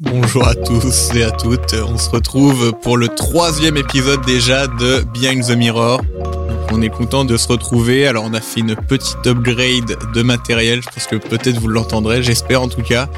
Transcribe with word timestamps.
Bonjour 0.00 0.46
à 0.46 0.54
tous 0.54 1.14
et 1.14 1.24
à 1.24 1.30
toutes. 1.30 1.74
On 1.74 1.98
se 1.98 2.10
retrouve 2.10 2.72
pour 2.82 2.96
le 2.96 3.08
troisième 3.08 3.76
épisode 3.76 4.24
déjà 4.24 4.66
de 4.66 5.02
Behind 5.12 5.44
the 5.46 5.56
Mirror. 5.56 6.00
On 6.72 6.82
est 6.82 6.88
content 6.88 7.24
de 7.24 7.36
se 7.36 7.48
retrouver. 7.48 8.06
Alors 8.06 8.24
on 8.24 8.34
a 8.34 8.40
fait 8.40 8.60
une 8.60 8.76
petite 8.76 9.26
upgrade 9.26 9.96
de 10.14 10.22
matériel. 10.22 10.82
Je 10.82 10.88
pense 10.88 11.06
que 11.06 11.16
peut-être 11.16 11.58
vous 11.58 11.68
l'entendrez. 11.68 12.22
J'espère 12.22 12.62
en 12.62 12.68
tout 12.68 12.82
cas. 12.82 13.08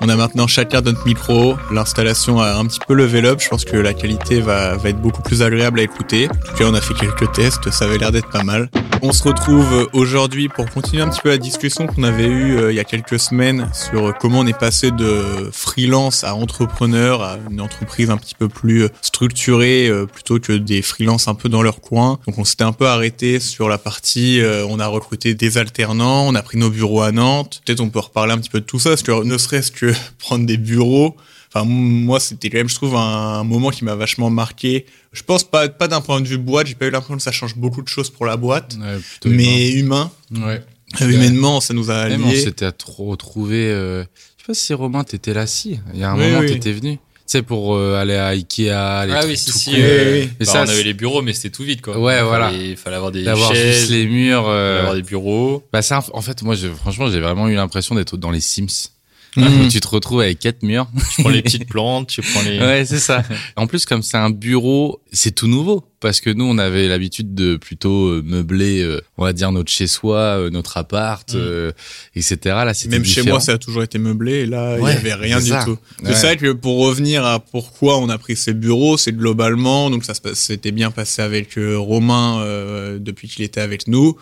On 0.00 0.08
a 0.08 0.16
maintenant 0.16 0.46
chacun 0.46 0.80
notre 0.80 1.06
micro. 1.06 1.56
L'installation 1.72 2.40
a 2.40 2.54
un 2.54 2.66
petit 2.66 2.80
peu 2.86 2.94
level 2.94 3.26
up. 3.26 3.40
Je 3.40 3.48
pense 3.48 3.64
que 3.64 3.76
la 3.76 3.94
qualité 3.94 4.40
va, 4.40 4.76
va 4.76 4.88
être 4.88 5.00
beaucoup 5.00 5.22
plus 5.22 5.42
agréable 5.42 5.80
à 5.80 5.82
écouter. 5.82 6.28
En 6.28 6.50
tout 6.50 6.56
cas, 6.56 6.64
on 6.66 6.74
a 6.74 6.80
fait 6.80 6.94
quelques 6.94 7.32
tests. 7.32 7.70
Ça 7.70 7.84
avait 7.84 7.98
l'air 7.98 8.12
d'être 8.12 8.30
pas 8.30 8.44
mal. 8.44 8.68
On 9.02 9.12
se 9.12 9.22
retrouve 9.22 9.88
aujourd'hui 9.92 10.48
pour 10.48 10.68
continuer 10.70 11.02
un 11.02 11.08
petit 11.08 11.20
peu 11.20 11.28
la 11.28 11.38
discussion 11.38 11.86
qu'on 11.86 12.02
avait 12.02 12.26
eue 12.26 12.56
euh, 12.56 12.72
il 12.72 12.76
y 12.76 12.80
a 12.80 12.84
quelques 12.84 13.20
semaines 13.20 13.68
sur 13.74 14.16
comment 14.16 14.40
on 14.40 14.46
est 14.46 14.58
passé 14.58 14.90
de 14.90 15.50
freelance 15.52 16.24
à 16.24 16.34
entrepreneur, 16.34 17.22
à 17.22 17.36
une 17.50 17.60
entreprise 17.60 18.10
un 18.10 18.16
petit 18.16 18.34
peu 18.34 18.48
plus 18.48 18.88
structurée 19.02 19.88
euh, 19.88 20.06
plutôt 20.06 20.40
que 20.40 20.52
des 20.52 20.80
freelances 20.80 21.28
un 21.28 21.34
peu 21.34 21.50
dans 21.50 21.62
leur 21.62 21.82
coin. 21.82 22.18
Donc 22.26 22.38
on 22.38 22.44
s'était 22.44 22.64
un 22.64 22.72
peu 22.72 22.86
arrêté 22.96 23.40
sur 23.40 23.68
la 23.68 23.78
partie, 23.78 24.40
euh, 24.40 24.66
on 24.66 24.80
a 24.80 24.86
recruté 24.86 25.34
des 25.34 25.58
alternants, 25.58 26.26
on 26.26 26.34
a 26.34 26.42
pris 26.42 26.58
nos 26.58 26.70
bureaux 26.70 27.02
à 27.02 27.12
Nantes. 27.12 27.62
Peut-être 27.64 27.80
on 27.80 27.88
peut 27.88 28.00
reparler 28.00 28.32
un 28.32 28.38
petit 28.38 28.50
peu 28.50 28.60
de 28.60 28.66
tout 28.66 28.78
ça, 28.78 28.90
parce 28.90 29.02
que 29.02 29.24
ne 29.24 29.38
serait-ce 29.38 29.70
que 29.70 29.92
prendre 30.18 30.46
des 30.46 30.56
bureaux, 30.56 31.16
Enfin, 31.48 31.64
moi, 31.64 32.20
c'était 32.20 32.50
quand 32.50 32.58
même, 32.58 32.68
je 32.68 32.74
trouve, 32.74 32.96
un, 32.96 33.44
moment 33.44 33.70
qui 33.70 33.84
m'a 33.84 33.94
vachement 33.94 34.30
marqué. 34.30 34.84
Je 35.12 35.22
pense 35.22 35.44
pas, 35.44 35.68
pas 35.68 35.88
d'un 35.88 36.00
point 36.00 36.20
de 36.20 36.26
vue 36.26 36.38
boîte. 36.38 36.66
J'ai 36.66 36.74
pas 36.74 36.86
eu 36.86 36.90
l'impression 36.90 37.16
que 37.16 37.22
ça 37.22 37.32
change 37.32 37.56
beaucoup 37.56 37.82
de 37.82 37.88
choses 37.88 38.10
pour 38.10 38.26
la 38.26 38.36
boîte, 38.36 38.76
mais 39.24 39.70
humain. 39.70 40.10
Ouais. 40.32 40.62
Humainement, 41.00 41.60
ça 41.60 41.72
nous 41.72 41.90
a 41.90 41.96
alliés. 41.96 42.22
on 42.24 42.30
s'était 42.30 42.70
retrouvé. 42.84 43.70
Euh... 43.70 44.02
Je 44.02 44.42
sais 44.42 44.46
pas 44.46 44.54
si 44.54 44.74
Romain 44.74 45.04
t'étais 45.04 45.34
là, 45.34 45.46
si. 45.46 45.80
Il 45.94 46.00
y 46.00 46.04
a 46.04 46.10
un 46.10 46.16
moment, 46.16 46.40
oui. 46.40 46.46
t'étais 46.46 46.72
venu. 46.72 46.98
Tu 47.26 47.32
sais, 47.32 47.42
pour 47.42 47.74
euh, 47.74 47.96
aller 48.00 48.14
à 48.14 48.28
Ikea, 48.28 48.68
les 48.68 48.70
ah 48.72 49.22
oui, 49.26 49.36
si, 49.36 49.50
tout 49.50 49.58
si. 49.58 49.70
euh, 49.76 50.20
oui. 50.20 50.30
Bah, 50.38 50.44
ça, 50.44 50.62
on 50.64 50.68
avait 50.68 50.84
les 50.84 50.94
bureaux, 50.94 51.22
mais 51.22 51.32
c'était 51.32 51.50
tout 51.50 51.64
vide, 51.64 51.80
quoi. 51.80 51.98
Ouais, 51.98 52.18
Il 52.18 52.24
voilà. 52.24 52.52
Il 52.52 52.76
fallait 52.76 52.94
avoir 52.96 53.10
des 53.10 53.24
D'avoir 53.24 53.52
chaises, 53.52 53.90
les 53.90 54.06
murs. 54.06 54.44
euh, 54.48 54.78
avoir 54.80 54.94
des 54.94 55.02
bureaux. 55.02 55.64
Bah, 55.72 55.82
c'est 55.82 55.94
un- 55.94 56.04
en 56.12 56.20
fait, 56.22 56.42
moi, 56.42 56.54
je, 56.54 56.68
franchement, 56.68 57.08
j'ai 57.10 57.18
vraiment 57.18 57.48
eu 57.48 57.54
l'impression 57.56 57.96
d'être 57.96 58.16
dans 58.16 58.30
les 58.30 58.40
Sims. 58.40 58.90
Où 59.36 59.68
tu 59.68 59.80
te 59.80 59.88
retrouves 59.88 60.20
avec 60.20 60.38
quatre 60.38 60.62
murs. 60.62 60.88
Tu 61.14 61.22
prends 61.22 61.30
les 61.30 61.42
petites 61.42 61.68
plantes, 61.68 62.08
tu 62.08 62.22
prends 62.22 62.42
les. 62.42 62.58
Ouais, 62.58 62.84
c'est 62.84 62.98
ça. 63.00 63.22
En 63.56 63.66
plus, 63.66 63.84
comme 63.86 64.02
c'est 64.02 64.16
un 64.16 64.30
bureau, 64.30 65.00
c'est 65.12 65.34
tout 65.34 65.46
nouveau. 65.48 65.84
Parce 65.98 66.20
que 66.20 66.28
nous, 66.30 66.44
on 66.44 66.58
avait 66.58 66.88
l'habitude 66.88 67.34
de 67.34 67.56
plutôt 67.56 68.08
euh, 68.08 68.22
meubler, 68.24 68.82
euh, 68.82 69.00
on 69.16 69.24
va 69.24 69.32
dire, 69.32 69.50
notre 69.50 69.72
chez-soi, 69.72 70.18
euh, 70.18 70.50
notre 70.50 70.76
appart, 70.76 71.32
Mm. 71.32 71.36
euh, 71.38 71.72
etc. 72.14 72.36
Là, 72.44 72.74
c'était 72.74 72.96
Même 72.96 73.04
chez 73.04 73.20
différent. 73.22 73.36
moi, 73.36 73.40
ça 73.40 73.52
a 73.52 73.58
toujours 73.58 73.82
été 73.82 73.98
meublé. 73.98 74.32
Et 74.40 74.46
là, 74.46 74.76
il 74.76 74.82
Ouais, 74.82 74.92
y 74.92 74.96
avait 74.96 75.14
rien 75.14 75.40
du 75.40 75.48
ça. 75.48 75.64
tout. 75.64 75.78
Ouais. 76.04 76.14
C'est 76.14 76.26
vrai 76.26 76.36
que 76.36 76.52
pour 76.52 76.78
revenir 76.78 77.24
à 77.24 77.40
pourquoi 77.40 77.98
on 77.98 78.08
a 78.10 78.18
pris 78.18 78.36
ces 78.36 78.52
bureaux, 78.52 78.96
c'est 78.98 79.12
globalement, 79.12 79.88
donc 79.90 80.04
ça 80.04 80.12
s'était 80.34 80.70
bien 80.70 80.90
passé 80.90 81.22
avec 81.22 81.58
Romain 81.58 82.40
euh, 82.40 82.98
depuis 83.00 83.26
qu'il 83.28 83.44
était 83.44 83.60
avec 83.62 83.88
nous. 83.88 84.16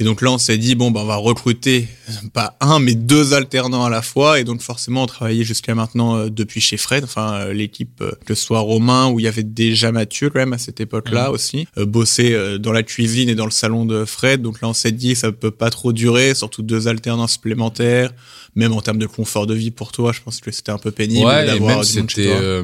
Et 0.00 0.04
donc 0.04 0.22
là, 0.22 0.30
on 0.30 0.38
s'est 0.38 0.58
dit 0.58 0.74
bon, 0.76 0.90
ben 0.92 1.00
on 1.00 1.04
va 1.06 1.16
recruter 1.16 1.88
pas 2.32 2.56
un, 2.60 2.78
mais 2.78 2.94
deux 2.94 3.34
alternants 3.34 3.84
à 3.84 3.90
la 3.90 4.00
fois. 4.02 4.38
Et 4.38 4.44
donc 4.44 4.62
forcément, 4.62 5.02
on 5.02 5.06
travaillait 5.06 5.42
jusqu'à 5.44 5.74
maintenant 5.74 6.16
euh, 6.16 6.28
depuis 6.30 6.60
chez 6.60 6.76
Fred, 6.76 7.02
enfin 7.04 7.34
euh, 7.34 7.52
l'équipe 7.52 8.00
euh, 8.00 8.12
que 8.24 8.34
ce 8.34 8.44
soit 8.44 8.60
Romain 8.60 9.08
où 9.08 9.18
il 9.18 9.24
y 9.24 9.28
avait 9.28 9.42
déjà 9.42 9.90
Mathieu 9.90 10.30
quand 10.30 10.38
même 10.38 10.52
à 10.52 10.58
cette 10.58 10.80
époque-là 10.80 11.30
aussi, 11.32 11.66
euh, 11.78 11.84
bossait 11.86 12.32
euh, 12.32 12.58
dans 12.58 12.72
la 12.72 12.82
cuisine 12.84 13.28
et 13.28 13.34
dans 13.34 13.44
le 13.44 13.50
salon 13.50 13.84
de 13.84 14.04
Fred. 14.04 14.40
Donc 14.40 14.60
là, 14.60 14.68
on 14.68 14.72
s'est 14.72 14.92
dit 14.92 15.16
ça 15.16 15.32
peut 15.32 15.50
pas 15.50 15.70
trop 15.70 15.92
durer, 15.92 16.34
surtout 16.34 16.62
deux 16.62 16.86
alternants 16.86 17.26
supplémentaires. 17.26 18.12
Même 18.54 18.72
en 18.72 18.80
termes 18.80 18.98
de 18.98 19.06
confort 19.06 19.46
de 19.46 19.54
vie 19.54 19.70
pour 19.70 19.92
toi, 19.92 20.12
je 20.12 20.20
pense 20.20 20.40
que 20.40 20.50
c'était 20.50 20.72
un 20.72 20.78
peu 20.78 20.90
pénible 20.90 21.26
Ouais, 21.26 21.44
d'avoir 21.46 21.80
du 21.84 21.96
monde 21.98 22.08
chez 22.10 22.22
c'était. 22.22 22.26
toi. 22.28 22.62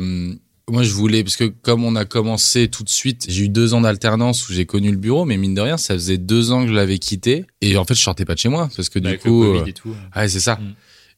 Euh, 0.69 0.73
moi, 0.73 0.83
je 0.83 0.93
voulais 0.93 1.23
parce 1.23 1.37
que 1.37 1.45
comme 1.45 1.85
on 1.85 1.95
a 1.97 2.05
commencé 2.05 2.69
tout 2.69 2.85
de 2.85 2.89
suite, 2.89 3.27
j'ai 3.29 3.45
eu 3.45 3.49
deux 3.49 3.75
ans 3.75 3.81
d'alternance 3.81 4.49
où 4.49 4.53
j'ai 4.53 4.67
connu 4.67 4.91
le 4.91 4.97
bureau, 4.97 5.25
mais 5.25 5.37
mine 5.37 5.55
de 5.55 5.61
rien, 5.61 5.77
ça 5.77 5.95
faisait 5.95 6.19
deux 6.19 6.53
ans 6.53 6.63
que 6.63 6.69
je 6.69 6.75
l'avais 6.75 6.99
quitté 6.99 7.45
et 7.61 7.77
en 7.77 7.85
fait, 7.85 7.95
je 7.95 8.03
sortais 8.03 8.25
pas 8.25 8.35
de 8.35 8.39
chez 8.41 8.49
moi 8.49 8.69
parce 8.77 8.89
que 8.89 8.99
du 8.99 9.09
Avec 9.09 9.21
coup, 9.21 9.43
le 9.43 9.49
euh, 9.51 9.59
Covid 9.59 9.71
et 9.71 9.73
tout. 9.75 9.95
ouais, 10.17 10.29
c'est 10.29 10.41
ça. 10.41 10.57
Mm. 10.57 10.75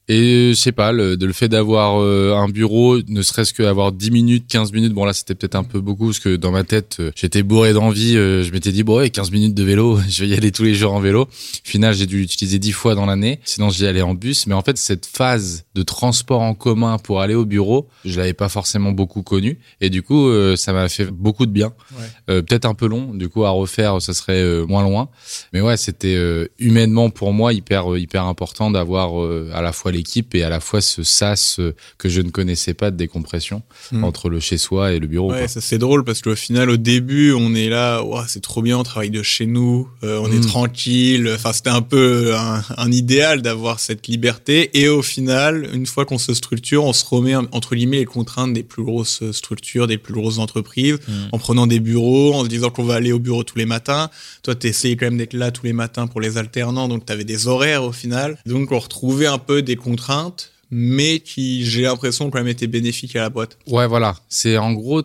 Et 0.08 0.52
je 0.54 0.54
sais 0.54 0.72
pas, 0.72 0.92
le, 0.92 1.16
de 1.16 1.26
le 1.26 1.32
fait 1.32 1.48
d'avoir 1.48 2.00
euh, 2.00 2.34
un 2.36 2.48
bureau, 2.48 2.98
ne 3.08 3.22
serait-ce 3.22 3.52
qu'avoir 3.52 3.90
10 3.90 4.10
minutes, 4.12 4.46
15 4.48 4.72
minutes, 4.72 4.92
bon 4.92 5.04
là 5.04 5.12
c'était 5.12 5.34
peut-être 5.34 5.56
un 5.56 5.64
peu 5.64 5.80
beaucoup 5.80 6.06
parce 6.06 6.20
que 6.20 6.36
dans 6.36 6.52
ma 6.52 6.62
tête 6.62 6.98
euh, 7.00 7.10
j'étais 7.16 7.42
bourré 7.42 7.72
d'envie, 7.72 8.16
euh, 8.16 8.42
je 8.44 8.52
m'étais 8.52 8.70
dit 8.70 8.84
bon 8.84 8.98
ouais 8.98 9.10
15 9.10 9.32
minutes 9.32 9.54
de 9.54 9.64
vélo, 9.64 9.98
je 10.08 10.22
vais 10.22 10.28
y 10.28 10.34
aller 10.34 10.52
tous 10.52 10.62
les 10.62 10.74
jours 10.74 10.92
en 10.92 11.00
vélo. 11.00 11.22
Au 11.22 11.28
final 11.64 11.92
j'ai 11.94 12.06
dû 12.06 12.18
l'utiliser 12.18 12.58
10 12.60 12.72
fois 12.72 12.94
dans 12.94 13.06
l'année, 13.06 13.40
sinon 13.44 13.68
j'y 13.70 13.84
allais 13.86 14.02
en 14.02 14.14
bus. 14.14 14.46
Mais 14.46 14.54
en 14.54 14.62
fait 14.62 14.78
cette 14.78 15.06
phase 15.06 15.64
de 15.74 15.82
transport 15.82 16.40
en 16.40 16.54
commun 16.54 16.98
pour 16.98 17.20
aller 17.20 17.34
au 17.34 17.44
bureau, 17.44 17.88
je 18.04 18.16
l'avais 18.16 18.32
pas 18.34 18.48
forcément 18.48 18.92
beaucoup 18.92 19.22
connue 19.22 19.58
et 19.80 19.90
du 19.90 20.02
coup 20.02 20.28
euh, 20.28 20.54
ça 20.54 20.72
m'a 20.72 20.88
fait 20.88 21.10
beaucoup 21.10 21.46
de 21.46 21.52
bien. 21.52 21.72
Ouais. 21.98 22.04
Euh, 22.30 22.42
peut-être 22.42 22.64
un 22.66 22.74
peu 22.74 22.86
long, 22.86 23.12
du 23.12 23.28
coup 23.28 23.44
à 23.44 23.50
refaire 23.50 24.00
ça 24.00 24.14
serait 24.14 24.40
euh, 24.40 24.66
moins 24.66 24.84
loin. 24.84 25.08
Mais 25.52 25.60
ouais, 25.60 25.76
c'était 25.76 26.14
euh, 26.14 26.46
humainement 26.60 27.10
pour 27.10 27.32
moi 27.32 27.52
hyper 27.52 27.92
euh, 27.92 27.98
hyper 27.98 28.24
important 28.24 28.70
d'avoir 28.70 29.20
euh, 29.20 29.50
à 29.52 29.62
la 29.62 29.72
fois 29.72 29.92
l'équipe 29.96 30.34
et 30.34 30.42
à 30.42 30.48
la 30.48 30.60
fois 30.60 30.80
ce 30.80 31.02
sas 31.02 31.56
euh, 31.58 31.74
que 31.98 32.08
je 32.08 32.20
ne 32.20 32.30
connaissais 32.30 32.74
pas 32.74 32.90
de 32.90 32.96
décompression 32.96 33.62
Mm. 33.92 34.04
entre 34.04 34.28
le 34.28 34.40
chez 34.40 34.58
soi 34.58 34.92
et 34.92 34.98
le 34.98 35.06
bureau. 35.06 35.30
Ouais, 35.32 35.38
quoi. 35.40 35.48
ça 35.48 35.60
c'est 35.60 35.78
drôle 35.78 36.02
parce 36.04 36.20
qu'au 36.22 36.34
final, 36.36 36.70
au 36.70 36.76
début, 36.76 37.32
on 37.32 37.54
est 37.54 37.68
là, 37.68 38.02
c'est 38.26 38.42
trop 38.42 38.62
bien, 38.62 38.76
on 38.78 38.82
travaille 38.82 39.10
de 39.10 39.22
chez 39.22 39.46
nous, 39.46 39.88
euh, 40.04 40.18
on 40.22 40.30
est 40.32 40.38
Mm. 40.38 40.46
tranquille. 40.46 41.30
Enfin, 41.34 41.52
c'était 41.52 41.70
un 41.70 41.82
peu 41.82 42.34
un, 42.36 42.62
un 42.76 42.90
idéal 42.92 43.42
d'avoir 43.42 43.78
cette 43.80 44.06
liberté. 44.08 44.70
Et 44.74 44.88
au 44.88 45.02
final, 45.02 45.68
une 45.72 45.86
fois 45.86 46.04
qu'on 46.04 46.18
se 46.18 46.34
structure, 46.34 46.84
on 46.84 46.92
se 46.92 47.04
remet 47.04 47.36
entre 47.36 47.74
guillemets 47.76 47.98
les 47.98 48.04
contraintes 48.04 48.52
des 48.52 48.62
plus 48.62 48.82
grosses 48.82 49.22
structures, 49.32 49.86
des 49.86 49.98
plus 49.98 50.14
grosses 50.14 50.38
entreprises, 50.38 50.98
Mm. 51.08 51.12
en 51.32 51.38
prenant 51.38 51.66
des 51.66 51.80
bureaux, 51.80 52.34
en 52.34 52.42
se 52.44 52.48
disant 52.48 52.70
qu'on 52.70 52.84
va 52.84 52.94
aller 52.94 53.12
au 53.12 53.18
bureau 53.18 53.44
tous 53.44 53.58
les 53.58 53.66
matins. 53.66 54.10
Toi, 54.42 54.54
t'essayais 54.54 54.96
quand 54.96 55.06
même 55.06 55.18
d'être 55.18 55.34
là 55.34 55.50
tous 55.50 55.64
les 55.66 55.72
matins 55.72 56.06
pour 56.06 56.20
les 56.20 56.38
alternants, 56.38 56.88
donc 56.88 57.04
t'avais 57.06 57.24
des 57.24 57.46
horaires 57.46 57.84
au 57.84 57.92
final. 57.92 58.36
Donc, 58.46 58.72
on 58.72 58.78
retrouvait 58.78 59.26
un 59.26 59.38
peu 59.38 59.62
des 59.62 59.76
contraintes, 59.86 60.52
mais 60.70 61.20
qui, 61.20 61.64
j'ai 61.64 61.82
l'impression, 61.82 62.28
quand 62.28 62.38
même 62.38 62.48
étaient 62.48 62.66
bénéfiques 62.66 63.14
à 63.14 63.20
la 63.20 63.30
boîte. 63.30 63.56
Ouais, 63.68 63.86
voilà. 63.86 64.16
C'est 64.28 64.58
en 64.58 64.72
gros, 64.72 65.02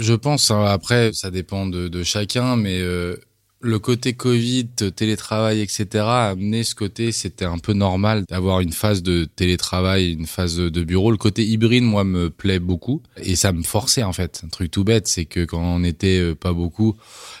je 0.00 0.14
pense, 0.14 0.50
hein, 0.50 0.64
après, 0.64 1.12
ça 1.12 1.30
dépend 1.30 1.66
de, 1.66 1.86
de 1.86 2.02
chacun, 2.02 2.56
mais 2.56 2.80
euh, 2.80 3.16
le 3.64 3.78
côté 3.78 4.12
Covid, 4.12 4.66
télétravail, 4.94 5.60
etc., 5.60 5.86
a 5.94 6.28
amené 6.30 6.62
ce 6.64 6.74
côté, 6.74 7.12
c'était 7.12 7.44
un 7.46 7.58
peu 7.58 7.72
normal 7.72 8.24
d'avoir 8.28 8.60
une 8.60 8.72
phase 8.72 9.02
de 9.02 9.24
télétravail, 9.36 10.12
une 10.12 10.26
phase 10.26 10.56
de 10.56 10.84
bureau. 10.84 11.10
Le 11.10 11.16
côté 11.16 11.44
hybride, 11.46 11.82
moi, 11.82 12.04
me 12.04 12.30
plaît 12.30 12.58
beaucoup. 12.58 13.02
Et 13.22 13.36
ça 13.36 13.52
me 13.52 13.62
forçait, 13.62 14.02
en 14.02 14.12
fait. 14.12 14.42
Un 14.44 14.48
truc 14.48 14.70
tout 14.70 14.84
bête, 14.84 15.08
c'est 15.08 15.24
que 15.24 15.44
quand 15.44 15.60
on 15.62 15.82
était 15.84 16.18
euh, 16.18 16.34
pas 16.34 16.52
beaucoup, 16.52 16.96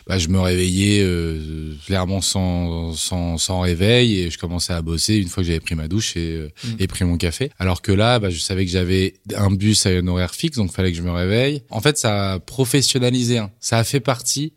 bah, 0.06 0.18
je 0.18 0.28
me 0.28 0.40
réveillais 0.40 1.00
euh, 1.02 1.74
clairement 1.86 2.20
sans, 2.20 2.94
sans, 2.94 3.38
sans 3.38 3.60
réveil 3.60 4.18
et 4.20 4.30
je 4.30 4.38
commençais 4.38 4.72
à 4.72 4.82
bosser 4.82 5.16
une 5.16 5.28
fois 5.28 5.42
que 5.42 5.46
j'avais 5.48 5.60
pris 5.60 5.74
ma 5.74 5.88
douche 5.88 6.16
et, 6.16 6.32
euh, 6.36 6.48
Mm. 6.64 6.76
et 6.78 6.86
pris 6.86 7.04
mon 7.04 7.16
café. 7.18 7.50
Alors 7.58 7.82
que 7.82 7.92
là, 7.92 8.18
bah, 8.18 8.30
je 8.30 8.38
savais 8.38 8.64
que 8.64 8.70
j'avais 8.70 9.14
un 9.36 9.50
bus 9.50 9.86
à 9.86 9.90
un 9.90 10.06
horaire 10.06 10.34
fixe, 10.34 10.56
donc 10.56 10.70
fallait 10.72 10.92
que 10.92 10.96
je 10.98 11.02
me 11.02 11.10
réveille. 11.10 11.62
En 11.68 11.80
fait, 11.80 11.98
ça 11.98 12.34
a 12.34 12.38
professionnalisé. 12.38 13.38
hein. 13.38 13.50
Ça 13.60 13.78
a 13.78 13.84
fait 13.84 14.00
partie, 14.00 14.52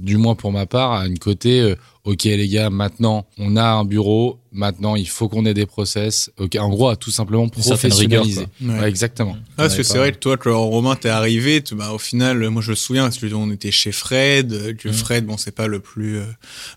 du 0.00 0.16
moins 0.16 0.34
pour 0.34 0.52
ma 0.52 0.66
part, 0.66 0.92
à 0.92 1.06
une 1.06 1.18
côté. 1.18 1.60
euh, 1.60 1.74
ok 2.04 2.24
les 2.24 2.48
gars, 2.48 2.70
maintenant 2.70 3.26
on 3.36 3.56
a 3.56 3.62
un 3.62 3.84
bureau, 3.84 4.38
maintenant 4.52 4.96
il 4.96 5.06
faut 5.06 5.28
qu'on 5.28 5.44
ait 5.44 5.52
des 5.52 5.66
process. 5.66 6.30
Ok, 6.38 6.56
en 6.58 6.70
gros, 6.70 6.88
à 6.88 6.96
tout 6.96 7.10
simplement 7.10 7.46
certaine 7.60 7.92
rigueur, 7.92 8.22
professionnaliser. 8.22 8.46
Ouais. 8.62 8.80
Ouais, 8.80 8.88
exactement. 8.88 9.36
Ah, 9.38 9.64
parce 9.64 9.76
que 9.76 9.82
c'est 9.82 9.98
vrai 9.98 10.10
que 10.12 10.16
toi, 10.16 10.38
quand 10.38 10.58
Romain 10.64 10.96
t'es 10.96 11.10
arrivé, 11.10 11.62
tu, 11.62 11.74
bah, 11.74 11.92
au 11.92 11.98
final, 11.98 12.48
moi 12.48 12.62
je 12.62 12.70
me 12.70 12.74
souviens, 12.76 13.02
parce 13.04 13.18
que 13.18 13.32
on 13.34 13.50
était 13.52 13.70
chez 13.70 13.92
Fred, 13.92 14.76
que 14.78 14.88
Mm. 14.88 14.92
Fred, 14.94 15.26
bon, 15.26 15.36
c'est 15.36 15.54
pas 15.54 15.66
le 15.66 15.78
plus 15.80 16.16
euh, 16.18 16.24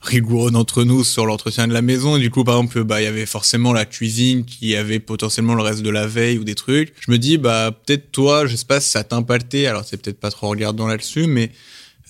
rigoureux 0.02 0.52
d'entre 0.52 0.84
nous 0.84 1.04
sur 1.06 1.26
l'entretien 1.26 1.68
de 1.70 1.74
la 1.74 1.82
maison. 1.82 2.18
Et 2.18 2.20
du 2.20 2.30
coup, 2.30 2.44
par 2.44 2.56
exemple, 2.58 2.84
bah, 2.84 3.02
il 3.02 3.06
y 3.06 3.08
avait 3.08 3.26
forcément 3.26 3.72
la 3.74 3.86
cuisine 3.86 4.44
qui 4.44 4.76
avait 4.76 5.00
potentiellement 5.00 5.56
le 5.56 5.64
reste 5.64 5.82
de 5.84 5.90
la 5.90 6.06
veille 6.06 6.38
ou 6.38 6.44
des 6.44 6.56
trucs. 6.56 6.94
Je 7.00 7.10
me 7.12 7.18
dis, 7.18 7.38
bah, 7.38 7.72
peut-être 7.86 8.12
toi, 8.12 8.46
je 8.46 8.56
sais 8.58 8.66
pas 8.66 8.82
si 8.82 8.90
ça 8.90 9.04
t'a 9.06 9.16
impacté, 9.16 9.68
alors 9.68 9.84
c'est 9.86 9.98
peut-être 10.02 10.20
pas 10.20 10.32
trop 10.32 10.50
regardant 10.50 10.86
là-dessus, 10.86 11.28
mais 11.28 11.50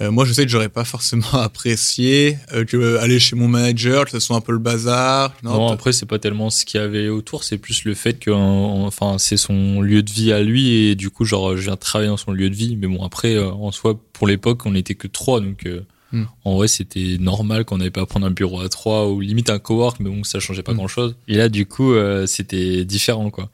euh, 0.01 0.11
moi, 0.11 0.25
je 0.25 0.33
sais 0.33 0.43
que 0.43 0.49
j'aurais 0.51 0.69
pas 0.69 0.83
forcément 0.83 1.23
apprécié 1.33 2.37
euh, 2.53 2.65
que 2.65 2.77
euh, 2.77 3.01
aller 3.01 3.19
chez 3.19 3.35
mon 3.35 3.47
manager, 3.47 4.05
que 4.05 4.11
ce 4.11 4.19
soit 4.19 4.35
un 4.35 4.41
peu 4.41 4.51
le 4.51 4.57
bazar. 4.59 5.33
Non, 5.43 5.67
après 5.69 5.91
c'est 5.93 6.05
pas 6.05 6.19
tellement 6.19 6.49
ce 6.49 6.65
qu'il 6.65 6.79
y 6.79 6.83
avait 6.83 7.09
autour, 7.09 7.43
c'est 7.43 7.57
plus 7.57 7.83
le 7.85 7.93
fait 7.93 8.19
que 8.19 8.31
enfin 8.31 9.17
c'est 9.17 9.37
son 9.37 9.81
lieu 9.81 10.03
de 10.03 10.11
vie 10.11 10.31
à 10.33 10.41
lui 10.41 10.69
et 10.87 10.95
du 10.95 11.09
coup 11.09 11.25
genre 11.25 11.55
je 11.55 11.61
viens 11.63 11.75
travailler 11.75 12.09
dans 12.09 12.17
son 12.17 12.31
lieu 12.31 12.49
de 12.49 12.55
vie 12.55 12.75
mais 12.75 12.87
bon 12.87 13.03
après 13.03 13.37
en 13.37 13.71
soi 13.71 13.99
pour 14.13 14.27
l'époque 14.27 14.65
on 14.65 14.75
était 14.75 14.95
que 14.95 15.07
trois 15.07 15.39
donc 15.39 15.65
euh, 15.65 15.81
Hmm. 16.11 16.25
en 16.45 16.57
vrai 16.57 16.67
c'était 16.67 17.17
normal 17.19 17.65
qu'on 17.65 17.79
n'avait 17.79 17.89
pas 17.89 18.01
à 18.01 18.05
prendre 18.05 18.27
un 18.27 18.29
bureau 18.29 18.61
à 18.61 18.69
trois 18.69 19.09
ou 19.09 19.19
limite 19.19 19.49
un 19.49 19.57
cowork 19.57 19.99
mais 19.99 20.11
bon 20.11 20.23
ça 20.23 20.39
changeait 20.39 20.61
pas 20.61 20.73
Hmm. 20.73 20.77
grand 20.77 20.87
chose 20.87 21.15
et 21.27 21.35
là 21.37 21.49
du 21.49 21.65
coup 21.65 21.91
euh, 21.93 22.27
c'était 22.27 22.85
différent 22.85 23.31
quoi 23.31 23.49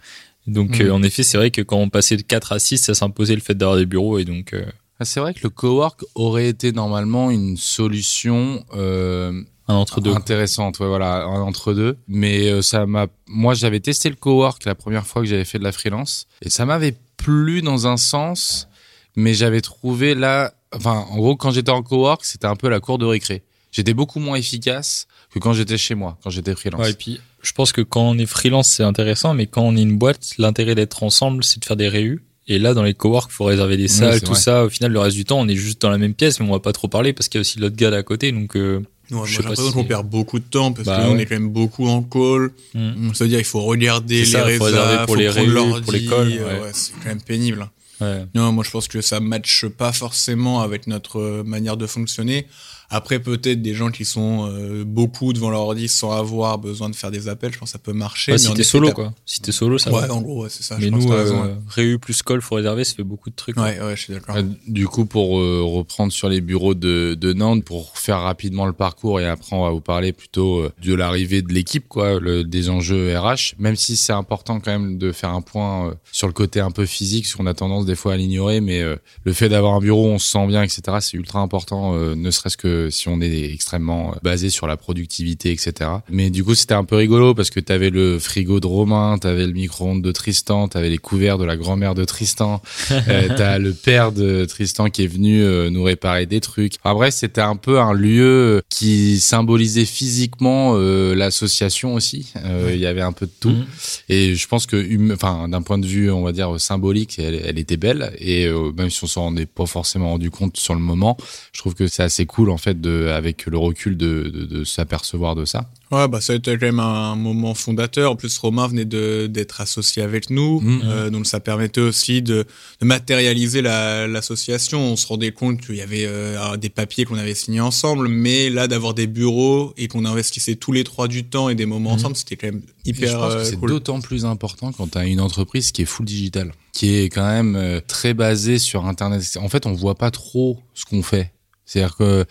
donc 0.45 0.81
euh, 0.81 0.91
en 0.91 1.01
effet 1.01 1.23
c'est 1.23 1.37
vrai 1.37 1.51
que 1.51 1.61
quand 1.61 1.77
on 1.77 1.87
passait 1.89 2.17
de 2.17 2.21
4 2.21 2.51
à 2.51 2.59
6 2.59 2.79
ça 2.79 2.93
s'imposait 2.93 3.35
le 3.35 3.39
fait 3.39 3.55
d'avoir 3.55 3.77
des 3.77 3.85
bureaux 3.85 4.19
et 4.19 4.25
donc 4.25 4.51
euh, 4.53 4.65
Ah, 4.99 5.05
C'est 5.05 5.19
vrai 5.19 5.33
que 5.33 5.39
le 5.43 5.49
cowork 5.49 6.03
aurait 6.15 6.47
été 6.49 6.71
normalement 6.71 7.31
une 7.31 7.55
solution. 7.57 8.63
Euh, 8.73 9.31
Un 9.67 9.75
entre 9.75 10.01
deux. 10.01 10.13
intéressante, 10.13 10.79
ouais, 10.79 10.87
voilà, 10.87 11.23
un 11.23 11.41
entre 11.41 11.73
deux. 11.73 11.97
Mais 12.07 12.49
euh, 12.49 12.61
ça 12.61 12.85
m'a, 12.85 13.07
moi, 13.27 13.53
j'avais 13.53 13.79
testé 13.79 14.09
le 14.09 14.15
cowork 14.15 14.65
la 14.65 14.75
première 14.75 15.05
fois 15.07 15.21
que 15.21 15.27
j'avais 15.27 15.45
fait 15.45 15.59
de 15.59 15.63
la 15.63 15.71
freelance 15.71 16.27
et 16.41 16.49
ça 16.49 16.65
m'avait 16.65 16.95
plu 17.17 17.61
dans 17.61 17.87
un 17.87 17.97
sens, 17.97 18.67
mais 19.15 19.33
j'avais 19.33 19.61
trouvé 19.61 20.15
là, 20.15 20.53
enfin, 20.73 21.05
en 21.09 21.17
gros, 21.17 21.35
quand 21.35 21.51
j'étais 21.51 21.71
en 21.71 21.83
cowork, 21.83 22.25
c'était 22.25 22.47
un 22.47 22.55
peu 22.55 22.67
la 22.69 22.79
cour 22.79 22.97
de 22.97 23.05
récré. 23.05 23.43
J'étais 23.71 23.93
beaucoup 23.93 24.19
moins 24.19 24.35
efficace 24.35 25.05
que 25.31 25.37
quand 25.39 25.53
j'étais 25.53 25.77
chez 25.77 25.93
moi, 25.95 26.17
quand 26.23 26.31
j'étais 26.31 26.55
freelance. 26.55 26.81
Ouais, 26.81 26.91
et 26.91 26.95
puis 26.95 27.21
je 27.41 27.51
pense 27.53 27.71
que 27.71 27.81
quand 27.81 28.01
on 28.01 28.17
est 28.17 28.25
freelance, 28.25 28.67
c'est 28.69 28.83
intéressant, 28.83 29.33
mais 29.35 29.45
quand 29.45 29.61
on 29.61 29.75
est 29.77 29.81
une 29.83 29.97
boîte, 29.97 30.33
l'intérêt 30.39 30.73
d'être 30.75 31.03
ensemble, 31.03 31.43
c'est 31.43 31.59
de 31.59 31.65
faire 31.65 31.77
des 31.77 31.87
réus. 31.87 32.23
Et 32.49 32.59
là, 32.59 32.73
dans 32.73 32.83
les 32.83 32.93
cowork, 32.95 33.31
faut 33.31 33.45
réserver 33.45 33.77
des 33.77 33.87
salles, 33.87 34.19
tout 34.21 34.31
vrai. 34.31 34.39
ça. 34.39 34.65
Au 34.65 34.69
final, 34.69 34.91
le 34.91 34.99
reste 34.99 35.15
du 35.15 35.23
temps, 35.23 35.39
on 35.39 35.47
est 35.47 35.55
juste 35.55 35.81
dans 35.81 35.89
la 35.91 35.97
même 35.99 36.13
pièce, 36.15 36.39
mais 36.39 36.47
on 36.47 36.51
va 36.51 36.59
pas 36.59 36.73
trop 36.73 36.87
parler 36.87 37.13
parce 37.13 37.29
qu'il 37.29 37.37
y 37.37 37.39
a 37.39 37.41
aussi 37.41 37.59
l'autre 37.59 37.75
gars 37.75 37.91
d'à 37.91 38.03
côté. 38.03 38.31
Donc, 38.31 38.55
euh, 38.57 38.81
Ouais, 39.11 39.21
Je 39.25 39.31
j'ai 39.31 39.37
sais 39.37 39.41
pas 39.43 39.49
l'impression 39.49 39.71
si- 39.71 39.73
qu'on 39.75 39.83
perd 39.85 40.07
beaucoup 40.07 40.37
de 40.37 40.43
temps 40.45 40.71
parce 40.71 40.85
Bah 40.85 40.97
que 41.01 41.07
nous, 41.07 41.13
on 41.15 41.17
est 41.17 41.25
quand 41.25 41.33
même 41.35 41.49
beaucoup 41.49 41.87
en 41.87 42.03
call. 42.03 42.51
hmm. 42.75 43.11
Ça 43.15 43.23
veut 43.23 43.29
dire 43.29 43.39
il 43.39 43.43
faut 43.45 43.61
regarder 43.61 44.15
les 44.17 44.21
réserver 44.21 44.57
pour 44.59 44.67
faut 44.67 45.15
les 45.15 45.25
l'ordi, 45.47 45.81
pour 45.81 45.93
l'école, 45.93 46.31
euh, 46.31 46.61
ouais. 46.65 46.69
c'est 46.73 46.93
quand 47.01 47.07
même 47.09 47.21
pénible. 47.21 47.67
ouais. 48.01 48.25
Non, 48.35 48.51
moi 48.51 48.63
je 48.63 48.69
pense 48.69 48.87
que 48.87 49.01
ça 49.01 49.19
matche 49.19 49.65
pas 49.65 49.91
forcément 49.93 50.61
avec 50.61 50.85
notre 50.85 51.19
euh, 51.19 51.43
manière 51.43 51.75
de 51.75 51.87
fonctionner. 51.87 52.45
Après, 52.91 53.19
peut-être 53.19 53.61
des 53.61 53.73
gens 53.75 53.91
qui 53.91 54.03
sont 54.05 54.49
euh, 54.51 54.83
beaucoup 54.83 55.31
devant 55.33 55.49
leur 55.51 55.61
ordi 55.61 55.87
sans 55.87 56.11
avoir 56.11 56.57
besoin 56.57 56.89
de 56.89 56.95
faire 56.95 57.11
des 57.11 57.27
appels, 57.27 57.53
je 57.53 57.59
pense 57.59 57.69
que 57.69 57.73
ça 57.73 57.79
peut 57.79 57.93
marcher. 57.93 58.31
Ouais, 58.31 58.37
mais 58.41 58.43
si 58.47 58.53
t'es 58.55 58.63
solo, 58.63 58.91
quoi. 58.91 59.13
Si 59.25 59.41
t'es 59.41 59.51
solo, 59.51 59.77
ça 59.77 59.91
Ouais, 59.91 60.07
va. 60.07 60.13
en 60.13 60.21
gros, 60.21 60.43
ouais, 60.43 60.49
c'est 60.49 60.63
ça. 60.63 60.75
Mais 60.79 60.85
je 60.85 60.89
pense 60.89 61.03
nous, 61.05 61.09
raison, 61.11 61.43
euh, 61.43 61.53
réus 61.67 61.99
plus 61.99 62.23
call, 62.23 62.41
faut 62.41 62.55
réserver, 62.55 62.83
ça 62.83 62.95
fait 62.95 63.03
beaucoup 63.03 63.29
de 63.29 63.35
trucs. 63.35 63.57
ouais. 63.57 63.79
ouais, 63.79 63.85
ouais, 63.85 63.95
je 63.95 64.01
suis 64.03 64.13
d'accord. 64.13 64.35
Euh, 64.37 64.43
Du 64.67 64.87
coup, 64.87 65.05
pour 65.05 65.39
euh, 65.39 65.61
reprendre 65.63 66.11
sur 66.11 66.29
les 66.29 66.41
bureaux 66.41 66.73
de, 66.73 67.13
de 67.19 67.33
Nantes, 67.33 67.63
pour 67.63 67.97
faire 67.97 68.21
rapidement 68.21 68.65
le 68.65 68.73
parcours 68.73 69.19
et 69.19 69.27
après 69.27 69.55
on 69.55 69.63
va 69.63 69.69
vous 69.71 69.81
parler 69.81 70.11
plutôt 70.11 70.59
euh, 70.59 70.71
de 70.83 70.93
l'arrivée 70.95 71.41
de 71.43 71.53
l'équipe, 71.53 71.87
quoi, 71.87 72.19
le- 72.19 72.43
des 72.43 72.69
enjeux 72.69 73.15
RH. 73.17 73.53
Même 73.59 73.75
si 73.75 73.97
c'est 73.97 74.13
important 74.13 74.59
quand 74.59 74.71
même 74.71 74.97
de 74.97 75.11
faire 75.11 75.29
un 75.29 75.41
point 75.41 75.89
euh, 75.89 75.93
sur 76.11 76.25
le 76.27 76.33
côté 76.33 76.59
un 76.59 76.71
peu 76.71 76.85
physique, 76.87 77.25
parce 77.25 77.35
qu'on 77.35 77.45
a 77.45 77.53
tendance 77.53 77.85
des 77.85 77.95
fois 77.95 78.13
à 78.13 78.17
l'ignorer, 78.17 78.61
mais 78.61 78.81
euh, 78.81 78.95
le 79.25 79.33
fait 79.33 79.49
d'avoir 79.49 79.73
un 79.75 79.79
bureau, 79.79 80.05
où 80.05 80.09
on 80.13 80.17
se 80.19 80.31
sent 80.31 80.47
bien, 80.47 80.63
etc. 80.63 80.81
C'est 81.01 81.17
ultra 81.17 81.39
important, 81.39 81.93
euh, 81.93 82.15
ne 82.15 82.31
serait-ce 82.31 82.57
que 82.57 82.78
si 82.89 83.07
on 83.09 83.19
est 83.21 83.51
extrêmement 83.51 84.11
euh, 84.11 84.17
basé 84.23 84.49
sur 84.49 84.67
la 84.67 84.77
productivité, 84.77 85.51
etc. 85.51 85.89
Mais 86.09 86.29
du 86.29 86.43
coup, 86.43 86.55
c'était 86.55 86.73
un 86.73 86.83
peu 86.85 86.95
rigolo 86.95 87.33
parce 87.33 87.49
que 87.49 87.59
t'avais 87.59 87.89
le 87.89 88.19
frigo 88.19 88.59
de 88.59 88.67
Romain, 88.67 89.17
t'avais 89.17 89.45
le 89.45 89.53
micro-ondes 89.53 90.01
de 90.01 90.11
Tristan, 90.11 90.67
t'avais 90.67 90.89
les 90.89 90.97
couverts 90.97 91.37
de 91.37 91.45
la 91.45 91.57
grand-mère 91.57 91.95
de 91.95 92.05
Tristan. 92.05 92.61
Euh, 93.07 93.29
t'as 93.35 93.57
le 93.57 93.73
père 93.73 94.11
de 94.11 94.45
Tristan 94.45 94.89
qui 94.89 95.03
est 95.03 95.07
venu 95.07 95.41
euh, 95.41 95.69
nous 95.69 95.83
réparer 95.83 96.25
des 96.25 96.41
trucs. 96.41 96.73
En 96.83 96.93
vrai, 96.93 97.11
c'était 97.11 97.41
un 97.41 97.55
peu 97.55 97.79
un 97.79 97.93
lieu 97.93 98.61
qui 98.69 99.19
symbolisait 99.19 99.85
physiquement 99.85 100.73
euh, 100.75 101.15
l'association 101.15 101.93
aussi. 101.93 102.33
Il 102.69 102.77
y 102.77 102.85
avait 102.85 103.01
un 103.01 103.11
peu 103.13 103.25
de 103.25 103.31
tout. 103.39 103.49
Mhm. 103.49 103.65
Et 104.09 104.35
je 104.35 104.47
pense 104.47 104.65
que, 104.65 104.75
hum- 104.75 105.11
enfin, 105.13 105.47
d'un 105.49 105.61
point 105.61 105.77
de 105.77 105.85
vue, 105.87 106.11
on 106.11 106.23
va 106.23 106.31
dire 106.33 106.59
symbolique, 106.59 107.17
elle, 107.19 107.41
elle 107.45 107.57
était 107.57 107.77
belle. 107.77 108.11
Et 108.19 108.47
même 108.77 108.89
si 108.89 109.03
on 109.03 109.07
s'en 109.07 109.21
rendait 109.21 109.45
pas 109.45 109.65
forcément 109.65 110.09
rendu 110.09 110.29
compte 110.29 110.57
sur 110.57 110.73
le 110.73 110.81
moment, 110.81 111.17
je 111.53 111.59
trouve 111.59 111.73
que 111.75 111.87
c'est 111.87 112.03
assez 112.03 112.25
cool 112.25 112.49
en 112.49 112.57
fait, 112.57 112.68
de, 112.73 113.07
avec 113.07 113.45
le 113.45 113.57
recul, 113.57 113.97
de, 113.97 114.29
de, 114.33 114.45
de 114.45 114.63
s'apercevoir 114.63 115.35
de 115.35 115.45
ça. 115.45 115.69
Ouais, 115.91 116.07
bah 116.07 116.21
ça 116.21 116.33
a 116.33 116.35
été 116.35 116.51
quand 116.57 116.67
même 116.67 116.79
un 116.79 117.15
moment 117.15 117.55
fondateur. 117.55 118.11
En 118.11 118.15
plus, 118.15 118.37
Romain 118.37 118.67
venait 118.67 118.85
de 118.85 119.25
d'être 119.27 119.59
associé 119.61 120.03
avec 120.03 120.29
nous, 120.29 120.61
Mhm. 120.61 120.81
euh, 120.85 121.09
donc 121.09 121.25
ça 121.25 121.39
permettait 121.39 121.81
aussi 121.81 122.21
de, 122.21 122.45
de 122.79 122.85
matérialiser 122.85 123.61
la- 123.63 124.05
l'association. 124.07 124.79
On 124.91 124.95
se 124.95 125.07
rendait 125.07 125.31
compte 125.31 125.59
qu'il 125.61 125.75
y 125.75 125.81
avait 125.81 126.05
euh, 126.05 126.57
des 126.57 126.69
papiers 126.69 127.05
qu'on 127.05 127.17
avait 127.17 127.33
signés 127.33 127.59
ensemble, 127.61 128.07
mais 128.07 128.49
là 128.51 128.67
d'avoir 128.67 128.93
des 128.93 129.07
bureaux 129.07 129.73
et 129.77 129.87
qu'on 129.87 130.05
investissait 130.05 130.55
tous 130.55 130.71
les 130.71 130.83
trois 130.83 131.07
du 131.07 131.23
temps 131.23 131.49
et 131.49 131.55
des 131.55 131.65
moments 131.65 131.89
Mhm. 131.91 131.95
ensemble, 131.95 132.15
c'était 132.17 132.35
quand 132.35 132.47
même 132.47 132.61
Et 132.85 132.89
hyper 132.91 133.09
je 133.09 133.15
pense 133.17 133.33
que 133.33 133.39
euh, 133.39 133.43
c'est 133.45 133.55
cool. 133.57 133.69
d'autant 133.71 133.99
plus 133.99 134.25
important 134.25 134.71
quand 134.71 134.91
tu 134.91 134.97
as 134.99 135.05
une 135.05 135.19
entreprise 135.21 135.71
qui 135.71 135.81
est 135.81 135.85
full 135.85 136.05
digital, 136.05 136.51
qui 136.71 136.97
est 136.97 137.09
quand 137.09 137.27
même 137.27 137.55
euh, 137.55 137.81
très 137.87 138.13
basée 138.13 138.59
sur 138.59 138.85
Internet. 138.85 139.37
En 139.41 139.49
fait, 139.49 139.65
on 139.65 139.73
voit 139.73 139.95
pas 139.95 140.11
trop 140.11 140.59
ce 140.75 140.85
qu'on 140.85 141.01
fait. 141.01 141.31
C'est-à-dire 141.65 141.95
que 141.97 142.25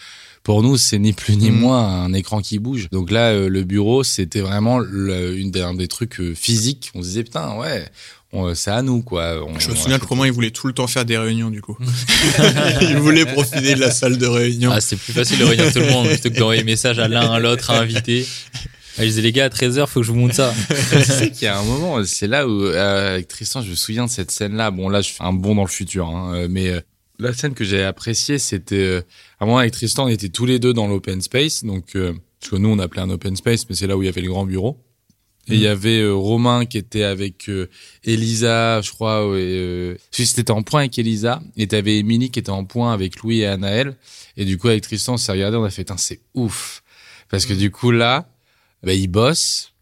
pour 0.49 0.63
nous, 0.63 0.79
c'est 0.79 0.99
ni 0.99 1.13
plus 1.13 1.37
ni 1.37 1.51
Mhm. 1.51 1.59
moins 1.61 2.05
un 2.05 2.15
écran 2.15 2.41
qui 2.41 2.59
bouge. 2.59 2.89
Donc 2.91 3.11
là, 3.11 3.33
euh, 3.33 3.51
le 3.51 3.65
bureau, 3.65 4.03
c'était 4.03 4.41
vraiment 4.41 4.79
le- 4.79 5.37
une 5.37 5.51
des, 5.51 5.61
un 5.61 5.75
des 5.75 5.89
trucs 5.89 6.19
euh, 6.21 6.35
physiques. 6.35 6.91
On 6.95 7.03
se 7.03 7.09
disait, 7.09 7.23
putain, 7.23 7.55
ouais, 7.57 7.85
on- 8.33 8.55
c'est 8.55 8.71
à 8.71 8.81
nous, 8.81 9.03
quoi. 9.03 9.45
On- 9.47 9.59
Je 9.59 9.69
me 9.69 9.75
souviens 9.75 9.99
que 9.99 10.07
Romain, 10.07 10.25
il 10.25 10.33
voulait 10.33 10.51
tout 10.51 10.67
le 10.67 10.73
temps 10.73 10.87
faire 10.87 11.05
des 11.05 11.19
réunions, 11.19 11.51
du 11.51 11.61
coup. 11.61 11.77
il 12.81 12.97
voulait 12.97 13.27
profiter 13.27 13.75
de 13.75 13.81
la 13.81 13.91
salle 13.91 14.17
de 14.17 14.27
réunion. 14.27 14.71
Ah, 14.73 14.81
c'est 14.81 14.97
plus 14.97 15.13
facile 15.13 15.39
de 15.39 15.45
réunir 15.45 15.71
tout 15.71 15.81
le 15.81 15.91
monde 15.91 16.09
plutôt 16.09 16.31
que 16.31 16.39
d'envoyer 16.39 16.63
des 16.63 16.67
messages 16.73 16.99
à 16.99 17.09
l'un, 17.09 17.31
à 17.31 17.39
l'autre, 17.41 17.71
à 17.71 17.81
inviter. 17.81 18.27
Ah, 18.97 19.05
ils 19.05 19.09
disaient, 19.11 19.21
les 19.21 19.33
gars, 19.33 19.45
à 19.45 19.49
13h, 19.51 19.87
faut 19.87 20.01
que 20.01 20.07
je 20.07 20.13
vous 20.13 20.19
montre 20.19 20.35
ça. 20.35 20.55
tu 20.93 21.05
sais 21.05 21.31
qu'il 21.31 21.43
y 21.45 21.47
a 21.49 21.59
un 21.59 21.63
moment, 21.63 22.03
c'est 22.07 22.27
là 22.27 22.49
où, 22.49 22.63
euh, 22.65 23.13
avec 23.17 23.29
Tristan, 23.29 23.61
je 23.61 23.69
me 23.69 23.75
souviens 23.77 24.07
de 24.07 24.11
cette 24.11 24.31
scène-là. 24.31 24.71
Bon, 24.71 24.89
là, 24.89 25.03
je 25.03 25.11
fais 25.11 25.25
un 25.25 25.35
bond 25.35 25.55
dans 25.55 25.63
le 25.65 25.69
futur, 25.69 26.09
hein, 26.09 26.47
mais 26.49 26.69
euh, 26.71 26.81
la 27.19 27.33
scène 27.33 27.55
que 27.55 27.65
j'ai 27.65 27.83
appréciée, 27.83 28.39
c'était, 28.39 28.77
euh, 28.77 29.01
à 29.39 29.45
un 29.45 29.47
moment, 29.47 29.59
avec 29.59 29.73
Tristan, 29.73 30.05
on 30.05 30.09
était 30.09 30.29
tous 30.29 30.47
les 30.47 30.59
deux 30.59 30.73
dans 30.73 30.87
l'open 30.87 31.21
space, 31.21 31.65
donc, 31.65 31.97
euh, 31.97 32.15
parce 32.41 32.51
que 32.51 32.57
nous, 32.57 32.69
on 32.69 32.79
appelait 32.79 33.03
un 33.03 33.11
open 33.11 33.37
space, 33.37 33.69
mais 33.69 33.75
c'est 33.75 33.87
là 33.87 33.97
où 33.97 34.03
il 34.03 34.07
y 34.07 34.09
avait 34.09 34.21
le 34.21 34.29
grand 34.29 34.47
bureau. 34.47 34.79
Et 35.51 35.55
il 35.55 35.61
y 35.61 35.67
avait 35.67 36.01
euh, 36.01 36.15
Romain 36.15 36.67
qui 36.67 36.77
était 36.77 37.05
avec 37.05 37.49
euh, 37.49 37.71
Elisa, 38.05 38.83
je 38.83 38.91
crois, 38.91 39.27
euh, 39.27 39.97
c'était 40.11 40.51
en 40.51 40.63
point 40.63 40.81
avec 40.81 40.99
Elisa, 40.99 41.41
et 41.57 41.67
t'avais 41.67 41.99
Émilie 41.99 42.31
qui 42.31 42.39
était 42.39 42.51
en 42.51 42.65
point 42.65 42.93
avec 42.93 43.23
Louis 43.23 43.41
et 43.41 43.47
Anaël. 43.47 43.97
Et 44.37 44.45
du 44.45 44.59
coup, 44.59 44.69
avec 44.69 44.83
Tristan, 44.83 45.15
on 45.15 45.17
s'est 45.17 45.33
regardé, 45.33 45.57
on 45.57 45.65
a 45.65 45.71
fait, 45.71 45.91
c'est 45.97 46.21
ouf. 46.35 46.83
Parce 47.31 47.47
que 47.47 47.55
du 47.55 47.71
coup, 47.71 47.91
là, 47.91 48.29
bah, 48.83 48.93
il 48.93 49.09
bosse, 49.09 49.73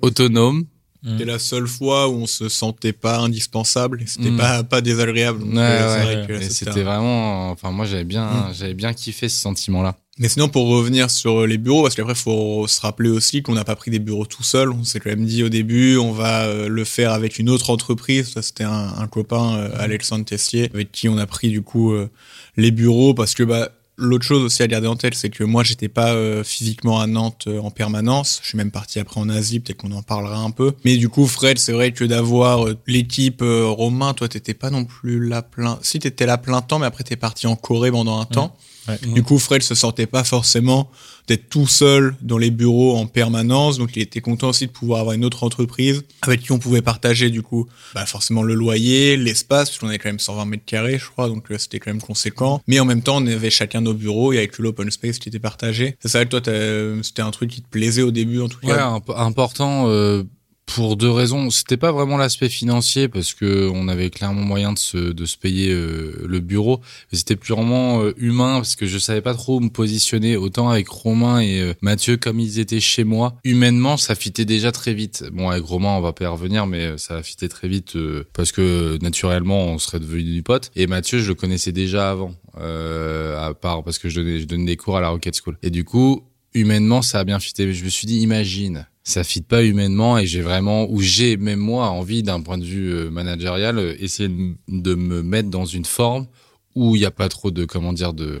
autonome, 0.00 0.66
C'était 1.04 1.24
la 1.24 1.38
seule 1.38 1.66
fois 1.66 2.08
où 2.08 2.12
on 2.14 2.26
se 2.26 2.48
sentait 2.50 2.92
pas 2.92 3.18
indispensable 3.18 4.02
c'était 4.06 4.30
Mm. 4.30 4.36
pas, 4.36 4.62
pas 4.64 4.80
désagréable. 4.82 5.42
Ouais, 5.42 5.56
euh, 5.58 6.26
ouais, 6.26 6.42
c'était 6.42 6.82
vraiment, 6.82 7.50
enfin 7.50 7.70
moi 7.70 7.86
j'avais 7.86 8.04
bien, 8.04 8.26
Mm. 8.26 8.54
j'avais 8.58 8.74
bien 8.74 8.92
kiffé 8.92 9.28
ce 9.28 9.40
sentiment-là. 9.40 9.96
Mais 10.18 10.28
sinon, 10.28 10.48
pour 10.50 10.66
revenir 10.68 11.10
sur 11.10 11.46
les 11.46 11.56
bureaux, 11.56 11.82
parce 11.82 11.94
qu'après, 11.94 12.14
faut 12.14 12.66
se 12.66 12.78
rappeler 12.82 13.08
aussi 13.08 13.42
qu'on 13.42 13.54
n'a 13.54 13.64
pas 13.64 13.74
pris 13.76 13.90
des 13.90 13.98
bureaux 14.00 14.26
tout 14.26 14.42
seul. 14.42 14.70
On 14.70 14.84
s'est 14.84 15.00
quand 15.00 15.08
même 15.08 15.24
dit 15.24 15.42
au 15.42 15.48
début, 15.48 15.96
on 15.96 16.12
va 16.12 16.42
euh, 16.42 16.68
le 16.68 16.84
faire 16.84 17.12
avec 17.14 17.38
une 17.38 17.48
autre 17.48 17.70
entreprise. 17.70 18.32
Ça, 18.34 18.42
c'était 18.42 18.64
un, 18.64 18.92
un 18.98 19.06
copain, 19.06 19.54
euh, 19.56 19.70
Alexandre 19.78 20.26
Tessier, 20.26 20.68
avec 20.74 20.92
qui 20.92 21.08
on 21.08 21.16
a 21.16 21.24
pris 21.26 21.48
du 21.48 21.62
coup 21.62 21.92
euh, 21.92 22.10
les 22.58 22.70
bureaux, 22.70 23.14
parce 23.14 23.34
que 23.34 23.44
bah 23.44 23.70
l'autre 24.00 24.24
chose 24.24 24.42
aussi 24.42 24.62
à 24.62 24.66
garder 24.66 24.88
en 24.88 24.96
tête, 24.96 25.14
c'est 25.14 25.30
que 25.30 25.44
moi, 25.44 25.62
j'étais 25.62 25.88
pas 25.88 26.14
euh, 26.14 26.42
physiquement 26.42 27.00
à 27.00 27.06
Nantes 27.06 27.44
euh, 27.46 27.60
en 27.60 27.70
permanence. 27.70 28.40
Je 28.42 28.48
suis 28.48 28.58
même 28.58 28.70
parti 28.70 28.98
après 28.98 29.20
en 29.20 29.28
Asie, 29.28 29.60
peut-être 29.60 29.78
qu'on 29.78 29.92
en 29.92 30.02
parlera 30.02 30.38
un 30.38 30.50
peu. 30.50 30.72
Mais 30.84 30.96
du 30.96 31.08
coup, 31.08 31.26
Fred, 31.26 31.58
c'est 31.58 31.72
vrai 31.72 31.92
que 31.92 32.04
d'avoir 32.04 32.66
euh, 32.66 32.76
l'équipe 32.86 33.42
euh, 33.42 33.66
Romain, 33.66 34.14
toi, 34.14 34.28
t'étais 34.28 34.54
pas 34.54 34.70
non 34.70 34.84
plus 34.84 35.24
là 35.24 35.42
plein. 35.42 35.78
Si 35.82 35.98
t'étais 35.98 36.26
là 36.26 36.38
plein 36.38 36.62
temps, 36.62 36.78
mais 36.78 36.86
après 36.86 37.04
t'es 37.04 37.16
parti 37.16 37.46
en 37.46 37.56
Corée 37.56 37.90
pendant 37.90 38.18
un 38.18 38.24
temps. 38.24 38.56
Ouais. 38.90 39.12
Du 39.12 39.22
coup, 39.22 39.38
Fred 39.38 39.62
se 39.62 39.74
sentait 39.74 40.06
pas 40.06 40.24
forcément 40.24 40.90
d'être 41.28 41.48
tout 41.48 41.66
seul 41.66 42.16
dans 42.22 42.38
les 42.38 42.50
bureaux 42.50 42.96
en 42.96 43.06
permanence, 43.06 43.78
donc 43.78 43.90
il 43.94 44.02
était 44.02 44.20
content 44.20 44.48
aussi 44.48 44.66
de 44.66 44.72
pouvoir 44.72 45.00
avoir 45.00 45.14
une 45.14 45.24
autre 45.24 45.44
entreprise 45.44 46.02
avec 46.22 46.40
qui 46.40 46.50
on 46.52 46.58
pouvait 46.58 46.82
partager 46.82 47.30
du 47.30 47.42
coup, 47.42 47.68
bah 47.94 48.04
forcément 48.06 48.42
le 48.42 48.54
loyer, 48.54 49.16
l'espace, 49.16 49.68
parce 49.70 49.78
qu'on 49.78 49.88
avait 49.88 49.98
quand 49.98 50.08
même 50.08 50.18
120 50.18 50.44
mètres 50.46 50.64
carrés, 50.66 50.98
je 50.98 51.06
crois, 51.08 51.28
donc 51.28 51.50
euh, 51.52 51.58
c'était 51.58 51.78
quand 51.78 51.90
même 51.90 52.00
conséquent. 52.02 52.60
Mais 52.66 52.80
en 52.80 52.84
même 52.84 53.02
temps, 53.02 53.22
on 53.22 53.26
avait 53.26 53.50
chacun 53.50 53.80
nos 53.80 53.94
bureaux 53.94 54.32
et 54.32 54.38
avec 54.38 54.58
l'open 54.58 54.90
space 54.90 55.18
qui 55.18 55.28
était 55.28 55.38
partagé. 55.38 55.96
C'est 56.00 56.08
ça 56.08 56.24
toi, 56.24 56.40
t'as- 56.40 57.02
c'était 57.02 57.22
un 57.22 57.30
truc 57.30 57.50
qui 57.50 57.62
te 57.62 57.68
plaisait 57.68 58.02
au 58.02 58.10
début 58.10 58.40
en 58.40 58.48
tout 58.48 58.58
Ouais, 58.64 58.74
cas. 58.74 58.86
imp- 58.86 59.10
important 59.16 59.84
euh, 59.88 60.24
pour 60.74 60.96
deux 60.96 61.10
raisons. 61.10 61.50
C'était 61.50 61.76
pas 61.76 61.92
vraiment 61.92 62.16
l'aspect 62.16 62.48
financier 62.48 63.08
parce 63.08 63.34
que 63.34 63.70
on 63.72 63.88
avait 63.88 64.10
clairement 64.10 64.42
moyen 64.42 64.72
de 64.72 64.78
se 64.78 64.98
de 64.98 65.26
se 65.26 65.36
payer 65.36 65.72
euh, 65.72 66.24
le 66.26 66.40
bureau. 66.40 66.80
C'était 67.12 67.36
purement 67.36 68.02
euh, 68.02 68.14
humain 68.16 68.56
parce 68.56 68.76
que 68.76 68.86
je 68.86 68.98
savais 68.98 69.20
pas 69.20 69.34
trop 69.34 69.56
où 69.56 69.60
me 69.60 69.68
positionner 69.68 70.36
autant 70.36 70.70
avec 70.70 70.88
Romain 70.88 71.40
et 71.40 71.60
euh, 71.60 71.74
Mathieu 71.80 72.16
comme 72.16 72.40
ils 72.40 72.58
étaient 72.58 72.80
chez 72.80 73.04
moi. 73.04 73.34
Humainement, 73.44 73.96
ça 73.96 74.14
fitait 74.14 74.44
déjà 74.44 74.72
très 74.72 74.94
vite. 74.94 75.24
Bon, 75.32 75.50
avec 75.50 75.64
Romain, 75.64 75.96
on 75.96 76.00
va 76.00 76.12
pas 76.12 76.24
y 76.24 76.28
revenir, 76.28 76.66
mais 76.66 76.86
euh, 76.86 76.96
ça 76.96 77.16
a 77.16 77.22
fité 77.22 77.48
très 77.48 77.68
vite 77.68 77.96
parce 78.32 78.52
que 78.52 78.98
naturellement, 79.02 79.66
on 79.66 79.78
serait 79.78 80.00
devenu 80.00 80.22
du 80.22 80.42
pote. 80.42 80.70
Et 80.76 80.86
Mathieu, 80.86 81.18
je 81.18 81.28
le 81.28 81.34
connaissais 81.34 81.72
déjà 81.72 82.10
avant, 82.10 82.34
à 82.56 83.52
part 83.60 83.82
parce 83.82 83.98
que 83.98 84.08
je 84.08 84.20
donnais 84.20 84.40
je 84.40 84.46
donnais 84.46 84.66
des 84.66 84.76
cours 84.76 84.96
à 84.96 85.00
la 85.00 85.08
Rocket 85.08 85.38
School. 85.42 85.58
Et 85.62 85.70
du 85.70 85.84
coup, 85.84 86.22
humainement, 86.54 87.02
ça 87.02 87.20
a 87.20 87.24
bien 87.24 87.38
fité. 87.38 87.72
Je 87.72 87.84
me 87.84 87.88
suis 87.88 88.06
dit, 88.06 88.20
imagine, 88.20 88.86
ça 89.04 89.24
fit 89.24 89.42
pas 89.42 89.64
humainement 89.64 90.18
et 90.18 90.26
j'ai 90.26 90.40
vraiment, 90.40 90.90
ou 90.90 91.00
j'ai 91.00 91.36
même 91.36 91.58
moi 91.58 91.88
envie 91.88 92.22
d'un 92.22 92.40
point 92.40 92.58
de 92.58 92.64
vue 92.64 92.92
euh, 92.92 93.10
managérial, 93.10 93.78
euh, 93.78 93.94
essayer 93.98 94.28
de, 94.68 94.94
me 94.94 95.22
mettre 95.22 95.50
dans 95.50 95.64
une 95.64 95.84
forme 95.84 96.26
où 96.74 96.96
il 96.96 97.00
n'y 97.00 97.06
a 97.06 97.10
pas 97.10 97.28
trop 97.28 97.50
de 97.50 97.64
comment 97.64 97.92
dire 97.92 98.12
de 98.12 98.40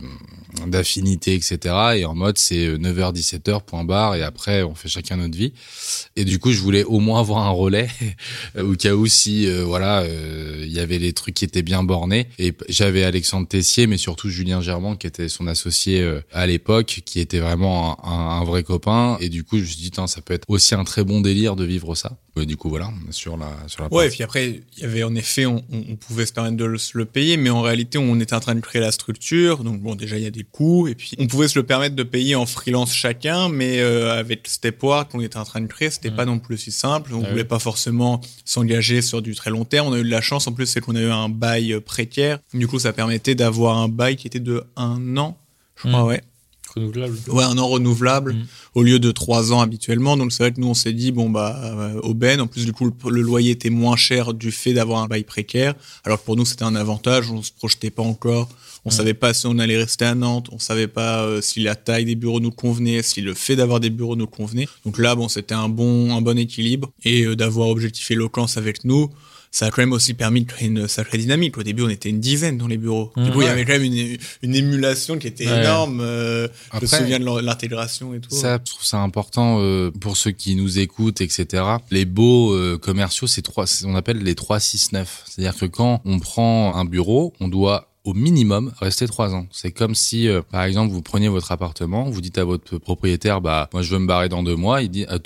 d'affinité 0.66 1.34
etc 1.34 1.74
et 1.96 2.04
en 2.04 2.14
mode 2.14 2.38
c'est 2.38 2.68
9h 2.76 3.14
17h 3.14 3.62
point 3.64 3.84
barre 3.84 4.14
et 4.14 4.22
après 4.22 4.62
on 4.62 4.74
fait 4.74 4.88
chacun 4.88 5.16
notre 5.16 5.36
vie. 5.36 5.52
Et 6.16 6.24
du 6.24 6.38
coup 6.38 6.52
je 6.52 6.60
voulais 6.60 6.84
au 6.84 7.00
moins 7.00 7.20
avoir 7.20 7.46
un 7.46 7.50
relais 7.50 7.88
au 8.58 8.74
cas 8.74 8.94
où 8.94 9.06
si 9.06 9.46
euh, 9.46 9.64
voilà 9.64 10.00
euh, 10.00 10.64
il 10.64 10.72
y 10.72 10.80
avait 10.80 10.98
les 10.98 11.12
trucs 11.12 11.34
qui 11.34 11.44
étaient 11.44 11.62
bien 11.62 11.82
bornés. 11.82 12.28
Et 12.38 12.54
j'avais 12.68 13.04
Alexandre 13.04 13.48
Tessier 13.48 13.86
mais 13.86 13.96
surtout 13.96 14.28
Julien 14.28 14.60
Germain 14.60 14.96
qui 14.96 15.06
était 15.06 15.28
son 15.28 15.46
associé 15.46 16.00
euh, 16.00 16.20
à 16.32 16.46
l'époque 16.46 17.00
qui 17.04 17.20
était 17.20 17.40
vraiment 17.40 18.04
un, 18.06 18.40
un, 18.40 18.44
vrai 18.44 18.62
copain. 18.62 19.16
Et 19.20 19.28
du 19.28 19.44
coup 19.44 19.56
je 19.56 19.62
me 19.62 19.66
suis 19.66 19.76
dit 19.76 19.90
ça 20.06 20.20
peut 20.22 20.34
être 20.34 20.44
aussi 20.48 20.74
un 20.74 20.84
très 20.84 21.04
bon 21.04 21.20
délire 21.20 21.56
de 21.56 21.64
vivre 21.64 21.94
ça. 21.94 22.16
Et 22.36 22.46
du 22.46 22.56
coup 22.56 22.70
voilà 22.70 22.90
sur 23.10 23.36
la 23.36 23.50
sur 23.66 23.82
la 23.82 23.92
ouais 23.92 24.06
et 24.06 24.10
puis 24.10 24.22
après 24.22 24.62
il 24.76 24.82
y 24.82 24.84
avait 24.84 25.02
en 25.02 25.14
effet 25.14 25.46
on, 25.46 25.62
on 25.72 25.96
pouvait 25.96 26.24
se 26.24 26.32
permettre 26.32 26.56
de 26.56 26.64
le, 26.64 26.78
le 26.94 27.04
payer 27.04 27.36
mais 27.36 27.50
en 27.50 27.60
réalité 27.60 27.98
on 27.98 28.18
était 28.18 28.34
en 28.34 28.40
train 28.40 28.54
de 28.54 28.60
créer 28.60 28.80
la 28.80 28.92
structure. 28.92 29.62
Donc 29.64 29.80
bon 29.80 29.94
déjà 29.94 30.16
il 30.16 30.22
y 30.22 30.26
a 30.26 30.30
des 30.30 30.39
coûts 30.44 30.88
et 30.88 30.94
puis 30.94 31.12
on 31.18 31.26
pouvait 31.26 31.48
se 31.48 31.58
le 31.58 31.64
permettre 31.64 31.96
de 31.96 32.02
payer 32.02 32.34
en 32.34 32.46
freelance 32.46 32.94
chacun 32.94 33.48
mais 33.48 33.80
euh, 33.80 34.18
avec 34.18 34.46
Stepward 34.46 35.08
qu'on 35.08 35.20
était 35.20 35.36
en 35.36 35.44
train 35.44 35.60
de 35.60 35.66
créer 35.66 35.90
c'était 35.90 36.10
pas 36.10 36.24
non 36.24 36.38
plus 36.38 36.58
si 36.58 36.72
simple 36.72 37.12
on 37.14 37.22
ah 37.24 37.30
voulait 37.30 37.44
pas 37.44 37.58
forcément 37.58 38.20
s'engager 38.44 39.02
sur 39.02 39.22
du 39.22 39.34
très 39.34 39.50
long 39.50 39.64
terme 39.64 39.88
on 39.88 39.92
a 39.92 39.98
eu 39.98 40.04
de 40.04 40.10
la 40.10 40.20
chance 40.20 40.46
en 40.46 40.52
plus 40.52 40.66
c'est 40.66 40.80
qu'on 40.80 40.96
a 40.96 41.00
eu 41.00 41.10
un 41.10 41.28
bail 41.28 41.80
précaire 41.84 42.38
du 42.54 42.66
coup 42.66 42.78
ça 42.78 42.92
permettait 42.92 43.34
d'avoir 43.34 43.78
un 43.78 43.88
bail 43.88 44.16
qui 44.16 44.26
était 44.26 44.40
de 44.40 44.64
un 44.76 45.16
an 45.16 45.36
je 45.76 45.88
crois 45.88 46.04
ouais 46.04 46.22
renouvelable. 46.74 47.18
Ouais, 47.28 47.44
un 47.44 47.58
an 47.58 47.68
renouvelable 47.68 48.34
mmh. 48.34 48.46
au 48.74 48.82
lieu 48.82 48.98
de 48.98 49.10
trois 49.10 49.52
ans 49.52 49.60
habituellement. 49.60 50.16
Donc 50.16 50.32
c'est 50.32 50.42
vrai 50.42 50.52
que 50.52 50.60
nous 50.60 50.68
on 50.68 50.74
s'est 50.74 50.92
dit 50.92 51.12
bon 51.12 51.30
bah 51.30 51.58
euh, 51.62 52.00
aubaine. 52.02 52.40
En 52.40 52.46
plus 52.46 52.64
du 52.64 52.72
coup 52.72 52.84
le, 52.86 53.10
le, 53.10 53.22
loyer 53.22 53.52
était 53.52 53.70
moins 53.70 53.96
cher 53.96 54.34
du 54.34 54.50
fait 54.50 54.72
d'avoir 54.72 55.02
un 55.02 55.06
bail 55.06 55.24
précaire. 55.24 55.74
Alors 56.04 56.20
que 56.20 56.24
pour 56.24 56.36
nous 56.36 56.44
c'était 56.44 56.64
un 56.64 56.76
avantage. 56.76 57.30
On 57.30 57.42
se 57.42 57.52
projetait 57.52 57.90
pas 57.90 58.02
encore. 58.02 58.48
On 58.84 58.88
mmh. 58.88 58.92
savait 58.92 59.14
pas 59.14 59.34
si 59.34 59.46
on 59.46 59.58
allait 59.58 59.76
rester 59.76 60.04
à 60.04 60.14
Nantes. 60.14 60.48
On 60.52 60.58
savait 60.58 60.88
pas 60.88 61.22
euh, 61.22 61.40
si 61.40 61.60
la 61.60 61.76
taille 61.76 62.04
des 62.04 62.14
bureaux 62.14 62.40
nous 62.40 62.50
convenait, 62.50 63.02
si 63.02 63.20
le 63.20 63.34
fait 63.34 63.56
d'avoir 63.56 63.80
des 63.80 63.90
bureaux 63.90 64.16
nous 64.16 64.26
convenait. 64.26 64.68
Donc 64.84 64.98
là 64.98 65.14
bon 65.14 65.28
c'était 65.28 65.54
un 65.54 65.68
bon 65.68 66.14
un 66.14 66.20
bon 66.20 66.38
équilibre 66.38 66.90
et 67.04 67.24
euh, 67.24 67.36
d'avoir 67.36 67.68
objectif 67.68 68.10
éloquence 68.10 68.56
avec 68.56 68.84
nous 68.84 69.10
ça 69.52 69.66
a 69.66 69.70
quand 69.70 69.82
même 69.82 69.92
aussi 69.92 70.14
permis 70.14 70.42
de 70.42 70.46
créer 70.46 70.68
une 70.68 70.86
sacrée 70.86 71.18
dynamique. 71.18 71.58
Au 71.58 71.62
début, 71.62 71.82
on 71.82 71.88
était 71.88 72.08
une 72.08 72.20
dizaine 72.20 72.56
dans 72.56 72.68
les 72.68 72.76
bureaux. 72.76 73.12
du 73.16 73.22
mmh. 73.22 73.30
coup, 73.32 73.42
il 73.42 73.46
y 73.46 73.48
avait 73.48 73.64
quand 73.64 73.72
même 73.72 73.84
une, 73.84 74.16
une 74.42 74.54
émulation 74.54 75.18
qui 75.18 75.26
était 75.26 75.44
énorme. 75.44 76.00
Euh, 76.00 76.46
je 76.74 76.80
me 76.80 76.86
souviens 76.86 77.18
de 77.18 77.40
l'intégration 77.40 78.14
et 78.14 78.20
tout. 78.20 78.34
Ça, 78.34 78.58
je 78.64 78.70
trouve 78.70 78.84
ça 78.84 78.98
important 78.98 79.58
euh, 79.60 79.90
pour 79.90 80.16
ceux 80.16 80.30
qui 80.30 80.54
nous 80.54 80.78
écoutent, 80.78 81.20
etc. 81.20 81.64
Les 81.90 82.04
beaux 82.04 82.54
euh, 82.54 82.78
commerciaux, 82.78 83.26
c'est 83.26 83.42
trois, 83.42 83.64
on 83.84 83.96
appelle 83.96 84.18
les 84.18 84.36
369. 84.36 85.24
C'est-à-dire 85.26 85.58
que 85.58 85.66
quand 85.66 86.00
on 86.04 86.20
prend 86.20 86.76
un 86.76 86.84
bureau, 86.84 87.34
on 87.40 87.48
doit 87.48 87.89
au 88.04 88.14
minimum 88.14 88.72
rester 88.78 89.06
trois 89.06 89.34
ans. 89.34 89.46
C'est 89.50 89.72
comme 89.72 89.94
si, 89.94 90.28
euh, 90.28 90.42
par 90.42 90.64
exemple, 90.64 90.92
vous 90.92 91.02
preniez 91.02 91.28
votre 91.28 91.52
appartement, 91.52 92.08
vous 92.08 92.20
dites 92.20 92.38
à 92.38 92.44
votre 92.44 92.78
propriétaire, 92.78 93.40
bah 93.40 93.68
moi 93.72 93.82
je 93.82 93.90
veux 93.90 93.98
me 93.98 94.06
barrer 94.06 94.28
dans 94.28 94.42
deux 94.42 94.56
mois. 94.56 94.82
Il 94.82 94.90
dit, 94.90 95.04
ah, 95.08 95.18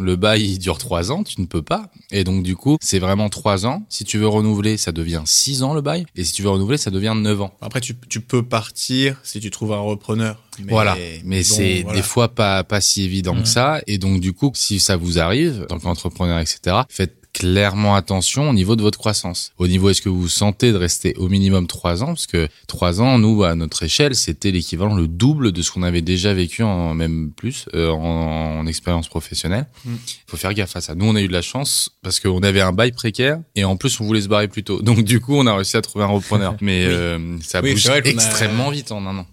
le 0.00 0.16
bail 0.16 0.42
il 0.44 0.58
dure 0.58 0.78
trois 0.78 1.10
ans, 1.10 1.24
tu 1.24 1.40
ne 1.40 1.46
peux 1.46 1.62
pas. 1.62 1.90
Et 2.10 2.24
donc 2.24 2.42
du 2.42 2.56
coup, 2.56 2.76
c'est 2.80 2.98
vraiment 2.98 3.28
trois 3.28 3.66
ans. 3.66 3.84
Si 3.88 4.04
tu 4.04 4.18
veux 4.18 4.28
renouveler, 4.28 4.76
ça 4.76 4.92
devient 4.92 5.22
six 5.24 5.62
ans 5.62 5.74
le 5.74 5.80
bail. 5.80 6.06
Et 6.16 6.24
si 6.24 6.32
tu 6.32 6.42
veux 6.42 6.50
renouveler, 6.50 6.78
ça 6.78 6.90
devient 6.90 7.14
neuf 7.16 7.40
ans. 7.40 7.52
Après, 7.60 7.80
tu, 7.80 7.94
tu 8.08 8.20
peux 8.20 8.42
partir 8.42 9.20
si 9.24 9.40
tu 9.40 9.50
trouves 9.50 9.72
un 9.72 9.80
repreneur. 9.80 10.42
Mais 10.64 10.72
voilà, 10.72 10.96
mais 11.24 11.42
c'est 11.44 11.84
des 11.84 12.02
fois 12.02 12.28
pas 12.28 12.64
pas 12.64 12.80
si 12.80 13.04
évident 13.04 13.34
que 13.34 13.40
mmh. 13.40 13.46
ça. 13.46 13.80
Et 13.86 13.98
donc 13.98 14.20
du 14.20 14.32
coup, 14.32 14.50
si 14.54 14.80
ça 14.80 14.96
vous 14.96 15.18
arrive, 15.18 15.66
en 15.70 15.78
tant 15.78 15.94
qu'entrepreneur, 15.94 16.38
etc., 16.38 16.78
faites 16.88 17.17
clairement 17.38 17.94
attention 17.94 18.50
au 18.50 18.52
niveau 18.52 18.74
de 18.74 18.82
votre 18.82 18.98
croissance. 18.98 19.52
Au 19.58 19.68
niveau, 19.68 19.90
est-ce 19.90 20.02
que 20.02 20.08
vous 20.08 20.22
vous 20.22 20.28
sentez 20.28 20.72
de 20.72 20.76
rester 20.76 21.14
au 21.18 21.28
minimum 21.28 21.68
trois 21.68 22.02
ans? 22.02 22.08
Parce 22.08 22.26
que 22.26 22.48
trois 22.66 23.00
ans, 23.00 23.18
nous, 23.18 23.44
à 23.44 23.54
notre 23.54 23.84
échelle, 23.84 24.16
c'était 24.16 24.50
l'équivalent, 24.50 24.96
le 24.96 25.06
double 25.06 25.52
de 25.52 25.62
ce 25.62 25.70
qu'on 25.70 25.84
avait 25.84 26.02
déjà 26.02 26.34
vécu, 26.34 26.64
en 26.64 26.94
même 26.94 27.30
plus, 27.30 27.66
euh, 27.74 27.90
en, 27.90 28.66
expérience 28.66 29.08
professionnelle. 29.08 29.66
Il 29.84 29.92
mm. 29.92 29.98
faut 30.26 30.36
faire 30.36 30.52
gaffe 30.52 30.74
à 30.74 30.80
ça. 30.80 30.96
Nous, 30.96 31.06
on 31.06 31.14
a 31.14 31.22
eu 31.22 31.28
de 31.28 31.32
la 31.32 31.42
chance 31.42 31.96
parce 32.02 32.18
qu'on 32.18 32.42
avait 32.42 32.60
un 32.60 32.72
bail 32.72 32.90
précaire 32.90 33.38
et 33.54 33.64
en 33.64 33.76
plus, 33.76 34.00
on 34.00 34.04
voulait 34.04 34.20
se 34.20 34.28
barrer 34.28 34.48
plus 34.48 34.64
tôt. 34.64 34.82
Donc, 34.82 35.04
du 35.04 35.20
coup, 35.20 35.36
on 35.36 35.46
a 35.46 35.54
réussi 35.54 35.76
à 35.76 35.82
trouver 35.82 36.04
un 36.04 36.08
repreneur. 36.08 36.56
Mais 36.60 36.84
euh, 36.86 37.38
ça 37.40 37.62
bouge 37.62 37.88
extrêmement 38.04 38.70
vite 38.70 38.90
en 38.90 39.06
un 39.06 39.18
an 39.18 39.26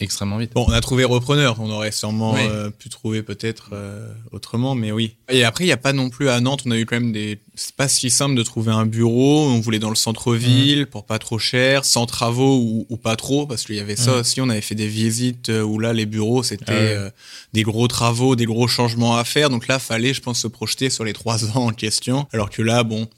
extrêmement 0.00 0.38
vite. 0.38 0.52
Bon, 0.54 0.64
on 0.68 0.72
a 0.72 0.80
trouvé 0.80 1.04
repreneur, 1.04 1.56
on 1.60 1.70
aurait 1.70 1.90
sûrement 1.90 2.36
euh, 2.36 2.70
pu 2.70 2.88
trouver 2.88 3.22
peut-être 3.22 3.70
euh, 3.72 4.08
autrement, 4.30 4.74
mais 4.74 4.92
oui. 4.92 5.16
Et 5.28 5.44
après, 5.44 5.64
il 5.64 5.66
n'y 5.66 5.72
a 5.72 5.78
pas 5.78 5.92
non 5.92 6.08
plus 6.08 6.28
à 6.28 6.40
Nantes, 6.40 6.62
on 6.66 6.70
a 6.70 6.78
eu 6.78 6.86
quand 6.86 6.96
même 6.96 7.12
des... 7.12 7.40
C'est 7.56 7.74
pas 7.74 7.88
si 7.88 8.08
simple 8.08 8.36
de 8.36 8.42
trouver 8.44 8.70
un 8.70 8.86
bureau, 8.86 9.48
on 9.48 9.58
voulait 9.58 9.80
dans 9.80 9.90
le 9.90 9.96
centre-ville, 9.96 10.86
pour 10.86 11.04
pas 11.04 11.18
trop 11.18 11.40
cher, 11.40 11.84
sans 11.84 12.06
travaux 12.06 12.58
ou, 12.58 12.86
ou 12.88 12.96
pas 12.96 13.16
trop, 13.16 13.46
parce 13.46 13.64
qu'il 13.64 13.74
y 13.74 13.80
avait 13.80 13.96
ça 13.96 14.14
aussi, 14.18 14.40
on 14.40 14.48
avait 14.48 14.60
fait 14.60 14.76
des 14.76 14.86
visites 14.86 15.48
euh, 15.48 15.62
où 15.62 15.80
là, 15.80 15.92
les 15.92 16.06
bureaux, 16.06 16.44
c'était 16.44 16.96
ah 16.96 17.10
des 17.52 17.62
gros 17.62 17.88
travaux, 17.88 18.36
des 18.36 18.44
gros 18.44 18.68
changements 18.68 19.16
à 19.16 19.24
faire, 19.24 19.50
donc 19.50 19.66
là, 19.66 19.80
fallait, 19.80 20.14
je 20.14 20.20
pense, 20.20 20.40
se 20.40 20.48
projeter 20.48 20.90
sur 20.90 21.04
les 21.04 21.12
trois 21.12 21.44
ans 21.56 21.66
en 21.66 21.72
question, 21.72 22.28
alors 22.32 22.50
que 22.50 22.62
là, 22.62 22.84
bon, 22.84 23.08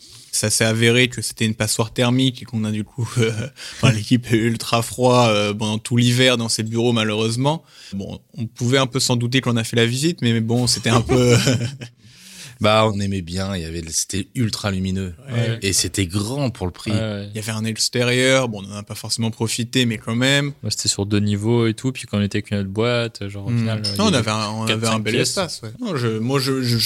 ça 0.40 0.48
s'est 0.48 0.64
avéré 0.64 1.08
que 1.08 1.20
c'était 1.20 1.44
une 1.44 1.54
passoire 1.54 1.92
thermique 1.92 2.40
et 2.40 2.44
qu'on 2.46 2.64
a 2.64 2.70
du 2.70 2.82
coup, 2.82 3.06
euh, 3.18 3.30
enfin, 3.74 3.92
l'équipe 3.92 4.26
est 4.32 4.38
ultra 4.38 4.80
froid 4.80 5.28
euh, 5.28 5.52
pendant 5.52 5.76
tout 5.76 5.98
l'hiver 5.98 6.38
dans 6.38 6.48
ses 6.48 6.62
bureaux 6.62 6.94
malheureusement. 6.94 7.62
Bon, 7.92 8.18
on 8.38 8.46
pouvait 8.46 8.78
un 8.78 8.86
peu 8.86 9.00
s'en 9.00 9.16
douter 9.16 9.42
qu'on 9.42 9.58
a 9.58 9.64
fait 9.64 9.76
la 9.76 9.84
visite, 9.84 10.22
mais 10.22 10.40
bon, 10.40 10.66
c'était 10.66 10.88
un 10.88 11.02
peu. 11.02 11.36
bah, 12.62 12.88
on 12.90 12.98
aimait 13.00 13.20
bien. 13.20 13.54
Il 13.54 13.60
y 13.60 13.66
avait, 13.66 13.82
c'était 13.90 14.28
ultra 14.34 14.70
lumineux 14.70 15.12
et 15.60 15.74
c'était 15.74 16.06
grand 16.06 16.48
pour 16.48 16.64
le 16.64 16.72
prix. 16.72 16.92
Il 16.92 17.32
y 17.34 17.38
avait 17.38 17.52
un 17.52 17.66
extérieur. 17.66 18.48
Bon, 18.48 18.60
on 18.60 18.68
n'en 18.68 18.76
a 18.76 18.82
pas 18.82 18.94
forcément 18.94 19.30
profité, 19.30 19.84
mais 19.84 19.98
quand 19.98 20.16
même. 20.16 20.52
c'était 20.70 20.88
sur 20.88 21.04
deux 21.04 21.20
niveaux 21.20 21.66
et 21.66 21.74
tout. 21.74 21.92
Puis 21.92 22.06
quand 22.06 22.16
on 22.16 22.22
était 22.22 22.38
avec 22.38 22.50
une 22.50 22.58
autre 22.58 22.70
boîte, 22.70 23.28
genre 23.28 23.46
au 23.46 23.50
hmm. 23.50 23.58
final. 23.58 23.82
Non, 23.98 24.06
on 24.06 24.14
avait 24.14 24.30
un, 24.30 24.48
on 24.48 24.66
avait 24.66 24.88
un 24.88 25.00
bel 25.00 25.16
espace. 25.16 25.60
Non, 25.80 25.96
je, 25.96 26.18
moi, 26.18 26.40
je, 26.40 26.62
je 26.62 26.78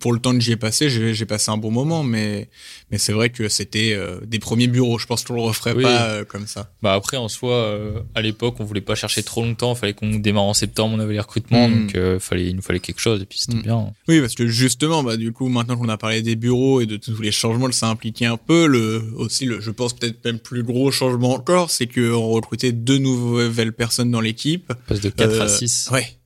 pour 0.00 0.12
le 0.12 0.18
temps 0.18 0.32
que 0.32 0.40
j'y 0.40 0.52
ai 0.52 0.56
passé, 0.56 0.90
j'ai 0.90 1.26
passé 1.26 1.50
un 1.50 1.56
bon 1.56 1.70
moment, 1.70 2.02
mais 2.02 2.48
mais 2.90 2.98
c'est 2.98 3.12
vrai 3.12 3.30
que 3.30 3.48
c'était 3.48 3.94
euh, 3.94 4.20
des 4.26 4.38
premiers 4.38 4.66
bureaux. 4.66 4.98
Je 4.98 5.06
pense 5.06 5.24
qu'on 5.24 5.34
le 5.34 5.40
referait 5.40 5.74
pas 5.74 6.02
euh, 6.08 6.24
comme 6.24 6.46
ça. 6.46 6.70
Bah 6.82 6.92
après, 6.92 7.16
en 7.16 7.28
soi, 7.28 7.54
euh, 7.54 8.00
à 8.14 8.20
l'époque, 8.20 8.56
on 8.58 8.64
voulait 8.64 8.82
pas 8.82 8.94
chercher 8.94 9.22
trop 9.22 9.42
longtemps. 9.42 9.74
Fallait 9.74 9.94
qu'on 9.94 10.10
démarre 10.16 10.44
en 10.44 10.54
septembre. 10.54 10.94
On 10.96 11.00
avait 11.00 11.14
les 11.14 11.20
recrutements, 11.20 11.68
mm. 11.68 11.86
donc 11.86 12.20
fallait 12.20 12.48
il 12.50 12.56
nous 12.56 12.62
fallait 12.62 12.80
quelque 12.80 13.00
chose 13.00 13.22
et 13.22 13.26
puis 13.26 13.38
c'était 13.38 13.56
mm. 13.56 13.62
bien. 13.62 13.92
Oui, 14.08 14.20
parce 14.20 14.34
que 14.34 14.46
justement, 14.46 15.02
bah 15.02 15.16
du 15.16 15.32
coup, 15.32 15.48
maintenant 15.48 15.76
qu'on 15.76 15.88
a 15.88 15.96
parlé 15.96 16.22
des 16.22 16.36
bureaux 16.36 16.80
et 16.80 16.86
de 16.86 16.96
tous 16.96 17.20
les 17.22 17.32
changements 17.32 17.68
que 17.68 17.74
ça 17.74 17.88
impliquait 17.88 18.26
un 18.26 18.36
peu, 18.36 18.66
le 18.66 19.02
aussi 19.16 19.46
le, 19.46 19.60
je 19.60 19.70
pense 19.70 19.94
peut-être 19.94 20.22
même 20.24 20.38
plus 20.38 20.62
gros 20.62 20.90
changement 20.90 21.32
encore, 21.32 21.70
c'est 21.70 21.86
qu'on 21.86 22.28
recrutait 22.28 22.72
deux 22.72 22.98
nouvelles 22.98 23.72
personnes 23.72 24.10
dans 24.10 24.20
l'équipe. 24.20 24.72
Passe 24.86 25.00
de 25.00 25.08
4 25.08 25.40
à 25.40 25.48
6. 25.48 25.88
Ouais. 25.92 26.18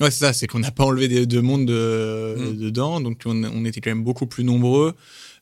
Ouais, 0.00 0.10
c'est 0.10 0.20
ça, 0.20 0.32
c'est 0.32 0.46
qu'on 0.46 0.60
n'a 0.60 0.70
pas 0.70 0.84
enlevé 0.84 1.08
de, 1.08 1.24
de 1.24 1.40
monde 1.40 1.66
de, 1.66 2.36
mm. 2.38 2.56
dedans, 2.56 3.00
donc 3.00 3.22
on, 3.24 3.42
on, 3.44 3.64
était 3.64 3.80
quand 3.80 3.90
même 3.90 4.04
beaucoup 4.04 4.26
plus 4.26 4.44
nombreux, 4.44 4.94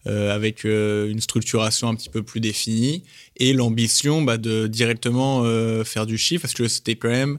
euh, 0.07 0.35
avec 0.35 0.65
euh, 0.65 1.11
une 1.11 1.21
structuration 1.21 1.89
un 1.89 1.95
petit 1.95 2.09
peu 2.09 2.23
plus 2.23 2.41
définie, 2.41 3.03
et 3.37 3.53
l'ambition 3.53 4.23
bah, 4.23 4.39
de 4.39 4.67
directement 4.67 5.43
euh, 5.45 5.85
faire 5.85 6.07
du 6.07 6.17
chiffre, 6.17 6.43
parce 6.43 6.55
que 6.55 6.69
c'était 6.69 6.97
quand 6.97 7.11
même, 7.11 7.39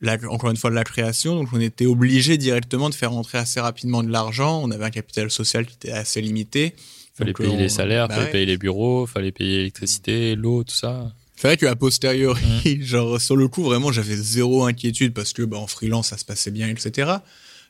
la, 0.00 0.18
encore 0.28 0.50
une 0.50 0.56
fois, 0.56 0.70
de 0.70 0.76
la 0.76 0.84
création, 0.84 1.34
donc 1.34 1.48
on 1.52 1.60
était 1.60 1.86
obligé 1.86 2.38
directement 2.38 2.90
de 2.90 2.94
faire 2.94 3.10
rentrer 3.10 3.38
assez 3.38 3.60
rapidement 3.60 4.04
de 4.04 4.10
l'argent, 4.10 4.60
on 4.62 4.70
avait 4.70 4.84
un 4.84 4.90
capital 4.90 5.30
social 5.30 5.66
qui 5.66 5.74
était 5.74 5.92
assez 5.92 6.20
limité. 6.20 6.74
Fallait 7.14 7.32
payer 7.32 7.56
les 7.56 7.68
salaires, 7.68 8.08
bah 8.08 8.14
fallait 8.14 8.30
payer 8.30 8.46
les 8.46 8.56
bureaux, 8.56 9.06
fallait 9.06 9.32
payer 9.32 9.58
l'électricité, 9.58 10.34
l'eau, 10.34 10.64
tout 10.64 10.74
ça. 10.74 11.12
C'est 11.42 11.48
vrai 11.48 11.56
qu'à 11.56 11.74
posteriori, 11.74 12.40
mmh. 12.64 12.82
genre 12.82 13.20
sur 13.20 13.34
le 13.34 13.48
coup, 13.48 13.64
vraiment, 13.64 13.90
j'avais 13.90 14.14
zéro 14.14 14.64
inquiétude 14.64 15.12
parce 15.12 15.32
que 15.32 15.42
bah, 15.42 15.56
en 15.56 15.66
freelance, 15.66 16.10
ça 16.10 16.16
se 16.16 16.24
passait 16.24 16.52
bien, 16.52 16.68
etc. 16.68 17.14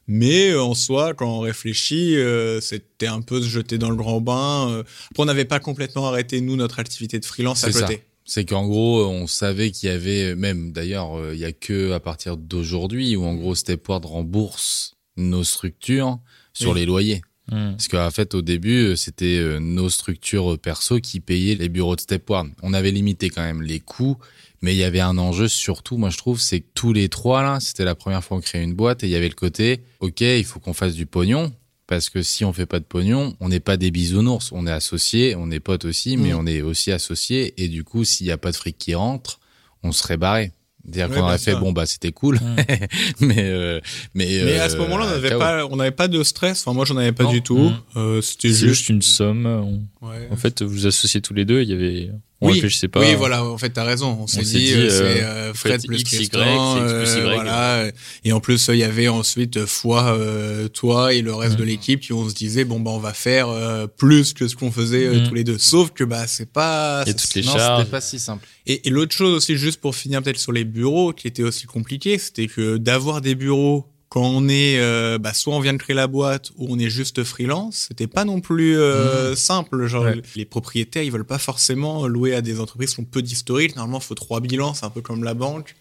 Mais 0.06 0.50
euh, 0.50 0.62
en 0.62 0.74
soi, 0.74 1.14
quand 1.14 1.38
on 1.38 1.40
réfléchit, 1.40 2.16
euh, 2.16 2.60
c'était 2.60 3.06
un 3.06 3.22
peu 3.22 3.40
se 3.40 3.48
jeter 3.48 3.78
dans 3.78 3.88
le 3.88 3.96
grand 3.96 4.20
bain. 4.20 4.68
Euh. 4.68 4.82
Après, 5.10 5.22
on 5.22 5.24
n'avait 5.24 5.46
pas 5.46 5.58
complètement 5.58 6.06
arrêté, 6.06 6.42
nous, 6.42 6.54
notre 6.54 6.80
activité 6.80 7.18
de 7.18 7.24
freelance 7.24 7.64
à 7.64 7.72
côté. 7.72 8.02
C'est 8.26 8.44
qu'en 8.44 8.66
gros, 8.66 9.06
on 9.06 9.26
savait 9.26 9.70
qu'il 9.70 9.88
y 9.88 9.92
avait, 9.92 10.34
même 10.34 10.72
d'ailleurs, 10.72 11.32
il 11.32 11.38
y 11.38 11.46
a 11.46 11.52
que 11.52 11.92
à 11.92 12.00
partir 12.00 12.36
d'aujourd'hui 12.36 13.16
où 13.16 13.24
en 13.24 13.32
gros 13.32 13.54
Stepward 13.54 14.04
rembourse 14.04 14.96
nos 15.16 15.44
structures 15.44 16.18
sur 16.52 16.74
les 16.74 16.84
loyers. 16.84 17.22
Hmm. 17.52 17.72
Parce 17.72 17.88
qu'en 17.88 18.10
fait, 18.10 18.34
au 18.34 18.40
début, 18.40 18.86
euh, 18.86 18.96
c'était 18.96 19.36
euh, 19.36 19.58
nos 19.60 19.90
structures 19.90 20.58
perso 20.58 21.00
qui 21.00 21.20
payaient 21.20 21.54
les 21.54 21.68
bureaux 21.68 21.96
de 21.96 22.00
Step 22.00 22.28
One. 22.30 22.54
On 22.62 22.72
avait 22.72 22.90
limité 22.90 23.28
quand 23.28 23.42
même 23.42 23.60
les 23.60 23.78
coûts, 23.78 24.16
mais 24.62 24.74
il 24.74 24.78
y 24.78 24.84
avait 24.84 25.00
un 25.00 25.18
enjeu 25.18 25.48
surtout, 25.48 25.98
moi 25.98 26.08
je 26.08 26.16
trouve, 26.16 26.40
c'est 26.40 26.60
que 26.60 26.68
tous 26.72 26.94
les 26.94 27.10
trois 27.10 27.42
là, 27.42 27.60
c'était 27.60 27.84
la 27.84 27.94
première 27.94 28.24
fois 28.24 28.38
qu'on 28.38 28.42
créait 28.42 28.64
une 28.64 28.74
boîte 28.74 29.04
et 29.04 29.06
il 29.06 29.10
y 29.10 29.16
avait 29.16 29.28
le 29.28 29.34
côté, 29.34 29.82
ok, 30.00 30.22
il 30.22 30.44
faut 30.44 30.60
qu'on 30.60 30.72
fasse 30.72 30.94
du 30.94 31.04
pognon. 31.04 31.52
Parce 31.88 32.08
que 32.08 32.22
si 32.22 32.42
on 32.44 32.54
fait 32.54 32.64
pas 32.64 32.78
de 32.78 32.84
pognon, 32.84 33.36
on 33.40 33.50
n'est 33.50 33.60
pas 33.60 33.76
des 33.76 33.90
bisounours, 33.90 34.50
on 34.52 34.66
est 34.66 34.70
associés, 34.70 35.34
on 35.36 35.50
est 35.50 35.60
potes 35.60 35.84
aussi, 35.84 36.16
mais 36.16 36.32
hmm. 36.32 36.38
on 36.38 36.46
est 36.46 36.62
aussi 36.62 36.90
associés. 36.90 37.52
Et 37.62 37.68
du 37.68 37.84
coup, 37.84 38.04
s'il 38.04 38.26
y 38.26 38.30
a 38.30 38.38
pas 38.38 38.50
de 38.50 38.56
fric 38.56 38.78
qui 38.78 38.94
rentre, 38.94 39.40
on 39.82 39.92
serait 39.92 40.16
barré. 40.16 40.52
Dire 40.84 41.08
qu'on 41.08 41.20
aurait 41.20 41.38
fait 41.38 41.54
bon 41.54 41.72
bah 41.72 41.86
c'était 41.86 42.10
cool, 42.10 42.40
mais 43.20 43.36
euh, 43.38 43.80
mais 44.14 44.42
mais 44.44 44.58
à 44.58 44.68
ce 44.68 44.76
moment-là 44.78 45.04
on 45.04 45.08
euh, 45.08 45.12
n'avait 45.12 45.38
pas 45.38 45.66
on 45.66 45.76
n'avait 45.76 45.92
pas 45.92 46.08
de 46.08 46.22
stress. 46.24 46.62
Enfin 46.62 46.74
moi 46.74 46.84
j'en 46.84 46.96
avais 46.96 47.12
pas 47.12 47.26
du 47.26 47.40
tout. 47.40 47.70
Euh, 47.96 48.20
c'était 48.20 48.48
juste... 48.48 48.88
une 48.88 49.00
somme. 49.00 49.86
En 50.30 50.36
fait 50.36 50.62
vous 50.62 50.86
associez 50.86 51.20
tous 51.20 51.34
les 51.34 51.44
deux. 51.44 51.62
Il 51.62 51.68
y 51.70 51.72
avait 51.72 52.10
On 52.40 52.48
oui, 52.48 52.54
réfléchissait 52.54 52.88
pas. 52.88 52.98
oui, 53.00 53.14
voilà. 53.16 53.44
En 53.44 53.56
fait, 53.56 53.70
t'as 53.70 53.84
raison. 53.84 54.18
On 54.20 54.26
s'est 54.26 54.42
s'est 54.44 54.58
dit, 54.58 54.64
dit, 54.66 54.72
euh, 54.74 54.78
euh, 54.78 54.88
c'est 54.90 55.22
euh, 55.22 55.54
Fred 55.54 55.86
plus 55.86 56.00
X, 56.00 56.12
Y, 56.12 56.16
Tristan, 56.16 56.74
c'est 56.76 56.82
X 56.82 56.92
plus 56.94 57.20
euh, 57.20 57.28
Y, 57.30 57.34
voilà. 57.34 57.90
Et 58.24 58.32
en 58.32 58.40
plus, 58.40 58.68
il 58.72 58.78
y 58.78 58.82
avait 58.82 59.06
ensuite 59.08 59.64
fois 59.64 60.16
euh, 60.18 60.66
toi 60.68 61.14
et 61.14 61.22
le 61.22 61.32
reste 61.32 61.56
de 61.56 61.62
l'équipe 61.62 62.00
qui 62.00 62.12
on 62.12 62.28
se 62.28 62.34
disait 62.34 62.64
bon 62.64 62.80
bah 62.80 62.90
on 62.92 62.98
va 62.98 63.12
faire 63.14 63.48
euh, 63.48 63.86
plus 63.86 64.32
que 64.32 64.48
ce 64.48 64.56
qu'on 64.56 64.72
faisait 64.72 65.08
Mhm. 65.08 65.28
tous 65.28 65.34
les 65.34 65.44
deux. 65.44 65.58
Sauf 65.58 65.92
que 65.92 66.02
bah 66.04 66.26
c'est 66.26 66.50
pas. 66.50 67.00
A 67.02 67.04
toutes 67.04 67.34
les 67.34 67.42
non, 67.42 67.52
charges. 67.52 67.84
pas 67.86 68.00
si 68.00 68.18
simple. 68.18 68.46
Et, 68.66 68.88
et 68.88 68.90
l'autre 68.90 69.14
chose 69.14 69.34
aussi, 69.34 69.56
juste 69.56 69.80
pour 69.80 69.94
finir 69.94 70.20
peut-être 70.22 70.38
sur 70.38 70.52
les 70.52 70.64
bureaux, 70.64 71.12
qui 71.12 71.28
était 71.28 71.42
aussi 71.44 71.66
compliqué, 71.66 72.18
c'était 72.18 72.48
que 72.48 72.76
d'avoir 72.76 73.20
des 73.20 73.34
bureaux 73.36 73.86
quand 74.12 74.20
on 74.26 74.46
est, 74.50 74.78
euh, 74.78 75.16
bah, 75.16 75.32
soit 75.32 75.54
on 75.56 75.60
vient 75.60 75.72
de 75.72 75.78
créer 75.78 75.96
la 75.96 76.06
boîte 76.06 76.50
ou 76.58 76.66
on 76.68 76.78
est 76.78 76.90
juste 76.90 77.24
freelance, 77.24 77.86
c'était 77.88 78.06
pas 78.06 78.26
non 78.26 78.42
plus 78.42 78.76
euh, 78.76 79.34
simple. 79.34 79.86
Genre, 79.86 80.04
Ouais. 80.04 80.20
les 80.36 80.44
propriétaires, 80.44 81.02
ils 81.02 81.10
veulent 81.10 81.24
pas 81.24 81.38
forcément 81.38 82.06
louer 82.06 82.34
à 82.34 82.42
des 82.42 82.60
entreprises 82.60 82.92
qui 82.92 83.00
ont 83.00 83.04
peu 83.04 83.22
d'historique. 83.22 83.74
Normalement, 83.74 84.00
il 84.00 84.04
faut 84.04 84.14
trois 84.14 84.40
bilans, 84.40 84.74
c'est 84.74 84.84
un 84.84 84.90
peu 84.90 85.00
comme 85.00 85.24
la 85.24 85.32
banque. 85.32 85.74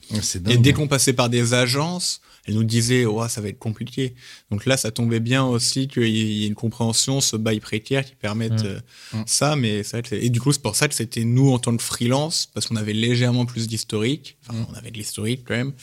Et 0.47 0.57
dès 0.57 0.71
qu'on 0.71 0.87
passait 0.87 1.11
par 1.11 1.27
des 1.29 1.53
agences, 1.53 2.21
elles 2.47 2.55
nous 2.55 2.63
disaient, 2.63 3.05
oh, 3.05 3.21
ça 3.27 3.39
va 3.41 3.49
être 3.49 3.59
compliqué. 3.59 4.15
Donc 4.49 4.65
là, 4.65 4.75
ça 4.75 4.89
tombait 4.89 5.19
bien 5.19 5.45
aussi 5.45 5.87
qu'il 5.87 6.07
y 6.07 6.43
ait 6.45 6.47
une 6.47 6.55
compréhension, 6.55 7.21
ce 7.21 7.35
bail 7.35 7.59
précaire 7.59 8.03
qui 8.03 8.15
permette 8.15 8.63
Mm. 8.63 8.65
euh, 8.65 8.79
Mm. 9.13 9.23
ça. 9.27 9.55
Mais 9.55 9.83
que- 9.83 10.15
et 10.15 10.29
du 10.31 10.41
coup, 10.41 10.51
c'est 10.51 10.61
pour 10.61 10.75
ça 10.75 10.87
que 10.87 10.95
c'était 10.95 11.23
nous 11.23 11.51
en 11.51 11.59
tant 11.59 11.75
que 11.77 11.83
freelance, 11.83 12.49
parce 12.51 12.65
qu'on 12.67 12.77
avait 12.77 12.93
légèrement 12.93 13.45
plus 13.45 13.67
d'historique. 13.67 14.37
Enfin, 14.47 14.57
Mm. 14.57 14.65
on 14.71 14.73
avait 14.73 14.89
de 14.89 14.97
l'historique 14.97 15.41
quand 15.47 15.53
même, 15.53 15.73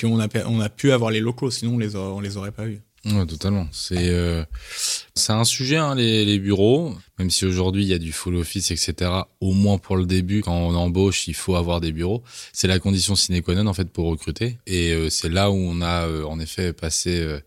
qu'on 0.00 0.20
a, 0.20 0.28
on 0.46 0.60
a 0.60 0.68
pu 0.68 0.92
avoir 0.92 1.10
les 1.10 1.18
locaux. 1.20 1.50
Sinon, 1.50 1.74
on 1.74 1.78
les, 1.86 1.96
a- 1.96 2.00
on 2.00 2.20
les 2.20 2.36
aurait 2.36 2.52
pas 2.52 2.66
eu. 2.66 2.80
Ouais, 3.04 3.24
totalement. 3.26 3.68
C'est 3.70 4.08
euh, 4.08 4.44
c'est 5.14 5.32
un 5.32 5.44
sujet 5.44 5.76
hein, 5.76 5.94
les, 5.94 6.24
les 6.24 6.38
bureaux. 6.40 6.92
Même 7.20 7.30
si 7.30 7.46
aujourd'hui 7.46 7.82
il 7.84 7.88
y 7.88 7.92
a 7.94 7.98
du 7.98 8.10
full 8.12 8.34
office, 8.34 8.72
etc. 8.72 9.10
Au 9.40 9.52
moins 9.52 9.78
pour 9.78 9.96
le 9.96 10.06
début, 10.06 10.40
quand 10.40 10.56
on 10.56 10.74
embauche, 10.74 11.28
il 11.28 11.34
faut 11.34 11.54
avoir 11.54 11.80
des 11.80 11.92
bureaux. 11.92 12.24
C'est 12.52 12.66
la 12.66 12.80
condition 12.80 13.14
sine 13.14 13.40
qua 13.42 13.54
non 13.54 13.66
en 13.68 13.74
fait 13.74 13.88
pour 13.90 14.06
recruter. 14.06 14.58
Et 14.66 14.90
euh, 14.90 15.08
c'est 15.08 15.28
là 15.28 15.50
où 15.52 15.54
on 15.54 15.80
a 15.82 16.08
euh, 16.08 16.24
en 16.24 16.40
effet 16.40 16.72
passé, 16.72 17.20
euh, 17.20 17.38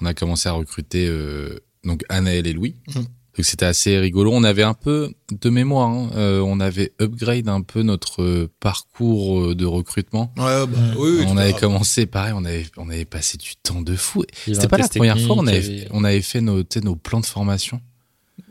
on 0.00 0.06
a 0.06 0.14
commencé 0.14 0.48
à 0.48 0.52
recruter 0.52 1.06
euh, 1.06 1.58
donc 1.84 2.02
Anaël 2.08 2.46
et 2.46 2.54
Louis. 2.54 2.74
Mhm. 2.94 3.04
Donc 3.36 3.44
c'était 3.44 3.66
assez 3.66 3.98
rigolo. 3.98 4.30
On 4.32 4.44
avait 4.44 4.62
un 4.62 4.74
peu 4.74 5.12
de 5.32 5.50
mémoire. 5.50 5.88
hein, 5.88 6.10
euh, 6.14 6.40
on 6.40 6.60
avait 6.60 6.92
upgrade 7.00 7.48
un 7.48 7.62
peu 7.62 7.82
notre 7.82 8.22
euh, 8.22 8.48
parcours 8.60 9.40
euh, 9.40 9.54
de 9.54 9.66
recrutement. 9.66 10.32
Ouais, 10.36 10.66
bah, 10.66 10.78
oui, 10.96 11.16
oui, 11.18 11.24
on 11.28 11.36
avait 11.36 11.52
commencé 11.54 12.06
pareil. 12.06 12.32
On 12.36 12.44
avait 12.44 12.66
on 12.76 12.88
avait 12.90 13.04
passé 13.04 13.36
du 13.36 13.56
temps 13.56 13.82
de 13.82 13.96
fou. 13.96 14.24
C'était 14.46 14.68
pas 14.68 14.78
la 14.78 14.88
première 14.88 15.18
fois, 15.26 15.36
on 15.38 15.46
avait, 15.48 15.88
on 15.90 16.04
avait 16.04 16.22
fait 16.22 16.40
nos, 16.40 16.62
tu 16.62 16.78
sais, 16.78 16.80
nos 16.84 16.94
plans 16.96 17.20
de 17.20 17.26
formation. 17.26 17.80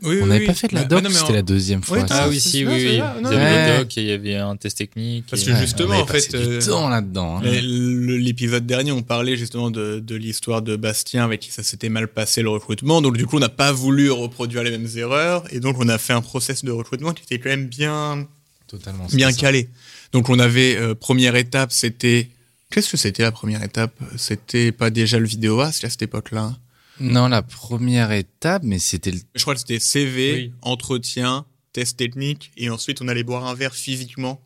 Oui, 0.04 0.18
on 0.22 0.26
n'avait 0.26 0.40
oui. 0.40 0.46
pas 0.46 0.54
fait 0.54 0.68
de 0.68 0.74
la 0.74 0.82
Bah, 0.82 0.88
doc, 0.88 1.02
bah 1.02 1.08
non, 1.08 1.14
mais 1.14 1.18
c'était 1.20 1.32
en- 1.32 1.34
la 1.36 1.42
deuxième 1.42 1.82
fois. 1.82 1.98
Oui. 1.98 2.04
Ah 2.10 2.28
oui, 2.28 2.38
si, 2.40 2.64
oui, 2.64 2.72
oui. 2.74 2.98
Non, 3.22 3.30
avaient 3.30 3.36
ouais. 3.36 3.72
le 3.72 3.78
doc 3.84 3.98
et 3.98 4.00
il 4.02 4.06
y 4.08 4.12
avait 4.12 4.34
un 4.36 4.56
test 4.56 4.78
technique. 4.78 5.24
Parce 5.30 5.42
et- 5.42 5.46
que 5.46 5.56
justement, 5.56 5.90
on 5.90 5.92
avait 5.94 6.02
en 6.02 6.06
fait, 6.06 6.30
passé 6.32 6.46
du 6.46 6.52
euh, 6.54 6.60
temps 6.60 6.88
là-dedans. 6.88 7.38
hein. 7.38 7.42
L'épisode 7.44 8.66
dernier, 8.66 8.92
on 8.92 9.02
parlait 9.02 9.36
justement 9.36 9.70
de, 9.70 9.98
de 10.00 10.14
l'histoire 10.14 10.62
de 10.62 10.76
Bastien 10.76 11.24
avec 11.24 11.40
qui 11.40 11.50
ça 11.52 11.62
s'était 11.62 11.88
mal 11.88 12.08
passé 12.08 12.42
le 12.42 12.50
recrutement. 12.50 13.00
Donc 13.02 13.16
du 13.16 13.26
coup, 13.26 13.36
on 13.36 13.40
n'a 13.40 13.48
pas 13.48 13.72
voulu 13.72 14.10
reproduire 14.10 14.62
les 14.62 14.70
mêmes 14.70 14.88
erreurs 14.96 15.44
et 15.52 15.60
donc 15.60 15.76
on 15.78 15.88
a 15.88 15.98
fait 15.98 16.12
un 16.12 16.20
process 16.22 16.64
de 16.64 16.70
recrutement 16.70 17.12
qui 17.12 17.22
était 17.24 17.38
quand 17.38 17.50
même 17.50 17.66
bien 17.66 18.26
Totalement. 18.66 19.06
bien 19.12 19.32
calé. 19.32 19.68
Donc 20.12 20.28
on 20.28 20.38
avait 20.38 20.76
euh, 20.76 20.94
première 20.94 21.36
étape, 21.36 21.72
c'était 21.72 22.28
qu'est-ce 22.70 22.90
que 22.90 22.96
c'était 22.96 23.22
la 23.22 23.32
première 23.32 23.62
étape? 23.62 23.92
C'était 24.16 24.72
pas 24.72 24.90
déjà 24.90 25.18
le 25.18 25.26
vidéo 25.26 25.60
à 25.60 25.72
cette 25.72 26.02
époque-là. 26.02 26.54
Non, 27.00 27.28
la 27.28 27.42
première 27.42 28.12
étape, 28.12 28.62
mais 28.64 28.78
c'était 28.78 29.10
le... 29.10 29.18
Je 29.34 29.42
crois 29.42 29.54
que 29.54 29.60
c'était 29.60 29.80
CV, 29.80 30.32
Oui. 30.34 30.52
entretien, 30.62 31.44
test 31.72 31.96
technique 31.98 32.52
et 32.56 32.70
ensuite 32.70 33.02
on 33.02 33.08
allait 33.08 33.24
boire 33.24 33.46
un 33.46 33.54
verre 33.54 33.74
physiquement 33.74 34.40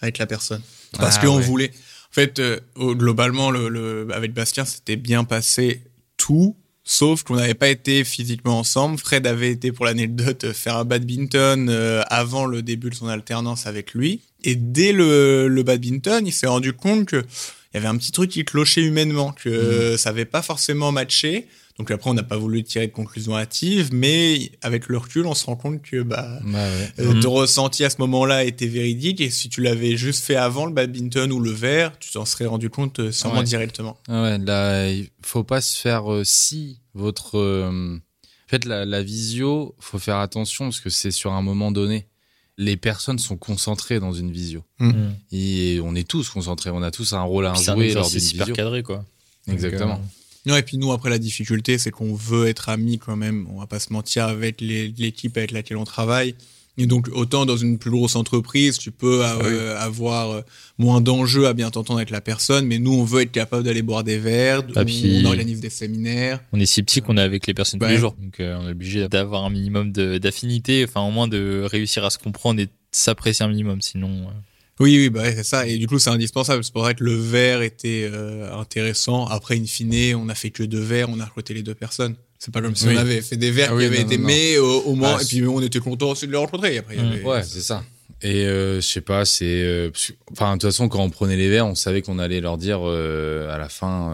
avec 0.00 0.18
la 0.18 0.26
personne 0.26 0.60
parce 0.98 1.16
Ah, 1.20 1.26
qu'on 1.26 1.36
ouais. 1.36 1.42
voulait. 1.42 1.70
En 1.70 2.14
fait, 2.14 2.38
euh, 2.38 2.60
globalement, 2.76 3.50
le, 3.50 3.68
le- 3.68 4.06
avec 4.12 4.32
Bastien, 4.32 4.64
c'était 4.64 4.96
bien 4.96 5.24
passé 5.24 5.82
tout, 6.16 6.56
sauf 6.84 7.22
qu'on 7.22 7.36
n'avait 7.36 7.54
pas 7.54 7.68
été 7.68 8.04
physiquement 8.04 8.58
ensemble. 8.58 8.98
Fred 8.98 9.26
avait 9.26 9.50
été, 9.50 9.72
pour 9.72 9.84
l'anecdote, 9.84 10.52
faire 10.52 10.76
un 10.76 10.84
badminton 10.84 11.68
euh, 11.68 12.02
avant 12.08 12.46
le 12.46 12.62
début 12.62 12.90
de 12.90 12.94
son 12.94 13.08
alternance 13.08 13.66
avec 13.66 13.94
lui. 13.94 14.20
Et 14.44 14.54
dès 14.56 14.92
le, 14.92 15.48
le 15.48 15.62
badminton, 15.62 16.26
il 16.26 16.32
s'est 16.32 16.46
rendu 16.46 16.72
compte 16.72 17.06
que 17.06 17.16
il 17.72 17.74
y 17.74 17.76
avait 17.78 17.88
un 17.88 17.96
petit 17.96 18.12
truc 18.12 18.30
qui 18.30 18.44
clochait 18.44 18.82
humainement, 18.82 19.32
que 19.32 19.48
euh, 19.48 19.96
ça 19.96 20.10
avait 20.10 20.24
pas 20.26 20.42
forcément 20.42 20.92
matché. 20.92 21.48
Donc 21.78 21.90
après, 21.90 22.08
on 22.08 22.14
n'a 22.14 22.22
pas 22.22 22.36
voulu 22.36 22.62
tirer 22.62 22.86
de 22.86 22.92
conclusion 22.92 23.36
hâtive, 23.36 23.88
mais 23.92 24.52
avec 24.62 24.86
le 24.88 24.96
recul, 24.98 25.26
on 25.26 25.34
se 25.34 25.44
rend 25.46 25.56
compte 25.56 25.82
que 25.82 26.02
bah, 26.02 26.38
Bah 26.44 26.58
ouais. 26.68 26.92
euh, 27.00 27.14
Mhm. 27.14 27.20
ton 27.20 27.32
ressenti 27.32 27.82
à 27.84 27.90
ce 27.90 27.96
moment-là 27.98 28.44
était 28.44 28.68
véridique 28.68 29.20
et 29.20 29.28
si 29.30 29.48
tu 29.48 29.60
l'avais 29.60 29.96
juste 29.96 30.24
fait 30.24 30.36
avant 30.36 30.66
le 30.66 30.72
badminton 30.72 31.32
ou 31.32 31.40
le 31.40 31.50
verre, 31.50 31.98
tu 31.98 32.12
t'en 32.12 32.24
serais 32.24 32.46
rendu 32.46 32.70
compte 32.70 33.00
euh, 33.00 33.10
sûrement 33.10 33.38
Ouais. 33.38 33.44
directement. 33.44 33.96
Ah 34.06 34.22
Ouais, 34.22 34.38
là, 34.38 34.88
il 34.88 35.08
faut 35.22 35.42
pas 35.42 35.60
se 35.60 35.76
faire 35.76 36.12
euh, 36.12 36.22
si 36.24 36.78
votre. 36.94 37.38
euh, 37.38 37.98
En 38.46 38.48
fait, 38.48 38.66
la, 38.66 38.84
la 38.84 39.02
visio, 39.02 39.74
faut 39.80 39.98
faire 39.98 40.18
attention 40.18 40.66
parce 40.66 40.78
que 40.80 40.90
c'est 40.90 41.10
sur 41.10 41.32
un 41.32 41.42
moment 41.42 41.72
donné. 41.72 42.06
Les 42.56 42.76
personnes 42.76 43.18
sont 43.18 43.36
concentrées 43.36 43.98
dans 43.98 44.12
une 44.12 44.30
visio. 44.30 44.62
Mm. 44.78 44.92
Et 45.32 45.80
on 45.82 45.96
est 45.96 46.06
tous 46.06 46.28
concentrés. 46.28 46.70
On 46.70 46.82
a 46.82 46.92
tous 46.92 47.14
un 47.14 47.22
rôle 47.22 47.46
à 47.46 47.54
C'est 47.56 47.72
jouer 47.72 47.92
lors 47.94 48.06
d'une 48.06 48.14
exercice 48.18 48.30
hyper 48.32 48.44
visio. 48.46 48.54
cadré, 48.54 48.82
quoi. 48.84 49.04
Exactement. 49.48 49.94
Donc, 49.96 50.04
Non, 50.46 50.56
et 50.56 50.62
puis 50.62 50.76
nous, 50.78 50.92
après, 50.92 51.10
la 51.10 51.18
difficulté, 51.18 51.78
c'est 51.78 51.90
qu'on 51.90 52.14
veut 52.14 52.46
être 52.48 52.68
amis 52.68 52.98
quand 52.98 53.16
même. 53.16 53.46
On 53.50 53.60
va 53.60 53.66
pas 53.66 53.78
se 53.78 53.92
mentir 53.92 54.24
avec 54.26 54.60
l'équipe 54.60 55.36
avec 55.36 55.52
laquelle 55.52 55.76
on 55.78 55.84
travaille. 55.84 56.34
Et 56.76 56.86
donc, 56.86 57.08
autant 57.12 57.46
dans 57.46 57.56
une 57.56 57.78
plus 57.78 57.92
grosse 57.92 58.16
entreprise, 58.16 58.78
tu 58.78 58.90
peux 58.90 59.20
euh, 59.24 59.78
avoir 59.78 60.30
euh, 60.32 60.40
moins 60.76 61.00
d'enjeux 61.00 61.46
à 61.46 61.52
bien 61.54 61.70
t'entendre 61.70 62.00
avec 62.00 62.10
la 62.10 62.20
personne, 62.20 62.66
mais 62.66 62.80
nous, 62.80 62.92
on 62.92 63.04
veut 63.04 63.22
être 63.22 63.30
capable 63.30 63.62
d'aller 63.62 63.82
boire 63.82 64.02
des 64.02 64.18
verres, 64.18 64.62
Ah, 64.74 64.80
on, 64.80 64.84
puis- 64.84 65.22
on 65.24 65.28
organise 65.28 65.60
des 65.60 65.70
séminaires. 65.70 66.40
On 66.52 66.58
est 66.58 66.66
si 66.66 66.82
petit 66.82 67.00
qu'on 67.00 67.16
est 67.16 67.20
avec 67.20 67.46
les 67.46 67.54
personnes 67.54 67.78
tous 67.78 67.86
Ouais. 67.86 67.92
les 67.92 67.98
jours. 67.98 68.16
Donc, 68.20 68.40
euh, 68.40 68.58
on 68.60 68.66
est 68.66 68.72
obligé 68.72 69.08
d'avoir 69.08 69.44
un 69.44 69.50
minimum 69.50 69.92
d'affinité, 69.92 70.84
enfin, 70.84 71.02
au 71.02 71.12
moins 71.12 71.28
de 71.28 71.62
réussir 71.64 72.04
à 72.04 72.10
se 72.10 72.18
comprendre 72.18 72.60
et 72.60 72.68
s'apprécier 72.90 73.44
un 73.44 73.48
minimum. 73.50 73.80
Sinon, 73.80 74.08
euh, 74.10 74.30
Oui, 74.80 74.96
oui, 74.98 75.08
bah 75.08 75.22
ouais, 75.22 75.34
c'est 75.36 75.44
ça. 75.44 75.66
Et 75.68 75.78
du 75.78 75.86
coup, 75.86 75.98
c'est 75.98 76.10
indispensable. 76.10 76.64
C'est 76.64 76.72
pour 76.72 76.84
ça 76.84 76.94
que 76.94 77.04
le 77.04 77.14
verre 77.14 77.62
était 77.62 78.08
euh, 78.12 78.52
intéressant. 78.58 79.26
Après, 79.26 79.56
in 79.56 79.64
fine, 79.66 80.16
on 80.16 80.28
a 80.28 80.34
fait 80.34 80.50
que 80.50 80.62
deux 80.64 80.80
verres, 80.80 81.08
on 81.10 81.20
a 81.20 81.24
recruté 81.24 81.54
les 81.54 81.62
deux 81.62 81.74
personnes. 81.76 82.16
C'est 82.40 82.52
pas 82.52 82.60
comme 82.60 82.74
si 82.74 82.86
Oui. 82.88 82.94
on 82.94 82.98
avait 82.98 83.20
fait 83.22 83.36
des 83.36 83.50
verres 83.52 83.68
Ah 83.70 83.74
qui 83.74 83.78
oui, 83.78 83.84
avaient 83.86 84.00
non, 84.00 84.06
été 84.06 84.18
non, 84.18 84.26
mais 84.26 84.58
au, 84.58 84.80
au 84.82 84.94
moins, 84.96 85.16
Ah, 85.18 85.22
et 85.22 85.24
puis 85.24 85.42
on 85.46 85.60
était 85.62 85.78
content 85.78 86.10
aussi 86.10 86.26
de 86.26 86.32
les 86.32 86.38
rencontrer. 86.38 86.76
Après, 86.78 86.96
Mm. 86.96 87.12
avait- 87.12 87.22
Ouais, 87.22 87.42
c'est 87.44 87.60
ça. 87.62 87.84
Et 88.20 88.46
euh, 88.46 88.76
je 88.80 88.86
sais 88.86 89.00
pas, 89.00 89.24
c'est. 89.24 89.44
euh, 89.44 89.90
Enfin, 90.32 90.56
de 90.56 90.60
toute 90.60 90.70
façon, 90.70 90.88
quand 90.88 91.02
on 91.02 91.10
prenait 91.10 91.36
les 91.36 91.48
verres, 91.48 91.66
on 91.66 91.74
savait 91.74 92.02
qu'on 92.02 92.18
allait 92.18 92.40
leur 92.40 92.58
dire 92.58 92.80
à 92.82 93.56
la 93.58 93.68
fin. 93.68 94.12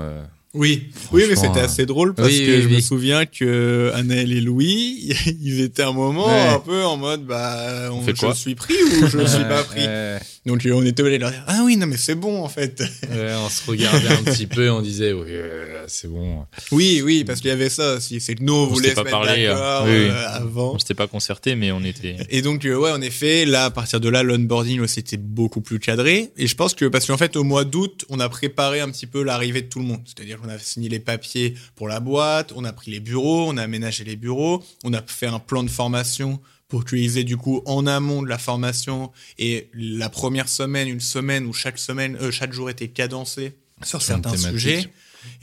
Oui, 0.53 0.91
oui, 1.13 1.25
mais 1.29 1.37
c'était 1.37 1.61
euh, 1.61 1.65
assez 1.65 1.87
drôle 1.87 2.13
parce 2.13 2.29
oui, 2.29 2.39
que 2.45 2.57
oui, 2.57 2.63
je 2.63 2.69
me 2.69 2.81
souviens 2.81 3.25
que 3.25 3.93
et 3.95 4.41
Louis, 4.41 5.15
ils 5.43 5.61
étaient 5.61 5.83
un 5.85 5.93
moment 5.93 6.27
Ouais. 6.27 6.49
un 6.49 6.59
peu 6.59 6.85
en 6.85 6.97
mode, 6.97 7.25
bah, 7.25 7.89
on, 7.93 8.03
fait 8.03 8.15
je 8.21 8.33
suis 8.35 8.55
pris 8.57 8.75
ou 8.75 9.07
je 9.07 9.19
suis 9.27 9.45
pas 9.45 9.63
pris. 9.63 9.87
ouais, 9.87 10.19
Donc 10.47 10.67
on 10.73 10.85
était 10.85 11.03
de 11.05 11.09
leur 11.09 11.31
dire, 11.31 11.45
ah 11.47 11.61
oui, 11.65 11.77
non 11.77 11.87
mais 11.87 11.97
c'est 11.97 12.17
bon 12.17 12.43
en 12.43 12.49
fait. 12.49 12.81
ouais, 13.11 13.35
on 13.45 13.49
se 13.49 13.71
regardait 13.71 14.09
un 14.09 14.23
petit 14.25 14.47
peu, 14.47 14.71
on 14.71 14.81
disait 14.81 15.13
oui, 15.13 15.29
euh, 15.29 15.85
c'est 15.87 16.09
bon. 16.09 16.45
oui, 16.73 17.03
oui, 17.05 17.25
parce 17.25 17.41
qu'il 17.41 17.49
y 17.49 17.53
avait 17.53 17.69
ça 17.69 17.95
aussi, 17.97 18.21
c'est 18.21 18.35
que 18.35 18.43
nous 18.43 18.53
on, 18.55 18.67
voulait 18.67 18.89
s'était 18.89 18.91
se 18.91 18.95
pas 18.97 19.05
mettre 19.05 19.21
parlé, 19.25 19.47
euh, 19.47 19.55
d'accord 19.55 19.85
euh, 19.87 20.27
avant. 20.29 20.75
on 20.75 20.79
s'était 20.79 20.95
pas 20.95 21.07
concerté, 21.07 21.55
mais 21.57 21.73
on 21.73 21.83
était. 21.83 22.17
Et 22.31 22.43
donc, 22.43 22.65
euh, 22.65 22.77
ouais, 22.77 22.91
en 22.91 23.01
effet, 23.01 23.45
là, 23.45 23.67
à 23.67 23.71
partir 23.71 24.01
de 24.01 24.09
là, 24.09 24.23
l'onboarding, 24.23 24.81
aussi 24.81 25.01
était 25.01 25.17
beaucoup 25.17 25.61
plus 25.61 25.79
cadré. 25.79 26.31
Et 26.37 26.47
je 26.47 26.55
pense 26.55 26.75
que, 26.75 26.87
parce 26.87 27.07
qu'en 27.07 27.17
fait, 27.17 27.37
au 27.37 27.45
mois 27.45 27.65
d'août, 27.65 28.05
on 28.09 28.21
a 28.21 28.29
préparé 28.29 28.81
un 28.81 28.91
petit 28.91 29.07
peu 29.07 29.23
l'arrivée 29.23 29.63
de 29.63 29.69
tout 29.69 29.79
le 29.81 29.85
monde. 29.85 30.01
C'est-à-dire 30.05 30.40
qu'on 30.41 30.49
a 30.49 30.59
signé 30.59 30.89
les 30.89 31.01
papiers 31.01 31.55
pour 31.75 31.89
la 31.89 32.01
boîte, 32.01 32.53
on 32.55 32.65
a 32.65 32.73
pris 32.73 32.91
les 32.91 33.01
bureaux, 33.01 33.49
on 33.49 33.57
a 33.57 33.63
aménagé 33.63 34.05
les 34.05 34.17
bureaux, 34.17 34.65
on 34.85 34.93
a 34.93 35.03
fait 35.07 35.27
un 35.27 35.39
plan 35.39 35.63
de 35.63 35.71
formation 35.71 36.41
pour 36.69 36.85
qu'ils 36.85 37.19
aient 37.19 37.25
du 37.25 37.37
coup 37.37 37.63
en 37.67 37.87
amont 37.87 38.23
de 38.23 38.29
la 38.29 38.39
formation 38.39 39.11
et 39.39 39.69
la 39.75 40.09
première 40.09 40.49
semaine, 40.49 40.89
une 40.89 41.01
semaine 41.01 41.47
où 41.47 41.53
chaque 41.53 41.79
semaine, 41.79 42.17
euh, 42.21 42.31
chaque 42.31 42.53
jour 42.53 42.71
était 42.71 42.89
cadencé 42.89 43.55
sur 43.83 44.03
certains 44.03 44.31
thématique. 44.31 44.53
sujets. 44.53 44.91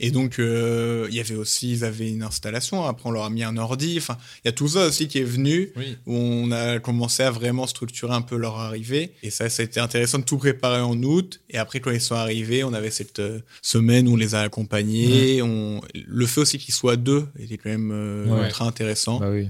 Et 0.00 0.10
donc, 0.10 0.38
euh, 0.38 1.06
il 1.10 1.16
y 1.16 1.20
avait 1.20 1.34
aussi, 1.34 1.72
ils 1.72 1.84
avaient 1.84 2.10
une 2.10 2.22
installation. 2.22 2.84
Après, 2.84 3.08
on 3.08 3.12
leur 3.12 3.24
a 3.24 3.30
mis 3.30 3.42
un 3.42 3.56
ordi. 3.56 3.96
Enfin, 3.98 4.16
il 4.44 4.48
y 4.48 4.50
a 4.50 4.52
tout 4.52 4.68
ça 4.68 4.86
aussi 4.86 5.08
qui 5.08 5.18
est 5.18 5.24
venu 5.24 5.70
Oui. 5.76 5.96
où 6.06 6.14
on 6.14 6.50
a 6.52 6.78
commencé 6.78 7.22
à 7.22 7.30
vraiment 7.30 7.66
structurer 7.66 8.12
un 8.14 8.22
peu 8.22 8.36
leur 8.36 8.58
arrivée. 8.58 9.12
Et 9.22 9.30
ça, 9.30 9.48
ça 9.48 9.62
a 9.62 9.64
été 9.64 9.80
intéressant 9.80 10.18
de 10.18 10.24
tout 10.24 10.38
préparer 10.38 10.80
en 10.80 11.00
août. 11.02 11.40
Et 11.50 11.58
après, 11.58 11.80
quand 11.80 11.90
ils 11.90 12.00
sont 12.00 12.14
arrivés, 12.14 12.64
on 12.64 12.72
avait 12.72 12.90
cette 12.90 13.18
euh, 13.18 13.40
semaine 13.62 14.08
où 14.08 14.12
on 14.12 14.16
les 14.16 14.34
a 14.34 14.40
accompagnés. 14.40 15.42
On... 15.42 15.80
Le 16.06 16.26
fait 16.26 16.40
aussi 16.40 16.58
qu'ils 16.58 16.74
soient 16.74 16.96
deux 16.96 17.26
était 17.38 17.56
quand 17.58 17.70
même 17.70 17.90
euh, 17.92 18.26
Ouais. 18.28 18.46
ultra 18.46 18.66
intéressant. 18.66 19.18
Bah 19.20 19.30
oui. 19.30 19.48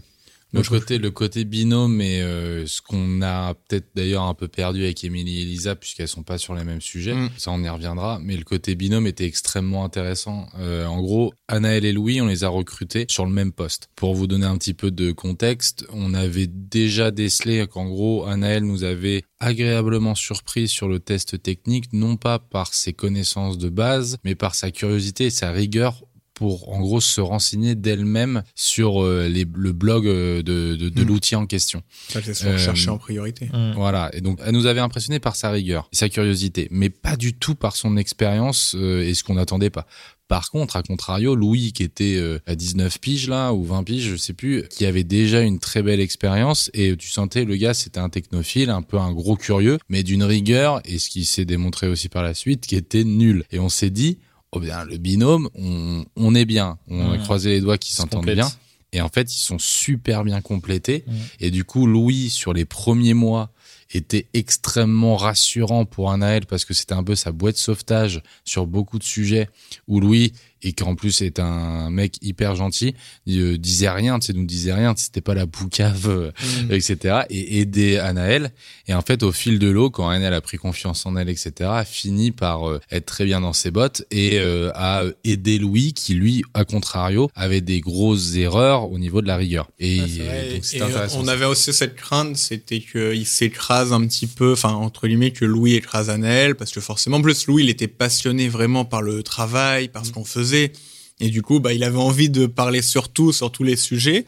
Le 0.55 0.63
côté, 0.63 0.97
le 0.97 1.11
côté 1.11 1.45
binôme 1.45 2.01
et 2.01 2.23
euh, 2.23 2.67
ce 2.67 2.81
qu'on 2.81 3.21
a 3.21 3.53
peut-être 3.53 3.89
d'ailleurs 3.95 4.23
un 4.23 4.33
peu 4.33 4.49
perdu 4.49 4.83
avec 4.83 5.05
Émilie 5.05 5.41
et 5.41 5.43
Elisa 5.43 5.77
puisqu'elles 5.77 6.09
sont 6.09 6.23
pas 6.23 6.39
sur 6.39 6.55
les 6.55 6.65
mêmes 6.65 6.81
sujets, 6.81 7.15
Mm. 7.15 7.31
ça 7.37 7.51
on 7.51 7.63
y 7.63 7.69
reviendra, 7.69 8.19
mais 8.23 8.35
le 8.37 8.45
côté 8.45 8.75
binôme 8.75 9.07
était 9.07 9.27
extrêmement 9.27 9.85
intéressant. 9.85 10.49
Euh, 10.59 10.87
en 10.87 11.03
gros, 11.03 11.35
Anaël 11.49 11.85
et 11.85 11.93
Louis, 11.93 12.23
on 12.23 12.27
les 12.27 12.45
a 12.45 12.49
recrutés 12.49 13.05
sur 13.11 13.27
le 13.27 13.31
même 13.33 13.53
poste. 13.53 13.91
Pour 13.95 14.15
vous 14.15 14.27
donner 14.27 14.47
un 14.47 14.57
petit 14.57 14.75
peu 14.75 14.91
de 14.91 15.13
contexte, 15.13 15.87
on 15.93 16.15
avait 16.15 16.47
déjà 16.47 17.11
décelé 17.11 17.67
qu'en 17.67 17.87
gros, 17.87 18.25
Anaël 18.25 18.65
nous 18.65 18.85
avait 18.85 19.25
agréablement 19.41 20.15
surpris 20.15 20.67
sur 20.67 20.89
le 20.89 20.99
test 20.99 21.43
technique, 21.43 21.93
non 21.93 22.17
pas 22.17 22.39
par 22.39 22.73
ses 22.73 22.95
connaissances 22.95 23.59
de 23.59 23.69
base, 23.69 24.17
mais 24.25 24.35
par 24.35 24.55
sa 24.55 24.71
curiosité 24.71 25.27
et 25.27 25.31
sa 25.31 25.51
rigueur 25.53 26.03
pour 26.38 26.72
en 26.72 26.79
gros 26.79 27.01
se 27.01 27.20
renseigner 27.20 27.74
d'elle-même 27.74 28.44
sur 28.55 29.03
euh, 29.03 29.27
les, 29.27 29.44
le 29.57 29.72
blog 29.72 30.07
euh, 30.07 30.37
de, 30.40 30.77
de, 30.77 30.88
de 30.88 31.03
Mm. 31.03 31.07
l'outil 31.09 31.35
en 31.35 31.46
question. 31.46 31.83
Ça, 32.09 32.20
c'est 32.22 32.33
ce 32.33 32.46
Euh, 32.46 32.92
en 32.92 32.96
priorité. 32.98 33.46
Mm. 33.46 33.72
Voilà. 33.74 34.09
Et 34.12 34.20
donc, 34.20 34.38
elle 34.46 34.53
nous 34.53 34.66
avait 34.66 34.79
impressionné 34.79 35.18
par 35.18 35.35
sa 35.35 35.51
rigueur 35.51 35.88
et 35.92 35.96
sa 35.96 36.09
curiosité, 36.09 36.68
mais 36.70 36.90
pas 36.90 37.16
du 37.16 37.35
tout 37.35 37.57
par 37.57 37.74
son 37.74 37.96
expérience 37.96 38.77
euh, 38.79 39.03
et 39.03 39.14
ce 39.14 39.24
qu'on 39.24 39.35
n'attendait 39.35 39.70
pas. 39.70 39.88
Par 40.29 40.51
contre, 40.53 40.77
à 40.77 40.85
contrario, 40.85 41.35
Louis, 41.35 41.72
qui 41.72 41.83
était 41.83 42.22
à 42.46 42.55
19 42.55 43.01
piges 43.01 43.29
là, 43.29 43.53
ou 43.55 43.64
20 43.64 43.83
piges, 43.83 44.11
je 44.11 44.16
sais 44.16 44.35
plus, 44.35 44.68
qui 44.68 44.85
avait 44.85 45.03
déjà 45.03 45.40
une 45.40 45.59
très 45.59 45.83
belle 45.83 46.01
expérience, 46.01 46.70
et 46.74 46.94
tu 46.98 47.09
sentais 47.09 47.46
le 47.46 47.57
gars, 47.57 47.72
c'était 47.72 47.98
un 47.98 48.11
technophile, 48.11 48.68
un 48.68 48.83
peu 48.83 48.98
un 48.98 49.11
gros 49.12 49.37
curieux, 49.37 49.79
mais 49.88 50.03
d'une 50.03 50.22
rigueur, 50.24 50.83
et 50.85 50.98
ce 50.98 51.09
qui 51.09 51.24
s'est 51.24 51.46
démontré 51.46 51.88
aussi 51.88 52.11
par 52.11 52.22
la 52.22 52.35
suite, 52.35 52.66
qui 52.66 52.77
était 52.77 53.05
nul. 53.05 53.44
Et 53.51 53.59
on 53.59 53.70
s'est 53.70 53.88
dit, 53.88 54.18
oh 54.53 54.61
bien, 54.61 54.85
le 54.85 54.97
binôme, 54.97 55.49
on, 55.55 56.05
on 56.17 56.35
est 56.35 56.45
bien. 56.45 56.79
On 56.89 57.13
a 57.13 57.19
croisé 57.19 57.51
les 57.51 57.61
doigts 57.61 57.79
qui 57.79 57.91
Se 57.91 57.97
s'entendent 57.97 58.31
bien. 58.31 58.49
Et 58.93 59.01
en 59.03 59.09
fait, 59.09 59.35
ils 59.35 59.41
sont 59.41 59.59
super 59.59 60.25
bien 60.25 60.41
complétés. 60.41 61.05
Et 61.41 61.51
du 61.51 61.65
coup, 61.65 61.87
Louis, 61.87 62.31
sur 62.31 62.55
les 62.55 62.65
premiers 62.65 63.15
mois, 63.15 63.51
était 63.91 64.27
extrêmement 64.35 65.17
rassurant 65.17 65.85
pour 65.85 66.11
Anaël 66.11 66.45
parce 66.47 66.65
que 66.65 66.75
c'était 66.75 66.95
un 66.95 67.03
peu 67.03 67.15
sa 67.15 67.33
boîte 67.33 67.55
de 67.55 67.61
sauvetage 67.61 68.23
sur 68.45 68.67
beaucoup 68.67 68.99
de 68.99 69.05
sujets 69.05 69.49
où 69.87 70.01
Louis, 70.01 70.33
et 70.62 70.73
qui 70.73 70.83
en 70.83 70.94
plus 70.94 71.23
est 71.23 71.38
un 71.38 71.90
mec 71.90 72.16
hyper 72.23 72.55
gentil, 72.55 72.94
il 73.27 73.40
euh, 73.40 73.59
disait 73.59 73.90
rien, 73.90 74.18
tu 74.18 74.27
sais, 74.27 74.33
nous 74.33 74.44
disait 74.47 74.73
rien, 74.73 74.94
c'était 74.97 75.21
pas 75.21 75.35
la 75.35 75.47
boucave, 75.47 76.09
euh, 76.09 76.31
Mm. 76.68 76.73
etc. 76.73 77.21
et 77.31 77.61
aider 77.61 77.99
Anaël. 77.99 78.51
Et 78.87 78.94
en 78.94 79.03
fait, 79.03 79.23
au 79.23 79.33
fil 79.33 79.59
de 79.59 79.68
l'eau, 79.68 79.90
quand 79.90 80.09
Anaël 80.09 80.33
a 80.35 80.40
pris 80.40 80.57
confiance 80.57 81.05
en 81.07 81.16
elle, 81.16 81.29
etc., 81.29 81.53
a 81.73 81.85
fini 81.85 82.31
par 82.31 82.68
euh, 82.68 82.81
être 82.90 83.07
très 83.07 83.25
bien 83.25 83.40
dans 83.40 83.53
ses 83.53 83.71
bottes 83.71 84.05
et 84.11 84.38
euh, 84.38 84.71
a 84.75 85.03
aidé 85.25 85.59
Louis 85.59 85.92
qui, 85.92 86.14
lui, 86.14 86.42
à 86.55 86.64
contrario, 86.64 87.31
avait 87.35 87.61
des 87.61 87.81
grosses 87.81 88.35
erreurs 88.37 88.90
au 88.90 88.99
niveau 88.99 89.21
de 89.23 89.27
la 89.27 89.37
rigueur. 89.37 89.68
Et, 89.79 90.01
Ouais, 90.01 90.07
vrai. 90.07 90.55
donc, 90.55 90.64
Et, 90.75 90.81
intéressant. 90.83 91.21
on 91.21 91.29
avait 91.29 91.44
aussi 91.44 91.73
cette 91.73 91.97
crainte, 91.97 92.37
c'était 92.37 92.81
qu'il 92.81 93.27
s'écrase 93.27 93.92
un 93.92 94.07
petit 94.07 94.27
peu, 94.27 94.53
enfin 94.53 94.71
entre 94.73 95.07
guillemets 95.07 95.31
que 95.33 95.44
Louis 95.44 95.75
écrase 95.75 96.11
Anaël, 96.11 96.55
parce 96.55 96.73
que 96.73 96.81
forcément, 96.81 97.18
en 97.18 97.23
plus 97.23 97.47
Louis, 97.47 97.64
il 97.64 97.71
était 97.71 97.88
passionné 97.88 98.49
vraiment 98.49 98.85
par 98.85 99.03
le 99.03 99.23
travail, 99.23 99.88
par 99.88 100.05
ce 100.07 100.12
qu'on 100.12 100.25
faisait, 100.25 100.48
et 100.55 101.31
du 101.31 101.43
coup, 101.43 101.61
bah, 101.61 101.73
il 101.73 101.83
avait 101.85 101.97
envie 101.99 102.31
de 102.31 102.47
parler 102.47 102.83
sur 102.83 103.09
tout, 103.09 103.33
sur 103.33 103.51
tous 103.51 103.65
les 103.65 103.77
sujets, 103.77 104.25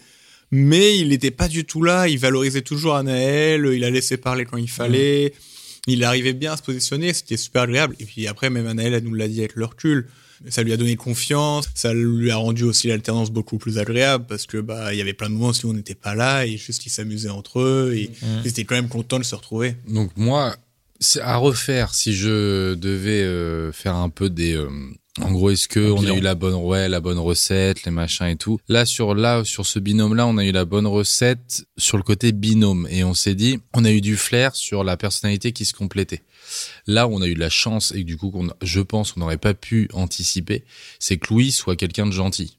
mais 0.51 0.99
il 0.99 1.09
n'était 1.11 1.31
pas 1.31 1.49
du 1.49 1.65
tout 1.65 1.83
là. 1.83 2.09
Il 2.09 2.19
valorisait 2.19 2.63
toujours 2.63 2.97
Anaël, 2.97 3.69
il 3.73 3.81
la 3.81 3.91
laissait 3.91 4.17
parler 4.17 4.45
quand 4.45 4.57
il 4.57 4.71
fallait. 4.71 5.33
Il 5.87 6.05
arrivait 6.05 6.33
bien 6.35 6.53
à 6.53 6.57
se 6.57 6.63
positionner, 6.63 7.13
c'était 7.15 7.37
super 7.37 7.63
agréable. 7.63 7.95
Et 8.01 8.05
puis 8.05 8.27
après, 8.27 8.51
même 8.51 8.67
Anaël, 8.67 8.93
elle 8.95 9.05
nous 9.05 9.15
l'a 9.15 9.29
dit 9.29 9.39
avec 9.41 9.55
le 9.55 9.65
recul. 9.65 10.09
Ça 10.49 10.63
lui 10.63 10.73
a 10.73 10.79
donné 10.79 10.97
confiance, 10.97 11.69
ça 11.75 11.93
lui 11.93 12.31
a 12.31 12.37
rendu 12.37 12.65
aussi 12.65 12.89
l'alternance 12.89 13.31
beaucoup 13.31 13.59
plus 13.59 13.77
agréable 13.79 14.25
parce 14.27 14.47
que 14.47 14.57
bah 14.57 14.95
il 14.95 14.97
y 14.97 15.03
avait 15.03 15.13
plein 15.13 15.29
de 15.29 15.35
moments 15.35 15.53
où 15.65 15.69
on 15.69 15.75
n'était 15.75 15.95
pas 15.95 16.15
là 16.15 16.47
et 16.47 16.57
juste 16.57 16.87
ils 16.87 16.91
s'amusaient 16.91 17.29
entre 17.29 17.61
eux 17.61 17.93
et 17.95 18.11
ils 18.43 18.49
étaient 18.49 18.65
quand 18.65 18.75
même 18.75 18.89
contents 18.89 19.19
de 19.19 19.25
se 19.25 19.35
retrouver. 19.35 19.77
Donc 19.87 20.13
moi, 20.17 20.57
à 21.21 21.37
refaire 21.37 21.93
si 21.95 22.15
je 22.15 22.73
devais 22.75 23.23
euh, 23.23 23.71
faire 23.73 23.97
un 23.97 24.09
peu 24.09 24.31
des. 24.31 24.55
euh, 24.55 24.69
en 25.23 25.33
gros, 25.33 25.51
est-ce 25.51 25.69
que 25.69 25.81
on 25.91 26.05
a 26.05 26.13
eu 26.15 26.21
la 26.21 26.35
bonne 26.35 26.55
ouais, 26.55 26.89
la 26.89 27.01
bonne 27.01 27.19
recette, 27.19 27.85
les 27.85 27.91
machins 27.91 28.27
et 28.27 28.37
tout. 28.37 28.59
Là 28.69 28.85
sur 28.85 29.15
là 29.15 29.45
sur 29.45 29.67
ce 29.67 29.79
binôme 29.79 30.15
là, 30.15 30.27
on 30.27 30.39
a 30.39 30.45
eu 30.45 30.53
la 30.53 30.65
bonne 30.65 30.87
recette 30.87 31.65
sur 31.77 31.97
le 31.97 32.03
côté 32.03 32.33
binôme 32.33 32.87
et 32.91 33.05
on 33.05 33.15
s'est 33.15 33.35
dit, 33.35 33.59
on 33.75 33.85
a 33.85 33.91
eu 33.91 34.01
du 34.01 34.17
flair 34.17 34.55
sur 34.55 34.85
la 34.85 34.97
personnalité 34.97 35.53
qui 35.53 35.65
se 35.65 35.75
complétait. 35.75 36.23
Là 36.87 37.07
où 37.07 37.15
on 37.15 37.23
a 37.23 37.27
eu 37.27 37.35
de 37.35 37.41
la 37.41 37.51
chance 37.51 37.93
et 37.93 38.01
que 38.01 38.07
du 38.07 38.17
coup, 38.17 38.31
qu'on, 38.31 38.49
je 38.63 38.81
pense 38.81 39.13
qu'on 39.13 39.21
n'aurait 39.21 39.39
pas 39.39 39.55
pu 39.55 39.89
anticiper, 39.93 40.65
c'est 40.99 41.17
que 41.17 41.33
Louis 41.33 41.53
soit 41.53 41.77
quelqu'un 41.77 42.07
de 42.07 42.13
gentil. 42.13 42.57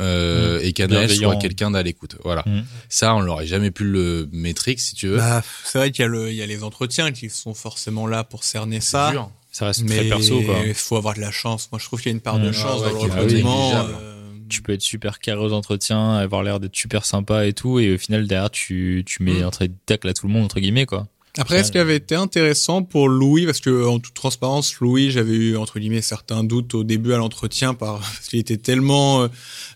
Euh, 0.00 0.58
et 0.62 0.72
qu'Anaël 0.72 1.10
soit 1.10 1.36
quelqu'un 1.36 1.70
d'à 1.70 1.82
l'écoute. 1.82 2.16
Voilà. 2.24 2.42
Mm. 2.46 2.62
Ça, 2.88 3.14
on 3.14 3.20
l'aurait 3.20 3.46
jamais 3.46 3.70
pu 3.70 3.84
le 3.84 4.26
métrique, 4.32 4.80
si 4.80 4.94
tu 4.94 5.08
veux. 5.08 5.18
Bah, 5.18 5.42
c'est 5.64 5.78
vrai 5.78 5.90
qu'il 5.90 6.02
y 6.02 6.06
a 6.06 6.08
le 6.08 6.30
il 6.30 6.34
y 6.34 6.42
a 6.42 6.46
les 6.46 6.62
entretiens 6.64 7.12
qui 7.12 7.28
sont 7.28 7.52
forcément 7.52 8.06
là 8.06 8.24
pour 8.24 8.42
cerner 8.42 8.80
C'est 8.80 8.92
ça. 8.92 9.10
dur. 9.10 9.30
Ça 9.52 9.66
reste 9.66 9.82
Mais 9.82 9.96
très 9.96 10.08
perso, 10.08 10.40
quoi. 10.42 10.60
il 10.66 10.74
faut 10.74 10.96
avoir 10.96 11.14
de 11.14 11.20
la 11.20 11.30
chance. 11.30 11.68
Moi, 11.70 11.78
je 11.78 11.84
trouve 11.84 12.00
qu'il 12.00 12.10
y 12.10 12.14
a 12.14 12.16
une 12.16 12.22
part 12.22 12.38
de 12.40 12.48
Mm. 12.48 12.52
chance 12.52 12.80
Ah 12.84 12.86
ouais, 12.88 12.92
dans 13.08 13.14
le 13.14 13.22
recrutement. 13.22 13.72
euh, 13.76 14.18
Tu 14.48 14.60
peux 14.62 14.72
être 14.72 14.82
super 14.82 15.18
carré 15.18 15.40
aux 15.40 15.52
entretiens, 15.52 16.14
avoir 16.16 16.42
l'air 16.42 16.58
d'être 16.60 16.74
super 16.76 17.04
sympa 17.04 17.46
et 17.46 17.52
tout, 17.52 17.78
et 17.78 17.94
au 17.94 17.98
final, 17.98 18.26
derrière, 18.26 18.50
tu, 18.50 19.02
tu 19.06 19.22
mets 19.22 19.40
Mm. 19.40 19.44
un 19.44 19.50
trait 19.50 19.68
de 19.68 19.74
tacle 19.86 20.08
à 20.08 20.14
tout 20.14 20.26
le 20.26 20.32
monde, 20.32 20.44
entre 20.44 20.58
guillemets, 20.60 20.86
quoi. 20.86 21.06
Après, 21.38 21.64
ce 21.64 21.72
qui 21.72 21.78
avait 21.78 21.96
été 21.96 22.14
intéressant 22.14 22.82
pour 22.82 23.08
Louis, 23.08 23.46
parce 23.46 23.60
que 23.60 23.86
en 23.86 23.98
toute 23.98 24.12
transparence, 24.12 24.78
Louis, 24.80 25.10
j'avais 25.10 25.32
eu 25.32 25.56
entre 25.56 25.78
guillemets 25.78 26.02
certains 26.02 26.44
doutes 26.44 26.74
au 26.74 26.84
début 26.84 27.14
à 27.14 27.16
l'entretien, 27.16 27.72
par 27.72 28.00
parce 28.00 28.28
qu'il 28.28 28.38
était 28.38 28.58
tellement 28.58 29.22
euh, 29.22 29.28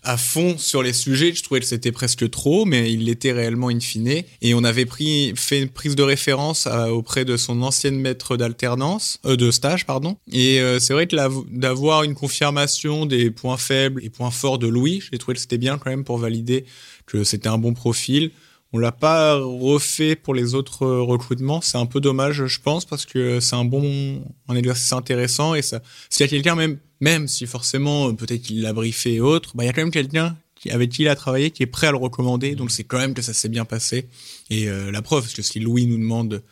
à 0.03 0.17
fond 0.17 0.55
sur 0.59 0.83
les 0.83 0.93
sujets, 0.93 1.33
je 1.33 1.41
trouvais 1.41 1.59
que 1.59 1.65
c'était 1.65 1.91
presque 1.91 2.29
trop, 2.29 2.65
mais 2.65 2.93
il 2.93 3.05
l'était 3.05 3.31
réellement 3.31 3.69
in 3.69 3.79
fine. 3.79 4.21
Et 4.43 4.53
on 4.53 4.63
avait 4.63 4.85
pris 4.85 5.33
fait 5.35 5.59
une 5.63 5.69
prise 5.69 5.95
de 5.95 6.03
référence 6.03 6.67
à- 6.67 6.93
auprès 6.93 7.25
de 7.25 7.37
son 7.37 7.63
ancienne 7.63 7.99
maître 7.99 8.37
d'alternance, 8.37 9.19
euh, 9.25 9.35
de 9.35 9.49
stage, 9.49 9.87
pardon. 9.87 10.17
Et 10.31 10.61
euh, 10.61 10.79
c'est 10.79 10.93
vrai 10.93 11.07
que 11.07 11.15
d'avoir 11.57 12.03
une 12.03 12.13
confirmation 12.13 13.07
des 13.07 13.31
points 13.31 13.57
faibles 13.57 14.03
et 14.03 14.11
points 14.11 14.29
forts 14.29 14.59
de 14.59 14.67
Louis, 14.67 15.01
j'ai 15.11 15.17
trouvé 15.17 15.33
que 15.33 15.41
c'était 15.41 15.57
bien 15.57 15.79
quand 15.79 15.89
même 15.89 16.03
pour 16.03 16.19
valider 16.19 16.65
que 17.07 17.23
c'était 17.23 17.49
un 17.49 17.57
bon 17.57 17.73
profil. 17.73 18.29
On 18.73 18.79
l'a 18.79 18.91
pas 18.91 19.35
refait 19.35 20.15
pour 20.15 20.33
les 20.33 20.53
autres 20.53 20.83
euh, 20.83 21.01
recrutements. 21.01 21.61
C'est 21.61 21.77
un 21.77 21.85
peu 21.85 22.01
dommage, 22.01 22.45
je 22.45 22.59
pense, 22.59 22.83
parce 22.85 23.05
que 23.05 23.39
c'est 23.39 23.55
un 23.55 23.63
bon, 23.65 24.21
un 24.49 24.55
exercice 24.55 24.91
intéressant 24.91 25.55
et 25.55 25.61
ça, 25.61 25.81
s'il 26.09 26.25
y 26.25 26.27
a 26.27 26.29
quelqu'un 26.29 26.55
même, 26.55 26.77
même 26.99 27.27
si 27.27 27.45
forcément 27.45 28.09
euh, 28.09 28.13
peut-être 28.13 28.41
qu'il 28.41 28.61
l'a 28.61 28.73
briefé 28.73 29.15
et 29.15 29.21
autres, 29.21 29.51
bah 29.55 29.63
il 29.63 29.67
y 29.67 29.69
a 29.69 29.73
quand 29.73 29.81
même 29.81 29.91
quelqu'un 29.91 30.35
qui, 30.55 30.69
avec 30.71 30.89
qui 30.89 31.03
il 31.03 31.07
a 31.07 31.15
travaillé 31.15 31.51
qui 31.51 31.63
est 31.63 31.67
prêt 31.67 31.87
à 31.87 31.91
le 31.91 31.97
recommander. 31.97 32.55
Donc 32.55 32.71
c'est 32.71 32.83
quand 32.83 32.97
même 32.97 33.13
que 33.13 33.21
ça 33.21 33.33
s'est 33.33 33.47
bien 33.49 33.63
passé. 33.63 34.07
Et 34.49 34.67
euh, 34.67 34.91
la 34.91 35.01
preuve, 35.01 35.21
parce 35.23 35.33
que 35.33 35.41
si 35.43 35.59
Louis 35.59 35.85
nous 35.85 35.97
demande 35.97 36.43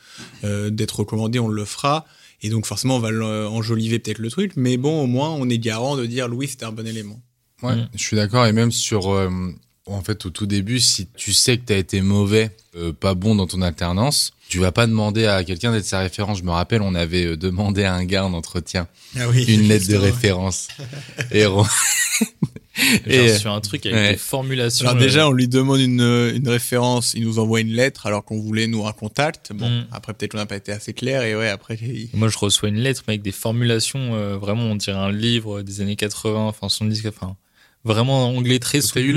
euh, 0.44 0.70
d'être 0.70 1.00
recommandé, 1.00 1.40
on 1.40 1.48
le 1.50 1.66
fera. 1.66 2.06
Et 2.42 2.50
donc 2.50 2.66
forcément, 2.66 2.98
on 2.98 3.00
va 3.00 3.10
enjoliver 3.50 3.98
peut-être 4.00 4.20
le 4.20 4.30
truc, 4.30 4.54
mais 4.56 4.78
bon, 4.78 5.02
au 5.04 5.08
moins, 5.08 5.30
on 5.32 5.50
est 5.50 5.58
garant 5.58 5.98
de 5.98 6.06
dire 6.06 6.28
Louis, 6.28 6.48
c'était 6.48 6.66
un 6.66 6.72
bon 6.72 6.86
élément. 6.86 7.20
Ouais, 7.64 7.76
Mm. 7.76 7.90
je 7.96 8.00
suis 8.04 8.16
d'accord. 8.16 8.46
Et 8.46 8.52
même 8.54 8.72
sur, 8.72 9.10
euh, 9.10 9.30
en 9.88 10.02
fait, 10.02 10.26
au 10.26 10.30
tout 10.32 10.46
début, 10.48 10.80
si 10.80 11.08
tu 11.16 11.32
sais 11.34 11.58
que 11.58 11.66
t'as 11.66 11.78
été 11.78 12.02
mauvais, 12.02 12.50
euh, 12.76 12.92
pas 12.92 13.14
bon 13.14 13.36
dans 13.36 13.48
ton 13.48 13.62
alternance, 13.62 14.34
tu 14.50 14.60
vas 14.60 14.72
pas 14.72 14.88
demander 14.88 15.26
à 15.26 15.44
quelqu'un 15.44 15.72
d'être 15.72 15.86
sa 15.86 16.00
référence. 16.00 16.40
Je 16.40 16.44
me 16.44 16.52
rappelle, 16.52 16.82
on 16.82 16.96
avait 16.96 17.26
euh, 17.26 17.38
demandé 17.38 17.84
à 17.84 17.94
un 17.94 18.04
gars 18.06 18.26
en 18.26 18.34
entretien 18.34 18.88
Ah 19.18 19.28
oui. 19.30 19.44
une 19.48 19.68
lettre 19.68 19.88
de 19.88 19.96
référence. 19.98 20.68
Et 21.32 21.46
on- 21.46 21.66
Et, 23.06 23.38
sur 23.38 23.54
un 23.54 23.62
truc 23.62 23.86
avec 23.86 23.98
ouais. 23.98 24.12
des 24.12 24.18
formulations. 24.18 24.86
Alors 24.88 25.00
euh, 25.02 25.06
déjà, 25.06 25.30
on 25.30 25.32
lui 25.32 25.48
demande 25.48 25.80
une, 25.80 26.02
une 26.02 26.48
référence, 26.50 27.14
il 27.14 27.24
nous 27.24 27.40
envoie 27.40 27.62
une 27.62 27.72
lettre 27.72 28.06
alors 28.06 28.26
qu'on 28.26 28.40
voulait 28.42 28.68
nous 28.68 28.86
un 28.86 28.92
contact. 28.92 29.54
Bon, 29.54 29.70
Mm. 29.70 29.88
après 29.94 30.14
peut-être 30.14 30.34
qu'on 30.34 30.40
n'a 30.40 30.46
pas 30.46 30.58
été 30.58 30.74
assez 30.74 30.94
clair 30.94 31.24
et 31.24 31.36
ouais, 31.38 31.48
après 31.48 31.76
il- 31.82 32.10
Moi, 32.14 32.28
je 32.28 32.38
reçois 32.38 32.68
une 32.70 32.76
lettre 32.80 33.04
mais 33.08 33.14
avec 33.14 33.22
des 33.22 33.32
formulations, 33.32 34.14
euh, 34.16 34.36
vraiment, 34.38 34.64
on 34.64 34.76
dirait 34.76 34.98
un 34.98 35.12
livre 35.12 35.62
des 35.62 35.80
années 35.82 35.96
80, 35.96 36.38
enfin 36.48 36.68
70, 36.68 37.04
enfin, 37.08 37.38
vraiment 37.86 38.28
en 38.28 38.36
anglais 38.36 38.60
très 38.60 38.82
soutenu. 38.82 39.04
eu. 39.12 39.14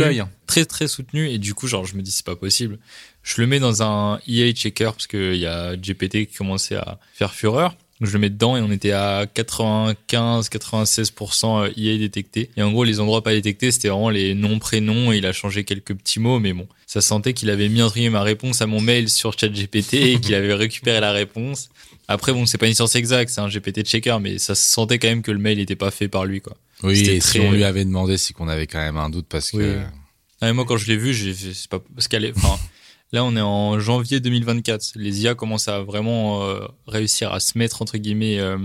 Très, 0.46 0.64
très 0.64 0.86
soutenu. 0.86 1.28
Et 1.28 1.38
du 1.38 1.54
coup, 1.54 1.66
genre, 1.66 1.84
je 1.84 1.96
me 1.96 2.02
dis, 2.02 2.12
c'est 2.12 2.24
pas 2.24 2.36
possible. 2.36 2.78
Je 3.22 3.40
le 3.40 3.46
mets 3.46 3.58
dans 3.58 3.82
un 3.82 4.20
EA 4.28 4.52
checker 4.52 4.84
parce 4.84 5.06
qu'il 5.06 5.36
y 5.36 5.46
a 5.46 5.74
GPT 5.76 6.26
qui 6.26 6.34
commençait 6.36 6.76
à 6.76 6.98
faire 7.12 7.34
fureur. 7.34 7.74
Je 8.00 8.12
le 8.12 8.20
mets 8.20 8.30
dedans 8.30 8.56
et 8.56 8.60
on 8.60 8.70
était 8.70 8.92
à 8.92 9.26
95, 9.26 10.50
96% 10.50 11.72
EA 11.76 11.98
détecté. 11.98 12.50
Et 12.56 12.62
en 12.62 12.70
gros, 12.70 12.84
les 12.84 13.00
endroits 13.00 13.24
pas 13.24 13.32
détectés, 13.32 13.72
c'était 13.72 13.88
vraiment 13.88 14.10
les 14.10 14.34
noms, 14.34 14.60
prénoms. 14.60 15.12
Et 15.12 15.18
il 15.18 15.26
a 15.26 15.32
changé 15.32 15.64
quelques 15.64 15.94
petits 15.94 16.20
mots, 16.20 16.38
mais 16.38 16.52
bon, 16.52 16.68
ça 16.86 17.00
sentait 17.00 17.32
qu'il 17.32 17.50
avait 17.50 17.68
mis 17.68 17.82
entre 17.82 17.98
ma 18.08 18.22
réponse 18.22 18.62
à 18.62 18.66
mon 18.66 18.80
mail 18.80 19.08
sur 19.08 19.36
ChatGPT 19.36 19.94
et 19.94 20.20
qu'il 20.20 20.34
avait 20.34 20.54
récupéré 20.54 21.00
la 21.00 21.10
réponse. 21.10 21.70
Après, 22.06 22.32
bon, 22.32 22.46
c'est 22.46 22.56
pas 22.56 22.68
une 22.68 22.74
science 22.74 22.94
exacte, 22.94 23.30
c'est 23.30 23.40
un 23.40 23.48
GPT 23.48 23.84
checker, 23.84 24.18
mais 24.20 24.38
ça 24.38 24.54
se 24.54 24.70
sentait 24.70 24.98
quand 24.98 25.08
même 25.08 25.22
que 25.22 25.32
le 25.32 25.38
mail 25.38 25.58
n'était 25.58 25.76
pas 25.76 25.90
fait 25.90 26.08
par 26.08 26.24
lui, 26.24 26.40
quoi. 26.40 26.56
Oui, 26.82 27.00
et 27.00 27.18
très- 27.18 27.38
si 27.38 27.40
on 27.40 27.52
lui 27.52 27.64
avait 27.64 27.84
demandé, 27.84 28.16
c'est 28.18 28.32
qu'on 28.32 28.48
avait 28.48 28.66
quand 28.66 28.78
même 28.78 28.96
un 28.96 29.10
doute 29.10 29.26
parce 29.28 29.50
que. 29.50 29.80
Ah, 30.40 30.52
moi, 30.52 30.64
quand 30.64 30.76
je 30.76 30.86
l'ai 30.86 30.96
vu, 30.96 31.12
j'ai 31.12 31.34
c'est 31.34 31.68
pas, 31.68 31.80
parce 31.94 32.06
qu'elle 32.06 32.24
est, 32.24 32.36
enfin, 32.36 32.56
là, 33.12 33.24
on 33.24 33.34
est 33.36 33.40
en 33.40 33.80
janvier 33.80 34.20
2024. 34.20 34.92
Les 34.94 35.22
IA 35.22 35.34
commencent 35.34 35.66
à 35.68 35.80
vraiment 35.80 36.44
euh, 36.44 36.60
réussir 36.86 37.32
à 37.32 37.40
se 37.40 37.58
mettre, 37.58 37.82
entre 37.82 37.98
guillemets, 37.98 38.38
euh, 38.38 38.56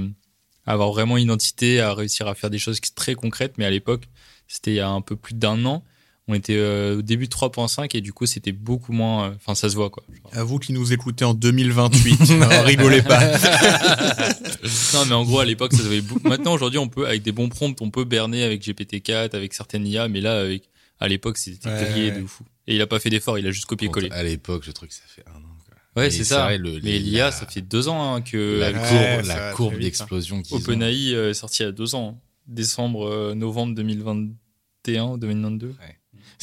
à 0.67 0.73
avoir 0.73 0.91
vraiment 0.91 1.17
une 1.17 1.23
identité, 1.23 1.79
à 1.81 1.93
réussir 1.93 2.27
à 2.27 2.35
faire 2.35 2.49
des 2.51 2.59
choses 2.59 2.79
très 2.95 3.15
concrètes. 3.15 3.53
Mais 3.57 3.65
à 3.65 3.71
l'époque, 3.71 4.03
c'était 4.47 4.71
il 4.71 4.75
y 4.75 4.79
a 4.79 4.89
un 4.89 5.01
peu 5.01 5.15
plus 5.15 5.33
d'un 5.33 5.65
an. 5.65 5.83
On 6.29 6.33
était 6.35 6.55
euh, 6.55 6.99
au 6.99 7.01
début 7.01 7.25
de 7.27 7.33
3.5 7.33 7.97
et 7.97 8.01
du 8.01 8.13
coup 8.13 8.25
c'était 8.25 8.53
beaucoup 8.53 8.93
moins. 8.93 9.25
euh, 9.29 9.33
Enfin 9.35 9.55
ça 9.55 9.69
se 9.69 9.75
voit 9.75 9.89
quoi. 9.89 10.03
Genre- 10.09 10.31
À 10.39 10.43
vous 10.45 10.57
qui 10.57 10.71
nous 10.71 10.93
écoutez 10.93 11.25
en 11.25 11.33
2028, 11.33 12.31
alors 12.41 12.63
rigolez 12.65 13.01
pas. 13.01 13.19
non 14.93 15.05
mais 15.05 15.13
en 15.15 15.23
gros 15.25 15.39
à 15.39 15.45
l'époque 15.45 15.73
ça 15.73 15.79
se 15.79 15.83
voyait 15.83 16.01
beaucoup. 16.01 16.27
Maintenant 16.27 16.53
aujourd'hui 16.53 16.79
on 16.79 16.87
peut 16.87 17.05
avec 17.07 17.23
des 17.23 17.31
bons 17.31 17.49
prompts 17.49 17.81
on 17.81 17.89
peut 17.89 18.05
berner 18.05 18.43
avec 18.43 18.61
GPT-4 18.65 19.35
avec 19.35 19.53
certaines 19.53 19.85
IA 19.85 20.07
mais 20.07 20.21
là 20.21 20.39
avec 20.39 20.69
à 20.99 21.07
l'époque 21.07 21.37
c'était 21.37 21.67
Ouais, 21.69 21.89
grillé 21.91 22.11
ouais. 22.11 22.21
de 22.21 22.25
fou. 22.25 22.43
Et 22.67 22.75
il 22.75 22.81
a 22.81 22.87
pas 22.87 22.99
fait 22.99 23.09
d'effort 23.09 23.37
il 23.37 23.45
a 23.47 23.51
juste 23.51 23.65
copié-collé. 23.65 24.07
À 24.11 24.23
l'époque, 24.23 24.63
je 24.65 24.71
trouve 24.71 24.87
que 24.87 24.93
ça 24.93 25.01
fait 25.07 25.23
un 25.27 25.35
an. 25.39 25.57
Quoi. 25.93 26.03
Ouais 26.03 26.09
c'est 26.09 26.23
ça. 26.23 26.43
vrai, 26.45 26.57
le- 26.57 26.75
mais 26.75 26.91
les- 26.93 26.99
l'IA 26.99 27.25
la- 27.25 27.31
ça 27.31 27.45
fait 27.45 27.61
deux 27.61 27.89
ans 27.89 28.13
hein, 28.15 28.21
que 28.21 28.59
la 28.61 28.71
Ouais, 28.71 28.73
courbe, 28.87 29.25
la 29.27 29.51
courbe 29.51 29.73
hein. 29.75 29.79
d'explosion 29.81 30.41
qu'ils 30.41 30.55
ont. 30.55 30.59
OpenAI 30.61 31.13
euh, 31.15 31.31
est 31.31 31.33
sorti 31.33 31.63
il 31.63 31.65
y 31.65 31.69
a 31.69 31.73
deux 31.73 31.95
ans. 31.95 32.17
Décembre, 32.47 33.07
euh, 33.09 33.35
novembre 33.35 33.75
2021 33.75 35.03
ou 35.05 35.17
2022. 35.17 35.75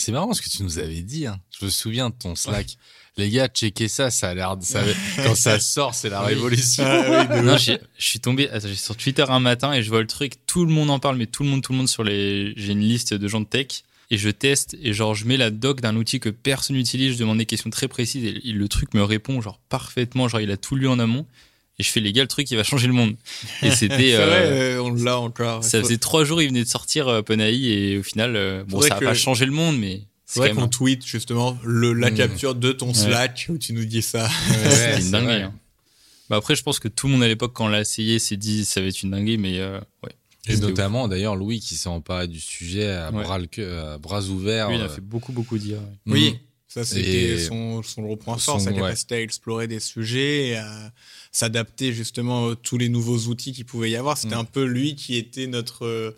C'est 0.01 0.13
marrant 0.13 0.33
ce 0.33 0.41
que 0.43 0.49
tu 0.49 0.63
nous 0.63 0.79
avais 0.79 1.03
dit. 1.03 1.27
Hein. 1.27 1.41
Je 1.59 1.65
me 1.67 1.71
souviens 1.71 2.11
de 2.11 2.15
ton 2.15 2.35
Slack. 2.35 2.77
Les 3.17 3.29
gars, 3.29 3.49
checkez 3.49 3.89
ça, 3.89 4.11
ça 4.11 4.31
a 4.31 4.35
l'air. 4.35 4.57
Ça, 4.61 4.83
quand 5.25 5.35
ça 5.35 5.59
sort, 5.61 5.95
c'est 5.95 6.09
la 6.09 6.21
Oui. 6.25 6.29
révolution. 6.35 6.85
Ah 6.87 7.27
oui, 7.31 7.43
Non, 7.45 7.57
je 7.59 7.77
suis 7.99 8.21
tombé 8.21 8.49
attends, 8.49 8.69
sur 8.75 8.97
Twitter 8.97 9.25
un 9.29 9.41
matin 9.41 9.73
et 9.73 9.83
je 9.83 9.89
vois 9.91 10.01
le 10.01 10.07
truc, 10.07 10.35
tout 10.47 10.65
le 10.65 10.73
monde 10.73 10.91
en 10.91 10.99
parle, 10.99 11.17
mais 11.17 11.27
tout 11.27 11.43
le 11.43 11.49
monde, 11.51 11.63
tout 11.63 11.73
le 11.73 11.79
monde 11.79 11.89
sur 11.89 12.03
les. 12.05 12.53
J'ai 12.57 12.73
une 12.73 12.81
liste 12.81 13.13
de 13.13 13.29
gens 13.29 13.41
de 13.41 13.47
tech 13.47 13.83
et 14.11 14.17
je 14.17 14.31
teste 14.31 14.77
et 14.81 14.93
genre 14.93 15.15
je 15.15 15.25
mets 15.27 15.37
la 15.37 15.51
doc 15.51 15.81
d'un 15.81 15.97
outil 15.97 16.19
que 16.19 16.31
personne 16.31 16.77
n'utilise, 16.77 17.15
je 17.15 17.19
demande 17.19 17.39
des 17.39 17.47
questions 17.47 17.69
très 17.71 17.89
précises 17.89 18.25
et 18.25 18.41
il- 18.45 18.57
le 18.59 18.69
truc 18.69 18.95
me 18.95 19.03
répond 19.03 19.41
genre 19.41 19.59
parfaitement, 19.69 20.27
genre 20.29 20.41
il 20.41 20.51
a 20.51 20.57
tout 20.57 20.75
lu 20.77 20.89
en 20.89 20.99
amont 20.99 21.27
et 21.81 21.83
je 21.83 21.91
fais 21.91 22.01
les 22.01 22.13
gars 22.13 22.23
le 22.23 22.29
truc 22.29 22.51
il 22.51 22.57
va 22.57 22.63
changer 22.63 22.87
le 22.87 22.93
monde. 22.93 23.17
Et 23.63 23.71
c'était. 23.71 23.97
C'est 23.99 24.15
euh, 24.15 24.27
vrai, 24.27 24.43
euh, 24.77 24.83
on 24.83 24.93
l'a 24.93 25.19
encore. 25.19 25.65
Ça 25.65 25.81
faisait 25.81 25.97
trois 25.99 26.25
jours, 26.25 26.43
il 26.43 26.49
venait 26.49 26.63
de 26.65 26.69
sortir 26.69 27.09
euh, 27.09 27.23
et 27.29 27.97
au 27.99 28.03
final, 28.03 28.37
euh, 28.37 28.63
bon, 28.69 28.81
ça 28.83 28.95
a 28.95 28.99
que- 29.01 29.05
pas 29.07 29.15
changé 29.15 29.47
le 29.47 29.53
monde, 29.53 29.79
mais 29.79 30.03
C'est 30.27 30.41
vrai 30.41 30.53
qu'on 30.53 30.69
tweet 30.69 31.05
justement 31.05 31.59
le, 31.65 31.93
la 31.93 32.11
Mm. 32.11 32.15
capture 32.15 32.55
de 32.55 32.73
ton 32.73 32.93
Slack 32.95 33.47
où 33.49 33.59
tu 33.59 33.73
nous 33.73 33.85
dis 33.85 34.03
ça. 34.03 34.25
Ouais, 34.25 34.31
C'était 34.63 34.71
c'est 34.97 35.01
une 35.03 35.11
dinguerie. 35.11 35.43
hein. 35.43 35.55
Bah 36.29 36.37
après, 36.37 36.55
je 36.55 36.63
pense 36.63 36.79
que 36.79 36.87
tout 36.89 37.07
le 37.09 37.15
monde 37.15 37.23
à 37.25 37.29
l'époque, 37.29 37.53
quand 37.55 37.65
on 37.65 37.69
l'a 37.69 37.81
essayé, 37.81 38.19
s'est 38.21 38.37
dit 38.37 38.65
ça 38.65 38.81
va 38.81 38.87
être 38.87 39.03
une 39.03 39.11
dinguerie, 39.11 39.39
mais 39.39 39.59
euh, 39.59 39.81
ouais. 40.05 40.13
Et 40.47 40.57
notamment, 40.57 41.07
d'ailleurs, 41.09 41.37
Louis 41.37 41.61
qui 41.61 41.75
s'est 41.75 41.89
emparé 41.89 42.27
du 42.29 42.41
sujet 42.41 42.89
à, 42.91 43.11
Ouais. 43.11 43.23
bras, 43.25 43.39
le 43.39 43.47
queue- 43.47 43.79
à 43.79 43.99
bras 43.99 44.23
ouverts. 44.25 44.69
Lui, 44.71 44.77
il 44.77 44.81
a 44.81 44.85
euh, 44.85 44.89
fait 44.89 45.01
beaucoup, 45.03 45.33
beaucoup 45.33 45.57
ouais. 45.57 45.77
Oui, 46.07 46.31
mm. 46.33 46.37
Ça 46.73 46.85
c'était 46.85 47.11
Et 47.11 47.39
son, 47.39 47.83
son 47.83 48.03
gros 48.03 48.17
point 48.17 48.39
son- 48.39 48.53
fort, 48.53 48.61
sa 48.61 48.71
ouais. 48.71 48.77
capacité 48.77 49.17
à 49.17 49.21
explorer 49.21 49.67
des 49.67 49.81
sujets, 49.81 50.49
et 50.49 50.57
à 50.57 50.93
s'adapter 51.33 51.93
justement 51.93 52.51
à 52.51 52.57
tous 52.57 52.79
les 52.79 52.89
nouveaux 52.89 53.19
outils 53.29 53.53
qu'il 53.53 53.65
pouvait 53.67 53.91
y 53.91 53.97
avoir. 53.97 54.17
C'était 54.17 54.37
Mm. 54.37 54.39
un 54.41 54.45
peu 54.45 54.65
lui 54.65 54.95
qui 54.95 55.17
était 55.17 55.47
notre 55.49 55.85
euh, 55.85 56.17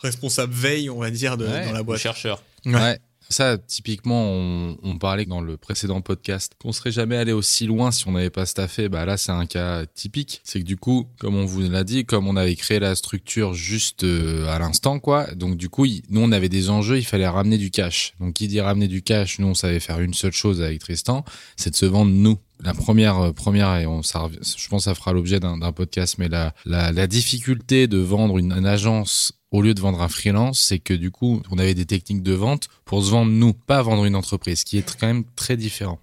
responsable 0.00 0.52
veille, 0.52 0.90
on 0.90 0.98
va 1.00 1.10
dire, 1.10 1.36
de, 1.36 1.46
Ouais, 1.46 1.64
dans 1.64 1.72
la 1.72 1.78
Le 1.78 1.84
boîte. 1.84 2.00
chercheur. 2.00 2.42
Ouais. 2.66 2.74
Ouais. 2.74 2.98
Ça, 3.34 3.58
typiquement, 3.58 4.28
on, 4.30 4.78
on 4.84 4.96
parlait 4.96 5.24
dans 5.24 5.40
le 5.40 5.56
précédent 5.56 6.00
podcast 6.00 6.52
qu'on 6.62 6.70
serait 6.70 6.92
jamais 6.92 7.16
allé 7.16 7.32
aussi 7.32 7.66
loin 7.66 7.90
si 7.90 8.06
on 8.06 8.12
n'avait 8.12 8.30
pas 8.30 8.46
staffé. 8.46 8.88
Bah 8.88 9.04
là, 9.06 9.16
c'est 9.16 9.32
un 9.32 9.46
cas 9.46 9.86
typique. 9.86 10.40
C'est 10.44 10.60
que 10.60 10.64
du 10.64 10.76
coup, 10.76 11.08
comme 11.18 11.34
on 11.34 11.44
vous 11.44 11.62
l'a 11.62 11.82
dit, 11.82 12.04
comme 12.04 12.28
on 12.28 12.36
avait 12.36 12.54
créé 12.54 12.78
la 12.78 12.94
structure 12.94 13.52
juste 13.52 14.04
euh, 14.04 14.46
à 14.46 14.60
l'instant, 14.60 15.00
quoi. 15.00 15.26
Donc 15.34 15.56
du 15.56 15.68
coup, 15.68 15.84
nous, 16.10 16.20
on 16.20 16.30
avait 16.30 16.48
des 16.48 16.70
enjeux. 16.70 16.96
Il 16.96 17.04
fallait 17.04 17.26
ramener 17.26 17.58
du 17.58 17.72
cash. 17.72 18.14
Donc 18.20 18.34
qui 18.34 18.46
dit 18.46 18.60
ramener 18.60 18.86
du 18.86 19.02
cash, 19.02 19.40
nous, 19.40 19.48
on 19.48 19.54
savait 19.54 19.80
faire 19.80 19.98
une 19.98 20.14
seule 20.14 20.30
chose 20.30 20.62
avec 20.62 20.78
Tristan, 20.78 21.24
c'est 21.56 21.70
de 21.70 21.76
se 21.76 21.86
vendre 21.86 22.12
nous. 22.12 22.38
La 22.62 22.72
première, 22.72 23.18
euh, 23.18 23.32
première, 23.32 23.74
et 23.78 23.86
on, 23.86 24.04
ça, 24.04 24.28
je 24.30 24.68
pense 24.68 24.82
que 24.82 24.90
ça 24.90 24.94
fera 24.94 25.12
l'objet 25.12 25.40
d'un 25.40 25.72
podcast, 25.72 26.18
mais 26.18 26.28
la, 26.28 26.54
la, 26.66 26.92
la 26.92 27.08
difficulté 27.08 27.88
de 27.88 27.98
vendre 27.98 28.38
une 28.38 28.52
agence 28.64 29.32
au 29.54 29.62
lieu 29.62 29.72
de 29.72 29.80
vendre 29.80 30.02
un 30.02 30.08
freelance, 30.08 30.60
c'est 30.60 30.80
que 30.80 30.92
du 30.92 31.12
coup, 31.12 31.40
on 31.48 31.58
avait 31.58 31.74
des 31.74 31.86
techniques 31.86 32.24
de 32.24 32.32
vente 32.32 32.66
pour 32.84 33.04
se 33.04 33.10
vendre 33.12 33.30
nous, 33.30 33.52
pas 33.52 33.82
vendre 33.82 34.04
une 34.04 34.16
entreprise, 34.16 34.58
ce 34.58 34.64
qui 34.64 34.78
est 34.78 34.96
quand 34.98 35.06
même 35.06 35.22
très 35.36 35.56
différent. 35.56 36.00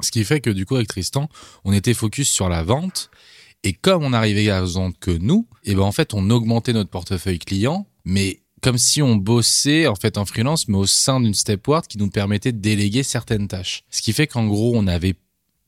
Ce 0.00 0.10
qui 0.10 0.24
fait 0.24 0.40
que 0.40 0.50
du 0.50 0.66
coup, 0.66 0.74
avec 0.74 0.88
Tristan, 0.88 1.28
on 1.62 1.72
était 1.72 1.94
focus 1.94 2.28
sur 2.28 2.48
la 2.48 2.64
vente. 2.64 3.12
Et 3.62 3.74
comme 3.74 4.02
on 4.02 4.12
arrivait 4.12 4.50
à 4.50 4.62
vendre 4.62 4.96
que 4.98 5.12
nous, 5.12 5.46
et 5.62 5.76
ben 5.76 5.82
en 5.82 5.92
fait, 5.92 6.14
on 6.14 6.30
augmentait 6.30 6.72
notre 6.72 6.90
portefeuille 6.90 7.38
client, 7.38 7.86
mais 8.04 8.40
comme 8.60 8.76
si 8.76 9.02
on 9.02 9.14
bossait 9.14 9.86
en 9.86 9.94
fait 9.94 10.18
en 10.18 10.24
freelance, 10.24 10.66
mais 10.66 10.76
au 10.76 10.86
sein 10.86 11.20
d'une 11.20 11.34
stepward 11.34 11.86
qui 11.86 11.96
nous 11.96 12.10
permettait 12.10 12.50
de 12.50 12.58
déléguer 12.58 13.04
certaines 13.04 13.46
tâches. 13.46 13.84
Ce 13.90 14.02
qui 14.02 14.12
fait 14.12 14.26
qu'en 14.26 14.48
gros, 14.48 14.72
on 14.74 14.88
avait 14.88 15.14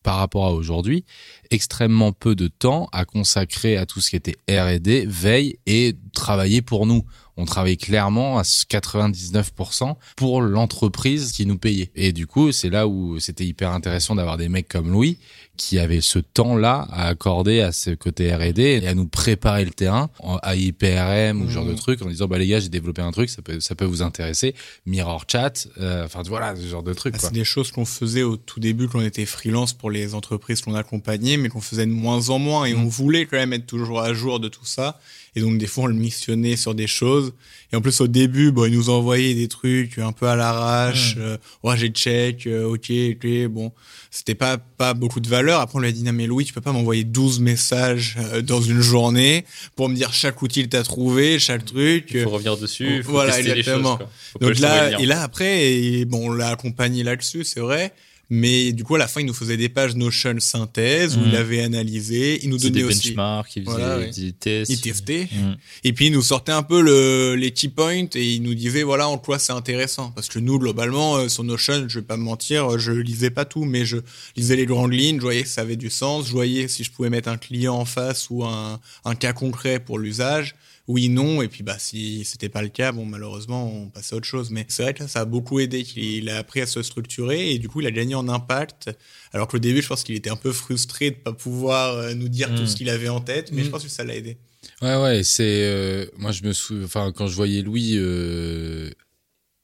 par 0.02 0.16
rapport 0.16 0.46
à 0.46 0.52
aujourd'hui, 0.52 1.04
extrêmement 1.50 2.12
peu 2.12 2.34
de 2.34 2.48
temps 2.48 2.88
à 2.92 3.04
consacrer 3.04 3.76
à 3.76 3.86
tout 3.86 4.00
ce 4.00 4.10
qui 4.10 4.16
était 4.16 4.36
R&D, 4.48 5.06
veille 5.06 5.58
et 5.66 5.94
travailler 6.14 6.62
pour 6.62 6.86
nous. 6.86 7.04
On 7.36 7.44
travaillait 7.46 7.76
clairement 7.76 8.38
à 8.38 8.42
99% 8.42 9.96
pour 10.16 10.40
l'entreprise 10.42 11.32
qui 11.32 11.46
nous 11.46 11.58
payait. 11.58 11.90
Et 11.94 12.12
du 12.12 12.26
coup, 12.26 12.52
c'est 12.52 12.70
là 12.70 12.86
où 12.86 13.18
c'était 13.20 13.44
hyper 13.46 13.70
intéressant 13.70 14.14
d'avoir 14.14 14.36
des 14.36 14.48
mecs 14.48 14.68
comme 14.68 14.90
Louis 14.90 15.18
qui 15.56 15.78
avaient 15.78 16.00
ce 16.00 16.18
temps-là 16.18 16.86
à 16.90 17.08
accorder 17.08 17.60
à 17.60 17.72
ce 17.72 17.90
côté 17.90 18.34
R&D 18.34 18.80
et 18.82 18.88
à 18.88 18.94
nous 18.94 19.06
préparer 19.06 19.64
le 19.64 19.70
terrain 19.70 20.08
en- 20.20 20.36
à 20.42 20.56
IPRM 20.56 21.42
ou 21.42 21.46
ce 21.46 21.50
genre 21.52 21.66
de 21.66 21.74
truc 21.74 22.00
en 22.02 22.08
disant 22.08 22.26
bah 22.26 22.38
les 22.38 22.46
gars 22.46 22.58
j'ai 22.58 22.70
développé 22.70 23.02
un 23.02 23.12
truc 23.12 23.28
ça 23.28 23.42
peut 23.42 23.60
ça 23.60 23.74
peut 23.74 23.84
vous 23.84 24.00
intéresser 24.00 24.54
mirror 24.86 25.24
chat 25.30 25.68
euh, 25.78 26.06
enfin 26.06 26.22
voilà 26.26 26.56
ce 26.56 26.66
genre 26.66 26.82
de 26.82 26.94
truc 26.94 27.14
Ah, 27.16 27.18
quoi. 27.18 27.28
C'est 27.28 27.34
des 27.34 27.44
choses 27.44 27.70
qu'on 27.70 27.84
faisait 27.84 28.22
au 28.22 28.38
tout 28.38 28.60
début 28.60 28.88
quand 28.88 28.98
on 29.00 29.04
était 29.04 29.26
freelance 29.26 29.74
pour 29.74 29.90
les 29.90 30.14
entreprises 30.14 30.62
qu'on 30.62 30.74
accompagnait, 30.74 31.36
mais 31.36 31.50
qu'on 31.50 31.60
faisait 31.60 31.86
de 31.86 31.92
moins 31.92 32.30
en 32.30 32.38
moins 32.38 32.64
et 32.64 32.74
on 32.74 32.86
voulait 32.86 33.26
quand 33.26 33.36
même 33.36 33.52
être 33.52 33.66
toujours 33.66 34.00
à 34.00 34.14
jour 34.14 34.40
de 34.40 34.48
tout 34.48 34.64
ça. 34.64 34.98
Et 35.34 35.40
donc 35.40 35.58
des 35.58 35.66
fois 35.66 35.84
on 35.84 35.86
le 35.86 35.94
missionnait 35.94 36.56
sur 36.56 36.74
des 36.74 36.86
choses. 36.86 37.32
Et 37.72 37.76
en 37.76 37.80
plus 37.80 38.00
au 38.00 38.06
début, 38.06 38.52
bon, 38.52 38.66
il 38.66 38.74
nous 38.74 38.90
envoyait 38.90 39.34
des 39.34 39.48
trucs 39.48 39.98
un 39.98 40.12
peu 40.12 40.26
à 40.26 40.36
l'arrache. 40.36 41.14
Euh, 41.18 41.38
ouais, 41.62 41.76
j'ai 41.78 41.88
check, 41.88 42.46
euh, 42.46 42.64
ok, 42.66 42.90
ok, 43.12 43.46
bon, 43.48 43.72
c'était 44.10 44.34
pas 44.34 44.58
pas 44.58 44.92
beaucoup 44.92 45.20
de 45.20 45.28
valeur. 45.28 45.60
Après 45.60 45.78
on 45.78 45.80
lui 45.80 45.88
a 45.88 45.92
dit 45.92 46.02
non 46.02 46.12
mais 46.12 46.26
Louis, 46.26 46.44
tu 46.44 46.52
peux 46.52 46.60
pas 46.60 46.72
m'envoyer 46.72 47.04
12 47.04 47.40
messages 47.40 48.16
euh, 48.18 48.42
dans 48.42 48.60
une 48.60 48.80
journée 48.82 49.46
pour 49.74 49.88
me 49.88 49.94
dire 49.94 50.12
chaque 50.12 50.42
outil 50.42 50.64
que 50.64 50.68
t'as 50.68 50.82
trouvé, 50.82 51.38
chaque 51.38 51.64
truc. 51.64 52.10
Il 52.12 52.22
faut 52.22 52.30
revenir 52.30 52.56
dessus, 52.56 53.02
faut 53.02 53.12
Voilà, 53.12 53.38
exactement. 53.38 53.98
les 53.98 54.04
choses. 54.04 54.08
Donc 54.40 54.58
là, 54.58 55.00
et 55.00 55.06
là 55.06 55.22
après, 55.22 55.72
et 55.72 56.04
bon, 56.04 56.30
on 56.30 56.32
l'a 56.32 56.48
accompagné 56.48 57.02
là-dessus, 57.02 57.44
c'est 57.44 57.60
vrai. 57.60 57.92
Mais 58.34 58.72
du 58.72 58.82
coup, 58.82 58.94
à 58.94 58.98
la 58.98 59.08
fin, 59.08 59.20
il 59.20 59.26
nous 59.26 59.34
faisait 59.34 59.58
des 59.58 59.68
pages 59.68 59.94
Notion 59.94 60.34
synthèse 60.40 61.18
où 61.18 61.20
Mm. 61.20 61.24
il 61.28 61.36
avait 61.36 61.60
analysé. 61.60 62.40
Il 62.42 62.48
nous 62.48 62.56
donnait 62.56 62.70
des 62.70 62.84
aussi. 62.84 63.08
benchmarks, 63.10 63.56
il 63.56 63.64
faisait 63.64 63.76
Voilà, 63.76 63.98
ouais. 63.98 64.10
des 64.10 64.32
tests. 64.32 64.70
Il 64.70 64.80
testait. 64.80 65.28
Mm. 65.30 65.56
Et 65.84 65.92
puis, 65.92 66.06
il 66.06 66.12
nous 66.12 66.22
sortait 66.22 66.52
un 66.52 66.62
peu 66.62 66.80
le, 66.80 67.34
les 67.34 67.50
key 67.50 67.68
points 67.68 68.06
et 68.14 68.32
il 68.32 68.42
nous 68.42 68.54
disait, 68.54 68.84
voilà, 68.84 69.06
en 69.06 69.18
quoi 69.18 69.38
c'est 69.38 69.52
intéressant. 69.52 70.12
Parce 70.12 70.28
que 70.28 70.38
nous, 70.38 70.58
globalement, 70.58 71.16
euh, 71.16 71.28
sur 71.28 71.44
Notion, 71.44 71.84
je 71.88 71.98
vais 71.98 72.06
pas 72.06 72.16
me 72.16 72.22
mentir, 72.22 72.78
je 72.78 72.92
lisais 72.92 73.28
pas 73.28 73.44
tout, 73.44 73.66
mais 73.66 73.84
je 73.84 73.98
lisais 74.34 74.56
les 74.56 74.64
grandes 74.64 74.94
lignes, 74.94 75.16
je 75.16 75.22
voyais 75.22 75.42
que 75.42 75.48
ça 75.50 75.60
avait 75.60 75.76
du 75.76 75.90
sens, 75.90 76.26
je 76.26 76.32
voyais 76.32 76.68
si 76.68 76.84
je 76.84 76.90
pouvais 76.90 77.10
mettre 77.10 77.28
un 77.28 77.36
client 77.36 77.74
en 77.74 77.84
face 77.84 78.28
ou 78.30 78.44
un, 78.44 78.80
un 79.04 79.14
cas 79.14 79.34
concret 79.34 79.78
pour 79.78 79.98
l'usage. 79.98 80.54
Oui, 80.88 81.08
non, 81.08 81.42
et 81.42 81.48
puis 81.48 81.62
bah 81.62 81.76
si 81.78 82.24
c'était 82.24 82.48
pas 82.48 82.60
le 82.62 82.68
cas, 82.68 82.90
bon 82.90 83.06
malheureusement 83.06 83.72
on 83.72 83.88
passait 83.88 84.14
à 84.14 84.18
autre 84.18 84.26
chose. 84.26 84.50
Mais 84.50 84.64
c'est 84.68 84.82
vrai 84.82 84.94
que 84.94 85.06
ça 85.06 85.20
a 85.20 85.24
beaucoup 85.24 85.60
aidé, 85.60 85.84
qu'il 85.84 86.02
il 86.04 86.28
a 86.28 86.38
appris 86.38 86.60
à 86.60 86.66
se 86.66 86.82
structurer 86.82 87.52
et 87.52 87.58
du 87.60 87.68
coup 87.68 87.80
il 87.80 87.86
a 87.86 87.92
gagné 87.92 88.14
en 88.16 88.28
impact. 88.28 88.90
Alors 89.32 89.46
qu'au 89.46 89.58
début 89.60 89.80
je 89.80 89.88
pense 89.88 90.02
qu'il 90.02 90.16
était 90.16 90.30
un 90.30 90.36
peu 90.36 90.50
frustré 90.52 91.12
de 91.12 91.16
pas 91.16 91.32
pouvoir 91.32 91.94
euh, 91.96 92.14
nous 92.14 92.28
dire 92.28 92.50
Mm. 92.50 92.56
tout 92.56 92.66
ce 92.66 92.74
qu'il 92.76 92.90
avait 92.90 93.08
en 93.08 93.20
tête, 93.20 93.52
mais 93.52 93.62
Mm. 93.62 93.64
je 93.66 93.70
pense 93.70 93.82
que 93.84 93.88
ça 93.88 94.02
l'a 94.04 94.16
aidé. 94.16 94.38
Ouais, 94.80 95.00
ouais, 95.00 95.22
c'est. 95.24 95.64
euh, 95.64 96.06
moi, 96.16 96.30
je 96.32 96.42
me 96.44 96.52
souviens. 96.52 96.84
Enfin, 96.84 97.12
quand 97.14 97.26
je 97.28 97.34
voyais 97.36 97.62
Louis 97.62 97.94
euh, 97.96 98.90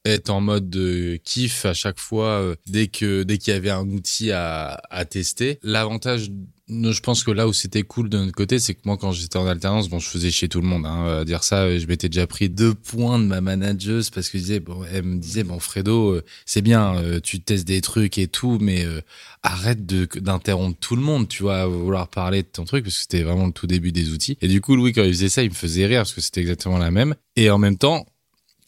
être 0.05 0.29
en 0.29 0.41
mode 0.41 0.69
de 0.69 1.17
kiff 1.23 1.65
à 1.65 1.73
chaque 1.73 1.99
fois, 1.99 2.41
euh, 2.41 2.55
dès 2.67 2.87
que 2.87 3.23
dès 3.23 3.37
qu'il 3.37 3.53
y 3.53 3.55
avait 3.57 3.69
un 3.69 3.87
outil 3.89 4.31
à, 4.31 4.81
à 4.89 5.05
tester, 5.05 5.59
l'avantage. 5.63 6.29
Je 6.69 6.99
pense 6.99 7.23
que 7.23 7.31
là 7.31 7.47
où 7.47 7.53
c'était 7.53 7.83
cool 7.83 8.09
de 8.09 8.17
notre 8.17 8.33
côté, 8.33 8.59
c'est 8.59 8.75
que 8.75 8.81
moi, 8.85 8.97
quand 8.97 9.11
j'étais 9.11 9.37
en 9.37 9.47
alternance, 9.47 9.89
bon, 9.89 9.99
je 9.99 10.07
faisais 10.07 10.29
chez 10.29 10.47
tout 10.47 10.61
le 10.61 10.67
monde. 10.67 10.85
Hein, 10.85 11.19
à 11.21 11.25
dire 11.25 11.43
ça, 11.43 11.77
je 11.77 11.85
m'étais 11.87 12.09
déjà 12.09 12.27
pris 12.27 12.49
deux 12.49 12.73
points 12.73 13.17
de 13.17 13.25
ma 13.25 13.41
manageuse 13.41 14.09
parce 14.09 14.29
que 14.29 14.37
disais, 14.37 14.59
bon, 14.59 14.79
me 14.79 15.17
disait, 15.17 15.43
bon, 15.43 15.59
Fredo, 15.59 16.11
euh, 16.11 16.23
c'est 16.45 16.61
bien, 16.61 16.95
euh, 16.97 17.19
tu 17.19 17.39
testes 17.39 17.67
des 17.67 17.81
trucs 17.81 18.17
et 18.17 18.27
tout, 18.27 18.57
mais 18.61 18.85
euh, 18.85 19.01
arrête 19.43 19.85
d'interrompre 19.85 20.77
tout 20.79 20.95
le 20.95 21.01
monde, 21.01 21.27
tu 21.27 21.43
vois, 21.43 21.61
à 21.61 21.65
vouloir 21.65 22.07
parler 22.07 22.43
de 22.43 22.47
ton 22.47 22.65
truc 22.65 22.83
parce 22.83 22.95
que 22.95 23.01
c'était 23.01 23.23
vraiment 23.23 23.47
le 23.47 23.51
tout 23.51 23.67
début 23.67 23.91
des 23.91 24.11
outils. 24.11 24.37
Et 24.41 24.47
du 24.47 24.61
coup, 24.61 24.75
Louis, 24.75 24.93
quand 24.93 25.03
il 25.03 25.13
faisait 25.13 25.29
ça, 25.29 25.43
il 25.43 25.49
me 25.49 25.55
faisait 25.55 25.85
rire 25.85 26.01
parce 26.01 26.13
que 26.13 26.21
c'était 26.21 26.41
exactement 26.41 26.77
la 26.77 26.91
même. 26.91 27.15
Et 27.35 27.49
en 27.49 27.57
même 27.57 27.77
temps, 27.77 28.05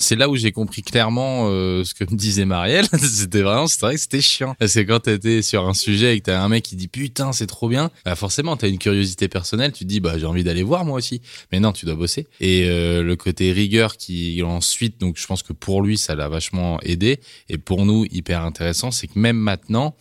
c'est 0.02 0.16
là 0.16 0.30
où 0.30 0.36
j'ai 0.36 0.52
compris 0.52 0.82
clairement 0.82 1.48
euh, 1.50 1.84
ce 1.84 1.94
que 1.94 2.04
me 2.04 2.18
disait 2.18 2.46
Marielle. 2.46 2.88
c'était 2.98 3.42
vraiment, 3.42 3.68
c'est 3.68 3.82
vrai 3.82 3.96
que 3.96 4.02
c'était 4.02 4.22
chiant. 4.22 4.56
Parce 4.60 4.74
que 4.74 4.80
quand 4.82 5.02
t'étais 5.02 5.42
sur 5.42 5.68
un 5.68 5.74
sujet 5.74 6.16
et 6.16 6.20
que 6.20 6.26
t'as 6.26 6.42
un 6.42 6.50
mec 6.50 6.64
qui 6.64 6.76
dit 6.76 6.88
putain, 6.88 7.32
c'est 7.32 7.48
trop 7.48 7.70
bien, 7.70 7.92
bah 8.06 8.16
forcément, 8.16 8.58
t'as 8.58 8.68
une 8.68 8.78
curiosité 8.78 9.28
personnelle. 9.28 9.72
Tu 9.72 9.84
te 9.86 9.90
dis, 9.90 10.00
bah 10.00 10.18
j'ai 10.18 10.26
envie 10.26 10.44
d'aller 10.44 10.64
voir 10.64 10.86
moi 10.86 10.98
aussi. 10.98 11.22
Mais 11.52 11.60
non, 11.60 11.72
tu 11.72 11.86
dois 11.86 11.96
bosser. 11.96 12.28
Et 12.40 12.66
euh, 12.66 13.04
le 13.04 13.16
côté 13.16 13.52
rigueur 13.52 13.98
qui 13.98 14.42
ensuite, 14.44 15.00
donc 15.00 15.18
je 15.18 15.26
pense 15.28 15.44
que 15.44 15.54
pour 15.54 15.82
lui, 15.82 15.98
ça 15.98 16.16
l'a 16.16 16.28
vachement 16.28 16.80
aidé. 16.82 17.20
Et 17.50 17.58
pour 17.58 17.86
nous, 17.86 18.06
hyper 18.12 18.42
intéressant, 18.42 18.92
c'est 18.92 19.08
que 19.08 19.20
même 19.20 19.38
maintenant, 19.38 19.96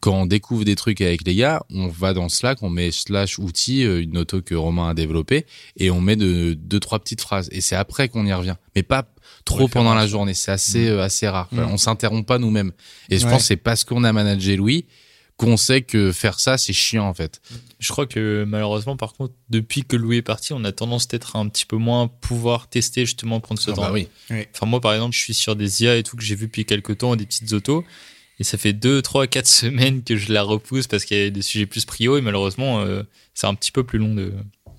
quand 0.00 0.14
on 0.14 0.26
découvre 0.26 0.64
des 0.64 0.76
trucs 0.76 1.00
avec 1.00 1.26
les 1.26 1.34
gars, 1.34 1.62
on 1.70 1.88
va 1.88 2.12
dans 2.12 2.28
Slack, 2.28 2.62
on 2.62 2.70
met 2.70 2.90
slash 2.90 3.38
outils, 3.38 3.84
euh, 3.84 4.02
une 4.02 4.18
auto 4.18 4.42
que 4.42 4.54
Romain 4.54 4.90
a 4.90 4.94
développée, 4.94 5.46
et 5.76 5.90
on 5.90 6.00
met 6.00 6.16
de, 6.16 6.54
deux, 6.54 6.80
trois 6.80 6.98
petites 6.98 7.20
phrases. 7.20 7.48
Et 7.52 7.60
c'est 7.60 7.76
après 7.76 8.08
qu'on 8.08 8.26
y 8.26 8.32
revient. 8.32 8.56
Mais 8.76 8.82
pas 8.82 9.06
trop 9.44 9.68
pendant 9.68 9.94
la 9.94 10.06
journée. 10.06 10.34
C'est 10.34 10.52
assez, 10.52 10.90
mmh. 10.90 10.92
euh, 10.92 11.02
assez 11.02 11.28
rare. 11.28 11.48
Mmh. 11.52 11.60
On 11.60 11.78
s'interrompt 11.78 12.26
pas 12.26 12.38
nous-mêmes. 12.38 12.72
Et 13.08 13.18
je 13.18 13.26
pense 13.26 13.42
que 13.42 13.46
c'est 13.48 13.56
parce 13.56 13.84
qu'on 13.84 14.04
a 14.04 14.12
managé 14.12 14.56
Louis 14.56 14.86
qu'on 15.40 15.56
sait 15.56 15.80
que 15.80 16.12
faire 16.12 16.38
ça, 16.38 16.58
c'est 16.58 16.74
chiant, 16.74 17.06
en 17.06 17.14
fait. 17.14 17.40
Je 17.78 17.90
crois 17.90 18.04
que 18.04 18.44
malheureusement, 18.46 18.98
par 18.98 19.14
contre, 19.14 19.32
depuis 19.48 19.84
que 19.84 19.96
Louis 19.96 20.18
est 20.18 20.22
parti, 20.22 20.52
on 20.52 20.62
a 20.64 20.72
tendance 20.72 21.06
peut-être 21.06 21.34
un 21.36 21.48
petit 21.48 21.64
peu 21.64 21.76
moins 21.76 22.08
pouvoir 22.08 22.68
tester, 22.68 23.06
justement, 23.06 23.40
prendre 23.40 23.58
ce 23.58 23.70
ah 23.70 23.74
temps. 23.74 23.82
Bah 23.82 23.90
oui. 23.90 24.08
Enfin, 24.30 24.66
moi, 24.66 24.82
par 24.82 24.92
exemple, 24.92 25.14
je 25.14 25.20
suis 25.20 25.32
sur 25.32 25.56
des 25.56 25.82
IA 25.82 25.96
et 25.96 26.02
tout 26.02 26.18
que 26.18 26.22
j'ai 26.22 26.34
vu 26.34 26.44
depuis 26.44 26.66
quelques 26.66 26.98
temps, 26.98 27.16
des 27.16 27.24
petites 27.24 27.54
autos. 27.54 27.84
Et 28.40 28.44
ça 28.44 28.58
fait 28.58 28.72
deux, 28.72 29.02
trois, 29.02 29.26
quatre 29.26 29.46
semaines 29.62 30.02
que 30.02 30.16
je 30.16 30.32
la 30.32 30.42
repousse 30.42 30.88
parce 30.88 31.04
qu'il 31.04 31.16
y 31.16 31.26
a 31.26 31.30
des 31.30 31.42
sujets 31.42 31.66
plus 31.66 31.84
prio 31.84 32.16
et 32.16 32.22
malheureusement, 32.22 32.80
euh, 32.80 33.02
c'est 33.34 33.46
un 33.46 33.54
petit 33.54 33.70
peu 33.70 33.84
plus 33.84 33.98
long 33.98 34.14
de, 34.14 34.32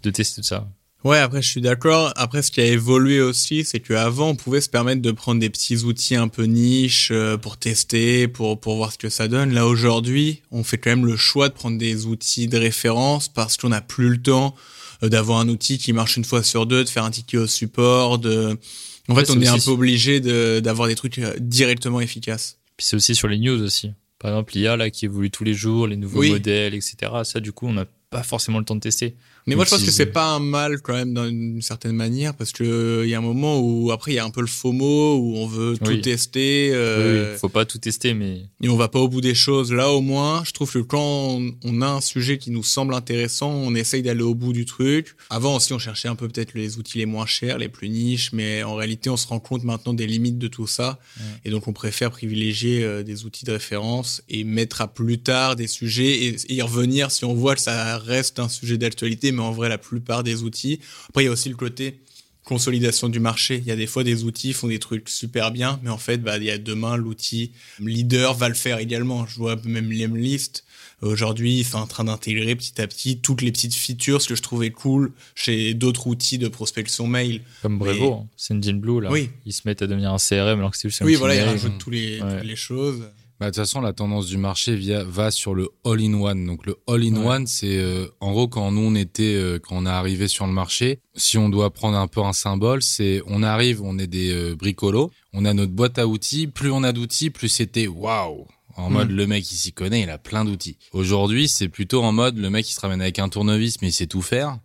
de 0.03 0.09
tester 0.09 0.41
tout 0.41 0.47
ça. 0.47 0.67
Ouais, 1.03 1.17
après 1.17 1.41
je 1.41 1.47
suis 1.47 1.61
d'accord. 1.61 2.13
Après, 2.15 2.43
ce 2.43 2.51
qui 2.51 2.61
a 2.61 2.65
évolué 2.65 3.21
aussi, 3.21 3.63
c'est 3.63 3.79
qu'avant, 3.79 4.29
on 4.29 4.35
pouvait 4.35 4.61
se 4.61 4.69
permettre 4.69 5.01
de 5.01 5.11
prendre 5.11 5.39
des 5.39 5.49
petits 5.49 5.77
outils 5.77 6.15
un 6.15 6.27
peu 6.27 6.43
niche 6.43 7.09
euh, 7.11 7.37
pour 7.37 7.57
tester, 7.57 8.27
pour 8.27 8.59
pour 8.59 8.75
voir 8.75 8.91
ce 8.91 8.99
que 8.99 9.09
ça 9.09 9.27
donne. 9.27 9.51
Là 9.51 9.65
aujourd'hui, 9.65 10.43
on 10.51 10.63
fait 10.63 10.77
quand 10.77 10.91
même 10.91 11.07
le 11.07 11.17
choix 11.17 11.49
de 11.49 11.53
prendre 11.55 11.79
des 11.79 12.05
outils 12.05 12.47
de 12.47 12.57
référence 12.57 13.29
parce 13.29 13.57
qu'on 13.57 13.69
n'a 13.69 13.81
plus 13.81 14.09
le 14.09 14.21
temps 14.21 14.53
euh, 15.01 15.09
d'avoir 15.09 15.39
un 15.39 15.49
outil 15.49 15.79
qui 15.79 15.91
marche 15.91 16.17
une 16.17 16.25
fois 16.25 16.43
sur 16.43 16.67
deux, 16.67 16.83
de 16.83 16.89
faire 16.89 17.03
un 17.03 17.11
ticket 17.11 17.37
au 17.37 17.47
support. 17.47 18.19
De, 18.19 18.59
en 19.07 19.15
fait, 19.15 19.31
on 19.31 19.41
est 19.41 19.47
un 19.47 19.57
peu 19.57 19.71
obligé 19.71 20.19
d'avoir 20.61 20.87
des 20.87 20.95
trucs 20.95 21.19
directement 21.39 21.99
efficaces 21.99 22.60
c'est 22.81 22.95
aussi 22.95 23.15
sur 23.15 23.27
les 23.27 23.37
news 23.37 23.61
aussi. 23.61 23.93
Par 24.19 24.31
exemple, 24.31 24.53
l'IA 24.53 24.77
là 24.77 24.89
qui 24.89 25.05
évolue 25.05 25.31
tous 25.31 25.43
les 25.43 25.53
jours, 25.53 25.87
les 25.87 25.97
nouveaux 25.97 26.23
modèles, 26.23 26.75
etc. 26.75 26.95
Ça, 27.23 27.39
du 27.39 27.51
coup, 27.51 27.67
on 27.67 27.73
n'a 27.73 27.85
pas 28.11 28.23
forcément 28.23 28.59
le 28.59 28.65
temps 28.65 28.75
de 28.75 28.81
tester. 28.81 29.15
Mais 29.47 29.55
moi, 29.55 29.65
je 29.65 29.71
pense 29.71 29.83
que 29.83 29.89
c'est 29.89 30.05
pas 30.05 30.35
un 30.35 30.39
mal 30.39 30.81
quand 30.81 30.93
même 30.93 31.13
d'une 31.13 31.61
certaine 31.61 31.93
manière 31.93 32.35
parce 32.35 32.51
que 32.51 33.01
il 33.05 33.09
y 33.09 33.15
a 33.15 33.17
un 33.17 33.21
moment 33.21 33.59
où 33.59 33.91
après 33.91 34.11
il 34.11 34.15
y 34.15 34.19
a 34.19 34.25
un 34.25 34.29
peu 34.29 34.41
le 34.41 34.47
FOMO 34.47 35.17
où 35.17 35.37
on 35.37 35.47
veut 35.47 35.77
tout 35.77 35.97
tester. 35.97 36.71
Euh, 36.73 37.37
faut 37.37 37.49
pas 37.49 37.65
tout 37.65 37.79
tester, 37.79 38.13
mais 38.13 38.43
et 38.61 38.69
on 38.69 38.75
va 38.75 38.89
pas 38.89 38.99
au 38.99 39.07
bout 39.07 39.21
des 39.21 39.33
choses. 39.33 39.71
Là, 39.73 39.89
au 39.91 40.01
moins, 40.01 40.43
je 40.45 40.51
trouve 40.51 40.71
que 40.71 40.79
quand 40.79 41.39
on 41.63 41.81
a 41.81 41.87
un 41.87 42.01
sujet 42.01 42.37
qui 42.37 42.51
nous 42.51 42.63
semble 42.63 42.93
intéressant, 42.93 43.49
on 43.49 43.73
essaye 43.73 44.03
d'aller 44.03 44.21
au 44.21 44.35
bout 44.35 44.53
du 44.53 44.65
truc. 44.65 45.15
Avant 45.29 45.55
aussi, 45.55 45.73
on 45.73 45.79
cherchait 45.79 46.09
un 46.09 46.15
peu 46.15 46.27
peut-être 46.27 46.53
les 46.53 46.77
outils 46.77 46.97
les 46.97 47.05
moins 47.05 47.25
chers, 47.25 47.57
les 47.57 47.69
plus 47.69 47.89
niches, 47.89 48.33
mais 48.33 48.61
en 48.61 48.75
réalité, 48.75 49.09
on 49.09 49.17
se 49.17 49.27
rend 49.27 49.39
compte 49.39 49.63
maintenant 49.63 49.93
des 49.93 50.05
limites 50.05 50.37
de 50.37 50.49
tout 50.49 50.67
ça, 50.67 50.99
et 51.45 51.49
donc 51.49 51.67
on 51.67 51.73
préfère 51.73 52.11
privilégier 52.11 52.83
euh, 52.83 53.03
des 53.03 53.25
outils 53.25 53.45
de 53.45 53.53
référence 53.53 54.21
et 54.27 54.43
mettre 54.43 54.81
à 54.81 54.87
plus 54.87 55.19
tard 55.19 55.55
des 55.55 55.67
sujets 55.67 56.25
et 56.25 56.53
y 56.53 56.61
revenir 56.61 57.09
si 57.09 57.23
on 57.23 57.33
voit 57.33 57.55
que 57.55 57.61
ça 57.61 58.00
reste 58.05 58.39
un 58.39 58.49
sujet 58.49 58.77
d'actualité 58.77 59.31
mais 59.31 59.41
en 59.41 59.51
vrai, 59.51 59.69
la 59.69 59.77
plupart 59.77 60.23
des 60.23 60.43
outils. 60.43 60.79
Après, 61.09 61.23
il 61.23 61.25
y 61.25 61.29
a 61.29 61.31
aussi 61.31 61.49
le 61.49 61.55
côté 61.55 61.99
consolidation 62.43 63.07
du 63.07 63.19
marché. 63.19 63.57
Il 63.57 63.67
y 63.67 63.71
a 63.71 63.75
des 63.75 63.87
fois 63.87 64.03
des 64.03 64.23
outils 64.23 64.53
font 64.53 64.67
des 64.67 64.79
trucs 64.79 65.09
super 65.09 65.51
bien, 65.51 65.79
mais 65.83 65.89
en 65.89 65.97
fait, 65.97 66.17
bah, 66.17 66.37
il 66.37 66.43
y 66.43 66.51
a 66.51 66.57
demain 66.57 66.97
l'outil 66.97 67.51
leader 67.79 68.33
va 68.33 68.49
le 68.49 68.55
faire 68.55 68.79
également. 68.79 69.25
Je 69.27 69.35
vois 69.35 69.55
même 69.63 69.91
Lemlist 69.91 70.65
aujourd'hui, 71.01 71.63
c'est 71.63 71.75
en 71.75 71.87
train 71.87 72.03
d'intégrer 72.03 72.55
petit 72.55 72.79
à 72.81 72.87
petit 72.87 73.17
toutes 73.17 73.41
les 73.41 73.51
petites 73.51 73.73
features, 73.73 74.21
ce 74.21 74.29
que 74.29 74.35
je 74.35 74.41
trouvais 74.41 74.71
cool 74.71 75.11
chez 75.35 75.73
d'autres 75.73 76.07
outils 76.07 76.37
de 76.37 76.47
prospection 76.47 77.07
mail. 77.07 77.41
Comme 77.61 77.77
Brevo, 77.77 78.13
hein. 78.13 78.27
Sendinblue 78.37 79.01
là. 79.01 79.11
Oui. 79.11 79.29
Ils 79.45 79.53
se 79.53 79.61
mettent 79.65 79.81
à 79.81 79.87
devenir 79.87 80.11
un 80.11 80.17
CRM 80.17 80.59
alors 80.59 80.71
que 80.71 80.77
c'est 80.77 80.89
juste 80.89 81.01
un 81.01 81.05
Oui, 81.05 81.15
voilà, 81.15 81.35
ils 81.35 81.41
rajoutent 81.41 81.77
tous 81.79 81.89
les, 81.89 82.19
toutes 82.19 82.43
les 82.43 82.55
choses. 82.55 83.03
Bah, 83.41 83.47
de 83.47 83.55
toute 83.55 83.63
façon, 83.63 83.81
la 83.81 83.91
tendance 83.91 84.27
du 84.27 84.37
marché 84.37 84.75
via, 84.75 85.03
va 85.03 85.31
sur 85.31 85.55
le 85.55 85.67
all-in-one. 85.83 86.45
Donc 86.45 86.67
le 86.67 86.77
all-in-one, 86.87 87.47
c'est 87.47 87.75
euh, 87.75 88.05
en 88.19 88.33
gros 88.33 88.47
quand 88.47 88.71
nous 88.71 88.81
on 88.81 88.93
était, 88.93 89.33
euh, 89.33 89.57
quand 89.57 89.77
on 89.77 89.87
est 89.87 89.89
arrivé 89.89 90.27
sur 90.27 90.45
le 90.45 90.53
marché, 90.53 90.99
si 91.15 91.39
on 91.39 91.49
doit 91.49 91.73
prendre 91.73 91.97
un 91.97 92.05
peu 92.05 92.21
un 92.21 92.33
symbole, 92.33 92.83
c'est 92.83 93.23
on 93.25 93.41
arrive, 93.41 93.81
on 93.81 93.97
est 93.97 94.05
des 94.05 94.29
euh, 94.29 94.55
bricolos, 94.55 95.09
on 95.33 95.43
a 95.45 95.55
notre 95.55 95.71
boîte 95.71 95.97
à 95.97 96.05
outils. 96.05 96.45
Plus 96.45 96.69
on 96.69 96.83
a 96.83 96.91
d'outils, 96.91 97.31
plus 97.31 97.49
c'était 97.49 97.87
waouh. 97.87 98.45
En 98.77 98.91
mode 98.91 99.09
le 99.09 99.25
mec 99.25 99.51
il 99.51 99.55
s'y 99.55 99.73
connaît, 99.73 100.01
il 100.03 100.09
a 100.11 100.19
plein 100.19 100.45
d'outils. 100.45 100.77
Aujourd'hui, 100.93 101.49
c'est 101.49 101.67
plutôt 101.67 102.03
en 102.03 102.11
mode 102.11 102.37
le 102.37 102.51
mec 102.51 102.69
il 102.69 102.73
se 102.73 102.79
ramène 102.79 103.01
avec 103.01 103.17
un 103.17 103.27
tournevis 103.27 103.81
mais 103.81 103.87
il 103.87 103.93
sait 103.93 104.05
tout 104.05 104.21
faire. 104.21 104.59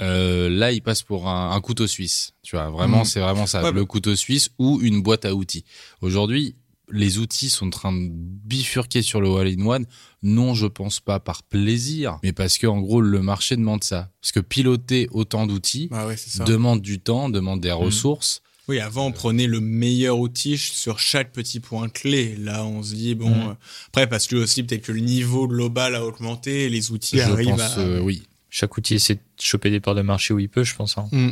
Euh, 0.00 0.48
là, 0.48 0.72
il 0.72 0.80
passe 0.80 1.02
pour 1.02 1.28
un, 1.28 1.50
un, 1.50 1.60
couteau 1.60 1.86
suisse. 1.86 2.32
Tu 2.42 2.56
vois, 2.56 2.70
vraiment, 2.70 3.04
c'est 3.04 3.20
vraiment 3.20 3.46
ça, 3.46 3.70
le 3.70 3.84
couteau 3.84 4.16
suisse 4.16 4.50
ou 4.58 4.80
une 4.80 5.02
boîte 5.02 5.24
à 5.24 5.34
outils. 5.34 5.64
Aujourd'hui, 6.00 6.56
les 6.90 7.18
outils 7.18 7.48
sont 7.48 7.66
en 7.66 7.70
train 7.70 7.92
de 7.92 8.08
bifurquer 8.10 9.02
sur 9.02 9.20
le 9.20 9.30
all-in-one. 9.34 9.86
Non, 10.22 10.54
je 10.54 10.66
pense 10.66 11.00
pas 11.00 11.20
par 11.20 11.42
plaisir, 11.42 12.18
mais 12.22 12.32
parce 12.32 12.58
que 12.58 12.66
en 12.66 12.80
gros 12.80 13.00
le 13.00 13.22
marché 13.22 13.56
demande 13.56 13.84
ça. 13.84 14.10
Parce 14.20 14.32
que 14.32 14.40
piloter 14.40 15.08
autant 15.10 15.46
d'outils 15.46 15.88
bah 15.90 16.08
demande 16.46 16.80
du 16.80 17.00
temps, 17.00 17.28
demande 17.28 17.60
des 17.60 17.70
mm. 17.70 17.74
ressources. 17.74 18.42
Oui, 18.68 18.78
avant 18.78 19.06
on 19.06 19.12
prenait 19.12 19.48
le 19.48 19.60
meilleur 19.60 20.18
outil 20.18 20.56
sur 20.56 20.98
chaque 20.98 21.32
petit 21.32 21.58
point 21.58 21.88
clé. 21.88 22.36
Là, 22.36 22.64
on 22.64 22.82
se 22.82 22.94
dit 22.94 23.14
bon. 23.14 23.30
Mm. 23.30 23.48
Euh, 23.48 23.54
après, 23.88 24.06
parce 24.08 24.26
que 24.26 24.36
aussi 24.36 24.62
peut-être 24.62 24.82
que 24.82 24.92
le 24.92 25.00
niveau 25.00 25.48
global 25.48 25.94
a 25.94 26.04
augmenté, 26.04 26.68
les 26.68 26.92
outils 26.92 27.18
je 27.18 27.22
arrivent 27.22 27.56
pense, 27.56 27.78
euh, 27.78 28.00
oui. 28.00 28.22
Chaque 28.50 28.76
outil 28.76 28.94
essaie 28.94 29.14
de 29.14 29.20
choper 29.40 29.70
des 29.70 29.80
parts 29.80 29.94
de 29.94 30.02
marché 30.02 30.34
où 30.34 30.38
il 30.38 30.48
peut, 30.48 30.62
je 30.62 30.74
pense. 30.74 30.98
Hein. 30.98 31.08
Mm 31.10 31.30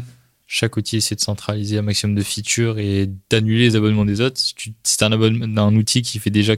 chaque 0.53 0.77
outil 0.77 0.97
essaie 0.97 1.15
de 1.15 1.21
centraliser 1.21 1.79
un 1.79 1.83
maximum 1.83 2.17
de 2.17 2.23
features 2.25 2.81
et 2.81 3.09
d'annuler 3.31 3.67
les 3.67 3.77
abonnements 3.77 4.05
des 4.05 4.21
autres. 4.21 4.37
Si 4.37 4.53
tu 4.57 4.75
un 5.01 5.13
abonnement 5.13 5.47
un 5.69 5.77
outil 5.77 6.03
qui 6.03 6.19
fait 6.19 6.31
déjà 6.31 6.57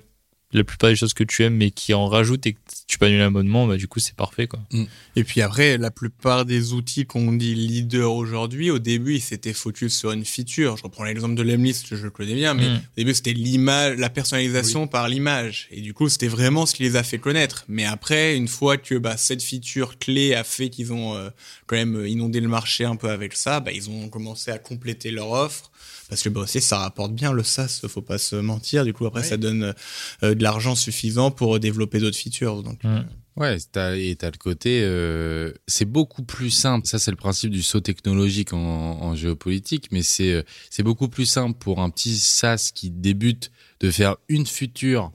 la 0.53 0.65
plupart 0.65 0.91
des 0.91 0.97
choses 0.97 1.15
que 1.15 1.25
tu 1.25 1.43
aimes 1.43 1.57
mais 1.57 1.71
qui 1.71 1.95
en 1.95 2.07
rajoute 2.07 2.47
et 2.47 2.53
que 2.53 2.59
tu 2.87 2.99
peux 2.99 3.07
annuler 3.07 3.21
l'abonnement, 3.21 3.67
bah, 3.67 3.77
du 3.77 3.89
coup, 3.89 4.01
c'est 4.01 4.15
parfait, 4.15 4.47
quoi. 4.47 4.61
Mm. 4.71 4.85
Et 5.17 5.25
puis 5.25 5.41
après, 5.41 5.79
la 5.79 5.91
plupart 5.91 6.45
des 6.45 6.73
outils 6.73 7.07
qu'on 7.07 7.33
dit 7.33 7.55
leader 7.55 8.13
aujourd'hui, 8.13 8.71
au 8.71 8.79
début, 8.79 9.15
ils 9.17 9.21
s'étaient 9.21 9.53
focus 9.53 9.99
sur 9.99 10.13
une 10.13 10.25
feature. 10.25 10.77
Je 10.77 10.83
reprends 10.83 11.05
l'exemple 11.05 11.35
de 11.35 11.43
Lemlist, 11.43 11.95
je 11.97 12.05
le 12.05 12.11
connais 12.11 12.35
bien, 12.35 12.55
mais 12.55 12.69
mm. 12.69 12.77
au 12.77 12.97
début, 12.97 13.15
c'était 13.15 13.33
l'image, 13.33 13.99
la 13.99 14.11
personnalisation 14.11 14.87
par 14.87 15.09
l'image. 15.09 15.69
Et 15.71 15.81
du 15.81 15.95
coup, 15.95 16.09
c'était 16.09 16.29
vraiment 16.29 16.67
ce 16.67 16.75
qui 16.75 16.83
les 16.83 16.97
a 16.97 17.03
fait 17.03 17.19
connaître. 17.19 17.65
Mais 17.69 17.85
après, 17.85 18.37
une 18.37 18.49
fois 18.49 18.77
que, 18.77 18.97
bah, 18.97 19.17
cette 19.17 19.43
feature 19.43 19.99
clé 19.99 20.35
a 20.35 20.45
fait 20.45 20.69
qu'ils 20.69 20.93
ont 20.93 21.17
euh, 21.17 21.31
quand 21.67 21.77
même 21.77 22.05
inondé 22.07 22.41
le 22.41 22.49
marché 22.49 22.85
un 22.85 22.97
peu 22.97 23.11
avec 23.11 23.35
ça, 23.35 23.61
bah, 23.61 23.73
ils 23.73 23.91
ont 23.91 24.09
commencé 24.09 24.51
à 24.51 24.59
compléter 24.59 25.11
leur 25.11 25.31
offre 25.31 25.72
parce 26.09 26.23
que 26.23 26.29
aussi 26.39 26.61
ça 26.61 26.79
rapporte 26.79 27.13
bien 27.15 27.33
le 27.33 27.43
SaaS, 27.43 27.83
faut 27.89 28.03
pas 28.03 28.19
se 28.19 28.37
mentir. 28.37 28.85
Du 28.85 28.93
coup 28.93 29.07
après 29.07 29.23
ça 29.23 29.37
donne 29.37 29.75
euh, 30.23 30.35
de 30.35 30.43
l'argent 30.43 30.75
suffisant 30.75 31.31
pour 31.31 31.59
développer 31.59 31.99
d'autres 31.99 32.17
features. 32.17 32.63
Donc 32.63 32.85
euh. 32.85 33.03
Ouais, 33.37 33.57
as, 33.77 33.97
et 33.97 34.15
t'as 34.17 34.31
le 34.31 34.37
côté, 34.37 34.83
euh, 34.83 35.53
c'est 35.67 35.87
beaucoup 35.87 36.23
plus 36.23 36.51
simple. 36.51 36.87
Ça, 36.87 36.99
c'est 36.99 37.11
le 37.11 37.17
principe 37.17 37.51
du 37.51 37.63
saut 37.63 37.81
technologique 37.81 38.53
en, 38.53 38.59
en 38.59 39.15
géopolitique, 39.15 39.89
mais 39.91 40.03
c'est 40.03 40.45
c'est 40.69 40.83
beaucoup 40.83 41.09
plus 41.09 41.25
simple 41.25 41.57
pour 41.59 41.81
un 41.81 41.89
petit 41.89 42.19
SaaS 42.19 42.73
qui 42.75 42.91
débute 42.91 43.51
de 43.81 43.91
faire 43.91 44.17
une 44.29 44.47
future 44.47 45.13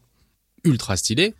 ultra 0.63 0.97
stylée 0.97 1.35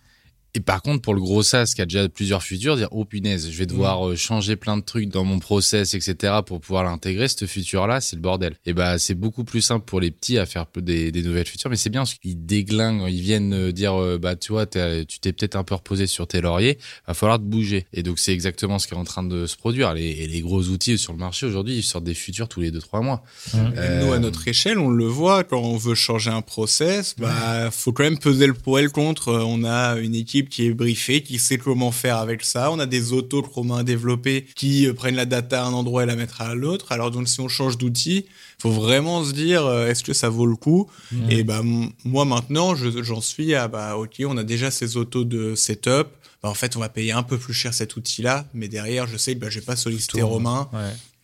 et 0.58 0.60
par 0.60 0.82
contre, 0.82 1.04
pour 1.04 1.14
le 1.14 1.22
gros 1.22 1.44
SaaS 1.44 1.74
qui 1.76 1.84
a 1.84 1.86
déjà 1.86 2.10
plusieurs 2.10 2.42
futurs, 2.42 2.78
dire 2.78 2.88
oh 2.90 3.06
punaise, 3.06 3.52
je 3.52 3.58
vais 3.60 3.68
devoir 3.68 4.02
mm. 4.02 4.12
euh, 4.12 4.16
changer 4.16 4.56
plein 4.56 4.76
de 4.76 4.82
trucs 4.82 5.08
dans 5.08 5.24
mon 5.24 5.38
process, 5.38 5.94
etc. 5.94 6.38
pour 6.44 6.62
pouvoir 6.62 6.84
l'intégrer. 6.84 7.28
Ce 7.28 7.46
futur-là, 7.46 8.02
c'est 8.02 8.16
le 8.16 8.24
bordel. 8.24 8.56
Et 8.66 8.74
bah, 8.74 8.98
c'est 8.98 9.14
beaucoup 9.14 9.44
plus 9.44 9.62
simple 9.62 9.86
pour 9.86 10.00
les 10.00 10.10
petits 10.10 10.40
à 10.40 10.48
faire 10.48 10.66
des, 10.76 11.12
des 11.12 11.22
nouvelles 11.22 11.46
futures, 11.46 11.70
mais 11.70 11.76
c'est 11.76 11.92
bien 11.92 12.02
parce 12.02 12.16
qu'ils 12.16 12.44
déglinguent, 12.44 13.06
ils 13.08 13.22
viennent 13.22 13.54
euh, 13.54 13.72
dire 13.72 14.02
euh, 14.02 14.18
bah 14.18 14.36
tu 14.36 14.52
vois, 14.52 14.66
tu 14.66 15.20
t'es 15.20 15.32
peut-être 15.32 15.56
un 15.56 15.64
peu 15.64 15.76
reposé 15.76 16.08
sur 16.08 16.26
tes 16.26 16.42
lauriers, 16.42 16.80
va 17.08 17.14
falloir 17.14 17.38
te 17.38 17.44
bouger. 17.44 17.86
Et 17.94 18.02
donc 18.02 18.18
c'est 18.18 18.34
exactement 18.34 18.80
ce 18.80 18.88
qui 18.88 18.96
est 18.96 18.98
en 18.98 19.04
train 19.04 19.22
de 19.22 19.46
se 19.46 19.58
produire. 19.58 19.94
Les, 19.94 20.26
les 20.26 20.42
gros 20.42 20.64
outils 20.64 20.98
sur 20.98 21.14
le 21.14 21.20
marché 21.20 21.46
aujourd'hui, 21.46 21.76
ils 21.76 21.84
sortent 21.84 22.04
des 22.04 22.16
futurs 22.16 22.48
tous 22.48 22.62
les 22.62 22.72
deux 22.72 22.82
trois 22.82 23.02
mois. 23.02 23.22
Mm. 23.54 23.60
Nous, 24.02 24.12
à 24.12 24.18
notre 24.18 24.48
échelle, 24.48 24.80
on 24.80 24.90
le 24.90 25.06
voit 25.06 25.44
quand 25.44 25.62
on 25.62 25.78
veut 25.78 25.94
changer 25.94 26.32
un 26.32 26.42
process, 26.42 27.14
bah 27.20 27.70
faut 27.70 27.92
quand 27.92 28.04
même 28.04 28.18
peser 28.18 28.48
le 28.48 28.56
pour 28.56 28.80
et 28.80 28.82
le 28.82 28.90
contre. 28.90 29.32
On 29.34 29.64
a 29.64 29.98
une 29.98 30.16
équipe 30.16 30.47
qui 30.50 30.66
est 30.66 30.74
briefé, 30.74 31.22
qui 31.22 31.40
sait 31.40 31.58
comment 31.58 31.92
faire 31.92 32.18
avec 32.18 32.44
ça. 32.44 32.72
On 32.72 32.80
a 32.80 32.86
des 32.86 33.14
autos 33.14 33.42
que 33.42 33.50
Romain 33.50 33.78
a 33.78 33.84
développés 33.84 34.46
qui 34.56 34.88
euh, 34.88 34.94
prennent 34.94 35.16
la 35.16 35.26
data 35.26 35.64
à 35.64 35.68
un 35.68 35.74
endroit 35.74 36.04
et 36.04 36.06
la 36.06 36.16
mettent 36.16 36.36
à 36.40 36.56
l'autre. 36.56 36.92
Alors 36.92 37.12
donc 37.12 37.28
si 37.28 37.40
on 37.40 37.48
change 37.48 37.78
d'outil, 37.78 38.26
faut 38.60 38.72
vraiment 38.72 39.24
se 39.24 39.32
dire 39.34 39.66
euh, 39.66 39.88
est-ce 39.88 40.04
que 40.04 40.14
ça 40.14 40.30
vaut 40.30 40.46
le 40.46 40.56
coup? 40.56 40.90
Et 41.30 41.44
bah 41.44 41.62
moi 42.04 42.26
maintenant 42.26 42.76
j'en 42.76 43.22
suis 43.22 43.54
à 43.56 43.68
bah 43.68 43.98
ok 43.98 44.22
on 44.26 44.38
a 44.38 44.44
déjà 44.44 44.72
ces 44.72 44.98
autos 44.98 45.24
de 45.24 45.56
setup. 45.56 46.08
Bah, 46.44 46.50
en 46.50 46.54
fait 46.54 46.76
on 46.76 46.80
va 46.80 46.90
payer 46.90 47.12
un 47.12 47.24
peu 47.24 47.38
plus 47.38 47.54
cher 47.54 47.74
cet 47.74 47.96
outil-là, 47.96 48.48
mais 48.54 48.68
derrière 48.68 49.08
je 49.08 49.18
sais 49.18 49.34
que 49.36 49.40
bah, 49.40 49.50
je 49.50 49.60
vais 49.60 49.66
pas 49.66 49.76
solliciter 49.76 50.22
Romain. 50.22 50.70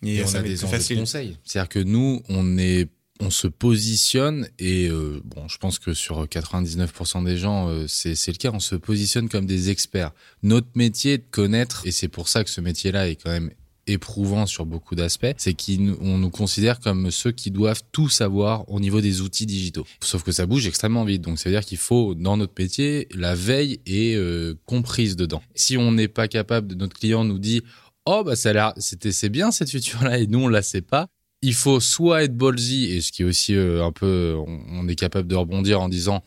Et, 0.06 0.22
on 0.22 0.36
a 0.36 0.42
des 0.42 0.58
conseils. 0.58 1.38
C'est-à-dire 1.46 1.70
que 1.70 1.80
nous 1.80 2.22
on 2.28 2.58
est 2.58 2.90
on 3.20 3.30
se 3.30 3.48
positionne 3.48 4.48
et 4.60 4.88
euh, 4.88 5.22
bon, 5.24 5.48
je 5.48 5.58
pense 5.58 5.80
que 5.80 5.94
sur 5.94 6.26
99% 6.26 7.24
des 7.24 7.38
gens, 7.38 7.70
euh, 7.70 7.86
c'est 7.88 8.28
le 8.28 8.38
cas. 8.38 8.52
On 8.54 8.60
se 8.60 8.76
positionne 8.76 9.30
comme 9.30 9.46
des 9.46 9.70
experts. 9.70 10.12
Notre 10.42 10.68
métier 10.76 11.14
est 11.14 11.18
de 11.20 11.30
connaître 11.30 11.86
et 11.86 11.92
c'est 11.92 12.08
pour 12.08 12.28
ça 12.28 12.44
que 12.44 12.50
ce 12.50 12.62
métier-là 12.62 13.10
est 13.10 13.16
quand 13.16 13.30
même 13.30 13.52
éprouvant 13.88 14.46
sur 14.46 14.66
beaucoup 14.66 14.96
d'aspects, 14.96 15.34
c'est 15.38 15.54
qu'on 15.54 16.18
nous 16.18 16.30
considère 16.30 16.80
comme 16.80 17.12
ceux 17.12 17.32
qui 17.32 17.52
doivent 17.52 17.82
tout 17.92 18.08
savoir 18.08 18.70
au 18.70 18.80
niveau 18.80 19.02
des 19.02 19.22
outils 19.22 19.46
digitaux. 19.46 19.86
Sauf 20.02 20.24
que 20.24 20.32
ça 20.32 20.46
bouge 20.46 20.66
extrêmement 20.68 21.04
vite, 21.04 21.22
donc 21.22 21.38
ça 21.38 21.50
veut 21.50 21.56
dire 21.56 21.66
qu'il 21.66 21.78
faut, 21.78 22.16
dans 22.16 22.38
notre 22.38 22.54
métier, 22.58 23.10
la 23.14 23.36
veille 23.36 23.82
est 23.86 24.16
euh, 24.16 24.56
comprise 24.66 25.18
dedans. 25.18 25.44
Si 25.54 25.76
on 25.78 25.92
n'est 25.92 26.08
pas 26.08 26.30
capable, 26.30 26.76
notre 26.76 26.98
client 26.98 27.26
nous 27.26 27.40
dit 27.40 27.62
oh 28.06 28.24
bah 28.26 28.36
ça 28.36 28.50
a 28.50 28.54
l'air 28.54 28.74
c'est 28.78 29.30
bien 29.30 29.52
cette 29.52 29.70
feature 29.70 30.04
là 30.04 30.18
et 30.18 30.28
nous 30.28 30.40
on 30.40 30.48
la 30.48 30.62
sait 30.62 30.82
pas 30.82 31.08
il 31.44 31.54
faut 31.54 31.80
soit 31.80 32.24
être 32.24 32.36
ballsy 32.36 32.86
et 32.86 33.02
ce 33.02 33.12
qui 33.12 33.22
est 33.22 33.26
aussi 33.26 33.54
euh, 33.54 33.84
un 33.84 33.92
peu 33.92 34.36
on, 34.38 34.88
est 34.88 34.96
capable 34.96 35.28
de 35.28 35.36
rebondir 35.36 35.82
en 35.82 35.90
disant 35.90 36.24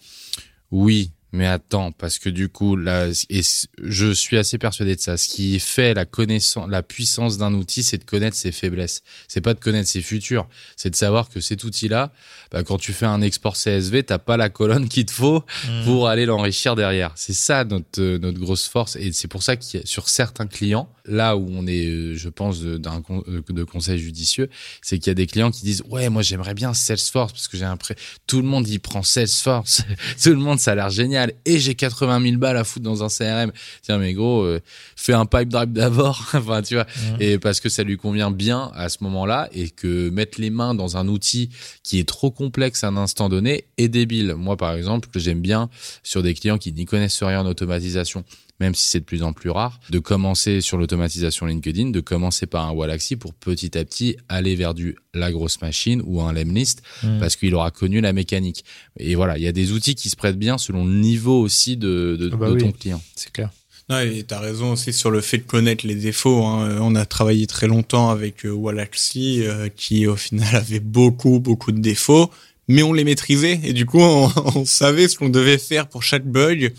oui 0.70 1.10
mais 1.32 1.46
attends, 1.46 1.92
parce 1.92 2.18
que 2.18 2.30
du 2.30 2.48
coup, 2.48 2.76
là, 2.76 3.08
et 3.28 3.42
je 3.82 4.12
suis 4.12 4.38
assez 4.38 4.56
persuadé 4.56 4.96
de 4.96 5.00
ça. 5.00 5.18
Ce 5.18 5.28
qui 5.28 5.58
fait 5.58 5.92
la 5.92 6.06
connaissance, 6.06 6.66
la 6.70 6.82
puissance 6.82 7.36
d'un 7.36 7.52
outil, 7.52 7.82
c'est 7.82 7.98
de 7.98 8.04
connaître 8.04 8.36
ses 8.36 8.52
faiblesses. 8.52 9.02
C'est 9.28 9.42
pas 9.42 9.52
de 9.52 9.60
connaître 9.60 9.88
ses 9.88 10.00
futurs. 10.00 10.48
C'est 10.76 10.88
de 10.88 10.96
savoir 10.96 11.28
que 11.28 11.40
cet 11.40 11.64
outil-là, 11.64 12.10
bah, 12.52 12.62
quand 12.62 12.78
tu 12.78 12.92
fais 12.94 13.06
un 13.06 13.20
export 13.20 13.54
CSV, 13.54 14.04
t'as 14.04 14.18
pas 14.18 14.38
la 14.38 14.48
colonne 14.48 14.88
qu'il 14.88 15.04
te 15.04 15.12
faut 15.12 15.44
mmh. 15.68 15.84
pour 15.84 16.08
aller 16.08 16.24
l'enrichir 16.24 16.74
derrière. 16.74 17.12
C'est 17.16 17.34
ça 17.34 17.64
notre 17.64 18.00
euh, 18.00 18.18
notre 18.18 18.38
grosse 18.38 18.66
force. 18.66 18.96
Et 18.96 19.12
c'est 19.12 19.28
pour 19.28 19.42
ça 19.42 19.56
qu'il 19.56 19.86
sur 19.86 20.08
certains 20.08 20.46
clients, 20.46 20.88
là 21.06 21.36
où 21.36 21.48
on 21.50 21.66
est, 21.66 21.86
euh, 21.86 22.16
je 22.16 22.28
pense, 22.28 22.62
d'un 22.62 23.02
euh, 23.28 23.42
de 23.48 23.64
conseil 23.64 23.98
judicieux, 23.98 24.48
c'est 24.82 24.98
qu'il 24.98 25.08
y 25.08 25.12
a 25.12 25.14
des 25.14 25.26
clients 25.26 25.50
qui 25.50 25.64
disent, 25.64 25.82
ouais, 25.88 26.08
moi, 26.08 26.22
j'aimerais 26.22 26.54
bien 26.54 26.74
Salesforce 26.74 27.32
parce 27.32 27.48
que 27.48 27.56
j'ai 27.56 27.64
un 27.64 27.76
prêt. 27.76 27.96
Tout 28.26 28.40
le 28.40 28.46
monde 28.46 28.68
y 28.68 28.78
prend 28.78 29.02
Salesforce. 29.02 29.82
Tout 30.22 30.30
le 30.30 30.36
monde, 30.36 30.58
ça 30.58 30.72
a 30.72 30.74
l'air 30.74 30.90
génial 30.90 31.32
et 31.44 31.58
j'ai 31.58 31.74
80 31.74 32.22
000 32.22 32.36
balles 32.36 32.56
à 32.56 32.64
foutre 32.64 32.84
dans 32.84 33.04
un 33.04 33.08
CRM. 33.08 33.52
Tiens, 33.82 33.98
mais 33.98 34.12
gros, 34.12 34.42
euh, 34.42 34.60
fais 34.96 35.12
un 35.12 35.26
pipe 35.26 35.48
drive 35.48 35.72
d'abord. 35.72 36.30
enfin, 36.34 36.62
tu 36.62 36.74
vois. 36.74 36.86
Et 37.20 37.38
parce 37.38 37.60
que 37.60 37.68
ça 37.68 37.82
lui 37.82 37.96
convient 37.96 38.30
bien 38.30 38.70
à 38.74 38.88
ce 38.88 38.98
moment-là 39.02 39.48
et 39.52 39.70
que 39.70 40.10
mettre 40.10 40.40
les 40.40 40.50
mains 40.50 40.74
dans 40.74 40.96
un 40.96 41.08
outil 41.08 41.50
qui 41.82 41.98
est 41.98 42.08
trop 42.08 42.30
complexe 42.30 42.84
à 42.84 42.88
un 42.88 42.96
instant 42.96 43.28
donné 43.28 43.64
est 43.78 43.88
débile. 43.88 44.34
Moi, 44.34 44.56
par 44.56 44.74
exemple, 44.74 45.08
j'aime 45.14 45.40
bien 45.40 45.68
sur 46.02 46.22
des 46.22 46.34
clients 46.34 46.58
qui 46.58 46.72
n'y 46.72 46.84
connaissent 46.84 47.22
rien 47.22 47.40
en 47.40 47.46
automatisation 47.46 48.24
même 48.60 48.74
si 48.74 48.86
c'est 48.86 49.00
de 49.00 49.04
plus 49.04 49.22
en 49.22 49.32
plus 49.32 49.50
rare, 49.50 49.80
de 49.90 49.98
commencer 49.98 50.60
sur 50.60 50.78
l'automatisation 50.78 51.46
LinkedIn, 51.46 51.90
de 51.90 52.00
commencer 52.00 52.46
par 52.46 52.66
un 52.66 52.72
Wallaxy 52.72 53.16
pour 53.16 53.34
petit 53.34 53.76
à 53.76 53.84
petit 53.84 54.16
aller 54.28 54.56
vers 54.56 54.74
du 54.74 54.96
la 55.14 55.32
grosse 55.32 55.60
machine 55.60 56.02
ou 56.04 56.20
un 56.20 56.32
Lemlist 56.32 56.82
mmh. 57.02 57.18
parce 57.18 57.36
qu'il 57.36 57.54
aura 57.54 57.70
connu 57.70 58.00
la 58.00 58.12
mécanique. 58.12 58.64
Et 58.98 59.14
voilà, 59.14 59.38
il 59.38 59.44
y 59.44 59.48
a 59.48 59.52
des 59.52 59.72
outils 59.72 59.94
qui 59.94 60.10
se 60.10 60.16
prêtent 60.16 60.38
bien 60.38 60.58
selon 60.58 60.84
le 60.84 60.92
niveau 60.92 61.40
aussi 61.40 61.76
de, 61.76 62.16
de, 62.18 62.30
ah 62.32 62.36
bah 62.36 62.54
ton 62.58 62.72
client. 62.72 63.02
C'est 63.14 63.32
clair. 63.32 63.50
Non, 63.88 64.00
et 64.00 64.24
t'as 64.24 64.40
raison 64.40 64.72
aussi 64.72 64.92
sur 64.92 65.12
le 65.12 65.20
fait 65.20 65.38
de 65.38 65.44
connaître 65.44 65.86
les 65.86 65.94
défauts. 65.94 66.44
Hein. 66.44 66.78
On 66.80 66.96
a 66.96 67.06
travaillé 67.06 67.46
très 67.46 67.68
longtemps 67.68 68.10
avec 68.10 68.44
euh, 68.44 68.50
Wallaxy, 68.50 69.42
euh, 69.44 69.68
qui 69.68 70.08
au 70.08 70.16
final 70.16 70.56
avait 70.56 70.80
beaucoup, 70.80 71.38
beaucoup 71.38 71.70
de 71.70 71.78
défauts, 71.78 72.30
mais 72.68 72.82
on 72.82 72.92
les 72.92 73.04
maîtrisait 73.04 73.60
et 73.62 73.72
du 73.72 73.86
coup 73.86 74.00
on, 74.00 74.30
on 74.54 74.64
savait 74.64 75.08
ce 75.08 75.16
qu'on 75.16 75.28
devait 75.28 75.58
faire 75.58 75.88
pour 75.88 76.02
chaque 76.02 76.26
bug 76.26 76.72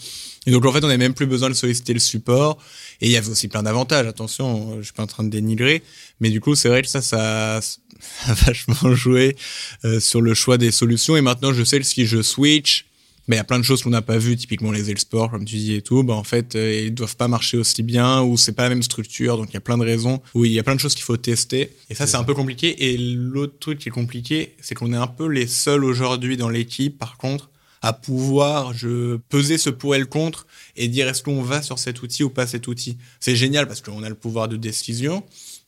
et 0.47 0.51
donc 0.51 0.65
en 0.65 0.71
fait, 0.71 0.83
on 0.83 0.88
n'avait 0.88 0.97
même 0.97 1.13
plus 1.13 1.25
besoin 1.25 1.49
de 1.49 1.53
solliciter 1.53 1.93
le 1.93 1.99
support. 1.99 2.57
Et 3.01 3.07
il 3.07 3.11
y 3.11 3.17
avait 3.17 3.29
aussi 3.29 3.49
plein 3.49 3.63
d'avantages. 3.63 4.07
Attention, 4.07 4.77
je 4.77 4.83
suis 4.83 4.93
pas 4.93 5.03
en 5.03 5.07
train 5.07 5.25
de 5.25 5.29
dénigrer, 5.29 5.83
mais 6.21 6.29
du 6.29 6.39
coup, 6.39 6.55
c'est 6.55 6.69
vrai 6.69 6.81
que 6.81 6.88
ça, 6.88 7.01
ça 7.01 7.57
a 8.25 8.33
vachement 8.33 8.95
joué 8.95 9.35
euh, 9.83 9.99
sur 9.99 10.21
le 10.21 10.33
choix 10.33 10.57
des 10.57 10.71
solutions. 10.71 11.17
Et 11.17 11.21
maintenant, 11.21 11.53
je 11.53 11.63
sais 11.63 11.77
que 11.79 11.85
si 11.85 12.05
je 12.05 12.21
switch, 12.21 12.85
mais 13.28 13.36
il 13.36 13.39
y 13.39 13.41
a 13.41 13.43
plein 13.43 13.59
de 13.59 13.63
choses 13.63 13.84
qu'on 13.84 13.89
n'a 13.89 14.01
pas 14.01 14.17
vues, 14.17 14.36
typiquement 14.36 14.71
les 14.71 14.95
sport 14.95 15.30
comme 15.30 15.45
tu 15.45 15.55
dis 15.55 15.73
et 15.73 15.82
tout. 15.82 16.03
Bah 16.03 16.13
en 16.13 16.23
fait, 16.23 16.55
euh, 16.55 16.86
ils 16.86 16.93
doivent 16.93 17.17
pas 17.17 17.28
marcher 17.28 17.57
aussi 17.57 17.84
bien 17.84 18.21
ou 18.21 18.38
c'est 18.38 18.53
pas 18.53 18.63
la 18.63 18.69
même 18.69 18.84
structure. 18.84 19.38
Donc 19.38 19.49
il 19.49 19.53
y 19.53 19.57
a 19.57 19.61
plein 19.61 19.78
de 19.78 19.84
raisons. 19.84 20.21
Oui, 20.34 20.49
il 20.49 20.53
y 20.53 20.59
a 20.59 20.63
plein 20.63 20.75
de 20.75 20.80
choses 20.80 20.95
qu'il 20.95 21.03
faut 21.03 21.17
tester. 21.17 21.75
Et 21.89 21.95
ça, 21.95 22.07
c'est 22.07 22.17
un 22.17 22.23
peu 22.23 22.34
compliqué. 22.34 22.91
Et 22.91 22.97
l'autre 22.97 23.59
truc 23.59 23.80
qui 23.80 23.89
est 23.89 23.91
compliqué, 23.91 24.55
c'est 24.61 24.75
qu'on 24.75 24.93
est 24.93 24.97
un 24.97 25.07
peu 25.07 25.28
les 25.28 25.47
seuls 25.47 25.84
aujourd'hui 25.84 26.38
dans 26.38 26.49
l'équipe, 26.49 26.97
par 26.97 27.17
contre, 27.17 27.49
à 27.82 27.93
pouvoir 27.93 28.73
je 28.73 29.17
peser 29.30 29.57
ce 29.57 29.69
pour 29.69 29.93
et 29.95 29.99
le 29.99 30.05
contre 30.05 30.47
et 30.75 30.88
dire 30.88 31.07
est-ce 31.07 31.21
qu'on 31.21 31.41
va 31.41 31.61
sur 31.61 31.80
cet 31.80 32.01
outil 32.01 32.23
ou 32.23 32.30
pas 32.30 32.47
cet 32.47 32.67
outil? 32.67 32.97
C'est 33.19 33.36
génial 33.36 33.67
parce 33.67 33.82
qu'on 33.82 34.03
a 34.03 34.09
le 34.09 34.15
pouvoir 34.15 34.47
de 34.47 34.57
décision, 34.57 35.23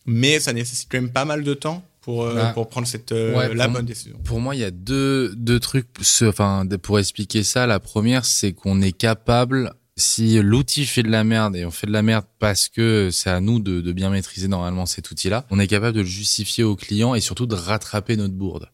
mais 0.05 0.39
ça 0.39 0.53
nécessite 0.53 0.87
quand 0.89 1.01
même 1.01 1.11
pas 1.11 1.25
mal 1.25 1.43
de 1.43 1.53
temps 1.53 1.83
pour 2.09 2.23
euh, 2.23 2.33
bah, 2.33 2.51
pour 2.55 2.67
prendre 2.67 2.87
cette 2.87 3.11
euh, 3.11 3.53
la 3.53 3.67
bonne 3.67 3.85
décision. 3.85 4.17
Pour 4.23 4.39
moi, 4.39 4.55
il 4.55 4.61
y 4.61 4.63
a 4.63 4.71
deux 4.71 5.31
deux 5.35 5.59
trucs 5.59 5.87
enfin 6.23 6.65
pour 6.81 6.97
expliquer 6.97 7.43
ça, 7.43 7.67
la 7.67 7.79
première 7.79 8.25
c'est 8.25 8.53
qu'on 8.53 8.81
est 8.81 8.93
capable 8.93 9.73
si 9.95 10.41
l'outil 10.41 10.85
fait 10.85 11.03
de 11.03 11.11
la 11.11 11.23
merde 11.23 11.55
et 11.55 11.65
on 11.65 11.71
fait 11.71 11.85
de 11.85 11.91
la 11.91 12.01
merde 12.01 12.25
parce 12.39 12.67
que 12.67 13.09
c'est 13.11 13.29
à 13.29 13.41
nous 13.41 13.59
de, 13.59 13.81
de 13.81 13.91
bien 13.91 14.09
maîtriser 14.09 14.47
normalement 14.47 14.85
cet 14.85 15.11
outil-là, 15.11 15.45
on 15.51 15.59
est 15.59 15.67
capable 15.67 15.93
de 15.93 16.01
le 16.01 16.07
justifier 16.07 16.63
au 16.63 16.75
client 16.75 17.13
et 17.15 17.21
surtout 17.21 17.45
de 17.45 17.53
rattraper 17.53 18.15
notre 18.15 18.33
bourde. 18.33 18.69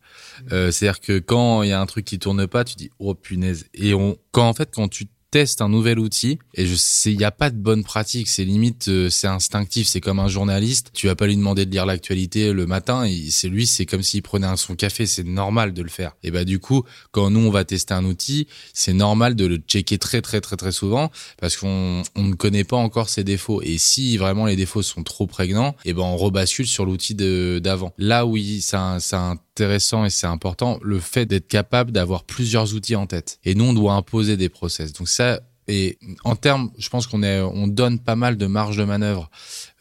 Euh, 0.51 0.71
C'est-à-dire 0.71 1.01
que 1.01 1.19
quand 1.19 1.63
il 1.63 1.69
y 1.69 1.73
a 1.73 1.81
un 1.81 1.85
truc 1.87 2.05
qui 2.05 2.19
tourne 2.19 2.45
pas, 2.47 2.63
tu 2.63 2.75
dis 2.75 2.91
oh 2.99 3.15
punaise. 3.15 3.65
Et 3.73 3.93
on, 3.95 4.17
quand 4.31 4.47
en 4.47 4.53
fait 4.53 4.69
quand 4.73 4.87
tu 4.87 5.07
testes 5.35 5.61
un 5.61 5.67
nouvel 5.67 5.99
outil 5.99 6.39
et 6.53 6.65
je 6.65 6.75
sais 6.75 7.11
il 7.11 7.19
y 7.19 7.25
a 7.25 7.31
pas 7.31 7.49
de 7.49 7.57
bonne 7.57 7.83
pratique. 7.83 8.29
C'est 8.29 8.45
limite 8.45 8.87
euh, 8.87 9.09
c'est 9.09 9.27
instinctif 9.27 9.85
c'est 9.85 9.99
comme 9.99 10.19
un 10.19 10.29
journaliste. 10.29 10.91
Tu 10.93 11.07
vas 11.07 11.15
pas 11.15 11.27
lui 11.27 11.35
demander 11.35 11.65
de 11.65 11.71
lire 11.71 11.85
l'actualité 11.85 12.53
le 12.53 12.65
matin 12.65 13.05
c'est 13.31 13.49
lui 13.49 13.67
c'est 13.67 13.85
comme 13.85 14.01
s'il 14.01 14.21
prenait 14.21 14.47
un 14.47 14.55
son 14.55 14.75
café. 14.75 15.05
C'est 15.05 15.25
normal 15.25 15.73
de 15.73 15.81
le 15.81 15.89
faire. 15.89 16.15
Et 16.23 16.31
bah 16.31 16.45
du 16.45 16.59
coup 16.59 16.85
quand 17.11 17.29
nous 17.31 17.41
on 17.41 17.49
va 17.49 17.65
tester 17.65 17.93
un 17.93 18.05
outil 18.05 18.47
c'est 18.71 18.93
normal 18.93 19.35
de 19.35 19.45
le 19.45 19.57
checker 19.57 19.97
très 19.97 20.21
très 20.21 20.39
très 20.39 20.55
très 20.55 20.71
souvent 20.71 21.11
parce 21.37 21.57
qu'on 21.57 22.03
on 22.15 22.23
ne 22.23 22.35
connaît 22.35 22.63
pas 22.63 22.77
encore 22.77 23.09
ses 23.09 23.25
défauts. 23.25 23.61
Et 23.61 23.77
si 23.77 24.15
vraiment 24.15 24.45
les 24.45 24.55
défauts 24.55 24.83
sont 24.83 25.03
trop 25.03 25.27
prégnants 25.27 25.75
et 25.83 25.91
ben 25.91 26.03
on 26.03 26.15
rebascule 26.15 26.65
sur 26.65 26.85
l'outil 26.85 27.13
d'avant. 27.13 27.93
Là 27.97 28.25
oui 28.25 28.65
un, 28.71 28.99
un 29.11 29.35
intéressant 29.55 30.03
et 30.03 30.09
c'est 30.09 30.27
important 30.27 30.79
le 30.83 30.99
fait 30.99 31.25
d'être 31.25 31.47
capable 31.47 31.93
d'avoir 31.93 32.25
plusieurs 32.25 32.73
outils 32.73 32.97
en 32.97 33.07
tête. 33.07 33.39
Et 33.45 33.55
nous, 33.55 33.63
on 33.63 33.73
doit 33.73 33.93
imposer 33.93 34.35
des 34.35 34.49
process. 34.49 34.91
Donc 34.91 35.07
ça, 35.07 35.39
et 35.69 35.97
en 36.25 36.35
termes, 36.35 36.71
je 36.77 36.89
pense 36.89 37.07
qu'on 37.07 37.23
est, 37.23 37.39
on 37.39 37.67
donne 37.67 37.99
pas 37.99 38.17
mal 38.17 38.35
de 38.35 38.47
marge 38.47 38.75
de 38.75 38.83
manœuvre 38.83 39.31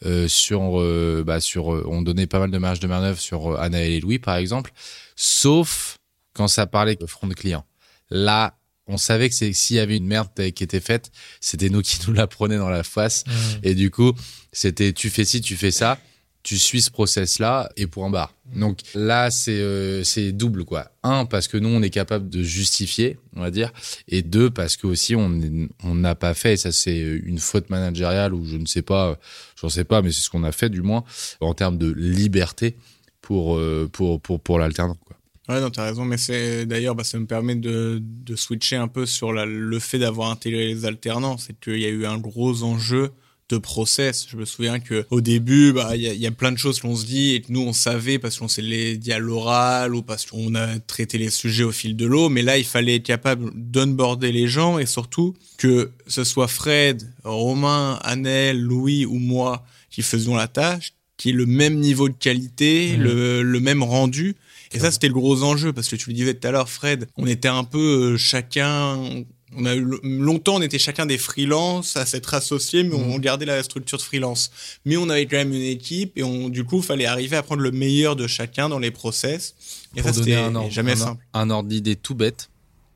euh, 0.05 0.29
sur, 0.29 0.79
euh, 0.79 1.23
bah 1.27 1.41
sur, 1.41 1.73
euh, 1.73 1.85
on 1.87 2.01
donnait 2.01 2.25
pas 2.25 2.39
mal 2.39 2.51
de 2.51 2.57
marge 2.57 2.79
de 2.79 2.87
manœuvre 2.87 3.19
sur 3.19 3.51
euh, 3.51 3.57
Anna 3.59 3.83
et 3.83 3.99
Louis 3.99 4.17
par 4.17 4.37
exemple, 4.37 4.71
sauf 5.17 5.97
quand 6.33 6.47
ça 6.47 6.67
parlait 6.67 6.95
de 6.95 7.05
front 7.05 7.27
de 7.27 7.33
client. 7.33 7.65
Là, 8.09 8.57
on 8.87 8.97
savait 8.97 9.29
que 9.29 9.35
s'il 9.35 9.75
y 9.75 9.79
avait 9.79 9.97
une 9.97 10.07
merde 10.07 10.29
qui 10.53 10.63
était 10.63 10.79
faite, 10.79 11.11
c'était 11.41 11.69
nous 11.69 11.81
qui 11.81 11.99
nous 12.07 12.13
la 12.13 12.27
prenaient 12.27 12.57
dans 12.57 12.69
la 12.69 12.83
face. 12.83 13.25
Mmh. 13.25 13.31
Et 13.63 13.75
du 13.75 13.91
coup, 13.91 14.13
c'était 14.53 14.93
tu 14.93 15.09
fais 15.09 15.25
ci, 15.25 15.41
tu 15.41 15.57
fais 15.57 15.71
ça 15.71 15.99
tu 16.45 16.59
suis 16.59 16.79
ce 16.79 16.91
process 16.91 17.39
là 17.39 17.69
et 17.75 17.87
pour 17.87 18.05
un 18.05 18.11
bar. 18.11 18.31
Donc 18.55 18.77
là 18.93 19.31
c'est 19.31 19.59
euh, 19.59 20.03
c'est 20.03 20.31
double 20.31 20.63
quoi. 20.63 20.91
Un 21.01 21.25
parce 21.25 21.47
que 21.47 21.57
nous 21.57 21.69
on 21.69 21.81
est 21.81 21.89
capable 21.89 22.29
de 22.29 22.43
justifier, 22.43 23.17
on 23.35 23.41
va 23.41 23.49
dire, 23.49 23.73
et 24.07 24.21
deux 24.21 24.51
parce 24.51 24.77
que 24.77 24.85
aussi 24.85 25.15
on 25.15 25.41
on 25.83 25.95
n'a 25.95 26.13
pas 26.13 26.35
fait 26.35 26.53
et 26.53 26.57
ça 26.57 26.71
c'est 26.71 26.99
une 26.99 27.39
faute 27.39 27.71
managériale 27.71 28.35
ou 28.35 28.45
je 28.45 28.57
ne 28.57 28.67
sais 28.67 28.83
pas, 28.83 29.17
j'en 29.59 29.69
sais 29.69 29.85
pas 29.85 30.03
mais 30.03 30.11
c'est 30.11 30.21
ce 30.21 30.29
qu'on 30.29 30.43
a 30.43 30.51
fait 30.51 30.69
du 30.69 30.83
moins 30.83 31.03
en 31.41 31.55
termes 31.55 31.79
de 31.79 31.91
liberté 31.91 32.77
pour 33.21 33.57
euh, 33.57 33.89
pour 33.91 34.21
pour 34.21 34.39
pour 34.39 34.59
l'alternant 34.59 34.97
quoi. 35.03 35.17
Ouais, 35.49 35.61
non, 35.61 35.69
t'as 35.69 35.83
raison, 35.83 36.05
mais 36.05 36.17
c'est 36.17 36.65
d'ailleurs, 36.65 36.95
bah, 36.95 37.03
ça 37.03 37.19
me 37.19 37.27
permet 37.27 37.53
de, 37.53 38.01
de 38.01 38.35
switcher 38.35 38.77
un 38.77 38.87
peu 38.87 39.05
sur 39.05 39.31
la, 39.31 39.45
le 39.45 39.77
fait 39.77 39.99
d'avoir 39.99 40.31
intégré 40.31 40.65
les 40.65 40.85
alternants. 40.85 41.37
C'est 41.37 41.53
qu'il 41.59 41.77
y 41.77 41.85
a 41.85 41.89
eu 41.89 42.07
un 42.07 42.17
gros 42.17 42.63
enjeu 42.63 43.11
de 43.49 43.57
process. 43.57 44.25
Je 44.29 44.37
me 44.37 44.45
souviens 44.45 44.79
que 44.79 45.05
au 45.11 45.21
début, 45.21 45.71
bah, 45.73 45.95
il 45.95 46.01
y 46.01 46.07
a, 46.07 46.13
y 46.13 46.25
a, 46.25 46.31
plein 46.31 46.51
de 46.51 46.57
choses 46.57 46.79
qu'on 46.79 46.95
se 46.95 47.05
dit 47.05 47.35
et 47.35 47.41
que 47.41 47.51
nous 47.51 47.61
on 47.61 47.73
savait 47.73 48.17
parce 48.17 48.39
qu'on 48.39 48.47
s'est 48.47 48.61
les 48.61 48.97
dit 48.97 49.13
à 49.13 49.19
l'oral 49.19 49.93
ou 49.93 50.01
parce 50.01 50.25
qu'on 50.25 50.55
a 50.55 50.79
traité 50.79 51.17
les 51.17 51.29
sujets 51.29 51.63
au 51.63 51.71
fil 51.71 51.95
de 51.95 52.05
l'eau. 52.05 52.29
Mais 52.29 52.41
là, 52.41 52.57
il 52.57 52.65
fallait 52.65 52.95
être 52.95 53.03
capable 53.03 53.51
d'onboarder 53.53 54.31
les 54.31 54.47
gens 54.47 54.79
et 54.79 54.85
surtout 54.85 55.35
que 55.57 55.91
ce 56.07 56.23
soit 56.23 56.47
Fred, 56.47 57.07
Romain, 57.23 57.99
Annel, 58.03 58.59
Louis 58.59 59.05
ou 59.05 59.19
moi 59.19 59.63
qui 59.91 60.01
faisions 60.01 60.35
la 60.35 60.47
tâche, 60.47 60.93
qui 61.17 61.29
ait 61.29 61.33
le 61.33 61.45
même 61.45 61.75
niveau 61.75 62.09
de 62.09 62.15
qualité, 62.15 62.97
mmh. 62.97 63.01
le, 63.01 63.43
le 63.43 63.59
même 63.59 63.83
rendu. 63.83 64.35
Et 64.73 64.79
ça, 64.79 64.91
c'était 64.91 65.07
le 65.07 65.13
gros 65.13 65.43
enjeu 65.43 65.71
parce 65.71 65.87
que 65.87 65.95
tu 65.95 66.09
le 66.09 66.15
disais 66.15 66.33
tout 66.33 66.47
à 66.47 66.51
l'heure, 66.51 66.69
Fred, 66.69 67.07
on 67.15 67.27
était 67.27 67.47
un 67.47 67.63
peu 67.63 68.13
euh, 68.13 68.17
chacun 68.17 69.23
on 69.57 69.65
a 69.65 69.75
eu 69.75 69.85
longtemps, 70.03 70.55
on 70.55 70.61
était 70.61 70.79
chacun 70.79 71.05
des 71.05 71.17
freelances 71.17 71.97
à 71.97 72.05
s'être 72.05 72.33
associés, 72.33 72.83
mais 72.83 72.95
on 72.95 73.15
mhm. 73.15 73.19
gardait 73.19 73.45
la 73.45 73.61
structure 73.63 73.97
de 73.97 74.03
freelance. 74.03 74.51
Mais 74.85 74.97
on 74.97 75.09
avait 75.09 75.25
quand 75.25 75.37
même 75.37 75.53
une 75.53 75.61
équipe 75.61 76.17
et 76.17 76.23
on, 76.23 76.49
du 76.49 76.63
coup, 76.63 76.81
fallait 76.81 77.05
arriver 77.05 77.37
à 77.37 77.43
prendre 77.43 77.61
le 77.61 77.71
meilleur 77.71 78.15
de 78.15 78.27
chacun 78.27 78.69
dans 78.69 78.79
les 78.79 78.91
process. 78.91 79.55
Et 79.95 80.01
ça, 80.01 80.13
c'était 80.13 80.37
jamais 80.69 80.95
simple. 80.95 81.23
Un 81.33 81.49
ordre 81.49 81.69
d'idée 81.69 81.95
tout 81.95 82.15
bête. 82.15 82.49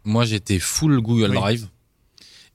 Moi, 0.03 0.26
j'étais 0.26 0.60
full 0.60 1.01
Google 1.01 1.34
Drive 1.34 1.68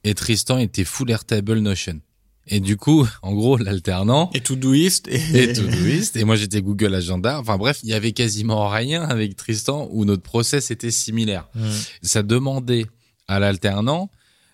et 0.05 0.15
Tristan 0.15 0.59
était 0.59 0.85
full 0.85 1.11
Airtable 1.11 1.59
Notion. 1.59 2.01
Et 2.47 2.61
du 2.61 2.77
coup, 2.77 3.07
en 3.23 3.33
gros, 3.33 3.57
l'alternant. 3.57 4.31
Et 4.35 4.41
Todoist. 4.41 5.09
Et, 5.09 5.21
et 5.35 5.53
Todoist. 5.53 6.17
Et 6.17 6.25
moi, 6.25 6.37
j'étais 6.37 6.61
Google 6.61 6.95
Agenda. 6.95 7.41
Enfin 7.41 7.57
bref, 7.57 7.81
il 7.83 7.89
y 7.89 7.95
avait 7.95 8.13
quasiment 8.13 8.69
rien 8.69 9.03
avec 9.03 9.37
Tristan 9.37 9.89
où 9.91 10.05
notre 10.05 10.23
process 10.23 10.71
était 10.71 10.91
similaire. 10.91 11.49
Ça 12.03 12.23
demandait 12.23 12.87
à 13.29 13.39
l'alternant 13.39 14.11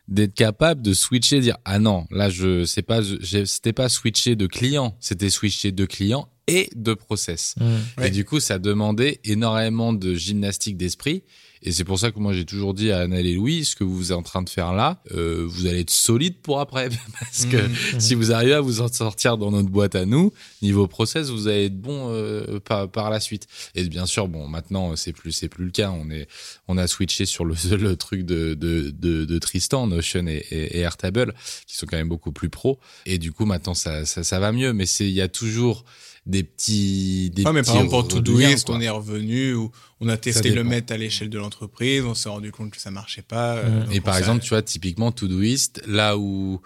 d'être 0.08 0.34
capable 0.34 0.82
de 0.82 0.92
switcher, 0.92 1.40
dire 1.40 1.56
ah 1.64 1.78
non 1.78 2.06
là 2.10 2.30
je 2.30 2.64
sais 2.64 2.82
pas 2.82 3.00
c'était 3.44 3.72
pas 3.72 3.88
switcher 3.88 4.34
de 4.34 4.46
client, 4.46 4.96
c'était 5.00 5.30
switcher 5.30 5.72
de 5.72 5.84
client 5.84 6.28
et 6.50 6.68
de 6.74 6.94
process. 6.94 7.54
Mmh. 7.58 7.64
Ouais. 7.98 8.08
Et 8.08 8.10
du 8.10 8.24
coup, 8.24 8.40
ça 8.40 8.58
demandait 8.58 9.20
énormément 9.24 9.92
de 9.92 10.14
gymnastique 10.14 10.76
d'esprit. 10.76 11.22
Et 11.62 11.72
c'est 11.72 11.84
pour 11.84 11.98
ça 11.98 12.10
que 12.10 12.18
moi 12.18 12.32
j'ai 12.32 12.46
toujours 12.46 12.72
dit 12.72 12.90
à 12.90 13.00
Annelle 13.00 13.26
et 13.26 13.34
Louis, 13.34 13.66
ce 13.66 13.76
que 13.76 13.84
vous 13.84 14.12
êtes 14.12 14.18
en 14.18 14.22
train 14.22 14.40
de 14.42 14.48
faire 14.48 14.72
là, 14.72 15.02
euh, 15.12 15.44
vous 15.46 15.66
allez 15.66 15.80
être 15.80 15.90
solide 15.90 16.36
pour 16.40 16.58
après, 16.60 16.88
parce 17.20 17.44
que 17.44 17.58
Mhm. 17.58 18.00
si 18.00 18.14
vous 18.14 18.32
arrivez 18.32 18.54
à 18.54 18.60
vous 18.62 18.80
en 18.80 18.88
sortir 18.88 19.36
dans 19.36 19.50
notre 19.50 19.68
boîte 19.68 19.94
à 19.94 20.06
nous, 20.06 20.32
niveau 20.62 20.86
process, 20.86 21.28
vous 21.28 21.48
allez 21.48 21.66
être 21.66 21.78
bon 21.78 22.08
euh, 22.10 22.60
par, 22.60 22.90
par 22.90 23.10
la 23.10 23.20
suite. 23.20 23.46
Et 23.74 23.84
bien 23.88 24.06
sûr, 24.06 24.26
bon, 24.26 24.48
maintenant 24.48 24.96
c'est 24.96 25.12
plus 25.12 25.32
c'est 25.32 25.48
plus 25.48 25.66
le 25.66 25.70
cas. 25.70 25.90
On 25.90 26.10
est 26.10 26.28
on 26.66 26.78
a 26.78 26.86
switché 26.86 27.26
sur 27.26 27.44
le, 27.44 27.54
le 27.76 27.96
truc 27.96 28.24
de, 28.24 28.54
de, 28.54 28.90
de, 28.90 29.24
de 29.26 29.38
Tristan, 29.38 29.86
Notion 29.86 30.26
et, 30.28 30.42
et, 30.50 30.78
et 30.78 30.80
Airtable, 30.80 31.34
qui 31.66 31.76
sont 31.76 31.86
quand 31.86 31.98
même 31.98 32.08
beaucoup 32.08 32.32
plus 32.32 32.48
pros. 32.48 32.78
Et 33.04 33.18
du 33.18 33.32
coup, 33.32 33.44
maintenant 33.44 33.74
ça 33.74 34.06
ça, 34.06 34.24
ça 34.24 34.40
va 34.40 34.52
mieux. 34.52 34.72
Mais 34.72 34.86
c'est 34.86 35.04
il 35.06 35.12
y 35.12 35.20
a 35.20 35.28
toujours 35.28 35.84
des 36.26 36.42
petits 36.42 37.30
des 37.34 37.44
Ouais, 37.44 37.52
mais 37.52 37.62
petits 37.62 37.70
par 37.72 37.76
exemple, 37.82 37.90
pour 37.90 38.08
Todoist, 38.08 38.68
on 38.70 38.80
est 38.80 38.88
revenu, 38.88 39.54
où 39.54 39.70
on 40.00 40.08
a 40.08 40.16
testé 40.16 40.50
le 40.50 40.64
mettre 40.64 40.92
à 40.92 40.96
l'échelle 40.96 41.30
de 41.30 41.38
l'entreprise, 41.38 42.04
on 42.04 42.14
s'est 42.14 42.28
rendu 42.28 42.52
compte 42.52 42.70
que 42.70 42.80
ça 42.80 42.90
marchait 42.90 43.22
pas. 43.22 43.56
euh, 43.56 43.84
Et 43.90 44.00
par 44.00 44.16
exemple, 44.16 44.42
tu 44.42 44.50
vois, 44.50 44.62
typiquement 44.62 45.12
Todoist, 45.12 45.82
là 45.86 46.16
où, 46.18 46.60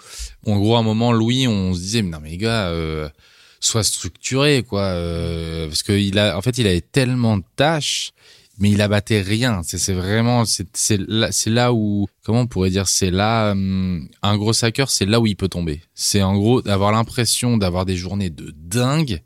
en 0.46 0.58
gros, 0.58 0.76
à 0.76 0.80
un 0.80 0.82
moment, 0.82 1.12
Louis, 1.12 1.46
on 1.46 1.72
se 1.74 1.80
disait, 1.80 2.02
mais 2.02 2.10
non, 2.10 2.18
mais 2.20 2.30
les 2.30 2.36
gars, 2.36 2.68
euh, 2.68 3.08
sois 3.60 3.84
structuré, 3.84 4.62
quoi, 4.62 4.82
euh, 4.82 5.68
parce 5.68 5.82
que 5.82 5.92
il 5.92 6.18
a, 6.18 6.36
en 6.36 6.42
fait, 6.42 6.58
il 6.58 6.66
avait 6.66 6.80
tellement 6.82 7.38
de 7.38 7.44
tâches, 7.56 8.12
mais 8.58 8.70
il 8.70 8.80
abattait 8.82 9.20
rien. 9.22 9.62
C'est, 9.64 9.78
c'est 9.78 9.94
vraiment, 9.94 10.44
c'est, 10.44 10.66
c'est 10.74 11.00
là, 11.08 11.32
c'est 11.32 11.50
là 11.50 11.72
où, 11.72 12.06
comment 12.24 12.42
on 12.42 12.46
pourrait 12.46 12.70
dire, 12.70 12.86
c'est 12.88 13.10
là, 13.10 13.52
hum, 13.52 14.08
un 14.22 14.36
gros 14.36 14.52
hacker, 14.64 14.90
c'est 14.90 15.06
là 15.06 15.18
où 15.20 15.26
il 15.26 15.36
peut 15.36 15.48
tomber. 15.48 15.80
C'est 15.94 16.22
en 16.22 16.34
gros 16.36 16.60
d'avoir 16.62 16.92
l'impression 16.92 17.56
d'avoir 17.56 17.84
des 17.86 17.96
journées 17.96 18.30
de 18.30 18.52
dingue, 18.56 19.22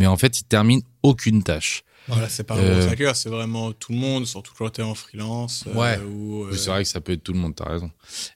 mais 0.00 0.06
en 0.06 0.16
fait, 0.16 0.40
il 0.40 0.44
termine 0.44 0.80
aucune 1.02 1.42
tâche. 1.42 1.84
Voilà, 2.10 2.28
c'est 2.28 2.44
pas 2.44 2.54
un 2.54 2.58
Euh, 2.58 3.12
c'est 3.14 3.28
vraiment 3.28 3.72
tout 3.72 3.92
le 3.92 3.98
monde, 3.98 4.26
surtout 4.26 4.52
quand 4.56 4.68
t'es 4.70 4.82
en 4.82 4.94
freelance. 4.94 5.64
euh, 5.66 5.74
Ouais. 5.74 5.98
ou, 6.04 6.44
euh, 6.44 6.48
Oui, 6.52 6.58
c'est 6.58 6.70
vrai 6.70 6.82
que 6.82 6.88
ça 6.88 7.00
peut 7.00 7.12
être 7.12 7.22
tout 7.22 7.32
le 7.32 7.38
monde, 7.38 7.54
t'as 7.54 7.68
raison. 7.70 7.90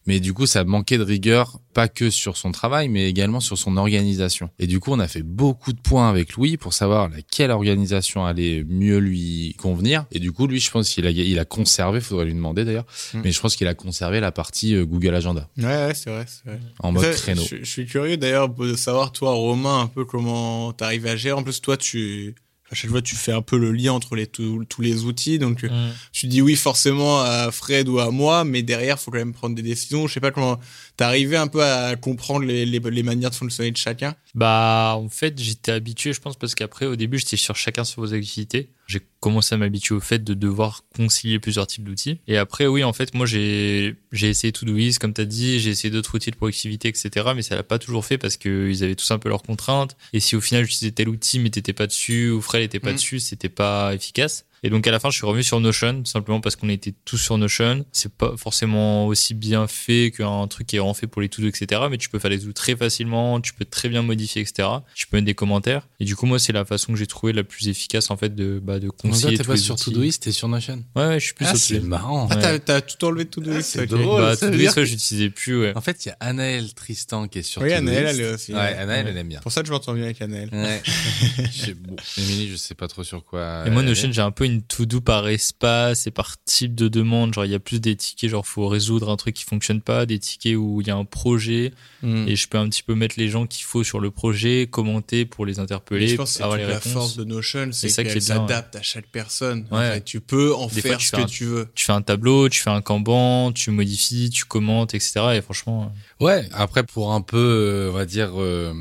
Mais 0.06 0.20
du 0.20 0.32
coup, 0.32 0.46
ça 0.46 0.64
manquait 0.64 0.98
de 0.98 1.02
rigueur, 1.02 1.58
pas 1.72 1.88
que 1.88 2.10
sur 2.10 2.36
son 2.36 2.52
travail, 2.52 2.88
mais 2.88 3.08
également 3.08 3.40
sur 3.40 3.58
son 3.58 3.76
organisation. 3.76 4.50
Et 4.58 4.66
du 4.66 4.80
coup, 4.80 4.92
on 4.92 4.98
a 5.00 5.08
fait 5.08 5.22
beaucoup 5.22 5.72
de 5.72 5.80
points 5.80 6.08
avec 6.08 6.34
Louis 6.34 6.56
pour 6.56 6.72
savoir 6.72 7.08
laquelle 7.08 7.50
organisation 7.50 8.24
allait 8.24 8.64
mieux 8.64 8.98
lui 8.98 9.54
convenir. 9.58 10.06
Et 10.12 10.18
du 10.20 10.30
coup, 10.32 10.46
lui, 10.46 10.60
je 10.60 10.70
pense 10.70 10.88
qu'il 10.90 11.06
a, 11.06 11.10
il 11.10 11.38
a 11.38 11.44
conservé, 11.44 12.00
faudrait 12.00 12.24
lui 12.26 12.34
demander 12.34 12.64
d'ailleurs, 12.64 12.86
Mm. 13.14 13.20
mais 13.24 13.32
je 13.32 13.40
pense 13.40 13.56
qu'il 13.56 13.66
a 13.66 13.74
conservé 13.74 14.20
la 14.20 14.32
partie 14.32 14.74
Google 14.84 15.14
Agenda 15.14 15.48
Ouais, 15.58 15.64
ouais, 15.64 15.94
c'est 15.94 16.10
vrai, 16.10 16.24
c'est 16.28 16.48
vrai. 16.50 16.60
en 16.80 16.92
mode 16.92 17.04
Ça, 17.04 17.10
créneau. 17.12 17.42
Je, 17.48 17.56
je 17.58 17.64
suis 17.64 17.86
curieux 17.86 18.16
d'ailleurs 18.16 18.48
de 18.48 18.74
savoir, 18.76 19.10
toi, 19.12 19.32
Romain, 19.32 19.80
un 19.80 19.86
peu 19.86 20.04
comment 20.04 20.72
t'arrives 20.72 21.06
à 21.06 21.16
gérer. 21.16 21.32
En 21.38 21.42
plus, 21.42 21.60
toi, 21.60 21.76
tu, 21.76 22.34
à 22.70 22.74
chaque 22.74 22.90
fois, 22.90 23.02
tu 23.02 23.14
fais 23.14 23.32
un 23.32 23.42
peu 23.42 23.58
le 23.58 23.72
lien 23.72 23.92
entre 23.92 24.16
les, 24.16 24.26
tous 24.26 24.64
tous 24.64 24.80
les 24.82 25.04
outils. 25.04 25.38
Donc, 25.38 25.64
euh, 25.64 25.68
Mmh. 25.68 25.92
tu 26.12 26.26
dis 26.26 26.40
oui 26.42 26.56
forcément 26.56 27.20
à 27.20 27.50
Fred 27.50 27.88
ou 27.88 27.98
à 28.00 28.10
moi, 28.10 28.44
mais 28.44 28.62
derrière, 28.62 28.98
faut 28.98 29.10
quand 29.10 29.18
même 29.18 29.34
prendre 29.34 29.54
des 29.54 29.62
décisions. 29.62 30.06
Je 30.06 30.14
sais 30.14 30.20
pas 30.20 30.30
comment 30.30 30.58
t'es 30.96 31.04
arrivé 31.04 31.36
un 31.36 31.46
peu 31.46 31.62
à 31.62 31.94
comprendre 31.96 32.44
les, 32.46 32.64
les, 32.66 32.78
les 32.80 33.02
manières 33.02 33.30
de 33.30 33.34
fonctionner 33.34 33.70
de 33.70 33.76
chacun. 33.76 34.14
Bah, 34.34 34.94
en 34.96 35.08
fait, 35.08 35.38
j'étais 35.40 35.72
habitué, 35.72 36.12
je 36.12 36.20
pense, 36.20 36.36
parce 36.36 36.54
qu'après, 36.54 36.86
au 36.86 36.96
début, 36.96 37.18
j'étais 37.18 37.36
sur 37.36 37.54
chacun 37.56 37.84
sur 37.84 38.00
vos 38.02 38.12
activités. 38.14 38.70
J'ai 38.86 39.00
commencé 39.20 39.54
à 39.54 39.58
m'habituer 39.58 39.94
au 39.94 40.00
fait 40.00 40.22
de 40.22 40.34
devoir 40.34 40.82
concilier 40.94 41.38
plusieurs 41.38 41.66
types 41.66 41.84
d'outils. 41.84 42.18
Et 42.28 42.36
après, 42.36 42.66
oui, 42.66 42.84
en 42.84 42.92
fait, 42.92 43.14
moi, 43.14 43.24
j'ai, 43.26 43.96
j'ai 44.12 44.28
essayé 44.28 44.52
Todoist, 44.52 44.98
comme 44.98 45.14
t'as 45.14 45.24
dit, 45.24 45.58
j'ai 45.58 45.70
essayé 45.70 45.90
d'autres 45.90 46.14
outils 46.14 46.30
de 46.30 46.36
productivité, 46.36 46.88
etc. 46.88 47.10
Mais 47.34 47.42
ça 47.42 47.54
l'a 47.56 47.62
pas 47.62 47.78
toujours 47.78 48.04
fait 48.04 48.18
parce 48.18 48.36
qu'ils 48.36 48.84
avaient 48.84 48.94
tous 48.94 49.10
un 49.10 49.18
peu 49.18 49.28
leurs 49.30 49.42
contraintes. 49.42 49.96
Et 50.12 50.20
si 50.20 50.36
au 50.36 50.40
final, 50.42 50.64
j'utilisais 50.64 50.92
tel 50.92 51.08
outil, 51.08 51.38
mais 51.38 51.48
t'étais 51.50 51.72
pas 51.72 51.86
dessus, 51.86 52.30
ou 52.30 52.40
Fred 52.42 52.62
était 52.62 52.80
pas 52.80 52.90
Mm. 52.92 52.96
dessus, 52.96 53.20
c'était 53.20 53.48
pas 53.48 53.94
efficace. 53.94 54.44
Et 54.66 54.70
donc 54.70 54.86
à 54.86 54.90
la 54.90 54.98
fin, 54.98 55.10
je 55.10 55.16
suis 55.16 55.26
revenu 55.26 55.42
sur 55.44 55.60
Notion, 55.60 55.98
tout 56.02 56.10
simplement 56.10 56.40
parce 56.40 56.56
qu'on 56.56 56.70
était 56.70 56.94
tous 57.04 57.18
sur 57.18 57.36
Notion. 57.38 57.84
C'est 57.92 58.10
pas 58.12 58.34
forcément 58.36 59.06
aussi 59.06 59.34
bien 59.34 59.66
fait 59.66 60.10
qu'un 60.16 60.48
truc 60.48 60.66
qui 60.66 60.76
est 60.76 60.78
vraiment 60.78 60.94
fait 60.94 61.06
pour 61.06 61.20
les 61.20 61.28
to-do, 61.28 61.46
etc. 61.48 61.82
Mais 61.90 61.98
tu 61.98 62.08
peux 62.08 62.18
faire 62.18 62.30
les 62.30 62.40
to 62.40 62.52
très 62.52 62.74
facilement, 62.74 63.40
tu 63.42 63.52
peux 63.52 63.66
très 63.66 63.90
bien 63.90 64.00
modifier, 64.02 64.40
etc. 64.40 64.66
Tu 64.94 65.06
peux 65.06 65.18
mettre 65.18 65.26
des 65.26 65.34
commentaires. 65.34 65.86
Et 66.00 66.04
du 66.06 66.16
coup, 66.16 66.24
moi, 66.26 66.38
c'est 66.38 66.52
la 66.52 66.64
façon 66.64 66.92
que 66.92 66.98
j'ai 66.98 67.06
trouvé 67.06 67.34
la 67.34 67.44
plus 67.44 67.68
efficace, 67.68 68.10
en 68.10 68.16
fait, 68.16 68.34
de, 68.34 68.58
bah, 68.62 68.78
de 68.78 68.86
Donc 68.86 68.96
concilier 68.96 69.32
là, 69.36 69.38
t'es 69.38 69.44
pas 69.44 69.56
sur. 69.58 69.76
Todoist, 69.76 70.22
t'es 70.22 70.32
sur 70.32 70.48
Notion. 70.48 70.82
Ouais, 70.96 71.06
ouais, 71.08 71.20
je 71.20 71.24
suis 71.26 71.34
plus 71.34 71.44
Ah, 71.44 71.50
sur 71.50 71.58
c'est 71.58 71.74
Todoist. 71.74 71.88
marrant. 71.90 72.26
Ah, 72.30 72.34
Ouais. 72.36 72.40
t'as, 72.42 72.58
t'as 72.58 72.80
tout 72.80 73.04
enlevé 73.04 73.24
de 73.24 73.30
tout 73.30 73.42
Ah, 73.46 73.60
c'est 73.60 73.82
ok. 73.82 73.88
drôle. 73.88 74.22
Bah, 74.22 74.34
Todoist, 74.36 74.58
dire 74.58 74.76
ouais, 74.78 74.86
j'utilisais 74.86 75.28
plus, 75.28 75.60
ouais. 75.60 75.72
En 75.76 75.82
fait, 75.82 76.06
il 76.06 76.08
y 76.08 76.12
a 76.12 76.16
Anaël 76.20 76.72
Tristan 76.72 77.28
qui 77.28 77.40
est 77.40 77.42
sur 77.42 77.60
Oui, 77.60 77.68
Todoist. 77.68 77.88
Anaël, 77.98 78.06
elle 78.06 78.20
est 78.24 78.32
aussi. 78.32 78.52
Ouais, 78.54 78.58
Anaël, 78.60 79.04
Ouais. 79.04 79.10
elle 79.10 79.18
aime 79.18 79.28
bien. 79.28 79.40
Pour 79.40 79.52
ça 79.52 79.60
que 79.60 79.66
je 79.66 79.72
m'entends 79.72 79.92
bien 79.92 80.04
avec 80.04 80.22
Anaël. 80.22 80.48
Ouais. 80.52 80.80
Je 81.52 81.60
sais- 81.66 81.74
bon, 81.74 81.96
Émilie, 82.16 82.48
je 82.48 82.56
sais 82.56 82.74
pas 82.74 82.88
trop 82.88 83.04
sur 83.04 83.24
quoi. 83.24 83.64
Et 83.66 83.70
moi, 83.70 83.82
Notion, 83.82 84.10
j'ai 84.10 84.20
un 84.22 84.30
peu 84.30 84.44
une 84.44 84.53
to-do 84.62 85.00
par 85.00 85.28
espace 85.28 86.06
et 86.06 86.10
par 86.10 86.36
type 86.44 86.74
de 86.74 86.88
demande. 86.88 87.34
Genre, 87.34 87.44
il 87.44 87.50
y 87.52 87.54
a 87.54 87.58
plus 87.58 87.80
des 87.80 87.96
tickets, 87.96 88.30
genre, 88.30 88.46
faut 88.46 88.68
résoudre 88.68 89.10
un 89.10 89.16
truc 89.16 89.34
qui 89.34 89.44
fonctionne 89.44 89.80
pas, 89.80 90.06
des 90.06 90.18
tickets 90.18 90.56
où 90.56 90.80
il 90.80 90.86
y 90.86 90.90
a 90.90 90.96
un 90.96 91.04
projet 91.04 91.72
Mm. 92.02 92.28
et 92.28 92.36
je 92.36 92.48
peux 92.48 92.58
un 92.58 92.68
petit 92.68 92.82
peu 92.82 92.94
mettre 92.94 93.14
les 93.18 93.28
gens 93.30 93.46
qu'il 93.46 93.64
faut 93.64 93.82
sur 93.82 93.98
le 93.98 94.10
projet, 94.10 94.68
commenter 94.70 95.24
pour 95.24 95.46
les 95.46 95.54
Mais 95.54 95.60
interpeller, 95.60 96.08
je 96.08 96.16
pense 96.16 96.32
que 96.32 96.36
c'est 96.36 96.42
avoir 96.42 96.58
les 96.58 96.64
la 96.66 96.74
réponses. 96.74 96.92
force 96.92 97.16
de 97.16 97.24
Notion, 97.24 97.70
c'est 97.72 97.88
ça 97.88 98.02
qui 98.02 98.08
qu'elle 98.10 98.18
est 98.18 98.26
bien, 98.26 98.36
s'adapte 98.46 98.76
à 98.76 98.82
chaque 98.82 99.06
personne. 99.06 99.66
En 99.70 99.78
Ouais. 99.78 99.92
fait, 99.94 100.04
tu 100.04 100.20
peux 100.20 100.54
en 100.54 100.66
Des 100.66 100.82
faire 100.82 101.00
ce 101.00 101.12
que 101.12 101.22
un- 101.22 101.24
tu 101.26 101.44
veux. 101.46 101.66
Tu 101.74 101.86
fais 101.86 101.92
un 101.92 102.02
tableau, 102.02 102.48
tu 102.50 102.60
fais 102.60 102.68
un 102.70 102.82
Kanban, 102.82 103.52
tu 103.52 103.70
modifies, 103.70 104.28
tu 104.30 104.44
commentes, 104.44 104.94
etc. 104.94 105.20
Et 105.36 105.40
franchement, 105.40 105.90
Ouais, 106.20 106.46
après 106.52 106.82
pour 106.82 107.12
un 107.12 107.20
peu, 107.22 107.36
euh, 107.38 107.90
on 107.90 107.94
va 107.94 108.04
dire 108.04 108.32
euh, 108.40 108.74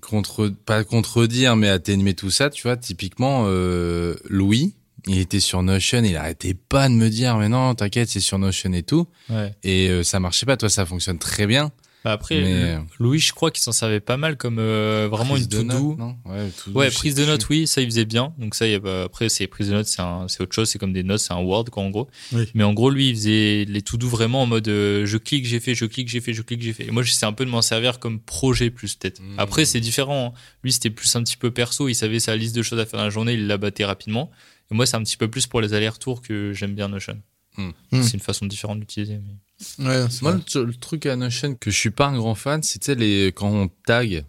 contre 0.00 0.48
pas 0.48 0.82
contredire 0.84 1.56
mais 1.56 1.68
atténuer 1.68 2.14
tout 2.14 2.30
ça, 2.30 2.50
tu 2.50 2.64
vois, 2.64 2.76
typiquement 2.76 3.44
euh, 3.46 4.16
Louis, 4.28 4.74
il 5.06 5.18
était 5.18 5.40
sur 5.40 5.62
Notion, 5.62 6.02
il 6.04 6.16
arrêtait 6.16 6.54
pas 6.54 6.88
de 6.88 6.94
me 6.94 7.08
dire 7.08 7.36
mais 7.36 7.48
non, 7.48 7.74
t'inquiète, 7.74 8.08
c'est 8.08 8.20
sur 8.20 8.38
Notion 8.38 8.72
et 8.72 8.82
tout 8.82 9.06
ouais. 9.30 9.54
et 9.62 9.88
euh, 9.88 10.02
ça 10.02 10.20
marchait 10.20 10.46
pas, 10.46 10.56
toi 10.56 10.68
ça 10.68 10.84
fonctionne 10.86 11.18
très 11.18 11.46
bien. 11.46 11.70
Bah 12.04 12.12
après, 12.12 12.38
Mais- 12.42 12.76
Louis, 12.98 13.18
je 13.18 13.32
crois 13.32 13.50
qu'il 13.50 13.62
s'en 13.62 13.72
servait 13.72 13.98
pas 13.98 14.18
mal 14.18 14.36
comme 14.36 14.58
euh, 14.58 15.08
vraiment 15.10 15.32
Prise 15.36 15.44
une 15.44 15.48
de 15.48 15.62
notes, 15.62 15.76
to-do. 15.78 16.78
Ouais, 16.78 16.90
sais 16.90 16.96
prise 16.96 17.14
de 17.14 17.24
notes, 17.24 17.48
oui, 17.48 17.66
ça 17.66 17.80
il 17.80 17.86
faisait 17.86 18.04
bien. 18.04 18.34
Donc 18.36 18.54
ça, 18.54 18.66
il 18.66 18.72
y 18.72 18.74
a 18.74 18.80
pas- 18.80 19.04
après 19.04 19.30
c'est 19.30 19.46
prise 19.46 19.68
de 19.70 19.72
notes, 19.72 19.86
c'est 19.86 20.02
autre 20.42 20.54
chose, 20.54 20.68
c'est 20.68 20.78
comme 20.78 20.92
des 20.92 21.02
notes, 21.02 21.20
c'est 21.20 21.32
un 21.32 21.40
Word 21.40 21.64
quoi 21.72 21.82
en 21.82 21.88
gros. 21.88 22.10
Oui. 22.32 22.46
Mais 22.52 22.62
en 22.62 22.74
gros, 22.74 22.90
lui, 22.90 23.08
il 23.08 23.14
faisait 23.14 23.64
les 23.66 23.80
to-do 23.80 24.06
vraiment 24.06 24.42
en 24.42 24.46
mode 24.46 24.68
euh, 24.68 25.06
je 25.06 25.16
clique, 25.16 25.46
j'ai 25.46 25.60
fait, 25.60 25.74
je 25.74 25.86
clique, 25.86 26.10
j'ai 26.10 26.20
fait, 26.20 26.34
je 26.34 26.42
clique, 26.42 26.60
j'ai 26.60 26.74
fait. 26.74 26.84
Et 26.86 26.90
moi, 26.90 27.02
j'essaie 27.02 27.24
un 27.24 27.32
peu 27.32 27.46
de 27.46 27.50
m'en 27.50 27.62
servir 27.62 27.98
comme 27.98 28.20
projet 28.20 28.68
plus 28.68 28.96
peut-être. 28.96 29.22
Mm. 29.22 29.38
Après, 29.38 29.64
c'est 29.64 29.80
différent. 29.80 30.34
hein. 30.36 30.38
Lui, 30.62 30.72
c'était 30.72 30.90
plus 30.90 31.16
un 31.16 31.22
petit 31.22 31.38
peu 31.38 31.52
perso. 31.52 31.88
Il 31.88 31.94
savait 31.94 32.20
sa 32.20 32.36
liste 32.36 32.54
de 32.54 32.62
choses 32.62 32.80
à 32.80 32.84
faire 32.84 32.98
dans 32.98 33.04
la 33.04 33.10
journée, 33.10 33.32
il 33.32 33.46
la 33.46 33.56
battait 33.56 33.86
rapidement. 33.86 34.30
Et 34.70 34.74
moi, 34.74 34.86
c'est 34.86 34.96
un 34.96 35.02
petit 35.02 35.16
peu 35.16 35.28
plus 35.28 35.46
pour 35.46 35.60
les 35.60 35.74
allers-retours 35.74 36.22
que 36.22 36.52
j'aime 36.52 36.74
bien 36.74 36.88
Notion. 36.88 37.20
Mm. 37.56 37.70
Mm. 37.92 38.02
C'est 38.02 38.14
une 38.14 38.20
façon 38.20 38.46
différente 38.46 38.80
d'utiliser. 38.80 39.18
Mais... 39.18 39.86
Ouais, 39.86 40.06
Moi 40.22 40.40
le, 40.54 40.64
le 40.64 40.74
truc 40.74 41.06
à 41.06 41.16
Notion 41.16 41.54
que 41.54 41.70
je 41.70 41.78
suis 41.78 41.90
pas 41.90 42.06
un 42.06 42.16
grand 42.16 42.34
fan, 42.34 42.62
c'est 42.62 42.78
tu 42.78 42.86
sais 42.86 42.94
les 42.94 43.28
quand 43.28 43.48
on 43.48 43.68
tag 43.86 44.24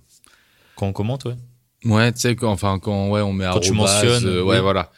Quand 0.75 0.87
on 0.87 0.93
commente, 0.93 1.25
ouais. 1.25 1.35
Ouais, 1.85 2.11
tu 2.11 2.19
sais, 2.21 2.35
quand, 2.35 2.51
enfin, 2.51 2.79
quand 2.79 3.09
ouais, 3.09 3.21
on 3.21 3.31
met 3.33 3.45
Quand 3.45 3.59
tu 3.59 3.71
mentionnes, 3.71 4.25
euh, 4.25 4.43
ouais, 4.43 4.55
oui. 4.55 4.61
voilà. 4.61 4.91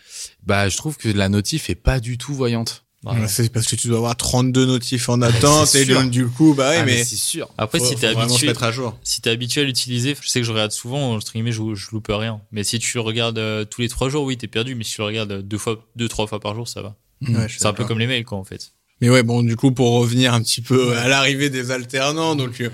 Bah, 0.43 0.69
je 0.69 0.77
trouve 0.77 0.97
que 0.97 1.09
la 1.09 1.27
notif 1.27 1.69
est 1.69 1.75
pas 1.75 1.99
du 1.99 2.17
tout 2.17 2.33
voyante. 2.33 2.85
Ouais, 3.13 3.27
c'est 3.27 3.51
parce 3.51 3.67
que 3.67 3.75
tu 3.75 3.87
dois 3.87 3.97
avoir 3.97 4.15
32 4.15 4.65
notifs 4.65 5.09
en 5.09 5.21
attente 5.21 5.73
et 5.75 5.85
donc 5.85 6.09
du 6.11 6.27
coup, 6.27 6.53
bah 6.53 6.69
ouais, 6.69 6.77
Ah, 6.79 6.85
mais, 6.85 7.03
c'est 7.03 7.15
sûr. 7.15 7.49
Après, 7.57 7.79
faut, 7.79 7.85
si 7.85 7.95
t'es 7.95 8.07
habitué, 8.07 8.53
à 8.61 8.71
jour. 8.71 8.97
si 9.03 9.21
t'es 9.21 9.29
habitué 9.29 9.61
à 9.61 9.63
l'utiliser, 9.63 10.15
je 10.19 10.27
sais 10.27 10.39
que 10.39 10.45
je 10.45 10.51
regarde 10.51 10.71
souvent, 10.71 11.13
entre 11.15 11.31
guillemets, 11.33 11.51
je, 11.51 11.61
je 11.75 11.91
loupe 11.91 12.07
rien. 12.09 12.41
Mais 12.51 12.63
si 12.63 12.79
tu 12.79 12.97
le 12.97 13.01
regardes 13.01 13.39
euh, 13.39 13.65
tous 13.65 13.81
les 13.81 13.89
trois 13.89 14.09
jours, 14.09 14.23
oui, 14.23 14.37
t'es 14.37 14.47
perdu. 14.47 14.75
Mais 14.75 14.83
si 14.83 14.93
tu 14.95 15.01
le 15.01 15.05
regardes 15.05 15.31
euh, 15.31 15.41
deux 15.41 15.57
fois, 15.57 15.85
deux, 15.95 16.07
trois 16.07 16.27
fois 16.27 16.39
par 16.39 16.55
jour, 16.55 16.67
ça 16.67 16.81
va. 16.81 16.95
Ouais, 17.21 17.47
C'est 17.49 17.65
un 17.65 17.73
peu 17.73 17.85
comme 17.85 17.99
les 17.99 18.07
mails, 18.07 18.25
quoi, 18.25 18.37
en 18.37 18.43
fait. 18.43 18.73
Mais 18.99 19.11
ouais, 19.11 19.21
bon, 19.21 19.43
du 19.43 19.55
coup, 19.55 19.71
pour 19.71 19.91
revenir 19.91 20.33
un 20.33 20.41
petit 20.41 20.61
peu 20.61 20.97
à 20.97 21.07
l'arrivée 21.07 21.51
des 21.51 21.69
alternants, 21.69 22.35
donc 22.35 22.61
euh, 22.61 22.69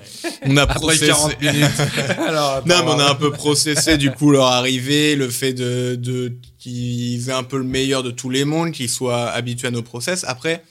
on 0.45 0.55
a 0.55 0.65
processé. 0.65 1.07
40 1.07 1.41
minutes. 1.41 1.65
Alors, 2.17 2.63
Non, 2.65 2.75
mais 2.85 2.91
on 2.91 2.99
a 2.99 3.11
un 3.11 3.15
peu 3.15 3.31
processé 3.31 3.97
du 3.97 4.09
coup 4.09 4.31
leur 4.31 4.45
arrivée, 4.45 5.17
le 5.17 5.29
fait 5.29 5.51
de, 5.51 5.95
de 5.95 6.33
qu'ils 6.59 7.27
aient 7.29 7.33
un 7.33 7.43
peu 7.43 7.57
le 7.57 7.65
meilleur 7.65 8.03
de 8.03 8.11
tous 8.11 8.29
les 8.29 8.45
mondes, 8.45 8.71
qu'ils 8.71 8.89
soient 8.89 9.29
habitués 9.31 9.67
à 9.67 9.71
nos 9.71 9.81
process. 9.81 10.23
Après, 10.25 10.63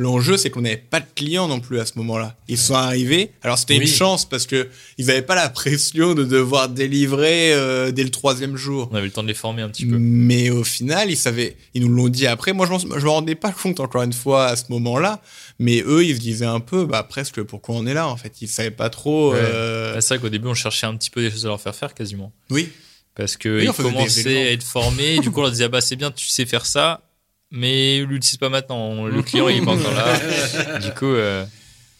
l'enjeu 0.00 0.36
c'est 0.36 0.48
qu'on 0.50 0.62
n'avait 0.62 0.76
pas 0.78 0.98
de 1.00 1.06
clients 1.14 1.46
non 1.46 1.60
plus 1.60 1.78
à 1.78 1.84
ce 1.86 1.92
moment-là. 1.98 2.34
Ils 2.48 2.56
sont 2.58 2.74
arrivés. 2.74 3.32
Alors 3.42 3.58
c'était 3.58 3.74
Oui. 3.76 3.82
une 3.82 3.86
chance 3.86 4.28
parce 4.28 4.46
que 4.46 4.68
ils 4.98 5.06
n'avaient 5.06 5.20
pas 5.22 5.34
la 5.34 5.48
pression 5.50 6.14
de 6.14 6.24
devoir 6.24 6.68
délivrer 6.70 7.52
euh, 7.52 7.90
dès 7.92 8.02
le 8.02 8.10
troisième 8.10 8.56
jour. 8.56 8.88
On 8.90 8.94
avait 8.96 9.06
le 9.06 9.12
temps 9.12 9.22
de 9.22 9.28
les 9.28 9.34
former 9.34 9.62
un 9.62 9.68
petit 9.68 9.84
peu. 9.86 9.96
Mais 9.98 10.50
au 10.50 10.64
final, 10.64 11.10
ils 11.10 11.16
savaient, 11.16 11.56
ils 11.74 11.82
nous 11.82 11.92
l'ont 11.94 12.08
dit 12.08 12.26
après. 12.26 12.52
Moi, 12.52 12.66
je 12.66 12.72
m'en- 12.72 12.78
je 12.98 13.04
me 13.04 13.10
rendais 13.10 13.34
pas 13.34 13.52
compte 13.52 13.78
encore 13.80 14.02
une 14.02 14.12
fois 14.14 14.46
à 14.46 14.56
ce 14.56 14.64
moment-là. 14.70 15.20
Mais 15.58 15.82
eux, 15.86 16.04
ils 16.04 16.16
se 16.16 16.20
disaient 16.20 16.46
un 16.46 16.60
peu, 16.60 16.86
bah 16.86 17.02
presque 17.02 17.42
pourquoi 17.42 17.74
on 17.76 17.86
est 17.86 17.92
là 17.94 18.08
en 18.08 18.16
fait? 18.16 18.32
Ils 18.40 18.48
savaient 18.48 18.70
pas 18.70 18.88
trop. 18.90 19.32
Ouais. 19.32 19.38
euh, 19.40 19.94
Bah, 19.94 20.00
C'est 20.00 20.14
vrai 20.14 20.18
qu'au 20.22 20.28
début, 20.30 20.48
on 20.48 20.54
cherchait 20.54 20.86
un 20.86 20.96
petit 20.96 21.10
peu 21.10 21.20
des 21.20 21.30
choses 21.30 21.44
à 21.44 21.48
leur 21.48 21.60
faire 21.60 21.74
faire, 21.74 21.92
quasiment. 21.94 22.32
Oui. 22.50 22.70
Parce 23.14 23.36
que 23.36 23.60
Oui, 23.60 23.66
commençaient 23.76 24.48
à 24.48 24.52
être 24.52 24.62
formés. 24.62 25.18
du 25.18 25.30
coup, 25.30 25.40
on 25.40 25.42
leur 25.42 25.50
disait, 25.50 25.64
ah 25.64 25.68
bah, 25.68 25.80
c'est 25.82 25.96
bien, 25.96 26.10
tu 26.10 26.28
sais 26.28 26.46
faire 26.46 26.64
ça. 26.64 27.02
Mais 27.50 27.98
l'utilise 28.00 28.36
pas 28.36 28.48
maintenant. 28.48 29.04
Le 29.06 29.22
client, 29.24 29.48
il 29.48 29.58
est 29.62 29.64
pas 29.64 29.72
encore 29.72 29.92
là. 29.92 30.78
du 30.78 30.90
coup, 30.92 31.06
euh, 31.06 31.44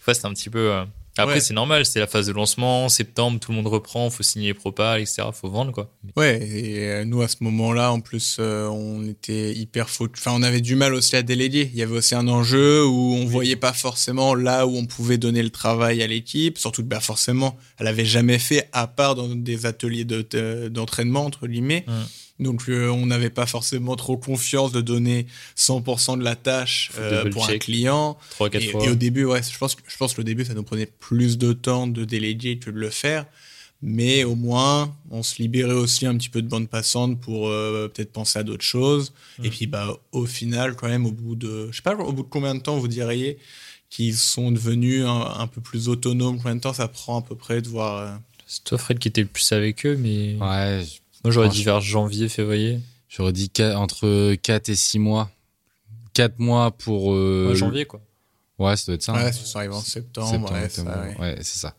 ouais, 0.06 0.14
c'était 0.14 0.26
un 0.26 0.32
petit 0.32 0.50
peu, 0.50 0.70
euh, 0.72 0.84
Après, 1.18 1.34
Ouais. 1.34 1.40
c'est 1.40 1.54
normal, 1.54 1.84
c'est 1.84 1.98
la 1.98 2.06
phase 2.06 2.28
de 2.28 2.32
lancement, 2.32 2.88
septembre, 2.88 3.40
tout 3.40 3.50
le 3.50 3.56
monde 3.56 3.66
reprend, 3.66 4.08
faut 4.10 4.22
signer 4.22 4.46
les 4.48 4.54
propas, 4.54 5.00
etc. 5.00 5.24
Faut 5.34 5.50
vendre, 5.50 5.72
quoi. 5.72 5.90
Ouais, 6.16 6.40
et 6.40 6.88
euh, 6.88 7.04
nous 7.04 7.20
à 7.20 7.26
ce 7.28 7.36
moment-là, 7.40 7.90
en 7.92 7.98
plus, 8.00 8.36
euh, 8.38 8.68
on 8.68 9.04
était 9.06 9.52
hyper 9.52 9.90
focus. 9.90 10.24
Enfin, 10.24 10.36
on 10.38 10.42
avait 10.44 10.60
du 10.60 10.76
mal 10.76 10.94
aussi 10.94 11.16
à 11.16 11.22
déléguer. 11.22 11.68
Il 11.74 11.78
y 11.78 11.82
avait 11.82 11.96
aussi 11.98 12.14
un 12.14 12.28
enjeu 12.28 12.86
où 12.86 13.14
on 13.16 13.26
voyait 13.26 13.56
pas 13.56 13.72
forcément 13.72 14.34
là 14.36 14.66
où 14.68 14.76
on 14.76 14.86
pouvait 14.86 15.18
donner 15.18 15.42
le 15.42 15.50
travail 15.50 16.00
à 16.00 16.06
l'équipe. 16.06 16.56
Surtout 16.58 16.82
que, 16.82 16.88
bah, 16.88 17.00
forcément, 17.00 17.58
elle 17.78 17.88
avait 17.88 18.06
jamais 18.06 18.38
fait 18.38 18.68
à 18.72 18.86
part 18.86 19.16
dans 19.16 19.28
des 19.34 19.66
ateliers 19.66 20.04
de- 20.04 20.24
de- 20.30 20.68
d'entraînement 20.68 21.24
entre 21.26 21.48
guillemets. 21.48 21.84
Ouais. 21.88 21.94
Donc, 22.40 22.62
euh, 22.68 22.88
on 22.88 23.06
n'avait 23.06 23.30
pas 23.30 23.46
forcément 23.46 23.94
trop 23.96 24.16
confiance 24.16 24.72
de 24.72 24.80
donner 24.80 25.26
100% 25.56 26.18
de 26.18 26.24
la 26.24 26.34
tâche 26.36 26.90
euh, 26.98 27.30
pour 27.30 27.44
un 27.44 27.58
client. 27.58 28.18
Trois, 28.30 28.50
quatre 28.50 28.62
Et, 28.62 28.68
fois. 28.68 28.84
et 28.84 28.88
au 28.90 28.94
début, 28.94 29.24
ouais, 29.24 29.40
je 29.42 29.56
pense, 29.58 29.74
que- 29.74 29.82
je 29.86 29.96
pense 29.96 30.14
que 30.14 30.20
le 30.20 30.24
début, 30.24 30.44
ça 30.44 30.54
nous 30.54 30.62
prenait 30.62 30.86
plus 30.86 31.38
de 31.38 31.52
temps 31.52 31.86
de 31.86 32.04
déléguer 32.04 32.58
que 32.58 32.70
de 32.70 32.78
le 32.78 32.90
faire. 32.90 33.26
Mais 33.82 34.24
au 34.24 34.34
moins, 34.34 34.94
on 35.10 35.22
se 35.22 35.40
libérait 35.40 35.72
aussi 35.72 36.04
un 36.04 36.14
petit 36.16 36.28
peu 36.28 36.42
de 36.42 36.48
bande 36.48 36.68
passante 36.68 37.18
pour 37.18 37.48
euh, 37.48 37.88
peut-être 37.88 38.12
penser 38.12 38.38
à 38.38 38.42
d'autres 38.42 38.64
choses. 38.64 39.14
Et 39.42 39.48
puis, 39.48 39.66
bah, 39.66 39.96
au 40.12 40.26
final, 40.26 40.76
quand 40.76 40.88
même, 40.88 41.06
au 41.06 41.12
bout 41.12 41.34
de, 41.34 41.68
je 41.70 41.76
sais 41.76 41.82
pas, 41.82 41.94
au 41.94 42.12
bout 42.12 42.22
de 42.22 42.28
combien 42.28 42.54
de 42.54 42.60
temps 42.60 42.76
vous 42.78 42.88
diriez 42.88 43.38
qu'ils 43.88 44.16
sont 44.16 44.50
devenus 44.52 45.04
un, 45.06 45.34
un 45.38 45.46
peu 45.46 45.60
plus 45.62 45.88
autonomes? 45.88 46.36
Combien 46.36 46.56
de 46.56 46.60
temps 46.60 46.74
ça 46.74 46.88
prend 46.88 47.20
à 47.20 47.22
peu 47.22 47.34
près 47.36 47.62
de 47.62 47.68
voir 47.68 47.96
euh, 47.98 48.10
C'est 48.46 48.64
toi, 48.64 48.76
Fred, 48.76 48.98
qui 48.98 49.08
était 49.08 49.22
le 49.22 49.28
plus 49.28 49.50
avec 49.52 49.86
eux, 49.86 49.96
mais 49.96 50.36
Ouais, 50.38 50.84
j- 50.84 50.99
moi, 51.24 51.30
j'aurais 51.32 51.46
Franchement. 51.46 51.58
dit 51.58 51.64
vers 51.64 51.80
janvier, 51.80 52.28
février. 52.28 52.80
j'aurais 53.08 53.32
dit 53.32 53.50
entre 53.76 54.34
4 54.36 54.68
et 54.68 54.74
6 54.74 54.98
mois. 54.98 55.30
4 56.14 56.38
mois 56.38 56.70
pour. 56.72 57.12
euh, 57.14 57.48
Ouais, 57.50 57.54
janvier, 57.56 57.84
quoi. 57.84 58.00
Ouais, 58.58 58.76
ça 58.76 58.86
doit 58.86 58.94
être 58.96 59.02
ça. 59.02 59.12
Ouais, 59.14 59.20
hein. 59.24 59.32
ça 59.32 59.58
arrive 59.60 59.72
en 59.72 59.80
septembre. 59.80 60.28
Septembre, 60.28 60.52
ouais, 60.52 60.64
octobre, 60.64 60.90
ça, 60.90 61.00
ouais. 61.02 61.16
ouais, 61.18 61.36
c'est 61.40 61.58
ça. 61.58 61.74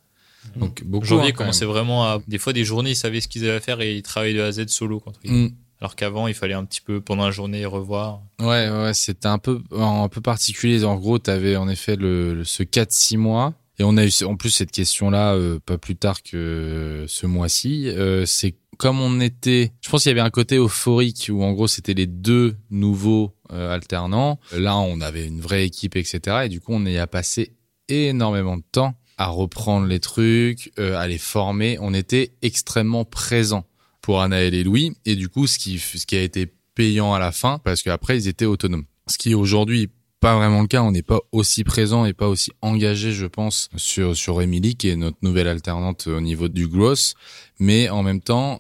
Donc, 0.56 0.84
beaucoup. 0.84 1.06
janvier, 1.06 1.26
hein, 1.26 1.28
ils 1.30 1.34
quand 1.34 1.44
commençaient 1.44 1.66
vraiment 1.66 2.06
à. 2.06 2.20
Des 2.28 2.38
fois, 2.40 2.54
des 2.54 2.66
journées, 2.66 2.92
ils 2.92 2.96
savaient 2.96 3.22
ce 3.22 3.28
qu'ils 3.28 3.48
allaient 3.48 3.60
faire 3.60 3.80
et 3.82 3.96
ils 3.96 4.02
travaillaient 4.04 4.40
de 4.40 4.44
A 4.44 4.48
à 4.48 4.52
Z 4.52 4.68
solo, 4.70 5.00
même. 5.24 5.46
Mm. 5.46 5.52
Alors 5.80 5.96
qu'avant, 5.96 6.28
il 6.28 6.34
fallait 6.36 6.54
un 6.54 6.64
petit 6.66 6.82
peu, 6.82 7.02
pendant 7.02 7.26
la 7.26 7.32
journée, 7.32 7.66
revoir. 7.66 8.22
Ouais, 8.40 8.70
ouais, 8.70 8.94
c'était 8.94 9.28
un 9.28 9.40
peu, 9.40 9.62
un 9.76 10.08
peu 10.10 10.22
particulier. 10.22 10.84
En 10.84 10.96
gros, 10.96 11.18
tu 11.20 11.30
avais 11.32 11.56
en 11.56 11.68
effet 11.68 11.96
le, 11.96 12.36
le- 12.36 12.44
ce 12.44 12.62
4-6 12.64 13.18
mois. 13.18 13.54
Et 13.80 13.84
on 13.84 13.98
a 13.98 14.06
eu 14.06 14.12
en 14.26 14.36
plus 14.36 14.52
cette 14.52 14.70
question-là 14.72 15.34
euh, 15.34 15.58
pas 15.66 15.80
plus 15.80 15.96
tard 15.96 16.22
que 16.22 17.06
ce 17.08 17.26
mois-ci. 17.26 17.90
Euh, 17.90 18.26
c'est 18.28 18.54
comme 18.82 19.00
on 19.00 19.20
était, 19.20 19.74
je 19.82 19.92
pense 19.92 20.02
qu'il 20.02 20.10
y 20.10 20.12
avait 20.12 20.28
un 20.28 20.32
côté 20.32 20.58
euphorique 20.58 21.30
où 21.32 21.44
en 21.44 21.52
gros 21.52 21.68
c'était 21.68 21.94
les 21.94 22.08
deux 22.08 22.56
nouveaux 22.72 23.32
euh, 23.52 23.72
alternants. 23.72 24.40
Là, 24.54 24.76
on 24.76 25.02
avait 25.02 25.28
une 25.28 25.40
vraie 25.40 25.68
équipe, 25.68 25.96
etc. 25.96 26.46
Et 26.46 26.50
du 26.50 26.62
coup, 26.62 26.74
on 26.74 26.84
y 26.88 26.98
a 26.98 27.06
passé 27.06 27.54
énormément 27.90 28.58
de 28.58 28.64
temps 28.72 28.96
à 29.20 29.28
reprendre 29.28 29.86
les 29.86 30.00
trucs, 30.00 30.72
euh, 30.80 30.98
à 30.98 31.08
les 31.08 31.20
former. 31.20 31.78
On 31.80 31.94
était 31.94 32.32
extrêmement 32.42 33.06
présents 33.06 33.68
pour 34.02 34.20
Anaël 34.20 34.56
et 34.56 34.64
Louis. 34.64 34.94
Et 35.06 35.16
du 35.16 35.30
coup, 35.30 35.46
ce 35.46 35.60
qui, 35.60 35.80
a 36.16 36.22
été 36.22 36.52
payant 36.74 37.14
à 37.14 37.20
la 37.20 37.32
fin, 37.32 37.60
parce 37.60 37.84
qu'après, 37.84 38.18
ils 38.18 38.28
étaient 38.28 38.46
autonomes. 38.46 38.86
Ce 39.06 39.20
qui 39.20 39.36
aujourd'hui 39.36 39.92
pas 40.20 40.36
vraiment 40.36 40.62
le 40.62 40.68
cas. 40.68 40.82
On 40.82 40.92
n'est 40.92 41.04
pas 41.04 41.20
aussi 41.32 41.64
présent 41.64 42.06
et 42.06 42.14
pas 42.14 42.28
aussi 42.28 42.52
engagé, 42.62 43.12
je 43.12 43.28
pense, 43.28 43.70
sur, 43.76 44.16
sur 44.16 44.42
Emily, 44.42 44.76
qui 44.76 44.90
est 44.90 44.96
notre 44.96 45.18
nouvelle 45.22 45.48
alternante 45.48 46.08
au 46.08 46.22
niveau 46.22 46.48
du 46.48 46.68
gross. 46.68 47.14
Mais 47.60 47.90
en 47.90 48.02
même 48.02 48.22
temps, 48.22 48.60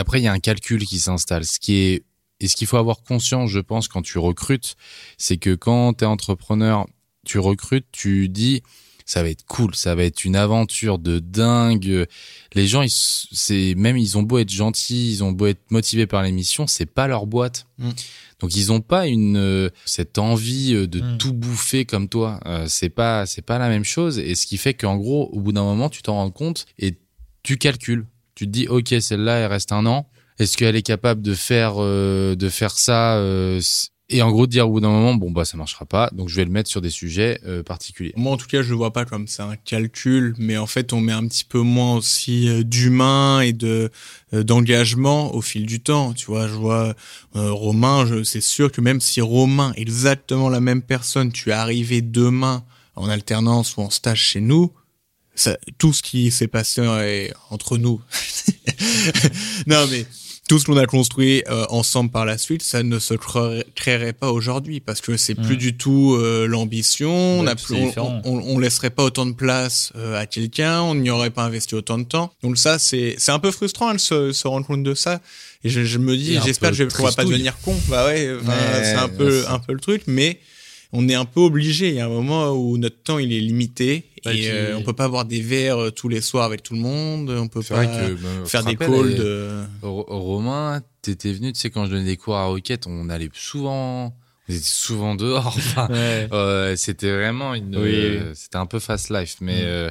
après, 0.00 0.20
il 0.20 0.24
y 0.24 0.28
a 0.28 0.32
un 0.32 0.40
calcul 0.40 0.84
qui 0.84 0.98
s'installe. 0.98 1.44
Ce 1.44 1.58
qui 1.58 1.74
est, 1.74 2.04
et 2.40 2.48
ce 2.48 2.56
qu'il 2.56 2.66
faut 2.66 2.76
avoir 2.76 3.02
conscience, 3.02 3.50
je 3.50 3.60
pense, 3.60 3.88
quand 3.88 4.02
tu 4.02 4.18
recrutes, 4.18 4.76
c'est 5.16 5.38
que 5.38 5.54
quand 5.54 5.94
tu 5.94 6.04
es 6.04 6.06
entrepreneur, 6.06 6.86
tu 7.24 7.38
recrutes, 7.38 7.86
tu 7.92 8.28
dis, 8.28 8.62
ça 9.06 9.22
va 9.22 9.30
être 9.30 9.44
cool, 9.46 9.74
ça 9.74 9.94
va 9.94 10.02
être 10.04 10.24
une 10.24 10.34
aventure 10.36 10.98
de 10.98 11.18
dingue. 11.20 12.06
Les 12.54 12.66
gens, 12.66 12.84
c'est 12.88 13.74
même 13.76 13.96
ils 13.96 14.18
ont 14.18 14.22
beau 14.22 14.38
être 14.38 14.50
gentils, 14.50 15.12
ils 15.12 15.24
ont 15.24 15.32
beau 15.32 15.46
être 15.46 15.70
motivés 15.70 16.06
par 16.06 16.22
l'émission, 16.22 16.66
c'est 16.66 16.86
pas 16.86 17.06
leur 17.06 17.26
boîte. 17.26 17.66
Mm. 17.78 17.90
Donc 18.40 18.54
ils 18.56 18.72
ont 18.72 18.80
pas 18.80 19.06
une 19.06 19.70
cette 19.84 20.18
envie 20.18 20.72
de 20.88 21.00
Mm. 21.00 21.18
tout 21.18 21.32
bouffer 21.32 21.84
comme 21.84 22.08
toi. 22.08 22.40
Euh, 22.46 22.66
c'est 22.68 22.90
pas 22.90 23.26
c'est 23.26 23.42
pas 23.42 23.58
la 23.58 23.68
même 23.68 23.84
chose. 23.84 24.18
Et 24.18 24.34
ce 24.34 24.44
qui 24.44 24.58
fait 24.58 24.74
qu'en 24.74 24.96
gros, 24.96 25.30
au 25.32 25.40
bout 25.40 25.52
d'un 25.52 25.62
moment, 25.62 25.88
tu 25.88 26.02
t'en 26.02 26.14
rends 26.14 26.30
compte 26.30 26.66
et 26.78 26.98
tu 27.44 27.56
calcules. 27.58 28.06
Tu 28.36 28.46
te 28.46 28.50
dis, 28.50 28.68
ok, 28.68 28.94
celle-là, 29.00 29.38
elle 29.38 29.50
reste 29.50 29.72
un 29.72 29.84
an. 29.86 30.08
Est-ce 30.38 30.56
qu'elle 30.56 30.76
est 30.76 30.82
capable 30.82 31.22
de 31.22 31.34
faire 31.34 31.74
euh, 31.78 32.36
de 32.36 32.48
faire 32.48 32.78
ça 32.78 33.16
euh, 33.16 33.60
et 34.08 34.22
en 34.22 34.30
gros 34.30 34.46
de 34.46 34.52
dire 34.52 34.68
au 34.68 34.72
bout 34.72 34.80
d'un 34.80 34.90
moment, 34.90 35.14
bon 35.14 35.32
bah 35.32 35.44
ça 35.44 35.56
marchera 35.56 35.84
pas, 35.84 36.10
donc 36.12 36.28
je 36.28 36.36
vais 36.36 36.44
le 36.44 36.50
mettre 36.50 36.70
sur 36.70 36.80
des 36.80 36.90
sujets 36.90 37.40
euh, 37.44 37.64
particuliers. 37.64 38.12
Moi, 38.16 38.32
en 38.32 38.36
tout 38.36 38.46
cas, 38.46 38.62
je 38.62 38.70
le 38.70 38.76
vois 38.76 38.92
pas 38.92 39.04
comme 39.04 39.26
c'est 39.26 39.42
un 39.42 39.56
calcul, 39.56 40.34
mais 40.38 40.56
en 40.56 40.66
fait, 40.66 40.92
on 40.92 41.00
met 41.00 41.12
un 41.12 41.26
petit 41.26 41.44
peu 41.44 41.58
moins 41.58 41.96
aussi 41.96 42.48
euh, 42.48 42.62
d'humain 42.62 43.40
et 43.40 43.52
de 43.52 43.90
d'engagement 44.32 45.34
au 45.34 45.40
fil 45.40 45.66
du 45.66 45.80
temps. 45.80 46.12
Tu 46.12 46.26
vois, 46.26 46.46
je 46.46 46.52
vois 46.52 46.94
euh, 47.34 47.50
Romain, 47.50 48.22
c'est 48.22 48.40
sûr 48.40 48.70
que 48.70 48.80
même 48.80 49.00
si 49.00 49.20
Romain, 49.20 49.72
exactement 49.76 50.48
la 50.48 50.60
même 50.60 50.82
personne, 50.82 51.32
tu 51.32 51.50
es 51.50 51.52
arrivé 51.52 52.00
demain 52.00 52.64
en 52.94 53.08
alternance 53.08 53.76
ou 53.76 53.80
en 53.80 53.90
stage 53.90 54.20
chez 54.20 54.40
nous, 54.40 54.72
ça, 55.36 55.56
tout 55.78 55.92
ce 55.92 56.02
qui 56.02 56.30
s'est 56.30 56.48
passé 56.48 56.80
euh, 56.82 57.28
entre 57.50 57.78
nous, 57.78 58.00
non 59.66 59.86
mais 59.90 60.04
tout 60.48 60.60
ce 60.60 60.64
qu'on 60.66 60.76
a 60.76 60.86
construit 60.86 61.42
euh, 61.48 61.66
ensemble 61.70 62.10
par 62.12 62.24
la 62.24 62.38
suite, 62.38 62.62
ça 62.62 62.84
ne 62.84 63.00
se 63.00 63.14
créerait, 63.14 63.66
créerait 63.74 64.12
pas 64.12 64.30
aujourd'hui 64.30 64.78
parce 64.78 65.00
que 65.00 65.16
c'est 65.16 65.34
plus 65.34 65.54
Mm. 65.56 65.58
du 65.58 65.76
tout 65.76 66.14
euh, 66.14 66.46
l'ambition. 66.46 67.40
on, 67.40 67.44
Ouais, 67.46 67.92
on, 67.96 68.20
on, 68.24 68.54
on 68.54 68.58
laisserait 68.60 68.90
pas 68.90 69.02
autant 69.02 69.26
de 69.26 69.32
place 69.32 69.92
euh, 69.96 70.16
à 70.16 70.26
quelqu'un, 70.26 70.82
on 70.82 70.94
n'y 70.94 71.10
aurait 71.10 71.30
pas 71.30 71.42
investi 71.42 71.74
autant 71.74 71.98
de 71.98 72.04
temps. 72.04 72.32
Donc 72.44 72.58
ça, 72.58 72.78
c'est 72.78 73.16
c'est 73.18 73.32
un 73.32 73.40
peu 73.40 73.50
frustrant 73.50 73.88
hein, 73.88 73.94
de 73.94 74.00
se, 74.00 74.30
se 74.32 74.46
rendre 74.46 74.66
compte 74.66 74.84
de 74.84 74.94
ça. 74.94 75.20
Et 75.64 75.68
je, 75.68 75.82
je 75.84 75.98
me 75.98 76.16
dis, 76.16 76.38
j'espère 76.44 76.70
que 76.70 76.76
je 76.76 76.84
qu'on 76.84 77.02
va 77.02 77.10
pas 77.12 77.24
devenir 77.24 77.56
con. 77.62 77.74
Bah 77.88 78.06
ouais, 78.06 78.32
enfin, 78.40 78.52
Ouais, 78.52 78.84
c'est 78.84 78.94
un 78.94 79.08
peu 79.08 79.44
un 79.48 79.58
peu 79.58 79.72
le 79.72 79.80
truc, 79.80 80.02
mais 80.06 80.38
on 80.92 81.08
est 81.08 81.14
un 81.16 81.24
peu 81.24 81.40
obligé. 81.40 81.88
Il 81.88 81.94
y 81.96 82.00
a 82.00 82.06
un 82.06 82.08
moment 82.08 82.52
où 82.52 82.78
notre 82.78 83.02
temps 83.02 83.18
il 83.18 83.32
est 83.32 83.40
limité 83.40 84.04
et 84.32 84.34
puis- 84.34 84.48
euh, 84.48 84.76
on 84.76 84.82
peut 84.82 84.92
pas 84.92 85.08
boire 85.08 85.24
des 85.24 85.40
verres 85.40 85.78
euh, 85.84 85.90
tous 85.90 86.08
les 86.08 86.20
soirs 86.20 86.44
avec 86.44 86.62
tout 86.62 86.74
le 86.74 86.80
monde. 86.80 87.30
On 87.30 87.48
peut 87.48 87.62
pas 87.62 87.86
que 87.86 88.12
bah, 88.14 88.28
faire 88.46 88.64
des 88.64 88.76
calls 88.76 88.92
euh, 89.18 89.64
de. 89.82 89.86
Ro- 89.86 90.06
Romain, 90.08 90.80
t'étais 91.02 91.32
venu, 91.32 91.52
tu 91.52 91.60
sais, 91.60 91.70
quand 91.70 91.86
je 91.86 91.90
donnais 91.92 92.04
des 92.04 92.16
cours 92.16 92.36
à 92.36 92.46
Roquette, 92.46 92.86
on 92.86 93.08
allait 93.10 93.28
souvent, 93.34 94.14
on 94.48 94.52
était 94.52 94.62
souvent 94.62 95.14
dehors. 95.14 95.46
Enfin, 95.56 95.88
Ouais. 95.90 96.28
euh, 96.32 96.76
c'était 96.76 97.10
vraiment 97.12 97.54
une, 97.54 97.76
Oui, 97.76 97.94
euh, 97.94 98.32
c'était 98.34 98.56
un 98.56 98.66
peu 98.66 98.78
fast 98.78 99.10
life, 99.10 99.36
mais 99.40 99.62
Mm. 99.62 99.66
euh, 99.66 99.90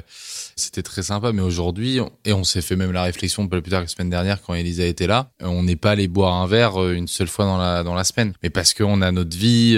c'était 0.56 0.82
très 0.82 1.02
sympa. 1.02 1.32
Mais 1.32 1.42
aujourd'hui, 1.42 2.00
on- 2.00 2.10
et 2.24 2.32
on 2.32 2.44
s'est 2.44 2.62
fait 2.62 2.76
même 2.76 2.92
la 2.92 3.02
réflexion 3.02 3.46
pas 3.48 3.60
plus 3.60 3.70
tard 3.70 3.80
que 3.80 3.86
la 3.86 3.88
semaine 3.94 4.10
dernière 4.10 4.40
quand 4.42 4.54
Elisa 4.54 4.84
était 4.84 5.06
là, 5.06 5.30
euh, 5.42 5.46
on 5.46 5.62
n'est 5.62 5.76
pas 5.76 5.90
allé 5.92 6.08
boire 6.08 6.34
un 6.34 6.46
verre 6.46 6.82
euh, 6.82 6.92
une 6.94 7.08
seule 7.08 7.28
fois 7.28 7.44
dans 7.44 7.58
la 7.58 7.82
dans 7.82 7.94
la 7.94 8.04
semaine, 8.04 8.32
mais 8.42 8.50
parce 8.50 8.72
qu'on 8.74 9.02
a 9.02 9.12
notre 9.12 9.36
vie. 9.36 9.74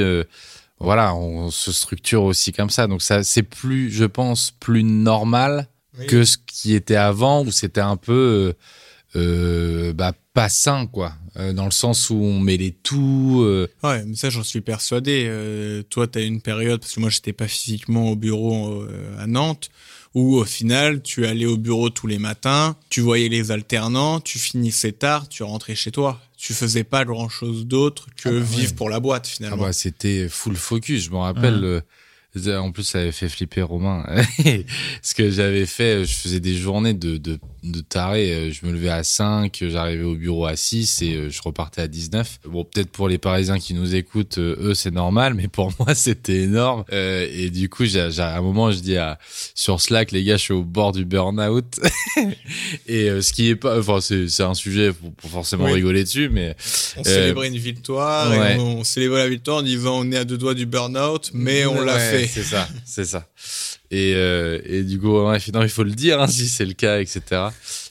Voilà, 0.80 1.14
on 1.14 1.50
se 1.50 1.72
structure 1.72 2.22
aussi 2.22 2.52
comme 2.52 2.70
ça. 2.70 2.86
Donc 2.86 3.02
ça, 3.02 3.22
c'est 3.24 3.42
plus, 3.42 3.90
je 3.90 4.04
pense, 4.04 4.52
plus 4.60 4.84
normal 4.84 5.68
que 6.06 6.22
ce 6.24 6.36
qui 6.46 6.74
était 6.74 6.94
avant 6.94 7.44
où 7.44 7.50
c'était 7.50 7.80
un 7.80 7.96
peu 7.96 8.54
euh, 9.16 9.18
euh, 9.18 9.92
bah, 9.92 10.12
pas 10.32 10.48
sain 10.48 10.86
quoi 10.86 11.14
Euh, 11.36 11.52
dans 11.52 11.64
le 11.66 11.70
sens 11.70 12.10
où 12.10 12.16
on 12.16 12.40
mêlait 12.40 12.74
tout 12.82 13.42
euh, 13.44 13.68
Ouais, 13.84 14.04
mais 14.04 14.16
ça 14.16 14.28
j'en 14.28 14.42
suis 14.42 14.60
persuadé. 14.60 15.24
Euh, 15.28 15.82
toi, 15.84 16.06
t'as 16.08 16.20
eu 16.20 16.26
une 16.26 16.40
période 16.40 16.80
parce 16.80 16.94
que 16.94 17.00
moi 17.00 17.10
j'étais 17.10 17.32
pas 17.32 17.46
physiquement 17.48 18.10
au 18.10 18.16
bureau 18.16 18.82
euh, 18.82 19.22
à 19.22 19.26
Nantes 19.26 19.70
où 20.14 20.36
au 20.36 20.44
final 20.44 21.02
tu 21.02 21.26
allais 21.26 21.46
au 21.46 21.56
bureau 21.56 21.90
tous 21.90 22.06
les 22.06 22.18
matins, 22.18 22.76
tu 22.90 23.00
voyais 23.00 23.28
les 23.28 23.50
alternants, 23.50 24.20
tu 24.20 24.38
finissais 24.38 24.92
tard, 24.92 25.28
tu 25.28 25.42
rentrais 25.42 25.74
chez 25.74 25.90
toi. 25.90 26.20
Tu 26.36 26.54
faisais 26.54 26.84
pas 26.84 27.04
grand 27.04 27.28
chose 27.28 27.66
d'autre 27.66 28.06
que 28.16 28.28
Ah 28.28 28.32
bah 28.32 28.36
ouais. 28.38 28.42
vivre 28.44 28.74
pour 28.76 28.88
la 28.90 29.00
boîte 29.00 29.24
ah 29.26 29.34
finalement. 29.34 29.62
bah, 29.64 29.72
c'était 29.72 30.28
full 30.28 30.54
focus 30.56 31.04
je 31.04 31.10
me 31.10 31.16
rappelle 31.16 31.54
Mhm. 31.60 31.82
Euh, 32.46 32.58
en 32.58 32.70
plus 32.72 32.84
ça 32.84 33.00
avait 33.00 33.12
fait 33.12 33.28
flipper 33.28 33.62
Romain 33.62 34.04
ce 35.02 35.14
que 35.14 35.30
j'avais 35.30 35.66
fait 35.66 36.04
je 36.04 36.14
faisais 36.14 36.40
des 36.40 36.54
journées 36.56 36.94
de 36.94 37.16
de, 37.16 37.38
de 37.64 37.80
taré 37.80 38.30
Euh, 38.32 38.50
je 38.52 38.66
me 38.66 38.72
levais 38.72 38.88
à 38.90 39.02
5 39.04 39.64
j'arrivais 39.68 40.04
au 40.04 40.14
bureau 40.14 40.46
à 40.46 40.54
6 40.56 41.02
et 41.02 41.14
euh, 41.14 41.30
je 41.30 41.40
repartais 41.42 41.80
à 41.82 41.88
19 41.88 42.40
bon 42.46 42.64
peut-être 42.64 42.90
pour 42.90 43.08
les 43.08 43.18
parisiens 43.18 43.58
qui 43.58 43.74
nous 43.74 43.94
écoutent 43.94 44.38
euh, 44.38 44.56
eux 44.60 44.74
c'est 44.74 44.90
normal 44.92 45.34
mais 45.34 45.48
pour 45.48 45.72
moi 45.78 45.94
c'était 45.94 46.42
énorme 46.42 46.84
Euh, 46.92 47.26
et 47.32 47.50
du 47.50 47.68
coup 47.68 47.84
j'ai 47.84 48.00
à 48.00 48.36
un 48.36 48.40
moment 48.42 48.70
je 48.70 48.78
dis 48.80 48.96
à 48.96 49.18
sur 49.54 49.80
Slack 49.80 50.12
les 50.12 50.22
gars 50.24 50.36
je 50.36 50.42
suis 50.42 50.54
au 50.54 50.62
bord 50.64 50.92
du 50.92 51.04
burn-out 51.04 51.80
et 52.86 53.08
euh, 53.10 53.20
ce 53.22 53.32
qui 53.32 53.48
est 53.48 53.56
pas 53.56 53.78
enfin 53.78 54.00
c'est 54.00 54.28
c'est 54.28 54.42
un 54.42 54.54
sujet 54.54 54.92
pour, 54.92 55.12
pour 55.14 55.30
forcément 55.30 55.64
Oui. 55.64 55.72
rigoler 55.74 56.04
dessus 56.04 56.28
mais 56.30 56.54
On 56.96 57.04
célébrait 57.04 57.48
une 57.48 57.56
victoire 57.56 58.30
ouais. 58.30 58.56
et 58.56 58.58
on, 58.58 58.78
on 58.80 58.84
célébrait 58.84 59.20
la 59.24 59.28
victoire 59.28 59.58
en 59.58 59.62
disant 59.62 59.98
on 60.00 60.10
est 60.12 60.16
à 60.16 60.24
deux 60.24 60.38
doigts 60.38 60.54
du 60.54 60.66
burn-out, 60.66 61.30
mais 61.34 61.66
on 61.66 61.80
l'a 61.82 61.98
fait. 61.98 62.27
C'est 62.28 62.42
ça, 62.42 62.68
c'est 62.84 63.04
ça. 63.04 63.26
Et, 63.90 64.12
euh, 64.14 64.60
et 64.64 64.82
du 64.82 65.00
coup, 65.00 65.18
ouais, 65.18 65.38
non, 65.52 65.62
il 65.62 65.68
faut 65.68 65.82
le 65.82 65.92
dire 65.92 66.20
hein, 66.20 66.26
si 66.26 66.48
c'est 66.48 66.66
le 66.66 66.74
cas, 66.74 67.00
etc. 67.00 67.48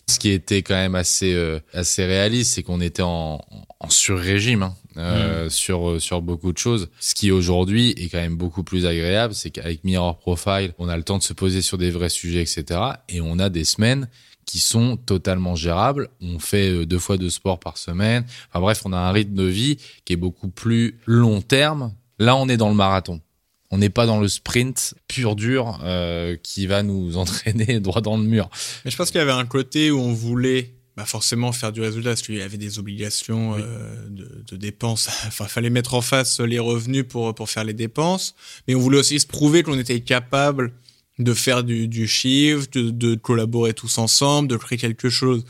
Ce 0.07 0.19
qui 0.19 0.29
était 0.29 0.61
quand 0.61 0.75
même 0.75 0.95
assez 0.95 1.33
euh, 1.33 1.59
assez 1.73 2.05
réaliste, 2.05 2.53
c'est 2.55 2.63
qu'on 2.63 2.79
était 2.81 3.03
en, 3.03 3.43
en 3.79 3.89
sur-régime. 3.89 4.63
Hein. 4.63 4.73
euh, 4.97 5.49
sur 5.49 5.89
euh, 5.89 5.99
sur 5.99 6.21
beaucoup 6.23 6.51
de 6.51 6.57
choses. 6.57 6.89
Ce 6.99 7.13
qui 7.13 7.29
aujourd'hui 7.31 7.91
est 7.97 8.09
quand 8.09 8.17
même 8.17 8.35
beaucoup 8.35 8.63
plus 8.63 8.87
agréable, 8.87 9.35
c'est 9.35 9.51
qu'avec 9.51 9.83
Mirror 9.83 10.17
Profile, 10.17 10.73
on 10.79 10.89
a 10.89 10.97
le 10.97 11.03
temps 11.03 11.19
de 11.19 11.23
se 11.23 11.33
poser 11.33 11.61
sur 11.61 11.77
des 11.77 11.91
vrais 11.91 12.09
sujets, 12.09 12.41
etc. 12.41 12.79
Et 13.07 13.21
on 13.21 13.37
a 13.37 13.49
des 13.49 13.63
semaines 13.63 14.07
qui 14.45 14.59
sont 14.59 14.97
totalement 14.97 15.55
gérables. 15.55 16.09
On 16.21 16.39
fait 16.39 16.71
euh, 16.71 16.85
deux 16.87 16.97
fois 16.99 17.17
de 17.17 17.29
sport 17.29 17.59
par 17.59 17.77
semaine. 17.77 18.25
Enfin 18.49 18.59
bref, 18.59 18.81
on 18.85 18.93
a 18.93 18.97
un 18.97 19.11
rythme 19.11 19.35
de 19.35 19.43
vie 19.43 19.77
qui 20.03 20.13
est 20.13 20.17
beaucoup 20.17 20.49
plus 20.49 20.97
long 21.05 21.41
terme. 21.41 21.93
Là, 22.17 22.35
on 22.35 22.49
est 22.49 22.57
dans 22.57 22.69
le 22.69 22.75
marathon. 22.75 23.21
On 23.69 23.79
n'est 23.79 23.89
pas 23.89 24.05
dans 24.05 24.19
le 24.19 24.27
sprint 24.27 24.95
pur 25.07 25.35
dur 25.35 25.79
euh, 25.83 26.37
qui 26.41 26.67
va 26.67 26.83
nous 26.83 27.17
entraîner 27.17 27.79
droit 27.79 28.01
dans 28.01 28.17
le 28.17 28.23
mur. 28.23 28.49
Mais 28.85 28.91
je 28.91 28.97
pense 28.97 29.11
qu'il 29.11 29.19
y 29.19 29.21
avait 29.21 29.31
un 29.31 29.45
côté 29.45 29.91
où 29.91 29.99
on 29.99 30.13
voulait 30.13 30.73
bah 30.95 31.05
forcément 31.05 31.51
faire 31.51 31.71
du 31.71 31.81
résultat 31.81 32.09
parce 32.11 32.23
qu'il 32.23 32.37
y 32.37 32.41
avait 32.41 32.57
des 32.57 32.79
obligations 32.79 33.55
euh, 33.55 34.07
de, 34.09 34.43
de, 34.49 34.57
dépenses. 34.57 35.07
Enfin, 35.27 35.45
il 35.45 35.49
fallait 35.49 35.69
mettre 35.69 35.93
en 35.93 36.01
face 36.01 36.39
les 36.39 36.57
revenus 36.57 37.05
pour 37.07 37.35
pour 37.35 37.49
faire 37.49 37.63
les 37.63 37.73
dépenses, 37.73 38.33
mais 38.67 38.73
on 38.73 38.79
voulait 38.79 38.97
aussi 38.97 39.19
se 39.19 39.27
prouver 39.27 39.61
qu'on 39.61 39.77
était 39.77 39.99
capable 39.99 40.73
de 41.19 41.33
faire 41.33 41.63
du, 41.63 41.87
du 41.87 42.07
chiffre, 42.07 42.67
de, 42.71 42.89
de 42.89 43.15
collaborer 43.15 43.73
tous 43.73 43.97
ensemble, 43.97 44.47
de 44.47 44.57
créer 44.57 44.77
quelque 44.77 45.09
chose. 45.09 45.45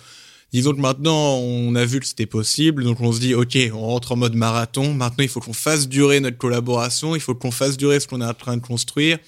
Disons 0.53 0.73
que 0.73 0.79
maintenant, 0.79 1.35
on 1.37 1.75
a 1.75 1.83
vu 1.85 1.99
que 1.99 2.05
c'était 2.05 2.25
possible, 2.25 2.83
donc 2.83 3.01
on 3.01 3.11
se 3.11 3.19
dit, 3.19 3.33
ok, 3.35 3.57
on 3.73 3.81
rentre 3.81 4.13
en 4.13 4.15
mode 4.15 4.33
marathon. 4.35 4.93
Maintenant, 4.93 5.23
il 5.23 5.27
faut 5.29 5.41
qu'on 5.41 5.53
fasse 5.53 5.87
durer 5.89 6.19
notre 6.21 6.37
collaboration, 6.37 7.15
il 7.15 7.21
faut 7.21 7.35
qu'on 7.35 7.51
fasse 7.51 7.75
durer 7.77 7.99
ce 7.99 8.07
qu'on 8.07 8.21
est 8.21 8.25
en 8.25 8.33
train 8.33 8.55
de 8.57 8.61
construire. 8.65 9.19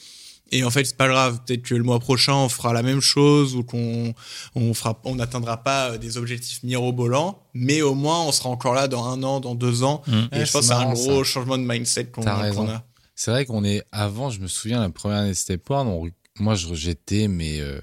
Et 0.52 0.64
en 0.64 0.72
fait, 0.72 0.84
c'est 0.86 0.98
pas 0.98 1.08
grave. 1.10 1.42
Peut-être 1.46 1.62
que 1.62 1.76
le 1.76 1.84
mois 1.84 2.00
prochain, 2.00 2.34
on 2.34 2.50
fera 2.50 2.74
la 2.74 2.82
même 2.82 3.02
chose 3.02 3.56
ou 3.56 3.64
qu'on 3.64 4.14
on 4.56 4.74
fera, 4.74 5.00
on 5.04 5.16
n'atteindra 5.16 5.58
pas 5.64 5.98
des 6.00 6.18
objectifs 6.18 6.64
mirobolants, 6.64 7.44
mais 7.54 7.82
au 7.84 7.94
moins, 7.94 8.22
on 8.22 8.32
sera 8.32 8.50
encore 8.50 8.74
là 8.74 8.88
dans 8.88 9.06
un 9.06 9.22
an, 9.22 9.40
dans 9.42 9.54
deux 9.56 9.84
ans. 9.84 10.02
Mmh. 10.08 10.12
Et 10.32 10.38
Ouais, 10.40 10.46
je 10.46 10.52
pense 10.52 10.62
que 10.62 10.68
c'est 10.68 10.74
un 10.74 10.94
gros 10.94 11.24
ça. 11.24 11.32
changement 11.32 11.58
de 11.58 11.64
mindset 11.64 12.06
qu'on 12.06 12.26
a. 12.26 12.84
C'est 13.14 13.32
vrai 13.32 13.46
qu'on 13.46 13.64
est 13.66 13.84
avant, 13.92 14.30
je 14.32 14.40
me 14.40 14.48
souviens 14.48 14.80
la 14.80 14.90
première 14.90 15.18
année 15.20 15.30
de 15.30 15.34
Step 15.34 15.70
One, 15.70 15.88
on- 15.88 16.10
moi 16.40 16.56
je 16.56 16.74
j'étais 16.74 17.28
mais 17.28 17.60
euh, 17.60 17.82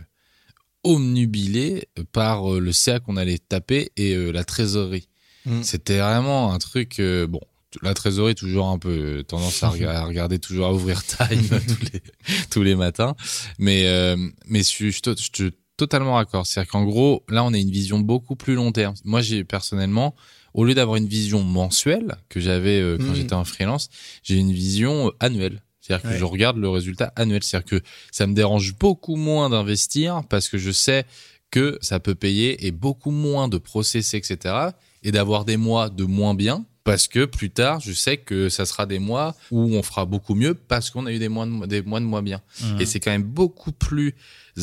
omnubilé 0.87 1.89
par 2.13 2.55
euh, 2.55 2.61
le 2.61 2.73
CA 2.73 3.01
qu'on 3.01 3.17
allait 3.17 3.39
taper 3.39 3.91
et 3.97 4.15
euh, 4.15 4.31
la 4.33 4.45
trésorerie. 4.45 5.09
Mm. 5.45 5.63
C'était 5.63 5.99
vraiment 5.99 6.53
un 6.53 6.59
truc 6.59 6.99
euh, 7.01 7.27
bon, 7.27 7.41
la 7.83 7.95
trésorerie 7.95 8.35
toujours 8.35 8.69
un 8.69 8.79
peu 8.79 9.23
tendance 9.29 9.63
à, 9.63 9.69
rega- 9.71 9.93
à 10.01 10.05
regarder 10.05 10.39
toujours 10.39 10.67
à 10.67 10.73
ouvrir 10.73 11.05
time 11.05 11.49
tous 11.69 11.85
les 11.93 12.03
tous 12.51 12.63
les 12.63 12.75
matins, 12.75 13.15
mais 13.59 13.87
euh, 13.87 14.17
mais 14.47 14.61
je 14.61 14.65
suis 14.65 14.93
je 14.93 14.99
je 15.39 15.49
totalement 15.77 16.19
d'accord, 16.19 16.47
c'est-à-dire 16.47 16.71
qu'en 16.73 16.85
gros, 16.85 17.23
là 17.29 17.45
on 17.45 17.53
a 17.53 17.59
une 17.59 17.71
vision 17.71 17.99
beaucoup 18.01 18.35
plus 18.37 18.55
long 18.55 18.73
terme. 18.73 18.95
Moi 19.05 19.21
j'ai 19.21 19.45
personnellement 19.45 20.15
au 20.55 20.65
lieu 20.65 20.73
d'avoir 20.75 20.97
une 20.97 21.07
vision 21.07 21.43
mensuelle 21.43 22.17
que 22.31 22.41
j'avais 22.41 22.81
euh, 22.81 22.97
quand 22.97 23.13
Mm. 23.13 23.15
j'étais 23.15 23.35
en 23.35 23.45
freelance, 23.45 23.91
j'ai 24.23 24.37
une 24.37 24.53
vision 24.53 25.13
annuelle. 25.21 25.63
C'est-à-dire 25.87 26.11
que 26.11 26.17
je 26.17 26.25
regarde 26.25 26.57
le 26.57 26.69
résultat 26.69 27.13
annuel. 27.17 27.43
C'est-à-dire 27.43 27.81
que 27.81 27.87
ça 28.11 28.27
me 28.27 28.35
dérange 28.35 28.75
beaucoup 28.77 29.17
moins 29.17 29.51
d'investir 29.51 30.23
parce 30.29 30.49
que 30.49 30.59
je 30.59 30.71
sais 30.71 31.07
que 31.51 31.79
ça 31.81 32.01
peut 32.01 32.15
payer 32.15 32.67
et 32.67 32.73
beaucoup 32.73 33.13
moins 33.13 33.49
de 33.49 33.59
process, 33.59 34.15
etc. 34.15 34.55
Et 35.03 35.13
d'avoir 35.13 35.45
des 35.45 35.57
mois 35.57 35.89
de 35.89 36.05
moins 36.05 36.35
bien 36.35 36.65
parce 36.83 37.09
que 37.09 37.25
plus 37.25 37.51
tard, 37.51 37.81
je 37.81 37.93
sais 37.93 38.17
que 38.17 38.49
ça 38.49 38.65
sera 38.65 38.87
des 38.87 38.99
mois 38.99 39.35
où 39.51 39.75
on 39.75 39.83
fera 39.83 40.07
beaucoup 40.07 40.35
mieux 40.35 40.55
parce 40.55 40.91
qu'on 40.91 41.07
a 41.07 41.13
eu 41.13 41.19
des 41.19 41.29
mois 41.29 41.47
de, 41.47 41.67
des 41.67 41.83
mois 41.83 42.01
de 42.01 42.05
moins 42.05 42.23
bien. 42.23 42.41
Mmh. 42.61 42.81
Et 42.81 42.87
c'est 42.87 43.01
quand 43.01 43.11
même 43.11 43.25
beaucoup 43.25 43.73
plus 43.73 44.15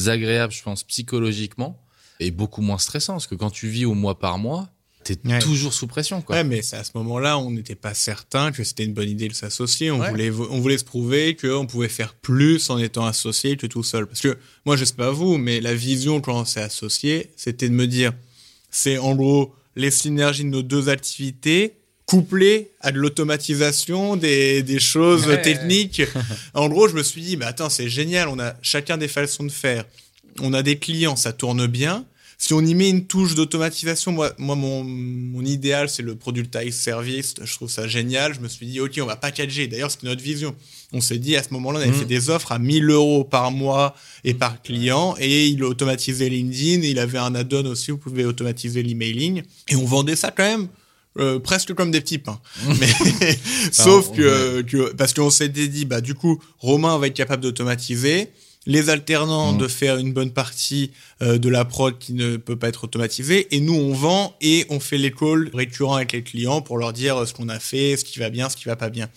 agréable, 0.08 0.54
je 0.54 0.64
pense, 0.64 0.84
psychologiquement 0.84 1.82
et 2.20 2.32
beaucoup 2.32 2.62
moins 2.62 2.78
stressant 2.78 3.14
parce 3.14 3.28
que 3.28 3.36
quand 3.36 3.50
tu 3.50 3.68
vis 3.68 3.86
au 3.86 3.94
mois 3.94 4.20
par 4.20 4.40
mois, 4.40 4.70
t'es 5.04 5.18
Ouais. 5.26 5.40
toujours 5.40 5.74
sous 5.74 5.88
pression, 5.88 6.22
quoi. 6.22 6.38
Ouais, 6.38 6.44
mais 6.44 6.62
c'est 6.62 6.78
à 6.78 6.84
ce 6.84 6.92
moment-là, 6.96 7.38
on 7.38 7.52
n'était 7.52 7.76
pas 7.76 7.94
certain 7.94 8.52
que 8.52 8.64
c'était 8.64 8.84
une 8.86 8.94
bonne 8.94 9.10
idée 9.10 9.28
de 9.28 9.34
s'associer. 9.34 9.92
On 9.92 10.00
Ouais. 10.00 10.10
voulait, 10.10 10.32
on 10.32 10.60
voulait 10.60 10.78
se 10.78 10.84
prouver 10.84 11.36
qu'on 11.36 11.66
pouvait 11.68 11.90
faire 11.90 12.14
plus 12.14 12.70
en 12.70 12.78
étant 12.78 13.06
associé 13.06 13.58
que 13.58 13.68
tout 13.68 13.84
seul. 13.84 14.08
Parce 14.08 14.22
que 14.22 14.38
moi, 14.66 14.76
je 14.78 14.86
sais 14.86 14.94
pas 14.96 15.12
vous, 15.12 15.38
mais 15.38 15.62
la 15.62 15.74
vision 15.76 16.22
quand 16.22 16.40
on 16.42 16.46
s'est 16.46 16.62
associé, 16.62 17.30
c'était 17.36 17.70
de 17.70 17.74
me 17.74 17.88
dire, 17.88 18.14
c'est 18.72 18.98
en 18.98 19.16
gros 19.16 19.54
les 19.76 19.92
synergies 19.92 20.44
de 20.44 20.50
nos 20.50 20.62
deux 20.64 20.90
activités 20.90 21.74
couplées 22.06 22.72
à 22.82 22.92
de 22.92 22.98
l'automatisation 23.00 24.16
des, 24.18 24.62
des 24.64 24.80
choses 24.80 25.26
Ouais. 25.28 25.42
techniques. 25.42 26.02
en 26.54 26.68
gros, 26.70 26.88
je 26.88 26.94
me 26.96 27.04
suis 27.04 27.22
dit, 27.22 27.36
bah 27.38 27.48
attends, 27.48 27.70
c'est 27.70 27.90
génial. 27.90 28.28
On 28.28 28.40
a 28.40 28.54
chacun 28.62 28.98
des 28.98 29.08
façons 29.08 29.44
de 29.44 29.52
faire. 29.52 29.86
On 30.42 30.54
a 30.54 30.64
des 30.64 30.78
clients, 30.78 31.16
ça 31.16 31.32
tourne 31.34 31.66
bien. 31.68 32.06
Si 32.38 32.54
on 32.54 32.62
y 32.62 32.76
met 32.76 32.90
une 32.90 33.06
touche 33.06 33.36
d'automatisation, 33.36 34.12
moi, 34.12 34.34
moi 34.38 34.56
mon, 34.56 34.84
mon 34.84 35.44
idéal, 35.46 35.88
c'est 35.90 36.02
le 36.04 36.16
productize 36.16 36.76
service. 36.76 37.36
Je 37.42 37.54
trouve 37.56 37.70
ça 37.70 37.88
génial. 37.88 38.34
Je 38.34 38.40
me 38.42 38.48
suis 38.50 38.66
dit, 38.66 38.80
OK, 38.82 39.00
on 39.02 39.06
va 39.06 39.16
packager. 39.16 39.68
D'ailleurs, 39.68 39.92
c'était 39.92 40.08
notre 40.08 40.22
vision. 40.24 40.54
On 40.92 41.00
s'est 41.02 41.20
dit, 41.20 41.36
à 41.38 41.44
ce 41.44 41.50
moment-là, 41.54 41.80
on 41.80 41.82
avait 41.82 41.92
Mhm. 41.92 42.00
fait 42.00 42.06
des 42.06 42.30
offres 42.30 42.52
à 42.52 42.60
1000 42.60 42.90
euros 42.90 43.24
par 43.24 43.52
mois 43.52 43.96
et 44.24 44.34
par 44.34 44.62
client. 44.62 45.16
Et 45.20 45.48
il 45.48 45.64
automatisait 45.64 46.28
LinkedIn. 46.30 46.82
Et 46.84 46.90
il 46.90 47.00
avait 47.00 47.18
un 47.18 47.34
add-on 47.36 47.66
aussi. 47.66 47.92
Vous 47.92 47.98
pouvez 47.98 48.26
automatiser 48.26 48.84
l'emailing. 48.84 49.44
Et 49.70 49.76
on 49.76 49.86
vendait 49.86 50.16
ça 50.18 50.32
quand 50.32 50.44
même. 50.44 50.68
euh, 51.20 51.38
presque 51.40 51.74
comme 51.76 51.92
des 51.92 52.02
petits 52.02 52.18
pains. 52.18 52.40
Mais, 52.80 52.88
sauf 53.72 54.12
que, 54.16 54.62
que, 54.64 54.92
parce 54.94 55.14
qu'on 55.14 55.30
s'était 55.30 55.68
dit, 55.68 55.86
bah, 55.86 56.02
du 56.02 56.16
coup, 56.16 56.42
Romain 56.58 56.98
va 56.98 57.06
être 57.08 57.14
capable 57.14 57.44
d'automatiser 57.44 58.30
les 58.66 58.90
alternants 58.90 59.54
Mhm. 59.54 59.58
de 59.60 59.68
faire 59.68 59.98
une 59.98 60.14
bonne 60.14 60.32
partie 60.32 60.92
euh, 61.22 61.38
de 61.38 61.50
la 61.50 61.66
prod 61.66 61.98
qui 62.00 62.14
ne 62.14 62.38
peut 62.38 62.56
pas 62.56 62.70
être 62.70 62.86
automatisée 62.86 63.54
et 63.56 63.60
nous 63.60 63.76
on 63.76 63.94
vend 63.94 64.36
et 64.42 64.66
on 64.70 64.80
fait 64.80 64.98
les 64.98 65.12
calls 65.12 65.50
récurrents 65.54 65.96
avec 65.96 66.14
les 66.14 66.24
clients 66.24 66.62
pour 66.62 66.78
leur 66.78 66.94
dire 66.94 67.18
euh, 67.18 67.26
ce 67.26 67.34
qu'on 67.34 67.50
a 67.50 67.60
fait, 67.60 67.98
ce 67.98 68.06
qui 68.06 68.20
va 68.20 68.30
bien, 68.30 68.50
ce 68.50 68.56
qui 68.56 68.66
va 68.66 68.76
pas 68.76 68.90
bien. 68.90 69.10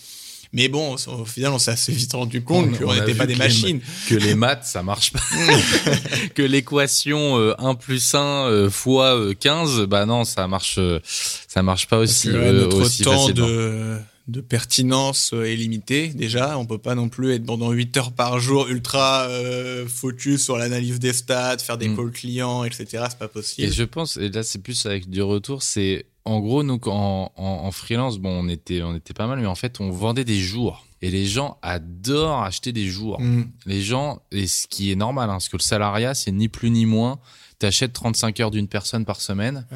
Mais 0.52 0.68
bon, 0.68 0.94
au 0.94 1.24
final, 1.24 1.52
on 1.52 1.58
s'est 1.58 1.72
assez 1.72 1.92
vite 1.92 2.12
rendu 2.12 2.42
compte 2.42 2.68
On- 2.74 2.86
qu'on 2.86 2.94
n'était 2.94 3.14
pas 3.14 3.26
des 3.26 3.34
que 3.34 3.38
les- 3.40 3.44
machines. 3.44 3.80
que 4.08 4.14
les 4.14 4.34
maths 4.34 4.64
ça 4.64 4.82
marche 4.82 5.12
pas 5.12 5.20
que 6.34 6.42
l'équation 6.42 7.38
euh, 7.38 7.54
1 7.58 7.74
plus 7.74 8.14
1 8.14 8.46
euh, 8.46 8.70
fois 8.70 9.16
euh, 9.18 9.34
15 9.34 9.82
bah 9.82 10.06
non 10.06 10.24
ça 10.24 10.46
marche 10.48 10.76
euh, 10.78 11.00
ça 11.04 11.62
marche 11.62 11.86
pas 11.88 11.98
Parce 11.98 12.10
aussi 12.10 12.28
que, 12.28 12.34
euh, 12.34 12.52
notre 12.62 12.80
aussi 12.80 13.02
temps 13.02 13.26
facilement. 13.26 13.46
de, 13.48 13.96
de 14.28 14.40
pertinence 14.40 15.32
euh, 15.34 15.44
est 15.44 15.54
limité 15.56 16.08
déjà. 16.08 16.58
On 16.58 16.66
peut 16.66 16.78
pas 16.78 16.94
non 16.96 17.08
plus 17.08 17.32
être 17.32 17.44
pendant 17.46 17.70
8 17.70 17.96
heures 17.96 18.12
par 18.12 18.40
jour 18.40 18.66
ultra 18.68 19.22
euh, 19.28 19.86
focus 19.86 20.42
sur 20.44 20.56
l'analyse 20.56 20.98
des 20.98 21.12
stats, 21.12 21.58
faire 21.58 21.78
des 21.78 21.88
Mm. 21.88 21.96
calls 21.96 22.10
clients, 22.10 22.64
etc. 22.64 23.04
C'est 23.08 23.18
pas 23.18 23.26
et 23.26 23.28
possible. 23.28 23.72
je 23.72 23.84
pense 23.84 24.16
et 24.16 24.28
là 24.28 24.42
c'est 24.42 24.60
plus 24.60 24.84
avec 24.86 25.08
du 25.08 25.22
retour 25.22 25.62
c'est 25.62 26.06
en 26.24 26.40
gros 26.40 26.64
nous 26.64 26.80
en, 26.86 27.30
en, 27.36 27.44
en 27.44 27.70
freelance 27.70 28.18
bon 28.18 28.30
on 28.44 28.48
était 28.48 28.82
on 28.82 28.96
était 28.96 29.14
pas 29.14 29.28
mal 29.28 29.38
mais 29.38 29.46
en 29.46 29.54
fait 29.54 29.80
on 29.80 29.90
vendait 29.90 30.24
des 30.24 30.40
jours 30.40 30.84
et 31.02 31.10
les 31.10 31.24
gens 31.26 31.58
adorent 31.62 32.42
acheter 32.42 32.72
des 32.72 32.86
jours 32.86 33.20
Mm. 33.20 33.44
les 33.66 33.80
gens 33.82 34.22
et 34.32 34.48
ce 34.48 34.66
qui 34.66 34.90
est 34.90 34.96
normal 34.96 35.30
hein, 35.30 35.34
parce 35.34 35.48
que 35.48 35.56
le 35.56 35.62
salariat 35.62 36.14
c'est 36.14 36.32
ni 36.32 36.48
plus 36.48 36.70
ni 36.70 36.84
moins 36.84 37.20
t'achètes 37.58 37.92
35 37.92 38.40
heures 38.40 38.50
d'une 38.50 38.68
personne 38.68 39.04
par 39.04 39.20
semaine 39.20 39.66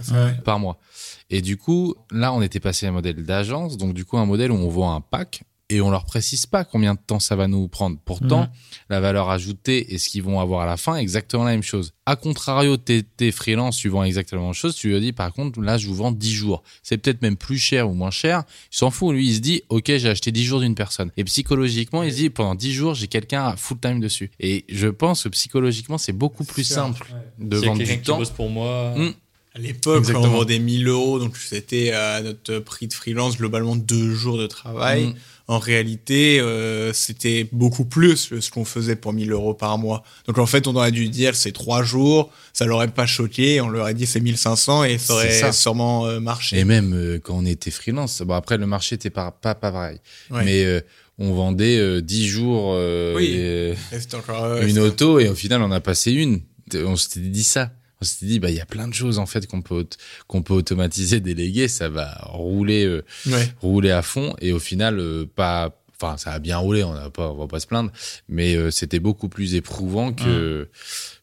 par 0.44 0.58
mois. 0.58 0.78
Et 1.30 1.40
du 1.42 1.56
coup, 1.56 1.94
là, 2.10 2.32
on 2.32 2.42
était 2.42 2.60
passé 2.60 2.86
à 2.86 2.90
un 2.90 2.92
modèle 2.92 3.24
d'agence, 3.24 3.76
donc 3.76 3.94
du 3.94 4.04
coup, 4.04 4.18
un 4.18 4.26
modèle 4.26 4.52
où 4.52 4.56
on 4.56 4.68
vend 4.68 4.94
un 4.94 5.00
pack 5.00 5.44
et 5.70 5.80
on 5.80 5.90
leur 5.90 6.04
précise 6.04 6.44
pas 6.46 6.64
combien 6.64 6.94
de 6.94 6.98
temps 7.06 7.20
ça 7.20 7.36
va 7.36 7.46
nous 7.48 7.66
prendre. 7.68 7.96
Pourtant, 8.04 8.40
Mhm. 8.42 8.48
la 8.90 9.00
valeur 9.00 9.30
ajoutée 9.30 9.94
et 9.94 9.98
ce 9.98 10.08
qu'ils 10.10 10.22
vont 10.22 10.40
avoir 10.40 10.60
à 10.62 10.66
la 10.66 10.76
fin 10.76 10.96
exactement 10.96 11.44
la 11.44 11.52
même 11.52 11.62
chose. 11.62 11.92
A 12.06 12.16
contrario, 12.16 12.76
t'es, 12.76 13.02
t'es 13.16 13.30
freelance, 13.30 13.76
tu 13.76 13.88
vends 13.88 14.02
exactement 14.02 14.42
la 14.42 14.46
même 14.48 14.54
chose, 14.54 14.74
tu 14.74 14.88
lui 14.90 15.00
dis, 15.00 15.12
par 15.12 15.32
contre, 15.32 15.60
là, 15.60 15.78
je 15.78 15.86
vous 15.86 15.94
vends 15.94 16.10
10 16.12 16.32
jours. 16.34 16.62
C'est 16.82 16.98
peut-être 16.98 17.22
même 17.22 17.36
plus 17.36 17.58
cher 17.58 17.88
ou 17.88 17.94
moins 17.94 18.10
cher. 18.10 18.42
Il 18.72 18.76
s'en 18.76 18.90
fout. 18.90 19.14
Lui, 19.14 19.28
il 19.28 19.34
se 19.36 19.40
dit, 19.40 19.62
OK, 19.68 19.84
j'ai 19.86 20.08
acheté 20.08 20.32
10 20.32 20.44
jours 20.44 20.58
d'une 20.60 20.74
personne. 20.74 21.10
Et 21.16 21.22
psychologiquement, 21.24 22.02
il 22.02 22.10
se 22.10 22.16
dit, 22.16 22.30
pendant 22.30 22.54
10 22.56 22.72
jours, 22.72 22.94
j'ai 22.94 23.06
quelqu'un 23.06 23.44
à 23.46 23.56
full 23.56 23.78
time 23.78 24.00
dessus. 24.00 24.30
Et 24.40 24.64
je 24.68 24.88
pense 24.88 25.22
que 25.22 25.28
psychologiquement, 25.28 25.98
c'est 25.98 26.12
beaucoup 26.12 26.44
plus 26.44 26.64
sûr. 26.64 26.74
simple 26.76 27.06
de 27.38 27.56
S'il 27.56 27.64
y 27.64 27.66
a 27.66 27.68
vendre 27.70 27.78
quelqu'un 27.78 27.94
du 27.94 28.00
qui 28.00 28.06
temps. 28.06 28.18
bosse 28.18 28.30
pour 28.30 28.50
moi. 28.50 28.94
Mm. 28.96 29.12
À 29.54 29.58
l'époque, 29.58 30.04
quand 30.12 30.22
on 30.22 30.28
vendait 30.28 30.60
1000 30.60 30.86
euros, 30.86 31.18
donc 31.18 31.36
c'était 31.36 31.90
à 31.90 32.20
notre 32.22 32.60
prix 32.60 32.86
de 32.86 32.92
freelance 32.92 33.36
globalement 33.36 33.74
deux 33.74 34.14
jours 34.14 34.38
de 34.38 34.46
travail. 34.46 35.06
Mm. 35.08 35.14
En 35.50 35.58
réalité, 35.58 36.38
euh, 36.40 36.92
c'était 36.92 37.48
beaucoup 37.50 37.84
plus 37.84 38.28
que 38.28 38.40
ce 38.40 38.52
qu'on 38.52 38.64
faisait 38.64 38.94
pour 38.94 39.12
1000 39.12 39.32
euros 39.32 39.52
par 39.52 39.78
mois. 39.78 40.04
Donc 40.28 40.38
en 40.38 40.46
fait, 40.46 40.68
on 40.68 40.76
aurait 40.76 40.92
dû 40.92 41.08
dire 41.08 41.34
c'est 41.34 41.50
trois 41.50 41.82
jours, 41.82 42.30
ça 42.52 42.66
l'aurait 42.66 42.86
pas 42.86 43.06
choqué, 43.06 43.60
on 43.60 43.68
leur 43.68 43.82
aurait 43.82 43.94
dit 43.94 44.06
c'est 44.06 44.20
1500 44.20 44.84
et 44.84 44.98
ça 44.98 45.14
aurait 45.14 45.30
ça. 45.32 45.50
sûrement 45.50 46.06
euh, 46.06 46.20
marché. 46.20 46.58
Et 46.60 46.64
même 46.64 46.94
euh, 46.94 47.18
quand 47.18 47.34
on 47.36 47.44
était 47.44 47.72
freelance, 47.72 48.22
bon 48.22 48.34
après 48.34 48.58
le 48.58 48.66
marché 48.66 48.94
était 48.94 49.10
pas 49.10 49.32
pas, 49.32 49.56
pas 49.56 49.72
pareil, 49.72 49.98
Ouais. 50.30 50.44
mais 50.44 50.84
on 51.18 51.34
vendait 51.34 51.78
euh, 51.78 52.00
10 52.00 52.28
jours 52.28 52.76
Oui. 53.16 53.24
et- 53.34 53.74
encore, 54.14 54.56
une 54.62 54.78
auto 54.78 55.18
et 55.18 55.28
au 55.28 55.34
final 55.34 55.62
on 55.62 55.72
a 55.72 55.80
passé 55.80 56.12
une. 56.12 56.42
On 56.74 56.94
s'était 56.94 57.20
dit 57.20 57.42
ça. 57.42 57.72
On 58.02 58.04
s'était 58.06 58.26
dit 58.26 58.38
bah 58.40 58.50
il 58.50 58.56
y 58.56 58.60
a 58.60 58.66
plein 58.66 58.88
de 58.88 58.94
choses 58.94 59.18
en 59.18 59.26
fait 59.26 59.46
qu'on 59.46 59.62
peut 59.62 59.86
qu'on 60.26 60.42
peut 60.42 60.54
automatiser, 60.54 61.20
déléguer, 61.20 61.68
ça 61.68 61.88
va 61.88 62.18
rouler 62.24 62.84
euh, 62.86 63.04
Ouais. 63.26 63.52
rouler 63.60 63.90
à 63.90 64.02
fond. 64.02 64.34
Et 64.40 64.52
au 64.52 64.58
final 64.58 64.98
euh, 64.98 65.26
pas 65.34 65.76
enfin 66.02 66.16
ça 66.16 66.32
a 66.32 66.38
bien 66.38 66.56
roulé, 66.56 66.82
on 66.82 66.94
n'a 66.94 67.10
pas 67.10 67.30
on 67.30 67.36
va 67.36 67.46
pas 67.46 67.60
se 67.60 67.66
plaindre, 67.66 67.90
mais 68.28 68.54
euh, 68.56 68.70
c'était 68.70 69.00
beaucoup 69.00 69.28
plus 69.28 69.54
éprouvant 69.54 70.12
que 70.14 70.68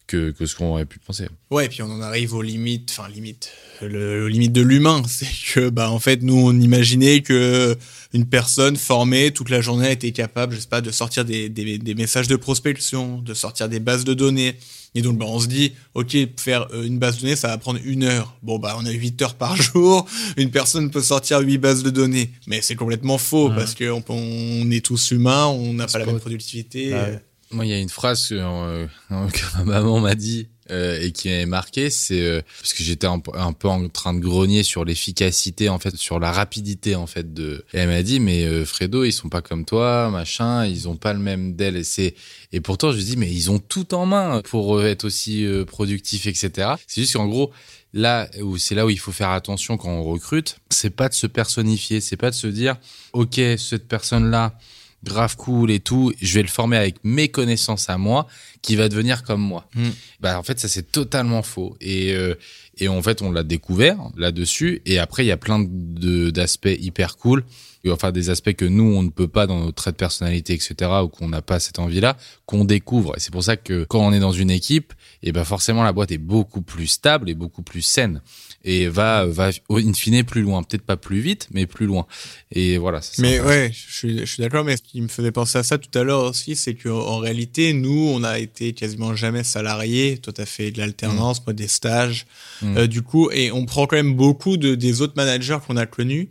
que, 0.08 0.32
que 0.32 0.46
ce 0.46 0.56
qu'on 0.56 0.70
aurait 0.70 0.86
pu 0.86 1.00
penser. 1.00 1.28
Ouais, 1.52 1.66
et 1.66 1.70
puis 1.70 1.82
on 1.84 1.92
en 1.92 2.02
arrive 2.02 2.34
aux 2.34 2.42
limites, 2.42 2.96
enfin 2.98 3.10
limite, 3.10 3.52
le, 3.82 4.24
aux 4.26 4.28
limites 4.28 4.54
de 4.54 4.62
l'humain, 4.62 5.04
c'est 5.08 5.28
que 5.54 5.70
bah 5.70 5.92
en 5.92 6.00
fait 6.00 6.24
nous 6.24 6.38
on 6.38 6.58
imaginait 6.60 7.22
que 7.22 7.76
une 8.14 8.26
personne 8.26 8.78
formée 8.78 9.32
toute 9.32 9.50
la 9.50 9.60
journée 9.62 9.92
était 9.92 10.12
capable, 10.14 10.56
je 10.56 10.62
sais 10.62 10.68
pas, 10.68 10.82
de 10.82 10.92
sortir 10.92 11.26
des, 11.26 11.50
des, 11.50 11.78
des 11.78 11.94
messages 11.96 12.28
de 12.30 12.38
prospection, 12.38 13.22
de 13.22 13.34
sortir 13.34 13.68
des 13.70 13.80
bases 13.82 14.06
de 14.06 14.14
données. 14.14 14.56
Et 14.96 15.02
donc 15.02 15.18
bah, 15.18 15.26
on 15.28 15.40
se 15.40 15.48
dit, 15.48 15.74
ok, 15.94 16.16
faire 16.40 16.68
euh, 16.74 16.84
une 16.84 16.98
base 16.98 17.18
de 17.18 17.22
données, 17.24 17.36
ça 17.36 17.50
va 17.50 17.58
prendre 17.58 17.80
une 17.84 18.04
heure. 18.04 18.36
Bon 18.42 18.58
bah 18.58 18.76
on 18.80 18.86
a 18.86 18.92
8 18.92 19.22
heures 19.22 19.36
par 19.36 19.56
jour, 19.62 20.08
une 20.38 20.50
personne 20.50 20.90
peut 20.90 21.02
sortir 21.02 21.40
8 21.42 21.58
bases 21.58 21.84
de 21.84 21.90
données, 21.90 22.32
mais 22.48 22.62
c'est 22.62 22.76
complètement 22.76 23.18
faux 23.18 23.50
Ouais. 23.50 23.56
parce 23.56 23.76
que 23.76 23.92
on, 23.92 24.04
on 24.10 24.72
est 24.72 24.84
tous 24.84 25.12
humains, 25.12 25.46
on 25.48 25.74
n'a 25.74 25.86
pas 25.86 26.00
la 26.00 26.06
même 26.06 26.20
productivité. 26.20 26.92
Bah, 26.92 26.98
euh, 26.98 27.18
Moi, 27.52 27.66
il 27.66 27.70
y 27.70 27.74
a 27.74 27.80
une 27.80 27.90
phrase 27.90 28.28
que, 28.28 28.36
euh, 28.36 28.88
que 29.10 29.58
ma 29.58 29.64
maman 29.64 30.00
m'a 30.00 30.16
dit 30.16 30.50
euh, 30.70 31.00
et 31.02 31.14
qui 31.14 31.30
m'avait 31.30 31.46
marqué, 31.46 31.90
c'est 31.90 32.22
euh, 32.22 32.42
parce 32.60 32.74
que 32.74 32.84
j'étais 32.84 33.08
un, 33.08 33.20
peu- 33.20 33.32
en 33.38 33.88
train 33.88 34.14
de 34.14 34.20
grogner 34.20 34.64
sur 34.64 34.84
l'efficacité, 34.84 35.70
en 35.70 35.80
fait, 35.80 35.96
sur 35.96 36.20
la 36.20 36.34
rapidité, 36.34 36.96
en 36.96 37.08
fait. 37.08 37.34
De... 37.34 37.64
Elle 37.72 37.88
m'a 37.88 38.04
dit, 38.04 38.20
mais 38.20 38.44
euh, 38.44 38.66
Fredo, 38.66 39.06
ils 39.06 39.14
sont 39.14 39.30
pas 39.30 39.42
comme 39.42 39.64
toi, 39.64 40.10
machin, 40.10 40.66
ils 40.66 40.90
ont 40.90 40.98
pas 40.98 41.14
le 41.14 41.20
même 41.20 41.56
d'elle. 41.56 41.78
Et 41.78 41.86
c'est 41.86 42.16
et 42.52 42.60
pourtant, 42.60 42.92
je 42.92 42.98
lui 42.98 43.06
dis, 43.06 43.16
mais 43.18 43.32
ils 43.32 43.50
ont 43.50 43.60
tout 43.60 43.94
en 43.94 44.06
main 44.06 44.42
pour 44.42 44.78
euh, 44.78 44.86
être 44.86 45.06
aussi 45.06 45.46
productifs, 45.68 46.28
etc. 46.28 46.72
C'est 46.86 47.00
juste 47.02 47.14
qu'en 47.14 47.28
gros, 47.28 47.52
là 47.94 48.30
où 48.42 48.58
c'est 48.58 48.76
là 48.76 48.86
où 48.86 48.90
il 48.90 49.00
faut 49.00 49.14
faire 49.14 49.30
attention 49.30 49.78
quand 49.78 49.90
on 49.90 50.04
recrute, 50.04 50.58
c'est 50.70 50.90
pas 50.90 51.08
de 51.08 51.14
se 51.14 51.28
personnifier, 51.28 52.02
c'est 52.02 52.18
pas 52.18 52.30
de 52.30 52.36
se 52.36 52.48
dire, 52.48 52.76
ok, 53.14 53.40
cette 53.58 53.88
personne-là 53.88 54.58
grave 55.04 55.36
cool 55.38 55.72
et 55.72 55.80
tout, 55.80 56.12
je 56.22 56.34
vais 56.36 56.42
le 56.42 56.48
former 56.48 56.78
avec 56.78 56.96
mes 57.04 57.30
connaissances 57.30 57.90
à 57.90 57.98
moi, 57.98 58.28
qui 58.62 58.76
va 58.76 58.90
devenir 58.90 59.24
comme 59.24 59.42
moi. 59.42 59.68
Mm. 59.76 59.90
Bah 60.20 60.40
en 60.40 60.44
fait 60.44 60.60
ça 60.60 60.68
c'est 60.68 60.92
totalement 60.92 61.44
faux. 61.44 61.78
Et 61.82 62.14
euh, 62.14 62.36
et 62.78 62.88
en 62.88 63.02
fait 63.02 63.22
on 63.22 63.32
l'a 63.32 63.44
découvert 63.44 63.98
là-dessus. 64.18 64.82
Et 64.86 65.00
après 65.00 65.24
il 65.24 65.28
y 65.28 65.32
a 65.32 65.38
plein 65.38 65.60
de 65.60 66.30
d'aspects 66.32 66.76
hyper 66.80 67.18
cool, 67.18 67.44
enfin 67.88 68.12
des 68.12 68.30
aspects 68.30 68.54
que 68.54 68.66
nous 68.66 68.84
on 68.84 69.04
ne 69.04 69.10
peut 69.10 69.28
pas 69.28 69.48
dans 69.48 69.60
nos 69.60 69.72
traits 69.72 69.96
de 69.96 69.98
personnalité 69.98 70.54
etc 70.54 70.92
ou 71.04 71.08
qu'on 71.08 71.30
n'a 71.30 71.42
pas 71.42 71.60
cette 71.60 71.80
envie-là 71.80 72.18
qu'on 72.46 72.66
découvre. 72.66 73.16
Et 73.16 73.20
c'est 73.20 73.32
pour 73.32 73.44
ça 73.44 73.56
que 73.56 73.84
quand 73.84 74.00
on 74.00 74.12
est 74.12 74.20
dans 74.20 74.32
une 74.32 74.52
équipe 74.52 74.94
et 75.24 75.32
ben 75.32 75.44
forcément 75.44 75.84
la 75.84 75.94
boîte 75.94 76.12
est 76.12 76.18
beaucoup 76.18 76.62
plus 76.62 76.88
stable 76.88 77.30
et 77.30 77.34
beaucoup 77.34 77.62
plus 77.62 77.82
saine 77.82 78.22
et 78.64 78.88
va 78.88 79.26
va 79.26 79.50
in 79.70 79.94
fine 79.94 80.24
plus 80.24 80.42
loin 80.42 80.64
peut-être 80.64 80.86
pas 80.86 80.98
plus 80.98 81.20
vite 81.20 81.48
mais 81.52 81.66
plus 81.66 81.86
loin 81.86 82.06
et 82.52 82.78
voilà 82.78 83.02
Mais 83.20 83.40
ouais, 83.42 83.72
je 83.74 83.94
suis, 83.94 84.20
je 84.20 84.26
suis 84.26 84.42
d'accord, 84.42 84.64
mais 84.64 84.78
ce 84.78 84.82
qui 84.82 85.02
me 85.02 85.08
faisait 85.08 85.32
penser 85.32 85.58
à 85.58 85.64
ça 85.64 85.78
tout 85.78 85.96
à 85.98 86.04
l'heure 86.04 86.24
aussi, 86.24 86.56
c'est 86.56 86.76
qu'en 86.76 86.98
en 86.98 87.18
réalité, 87.18 87.74
nous, 87.74 88.12
on 88.14 88.24
a 88.24 88.40
été 88.40 88.74
quasiment 88.74 89.16
jamais 89.16 89.44
salariés. 89.44 90.18
Toi, 90.18 90.34
t'as 90.34 90.46
fait 90.46 90.72
de 90.72 90.78
l'alternance, 90.78 91.46
moi, 91.46 91.54
des 91.54 91.68
stages. 91.68 92.26
Mm. 92.62 92.78
Euh, 92.78 92.88
du 92.88 93.02
coup, 93.02 93.30
et 93.32 93.52
on 93.52 93.66
prend 93.66 93.86
quand 93.86 93.98
même 93.98 94.16
beaucoup 94.16 94.58
de, 94.58 94.76
des 94.76 95.02
autres 95.02 95.14
managers 95.18 95.58
qu'on 95.66 95.78
a 95.78 95.86
connus. 95.86 96.30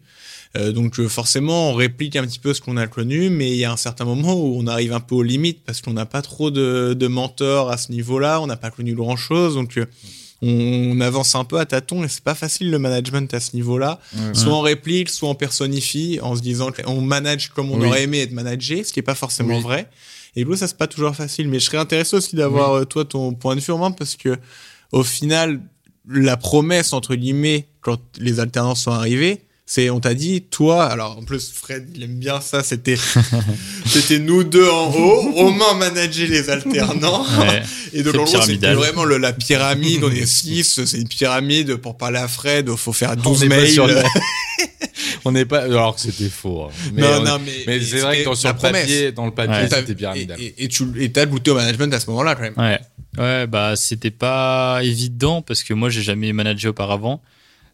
Euh, 0.57 0.72
donc 0.72 0.99
euh, 0.99 1.09
forcément, 1.09 1.70
on 1.70 1.74
réplique 1.74 2.16
un 2.16 2.24
petit 2.24 2.39
peu 2.39 2.55
ce 2.55 2.62
qu'on 2.62 2.79
a 2.79 2.87
connu, 2.87 3.29
mais 3.29 3.51
il 3.51 3.59
y 3.59 3.64
a 3.64 3.72
un 3.72 3.77
certain 3.77 4.07
moment 4.07 4.35
où 4.35 4.57
on 4.59 4.66
arrive 4.66 4.95
un 4.95 5.01
peu 5.01 5.16
aux 5.16 5.22
limites 5.22 5.62
parce 5.66 5.83
qu'on 5.83 5.93
n'a 5.93 6.07
pas 6.07 6.22
trop 6.22 6.51
de, 6.51 6.95
de 6.99 7.07
mentors 7.09 7.70
à 7.70 7.77
ce 7.77 7.93
niveau-là, 7.93 8.41
on 8.41 8.47
n'a 8.47 8.57
pas 8.57 8.70
connu 8.70 8.95
grand-chose, 8.95 9.55
donc 9.55 9.79
on 10.43 11.01
avance 11.01 11.34
un 11.34 11.45
peu 11.45 11.59
à 11.59 11.64
tâtons 11.66 12.05
et 12.05 12.09
c'est 12.09 12.22
pas 12.22 12.34
facile 12.34 12.70
le 12.70 12.78
management 12.78 13.32
à 13.32 13.41
ce 13.41 13.57
niveau-là. 13.57 13.99
Ouais. 14.14 14.34
Soit 14.34 14.53
on 14.53 14.61
réplique, 14.61 15.09
soit 15.09 15.28
on 15.30 15.34
personnifie 15.34 16.18
en 16.22 16.37
se 16.37 16.43
disant 16.43 16.70
qu'on 16.72 17.01
manage 17.01 17.49
comme 17.51 17.70
on 17.70 17.80
Oui. 17.80 17.87
aurait 17.87 18.03
aimé 18.03 18.20
être 18.20 18.32
managé, 18.32 18.84
ce 18.84 18.93
qui 18.93 19.01
est 19.01 19.03
pas 19.03 19.14
forcément 19.14 19.57
Oui. 19.57 19.62
vrai. 19.62 19.89
Et 20.34 20.41
du 20.41 20.47
coup, 20.47 20.57
ça 20.57 20.66
c'est 20.68 20.76
pas 20.76 20.87
toujours 20.87 21.14
facile. 21.16 21.49
Mais 21.49 21.59
je 21.59 21.64
serais 21.64 21.78
intéressé 21.78 22.14
aussi 22.16 22.37
d'avoir 22.37 22.72
euh, 22.74 22.84
toi 22.84 23.05
ton 23.07 23.32
point 23.32 23.57
de 23.57 23.61
vue 23.61 23.72
Romain, 23.72 23.91
parce 23.93 24.16
que 24.16 24.37
au 24.93 25.03
final, 25.03 25.61
la 26.09 26.37
promesse 26.37 26.93
entre 26.93 27.14
guillemets 27.14 27.66
quand 27.80 27.99
les 28.18 28.39
alternances 28.39 28.82
sont 28.82 28.91
arrivées, 28.93 29.41
c'est 29.68 29.90
on 29.90 29.98
t'a 30.00 30.14
dit 30.14 30.42
toi. 30.42 30.84
Alors 30.86 31.18
en 31.18 31.22
plus 31.24 31.50
Fred 31.52 31.90
il 31.94 32.04
aime 32.04 32.18
bien 32.18 32.40
ça. 32.40 32.62
C'était 32.62 32.96
c'était 33.86 34.20
nous 34.20 34.44
deux 34.44 34.68
en 34.68 34.92
haut. 34.94 35.32
Romain 35.32 35.74
manageait 35.74 36.26
les 36.28 36.48
alternants. 36.50 37.24
Ouais. 37.40 37.62
Et 37.92 38.02
donc 38.02 38.14
en 38.14 38.24
gros, 38.24 38.42
c'était 38.42 38.74
vraiment 38.74 39.04
le, 39.04 39.18
la 39.18 39.32
pyramide, 39.32 40.04
on 40.04 40.10
est 40.10 40.26
six, 40.26 40.84
c'est 40.84 40.98
une 40.98 41.08
pyramide, 41.08 41.76
pour 41.76 41.96
parler 41.96 42.18
à 42.18 42.28
Fred, 42.28 42.68
faut 42.76 42.92
faire 42.92 43.16
12 43.16 43.42
n'est 43.42 43.48
pas 43.48 43.56
mails. 43.56 43.80
on 45.24 45.32
n'est 45.32 45.44
pas 45.44 45.62
alors 45.62 45.94
que 45.96 46.00
c'était 46.02 46.28
faux 46.28 46.64
hein. 46.64 46.68
mais, 46.92 47.02
non, 47.02 47.08
on- 47.20 47.24
non, 47.24 47.38
mais, 47.44 47.52
mais 47.66 47.80
c'est 47.80 47.98
vrai 47.98 48.20
que 48.20 48.24
dans, 48.26 48.34
sur 48.34 48.48
le 48.52 48.56
papier 48.58 49.12
dans 49.12 49.26
le 49.26 49.32
papier 49.32 49.54
Ouais. 49.62 49.68
c'était 49.68 49.92
Et, 49.92 49.94
pyramidal 49.94 50.40
et, 50.40 50.54
et 50.64 50.68
tu 50.68 50.84
et 50.98 51.10
t'as 51.10 51.26
goûté 51.26 51.50
au 51.50 51.54
management 51.54 51.92
à 51.92 52.00
ce 52.00 52.08
moment-là 52.10 52.34
quand 52.34 52.42
même. 52.42 52.54
Ouais. 52.56 52.78
Ouais, 53.18 53.46
bah 53.46 53.74
c'était 53.76 54.10
pas 54.10 54.80
évident 54.82 55.42
parce 55.42 55.62
que 55.62 55.72
moi 55.74 55.88
j'ai 55.90 56.02
jamais 56.02 56.32
managé 56.32 56.68
auparavant. 56.68 57.22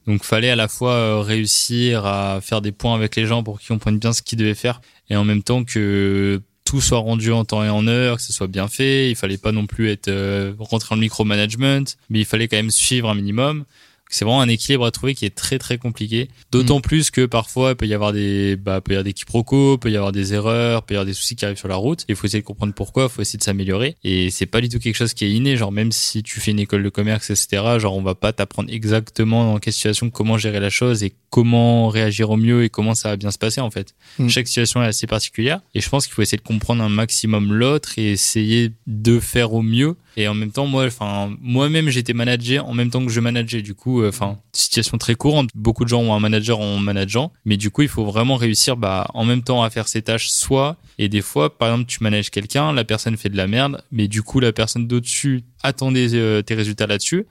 Donc 0.06 0.24
fallait 0.24 0.50
à 0.50 0.56
la 0.56 0.68
fois 0.68 0.92
euh, 0.92 1.20
réussir 1.20 2.06
à 2.06 2.40
faire 2.40 2.60
des 2.60 2.72
points 2.72 2.94
avec 2.94 3.16
les 3.16 3.26
gens 3.26 3.42
pour 3.42 3.60
qu'ils 3.60 3.68
comprennent 3.68 3.98
bien 3.98 4.12
ce 4.12 4.22
qu'ils 4.22 4.38
devaient 4.38 4.54
faire 4.54 4.80
et 5.10 5.16
en 5.16 5.24
même 5.24 5.42
temps 5.42 5.64
que 5.64 6.40
tout 6.64 6.80
soit 6.80 6.98
rendu 6.98 7.32
en 7.32 7.44
temps 7.44 7.62
et 7.64 7.68
en 7.68 7.86
heure, 7.86 8.16
que 8.16 8.22
ce 8.22 8.32
soit 8.32 8.46
bien 8.46 8.68
fait. 8.68 9.10
Il 9.10 9.16
fallait 9.16 9.38
pas 9.38 9.52
non 9.52 9.66
plus 9.66 9.90
être 9.90 10.08
euh, 10.08 10.54
rentré 10.58 10.88
dans 10.90 10.96
le 10.96 11.02
micromanagement, 11.02 11.84
mais 12.08 12.20
il 12.20 12.24
fallait 12.24 12.48
quand 12.48 12.56
même 12.56 12.70
suivre 12.70 13.10
un 13.10 13.14
minimum. 13.14 13.64
C'est 14.12 14.24
vraiment 14.24 14.42
un 14.42 14.48
équilibre 14.48 14.84
à 14.84 14.90
trouver 14.90 15.14
qui 15.14 15.24
est 15.24 15.34
très 15.34 15.58
très 15.58 15.78
compliqué. 15.78 16.28
D'autant 16.50 16.80
plus 16.80 17.10
que 17.10 17.24
parfois 17.24 17.70
il 17.70 17.76
peut 17.76 17.86
y 17.86 17.94
avoir 17.94 18.12
des 18.12 18.56
bah, 18.56 18.80
peut 18.80 18.92
y 18.92 18.94
avoir 18.94 19.04
des 19.04 19.14
quiproquos, 19.14 19.78
peut 19.78 19.90
y 19.90 19.96
avoir 19.96 20.12
des 20.12 20.34
erreurs, 20.34 20.82
peut 20.82 20.94
y 20.94 20.96
avoir 20.96 21.06
des 21.06 21.14
soucis 21.14 21.34
qui 21.34 21.44
arrivent 21.44 21.58
sur 21.58 21.68
la 21.68 21.76
route. 21.76 22.04
Il 22.08 22.14
faut 22.14 22.26
essayer 22.26 22.42
de 22.42 22.46
comprendre 22.46 22.74
pourquoi, 22.74 23.04
il 23.04 23.08
faut 23.08 23.22
essayer 23.22 23.38
de 23.38 23.44
s'améliorer. 23.44 23.96
Et 24.04 24.30
c'est 24.30 24.46
pas 24.46 24.60
du 24.60 24.68
tout 24.68 24.78
quelque 24.78 24.96
chose 24.96 25.14
qui 25.14 25.24
est 25.24 25.30
inné. 25.30 25.56
Genre 25.56 25.72
même 25.72 25.92
si 25.92 26.22
tu 26.22 26.40
fais 26.40 26.50
une 26.50 26.60
école 26.60 26.82
de 26.82 26.90
commerce, 26.90 27.30
etc. 27.30 27.78
Genre 27.78 27.96
on 27.96 28.02
va 28.02 28.14
pas 28.14 28.32
t'apprendre 28.32 28.70
exactement 28.70 29.52
dans 29.52 29.58
quelle 29.58 29.72
situation 29.72 30.10
comment 30.10 30.36
gérer 30.36 30.60
la 30.60 30.70
chose 30.70 31.02
et 31.02 31.14
comment 31.30 31.88
réagir 31.88 32.30
au 32.30 32.36
mieux 32.36 32.64
et 32.64 32.68
comment 32.68 32.94
ça 32.94 33.08
va 33.08 33.16
bien 33.16 33.30
se 33.30 33.38
passer 33.38 33.62
en 33.62 33.70
fait. 33.70 33.94
Mm. 34.18 34.28
Chaque 34.28 34.46
situation 34.46 34.82
est 34.82 34.86
assez 34.86 35.06
particulière 35.06 35.60
et 35.74 35.80
je 35.80 35.88
pense 35.88 36.06
qu'il 36.06 36.14
faut 36.14 36.22
essayer 36.22 36.38
de 36.38 36.42
comprendre 36.42 36.82
un 36.82 36.90
maximum 36.90 37.52
l'autre 37.54 37.98
et 37.98 38.12
essayer 38.12 38.72
de 38.86 39.18
faire 39.20 39.54
au 39.54 39.62
mieux. 39.62 39.96
Et 40.16 40.28
en 40.28 40.34
même 40.34 40.50
temps, 40.50 40.66
moi, 40.66 40.84
enfin, 40.84 41.34
moi-même, 41.40 41.88
j'étais 41.88 42.12
manager 42.12 42.66
en 42.66 42.74
même 42.74 42.90
temps 42.90 43.04
que 43.04 43.10
je 43.10 43.20
manageais. 43.20 43.62
Du 43.62 43.74
coup, 43.74 44.01
euh, 44.02 44.34
situation 44.52 44.98
très 44.98 45.14
courante. 45.14 45.50
Beaucoup 45.54 45.84
de 45.84 45.88
gens 45.88 46.00
ont 46.00 46.14
un 46.14 46.20
manager 46.20 46.60
en 46.60 46.78
manageant, 46.78 47.32
mais 47.44 47.56
du 47.56 47.70
coup, 47.70 47.82
il 47.82 47.88
faut 47.88 48.04
vraiment 48.04 48.36
réussir, 48.36 48.76
bah, 48.76 49.08
en 49.14 49.24
même 49.24 49.42
temps 49.42 49.62
à 49.62 49.70
faire 49.70 49.88
ses 49.88 50.02
tâches, 50.02 50.28
soit. 50.30 50.76
Et 50.98 51.08
des 51.08 51.22
fois, 51.22 51.56
par 51.56 51.70
exemple, 51.70 51.88
tu 51.88 52.02
manages 52.02 52.30
quelqu'un, 52.30 52.72
la 52.72 52.84
personne 52.84 53.16
fait 53.16 53.28
de 53.28 53.36
la 53.36 53.46
merde, 53.46 53.82
mais 53.90 54.08
du 54.08 54.22
coup, 54.22 54.40
la 54.40 54.52
personne 54.52 54.86
d'au-dessus 54.86 55.44
attendait 55.62 56.14
euh, 56.14 56.42
tes 56.42 56.54
résultats 56.54 56.86
là-dessus. 56.86 57.26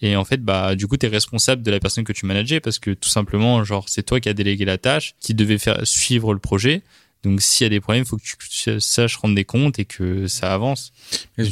Et 0.00 0.16
en 0.16 0.24
fait, 0.24 0.42
bah, 0.42 0.74
du 0.74 0.86
coup, 0.86 0.96
t'es 0.96 1.08
responsable 1.08 1.62
de 1.62 1.70
la 1.70 1.80
personne 1.80 2.04
que 2.04 2.12
tu 2.12 2.26
manageais 2.26 2.60
parce 2.60 2.78
que 2.78 2.90
tout 2.90 3.08
simplement, 3.08 3.64
genre, 3.64 3.88
c'est 3.88 4.02
toi 4.02 4.20
qui 4.20 4.28
as 4.28 4.34
délégué 4.34 4.64
la 4.64 4.76
tâche, 4.76 5.14
qui 5.20 5.34
devait 5.34 5.58
faire 5.58 5.86
suivre 5.86 6.34
le 6.34 6.40
projet. 6.40 6.82
Donc, 7.24 7.40
s'il 7.42 7.64
y 7.64 7.66
a 7.66 7.70
des 7.70 7.80
problèmes, 7.80 8.04
il 8.04 8.06
faut 8.06 8.16
que 8.16 8.22
tu 8.22 8.80
saches 8.80 9.16
rendre 9.16 9.34
des 9.34 9.44
comptes 9.44 9.78
et 9.78 9.84
que 9.84 10.26
ça 10.28 10.52
avance. 10.52 10.92
Euh, 11.38 11.44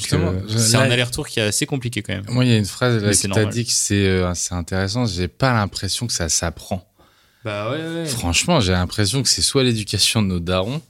c'est 0.49 0.77
un 0.77 0.91
aller-retour 0.91 1.27
qui 1.27 1.41
est 1.41 1.43
assez 1.43 1.67
compliqué 1.67 2.03
quand 2.03 2.15
même. 2.15 2.25
moi 2.29 2.45
il 2.45 2.51
y 2.51 2.55
a 2.55 2.59
une 2.59 2.65
phrase 2.65 3.03
là, 3.03 3.13
c'est 3.13 3.29
t'a 3.29 3.35
normal. 3.35 3.53
dit 3.53 3.65
que 3.65 3.73
c'est 3.73 4.07
euh, 4.07 4.33
intéressant 4.51 5.07
j'ai 5.07 5.29
pas 5.29 5.53
l'impression 5.53 6.07
que 6.07 6.13
ça 6.13 6.29
s'apprend 6.29 6.87
Bah 7.45 7.71
ouais, 7.73 7.83
ouais. 7.83 8.07
franchement 8.07 8.61
j'ai 8.61 8.71
l'impression 8.73 9.23
que 9.23 9.29
c'est 9.29 9.43
soit 9.43 9.65
l'éducation 9.65 10.23
de 10.23 10.29
nos 10.29 10.39
darons 10.39 10.81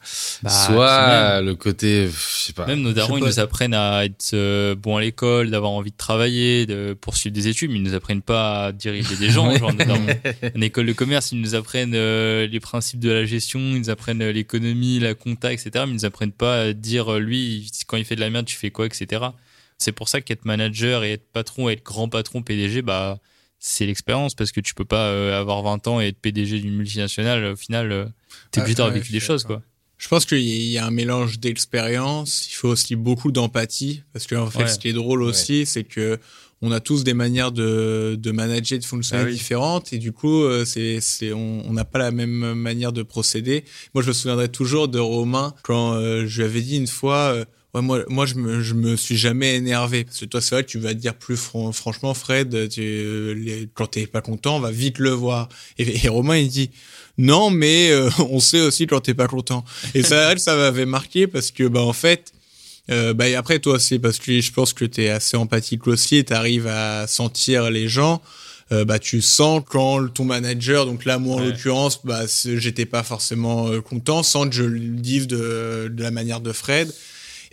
Bah, 0.43 0.51
soit 0.51 1.41
le 1.41 1.55
côté 1.55 2.07
je 2.07 2.45
sais 2.47 2.53
pas 2.53 2.67
Même 2.67 2.83
nos 2.83 2.93
darons, 2.93 3.17
ils 3.17 3.25
nous 3.25 3.41
apprennent 3.41 3.75
à 3.75 4.05
être 4.05 4.33
euh, 4.35 4.75
bons 4.75 4.97
à 4.97 5.01
l'école, 5.01 5.51
d'avoir 5.51 5.73
envie 5.73 5.91
de 5.91 5.97
travailler, 5.97 6.67
de 6.67 6.95
poursuivre 6.99 7.35
des 7.35 7.49
études, 7.49 7.71
mais 7.71 7.79
ils 7.79 7.83
nous 7.83 7.95
apprennent 7.95 8.23
pas 8.23 8.67
à 8.67 8.73
diriger 8.73 9.17
des 9.17 9.31
gens. 9.31 9.51
genre, 9.57 9.73
nos 9.73 9.85
darons. 9.85 10.07
En 10.57 10.61
école 10.61 10.87
de 10.87 10.93
commerce, 10.93 11.33
ils 11.33 11.41
nous 11.41 11.55
apprennent 11.55 11.95
euh, 11.95 12.47
les 12.47 12.61
principes 12.61 13.01
de 13.01 13.11
la 13.11 13.25
gestion, 13.25 13.61
ils 13.61 13.79
nous 13.79 13.91
apprennent 13.91 14.23
euh, 14.23 14.33
l'économie, 14.33 14.99
la 14.99 15.15
compta, 15.15 15.53
etc. 15.53 15.71
Mais 15.87 15.93
ils 15.93 15.95
nous 15.95 16.05
apprennent 16.05 16.33
pas 16.33 16.61
à 16.63 16.73
dire, 16.73 17.19
lui, 17.19 17.71
quand 17.87 17.97
il 17.97 18.05
fait 18.05 18.17
de 18.17 18.21
la 18.21 18.31
merde, 18.31 18.47
tu 18.47 18.57
fais 18.57 18.71
quoi, 18.71 18.87
etc. 18.87 19.23
C'est 19.79 19.93
pour 19.93 20.09
ça 20.09 20.21
qu'être 20.21 20.45
manager 20.45 21.05
et 21.05 21.13
être 21.13 21.27
patron, 21.33 21.69
être 21.69 21.83
grand 21.83 22.09
patron, 22.09 22.43
PDG, 22.43 22.83
bah, 22.83 23.19
c'est 23.65 23.87
l'expérience 23.87 24.35
parce 24.35 24.51
que 24.51 24.61
tu 24.61 24.75
peux 24.75 24.85
pas 24.85 25.07
euh, 25.07 25.39
avoir 25.41 25.63
20 25.63 25.87
ans 25.87 26.01
et 26.01 26.09
être 26.09 26.19
PDG 26.19 26.59
d'une 26.59 26.75
multinationale. 26.75 27.45
Au 27.45 27.57
final, 27.57 27.93
euh, 27.93 28.05
t'es 28.51 28.59
Ah, 28.61 28.65
obligé 28.65 28.75
d'avoir 28.75 28.93
ouais, 28.93 28.99
vécu 29.01 29.13
des 29.13 29.21
choses, 29.21 29.45
quoi. 29.45 29.63
Je 29.99 30.09
pense 30.09 30.27
qu'il 30.27 30.41
y 30.41 30.79
a 30.79 30.85
un 30.87 30.91
mélange 30.91 31.39
d'expérience. 31.39 32.49
Il 32.51 32.55
faut 32.55 32.69
aussi 32.71 32.97
beaucoup 32.97 33.31
d'empathie 33.31 34.03
parce 34.13 34.27
que 34.27 34.35
en 34.35 34.51
fait, 34.51 34.65
Ouais. 34.65 34.69
ce 34.69 34.79
qui 34.81 34.89
est 34.89 34.93
drôle 34.93 35.23
aussi, 35.23 35.65
c'est 35.65 35.85
que 35.85 36.19
on 36.61 36.73
a 36.73 36.81
tous 36.81 37.05
des 37.05 37.15
manières 37.15 37.53
de, 37.53 38.17
de 38.21 38.31
manager, 38.33 38.79
de 38.81 38.85
fonctionner 38.85 39.23
Ah 39.23 39.27
oui. 39.27 39.33
différentes 39.35 39.93
et 39.93 39.99
du 39.99 40.11
coup, 40.13 40.43
euh, 40.43 40.65
c'est, 40.65 41.01
c'est, 41.01 41.33
on 41.33 41.63
on 41.69 41.73
n'a 41.73 41.85
pas 41.85 41.99
la 42.01 42.11
même 42.11 42.55
manière 42.55 42.93
de 42.93 43.03
procéder. 43.05 43.65
Moi, 43.95 44.03
je 44.03 44.09
me 44.09 44.13
souviendrai 44.13 44.49
toujours 44.49 44.89
de 44.89 44.99
Romain 44.99 45.55
quand 45.63 45.95
euh, 45.95 46.25
je 46.27 46.39
lui 46.43 46.49
avais 46.49 46.63
dit 46.63 46.77
une 46.77 46.87
fois. 46.89 47.33
euh, 47.35 47.45
Ouais, 47.75 47.81
moi, 47.83 48.05
moi, 48.09 48.27
je 48.27 48.35
me, 48.35 48.61
je 48.61 48.75
me 48.75 48.97
suis 48.97 49.17
jamais 49.17 49.55
énervé. 49.57 50.05
Parce 50.05 50.21
que 50.21 50.25
toi, 50.27 50.41
c'est 50.43 50.55
vrai 50.55 50.65
tu 50.65 50.79
vas 50.79 50.91
te 50.91 50.99
dire 50.99 51.15
plus 51.15 51.37
fran- 51.37 51.73
franchement, 51.73 52.13
Fred, 52.13 52.69
tu, 52.69 52.81
euh, 52.83 53.33
les, 53.35 53.69
quand 53.73 53.87
t'es 53.87 54.07
pas 54.07 54.21
content, 54.21 54.57
on 54.57 54.61
va 54.61 54.71
vite 54.71 54.99
le 54.99 55.11
voir. 55.11 55.49
Et, 55.79 56.05
et 56.05 56.09
Romain, 56.09 56.37
il 56.37 56.49
dit, 56.49 56.71
non, 57.17 57.49
mais 57.51 57.91
euh, 57.91 58.11
on 58.31 58.41
sait 58.41 58.61
aussi 58.61 58.87
quand 58.87 59.01
t'es 59.01 59.15
pas 59.15 59.27
content. 59.29 59.65
Et 59.95 60.03
ça, 60.03 60.37
ça 60.37 60.55
m'avait 60.57 60.85
marqué 60.87 61.27
parce 61.27 61.51
que, 61.51 61.65
bah, 61.69 61.81
en 61.83 61.93
fait, 61.95 62.33
Euh, 62.91 63.15
bah, 63.15 63.29
et 63.29 63.37
après, 63.37 63.61
toi 63.61 63.75
aussi, 63.75 64.01
parce 64.01 64.19
que 64.19 64.41
je 64.41 64.51
pense 64.53 64.73
que 64.73 64.85
tu 64.85 65.05
es 65.05 65.09
assez 65.09 65.37
empathique 65.37 65.87
aussi 65.87 66.17
et 66.17 66.25
tu 66.25 66.33
arrives 66.33 66.67
à 66.67 67.07
sentir 67.07 67.71
les 67.71 67.87
gens. 67.89 68.21
Euh, 68.73 68.85
bah, 68.85 68.99
tu 68.99 69.21
sens 69.23 69.63
quand 69.65 70.09
ton 70.13 70.25
manager, 70.25 70.85
donc 70.85 71.05
là, 71.05 71.19
moi 71.19 71.37
en 71.37 71.41
Ouais. 71.43 71.53
l'occurrence, 71.53 72.01
bah, 72.05 72.27
c'est- 72.27 72.59
j'étais 72.59 72.85
pas 72.85 73.05
forcément 73.05 73.69
euh, 73.69 73.81
content 73.81 74.25
sans 74.25 74.49
que 74.49 74.55
je 74.57 74.65
le 74.65 74.81
dise 74.81 75.29
de, 75.29 75.93
de 75.95 76.03
la 76.03 76.11
manière 76.11 76.41
de 76.41 76.53
Fred. 76.53 76.93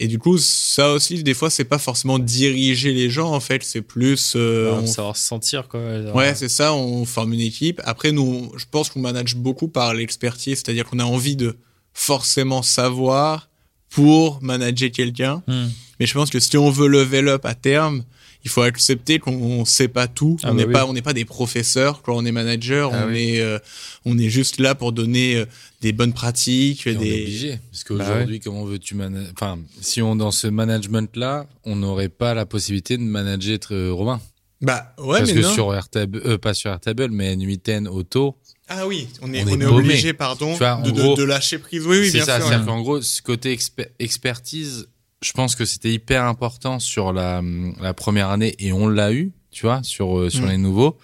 Et 0.01 0.07
du 0.07 0.17
coup, 0.17 0.37
ça 0.37 0.93
aussi, 0.93 1.21
des 1.23 1.33
fois, 1.33 1.49
c'est 1.49 1.65
pas 1.65 1.77
forcément 1.77 2.19
diriger 2.19 2.93
les 2.93 3.09
gens, 3.09 3.33
en 3.33 3.41
fait, 3.41 3.63
c'est 3.63 3.81
plus. 3.81 4.33
euh, 4.37 4.67
Alors, 4.67 4.83
on 4.83 4.87
savoir 4.87 5.17
se 5.17 5.27
sentir, 5.27 5.67
quoi. 5.67 5.81
Ouais, 6.15 6.33
c'est 6.35 6.47
ça, 6.47 6.73
on 6.73 7.03
forme 7.03 7.33
une 7.33 7.41
équipe. 7.41 7.81
Après, 7.83 8.13
nous, 8.13 8.49
je 8.55 8.63
pense 8.71 8.89
qu'on 8.89 9.01
manage 9.01 9.35
beaucoup 9.35 9.67
par 9.67 9.93
l'expertise, 9.93 10.59
c'est-à-dire 10.59 10.85
qu'on 10.85 10.99
a 10.99 11.03
envie 11.03 11.35
de 11.35 11.57
forcément 11.93 12.61
savoir 12.61 13.49
pour 13.89 14.39
manager 14.41 14.89
quelqu'un. 14.91 15.43
Hmm. 15.47 15.67
Mais 15.99 16.05
je 16.05 16.13
pense 16.13 16.29
que 16.29 16.39
si 16.39 16.55
on 16.57 16.69
veut 16.69 16.87
level 16.87 17.27
up 17.27 17.45
à 17.45 17.53
terme, 17.55 18.05
il 18.45 18.49
faut 18.49 18.61
accepter 18.61 19.19
qu'on 19.19 19.65
sait 19.65 19.89
pas 19.89 20.07
tout. 20.07 20.37
Ah 20.43 20.51
on 20.51 20.53
n'est 20.53 20.63
bah 20.63 20.67
oui. 20.67 20.73
pas, 20.73 20.85
on 20.85 20.93
n'est 20.93 21.01
pas 21.01 21.13
des 21.13 21.25
professeurs 21.25 22.01
quand 22.03 22.15
on 22.15 22.25
est 22.25 22.31
manager. 22.31 22.91
Ah 22.93 23.03
on 23.05 23.09
oui. 23.09 23.35
est, 23.35 23.41
euh, 23.41 23.59
on 24.05 24.17
est 24.17 24.29
juste 24.29 24.59
là 24.61 24.75
pour 24.75 24.93
donner 24.93 25.35
euh, 25.35 25.45
des 25.81 25.93
bonnes 25.93 26.13
pratiques, 26.13 26.85
Et 26.87 26.95
on 26.97 27.01
est 27.01 27.03
des. 27.05 27.21
obligé. 27.21 27.59
Parce 27.71 27.83
Bah 27.83 28.05
qu'aujourd'hui, 28.05 28.39
comment 28.39 28.65
veux-tu 28.65 28.95
manager 28.95 29.31
Enfin, 29.33 29.59
si 29.81 30.01
on 30.01 30.15
dans 30.15 30.31
ce 30.31 30.47
management-là, 30.47 31.47
on 31.63 31.75
n'aurait 31.75 32.09
pas 32.09 32.33
la 32.33 32.45
possibilité 32.45 32.97
de 32.97 33.03
manager 33.03 33.59
euh, 33.71 33.91
Romain. 33.93 34.19
Bah 34.61 34.93
ouais, 34.97 35.19
Parce 35.19 35.29
mais 35.29 35.35
que 35.41 35.45
non. 35.47 35.53
sur 35.53 35.73
Airtable, 35.73 36.21
euh, 36.25 36.37
pas 36.37 36.53
sur 36.53 36.69
Airtable, 36.69 37.07
mais 37.11 37.33
N8N 37.35 37.87
Auto, 37.87 38.35
Ah 38.67 38.87
oui, 38.87 39.07
on 39.21 39.31
est, 39.33 39.41
on 39.41 39.45
on 39.45 39.47
est 39.47 39.53
est, 39.53 39.55
paumé. 39.55 39.65
obligé, 39.67 40.11
pardon, 40.13 40.53
vois, 40.53 40.75
en 40.75 40.81
de, 40.81 40.91
de- 40.91 41.01
gros, 41.01 41.15
de 41.15 41.23
lâcher 41.23 41.59
prise. 41.59 41.85
Oui, 41.87 41.99
oui, 41.99 42.05
c'est 42.07 42.17
bien 42.17 42.25
ça. 42.25 42.35
sûr. 42.39 42.47
C'est-à-dire 42.47 42.65
ouais. 42.67 42.73
qu'en 42.73 42.81
gros, 42.81 43.01
ce 43.01 43.21
côté 43.21 43.55
exper- 43.55 43.87
expertise, 43.99 44.89
je 45.21 45.31
pense 45.31 45.55
que 45.55 45.63
c'était 45.63 45.93
hyper 45.93 46.25
important 46.25 46.79
sur 46.79 47.13
la, 47.13 47.41
la 47.79 47.93
première 47.93 48.29
année 48.29 48.55
et 48.59 48.73
on 48.73 48.89
l'a 48.89 49.13
eu, 49.13 49.31
tu 49.49 49.65
vois, 49.65 49.81
sur, 49.83 50.17
euh, 50.19 50.29
sur 50.29 50.43
Mm. 50.45 50.49
les 50.49 50.57
nouveaux. 50.57 50.97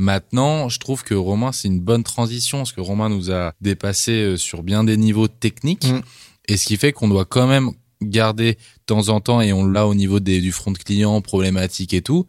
Maintenant, 0.00 0.68
je 0.68 0.78
trouve 0.78 1.02
que 1.02 1.12
Romain, 1.14 1.50
c'est 1.50 1.66
une 1.66 1.80
bonne 1.80 2.04
transition 2.04 2.58
parce 2.58 2.70
que 2.72 2.80
Romain 2.80 3.08
nous 3.08 3.32
a 3.32 3.52
dépassé 3.60 4.12
euh, 4.12 4.36
sur 4.36 4.62
bien 4.62 4.84
des 4.84 4.96
niveaux 4.96 5.26
techniques 5.26 5.88
Mm. 5.88 6.00
et 6.46 6.56
ce 6.56 6.66
qui 6.66 6.76
fait 6.76 6.92
qu'on 6.92 7.08
doit 7.08 7.24
quand 7.24 7.48
même 7.48 7.72
garder 8.00 8.54
de 8.54 8.58
temps 8.86 9.08
en 9.08 9.20
temps 9.20 9.40
et 9.40 9.52
on 9.52 9.66
l'a 9.66 9.88
au 9.88 9.94
niveau 9.96 10.20
des, 10.20 10.40
du 10.40 10.52
front 10.52 10.72
client, 10.72 11.20
problématique 11.20 11.92
et 11.94 12.00
tout. 12.02 12.26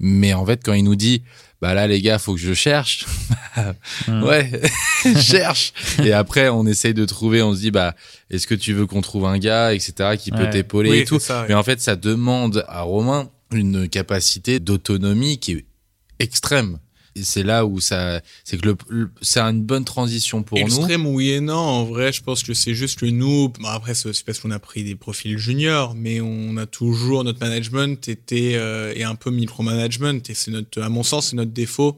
Mais 0.00 0.34
en 0.34 0.44
fait, 0.44 0.60
quand 0.64 0.72
il 0.72 0.82
nous 0.82 0.96
dit, 0.96 1.22
bah 1.62 1.72
là, 1.72 1.86
les 1.86 2.02
gars, 2.02 2.18
faut 2.18 2.34
que 2.34 2.40
je 2.40 2.52
cherche. 2.52 3.06
Mm. 4.08 4.22
ouais, 4.24 4.50
cherche. 5.20 5.72
Et 6.02 6.12
après, 6.12 6.48
on 6.48 6.66
essaye 6.66 6.94
de 6.94 7.04
trouver, 7.04 7.42
on 7.42 7.54
se 7.54 7.60
dit, 7.60 7.70
bah, 7.70 7.94
est-ce 8.28 8.48
que 8.48 8.56
tu 8.56 8.72
veux 8.72 8.86
qu'on 8.88 9.02
trouve 9.02 9.24
un 9.26 9.38
gars, 9.38 9.72
etc., 9.72 10.16
qui 10.18 10.32
peut 10.32 10.50
t'épauler 10.50 10.90
Oui, 10.90 10.98
et 10.98 11.04
tout. 11.04 11.20
ça. 11.20 11.46
Mais 11.48 11.54
en 11.54 11.62
fait, 11.62 11.80
ça 11.80 11.94
demande 11.94 12.64
à 12.66 12.82
Romain 12.82 13.30
une 13.52 13.88
capacité 13.88 14.58
d'autonomie 14.58 15.38
qui 15.38 15.52
est 15.52 15.64
extrême. 16.18 16.80
Et 17.16 17.22
c'est 17.22 17.44
là 17.44 17.64
où 17.64 17.80
ça, 17.80 18.20
c'est 18.42 18.56
que 18.58 18.66
le, 18.66 18.76
le- 18.88 19.10
c'est 19.22 19.40
une 19.40 19.62
bonne 19.62 19.84
transition 19.84 20.42
pour 20.42 20.58
nous. 20.58 20.64
Extrême 20.66 21.06
oui 21.06 21.30
et 21.30 21.40
non. 21.40 21.54
En 21.54 21.84
vrai, 21.84 22.12
je 22.12 22.22
pense 22.22 22.42
que 22.42 22.54
c'est 22.54 22.74
juste 22.74 22.98
que 22.98 23.06
nous, 23.06 23.50
bon, 23.50 23.68
après 23.68 23.94
c'est 23.94 24.10
parce 24.24 24.40
qu'on 24.40 24.50
a 24.50 24.58
pris 24.58 24.82
des 24.82 24.96
profils 24.96 25.38
juniors, 25.38 25.94
mais 25.94 26.20
on 26.20 26.56
a 26.56 26.66
toujours 26.66 27.22
notre 27.22 27.38
management 27.40 28.08
était 28.08 28.54
euh, 28.56 28.92
est 28.94 29.04
un 29.04 29.14
peu 29.14 29.30
micromanagement 29.30 30.18
et 30.28 30.34
c'est 30.34 30.50
notre, 30.50 30.82
à 30.82 30.88
mon 30.88 31.02
sens, 31.04 31.28
c'est 31.30 31.36
notre 31.36 31.52
défaut. 31.52 31.96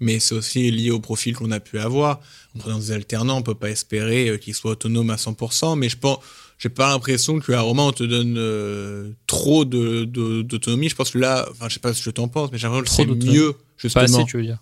Mais 0.00 0.18
c'est 0.18 0.34
aussi 0.34 0.70
lié 0.72 0.90
au 0.90 0.98
profil 0.98 1.34
qu'on 1.36 1.52
a 1.52 1.60
pu 1.60 1.78
avoir. 1.78 2.20
En 2.56 2.58
prenant 2.58 2.78
des 2.78 2.90
alternants, 2.90 3.38
on 3.38 3.42
peut 3.42 3.54
pas 3.54 3.70
espérer 3.70 4.28
euh, 4.30 4.36
qu'ils 4.36 4.54
soient 4.54 4.72
autonomes 4.72 5.10
à 5.10 5.16
100%. 5.16 5.78
Mais 5.78 5.88
je 5.88 5.96
pense, 5.96 6.18
j'ai 6.58 6.70
pas 6.70 6.90
l'impression 6.90 7.38
que 7.38 7.52
à 7.52 7.60
Romain 7.60 7.84
on 7.84 7.92
te 7.92 8.02
donne 8.02 8.34
euh, 8.36 9.10
trop 9.28 9.64
de 9.64 10.04
de- 10.04 10.42
d'autonomie. 10.42 10.88
Je 10.88 10.96
pense 10.96 11.10
que 11.10 11.18
là, 11.18 11.46
enfin, 11.52 11.66
je 11.68 11.74
sais 11.74 11.80
pas 11.80 11.94
ce 11.94 12.04
que 12.04 12.10
t'en 12.10 12.26
penses, 12.28 12.50
mais 12.50 12.58
j'ai 12.58 12.66
l'impression 12.68 12.84
que 12.84 12.90
c'est 12.96 13.02
d'autonomie. 13.14 13.38
Mieux 13.84 13.92
Pas 13.92 14.00
justement. 14.02 14.22
assez, 14.22 14.30
tu 14.30 14.36
veux 14.38 14.42
dire. 14.44 14.58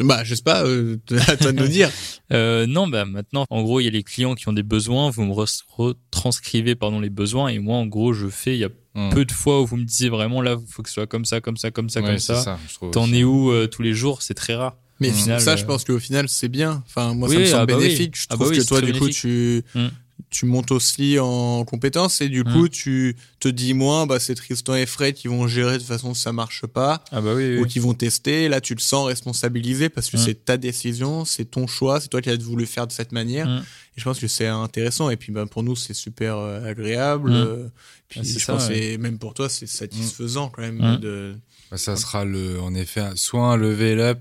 Bah, 0.00 0.24
je 0.24 0.34
sais 0.34 0.42
pas, 0.42 0.64
euh, 0.64 0.96
à 1.28 1.36
toi 1.36 1.52
de 1.52 1.58
nous 1.60 1.68
dire. 1.68 1.90
Euh, 2.32 2.66
non, 2.66 2.88
bah 2.88 3.04
maintenant, 3.04 3.44
en 3.50 3.62
gros, 3.62 3.80
il 3.80 3.84
y 3.84 3.86
a 3.86 3.90
les 3.90 4.02
clients 4.02 4.34
qui 4.34 4.48
ont 4.48 4.52
des 4.54 4.62
besoins, 4.62 5.10
vous 5.10 5.24
me 5.24 5.32
re- 5.32 5.60
retranscrivez 5.76 6.74
pardon 6.74 6.98
les 6.98 7.10
besoins 7.10 7.48
et 7.48 7.58
moi, 7.58 7.76
en 7.76 7.86
gros, 7.86 8.12
je 8.12 8.28
fais. 8.28 8.54
Il 8.56 8.60
y 8.60 8.64
a 8.64 8.70
Hum. 8.96 9.10
peu 9.12 9.24
de 9.24 9.32
fois 9.32 9.60
où 9.60 9.66
vous 9.66 9.76
me 9.76 9.84
disiez 9.84 10.08
vraiment 10.08 10.40
là, 10.40 10.56
faut 10.68 10.82
que 10.82 10.88
ce 10.88 10.94
soit 10.94 11.06
comme 11.08 11.24
ça, 11.24 11.40
comme 11.40 11.56
ça, 11.56 11.70
comme 11.72 11.88
ça, 11.88 12.00
Ouais, 12.00 12.06
comme 12.10 12.18
ça. 12.18 12.58
T'en 12.92 13.12
es 13.12 13.24
où 13.24 13.50
euh, 13.50 13.66
tous 13.66 13.82
les 13.82 13.92
jours? 13.92 14.22
C'est 14.22 14.34
très 14.34 14.54
rare. 14.54 14.76
Mais 15.00 15.10
Au 15.10 15.12
final, 15.12 15.40
ça, 15.40 15.52
euh, 15.52 15.56
je 15.56 15.64
pense 15.64 15.82
qu'au 15.84 15.98
final, 15.98 16.28
c'est 16.28 16.48
bien. 16.48 16.82
Enfin, 16.86 17.12
moi, 17.12 17.28
Oui, 17.28 17.34
ça 17.34 17.40
me 17.40 17.44
ah 17.46 17.50
semble 17.50 17.66
bah 17.66 17.74
oui. 17.78 17.82
bénéfique. 17.84 18.16
Je 18.16 18.26
Ah 18.30 18.34
trouve 18.34 18.46
bah 18.50 18.52
oui, 18.56 18.58
que 18.62 18.66
toi, 18.68 18.80
du 18.80 18.92
coup, 18.92 19.08
tu, 19.08 19.64
Mm. 19.74 19.86
Tu 20.30 20.46
montes 20.46 20.70
aussi 20.72 21.18
en 21.20 21.64
compétences 21.64 22.20
et 22.20 22.28
du 22.28 22.40
Mm. 22.42 22.52
coup, 22.52 22.68
tu 22.68 23.16
te 23.40 23.48
dis 23.48 23.74
moins, 23.74 24.06
bah, 24.06 24.18
c'est 24.20 24.34
Tristan 24.34 24.74
et 24.74 24.86
Fred 24.86 25.14
qui 25.14 25.28
vont 25.28 25.46
gérer 25.46 25.78
de 25.78 25.82
façon 25.82 26.12
que 26.12 26.18
ça 26.18 26.32
marche 26.32 26.66
pas 26.66 27.02
Ah 27.12 27.20
bah 27.20 27.34
oui. 27.34 27.58
ou 27.58 27.66
qui 27.66 27.78
vont 27.78 27.94
tester. 27.94 28.48
Là, 28.48 28.60
tu 28.60 28.74
le 28.74 28.80
sens 28.80 29.06
responsabilisé 29.06 29.88
parce 29.88 30.10
que 30.10 30.16
Mm. 30.16 30.20
c'est 30.20 30.44
ta 30.44 30.56
décision, 30.56 31.24
c'est 31.24 31.44
ton 31.44 31.66
choix, 31.66 32.00
c'est 32.00 32.08
toi 32.08 32.20
qui 32.20 32.30
as 32.30 32.36
voulu 32.36 32.66
faire 32.66 32.86
de 32.86 32.92
cette 32.92 33.12
manière. 33.12 33.46
Mm. 33.46 33.64
Et 33.96 34.00
je 34.00 34.04
pense 34.04 34.18
que 34.18 34.26
c'est 34.28 34.46
intéressant. 34.48 35.10
Et 35.10 35.16
puis, 35.16 35.30
bah, 35.32 35.46
pour 35.46 35.62
nous, 35.62 35.76
c'est 35.76 35.94
super 35.94 36.36
euh, 36.36 36.64
agréable. 36.68 37.30
Euh, 37.32 37.68
Puis, 38.08 38.20
Ah, 38.22 38.24
c'est 38.26 38.38
je 38.38 38.44
ça, 38.44 38.52
pense 38.52 38.68
que 38.68 38.72
ouais. 38.74 38.80
c'est- 38.92 38.98
même 38.98 39.18
pour 39.18 39.34
toi, 39.34 39.48
c'est 39.48 39.66
satisfaisant 39.66 40.48
quand 40.50 40.62
même 40.62 40.98
de. 41.00 41.34
Bah, 41.70 41.76
ça 41.78 41.96
sera 41.96 42.24
le, 42.24 42.60
en 42.60 42.74
effet, 42.74 43.02
soit 43.16 43.46
un 43.46 43.56
level 43.56 43.98
up, 44.00 44.18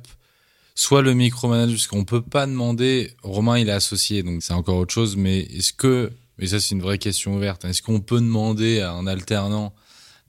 soit 0.76 1.02
le 1.02 1.14
micromanage, 1.14 1.72
parce 1.72 1.88
qu'on 1.88 2.06
peut 2.06 2.22
pas 2.22 2.46
demander, 2.48 3.16
Romain, 3.22 3.60
il 3.60 3.70
est 3.70 3.74
associé, 3.74 4.24
donc 4.24 4.42
c'est 4.42 4.54
encore 4.54 4.78
autre 4.78 4.94
chose, 4.94 5.16
mais 5.16 5.40
est-ce 5.40 5.74
que, 5.74 6.12
mais 6.38 6.48
ça, 6.48 6.60
c'est 6.60 6.74
une 6.76 6.82
vraie 6.82 6.98
question 6.98 7.36
ouverte, 7.36 7.66
hein, 7.66 7.70
est-ce 7.70 7.82
qu'on 7.82 8.00
peut 8.00 8.20
demander 8.20 8.80
à 8.80 8.92
un 8.92 9.06
alternant 9.06 9.74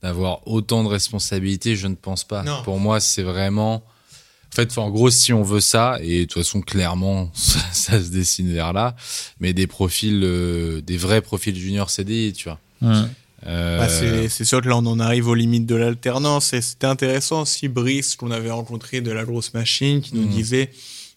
d'avoir 0.03 0.47
autant 0.47 0.84
de 0.84 0.88
responsabilités? 0.88 1.76
Je 1.76 1.86
ne 1.86 1.95
pense 1.95 2.24
pas. 2.24 2.42
Non. 2.42 2.62
Pour 2.62 2.78
moi, 2.78 3.01
c'est 3.01 3.22
vraiment, 3.22 3.76
en 3.76 4.55
fait, 4.55 4.76
en 4.76 4.90
gros, 4.90 5.11
si 5.11 5.32
on 5.32 5.42
veut 5.42 5.61
ça, 5.61 5.99
et 6.03 6.20
de 6.20 6.24
toute 6.24 6.42
façon, 6.42 6.61
clairement, 6.61 7.30
ça, 7.34 7.61
ça 7.72 8.03
se 8.03 8.11
dessine 8.11 8.53
vers 8.53 8.74
là, 8.74 8.97
mais 9.40 9.55
des 9.55 9.66
profils, 9.66 10.20
euh, 10.22 10.82
des 10.82 10.99
vrais 10.99 11.22
profils 11.22 11.57
junior 11.57 11.88
CDI, 11.90 12.34
tu 12.34 12.51
vois. 12.51 12.61
Euh, 13.47 13.78
Bah, 13.78 13.88
c'est 13.88 14.45
sûr 14.45 14.61
que 14.62 14.68
là, 14.68 14.76
on 14.76 14.86
en 14.86 14.99
arrive 15.01 15.28
aux 15.28 15.34
limites 15.34 15.66
de 15.66 15.74
l'alternance. 15.74 16.53
Et 16.55 16.61
c'était 16.62 16.86
intéressant 16.86 17.42
aussi, 17.42 17.68
Brice, 17.68 18.16
qu'on 18.16 18.30
avait 18.30 18.51
rencontré 18.51 19.01
de 19.01 19.11
la 19.11 19.24
grosse 19.24 19.53
machine, 19.55 20.01
qui 20.01 20.14
nous 20.14 20.22
Mhm. 20.22 20.30
disait 20.30 20.70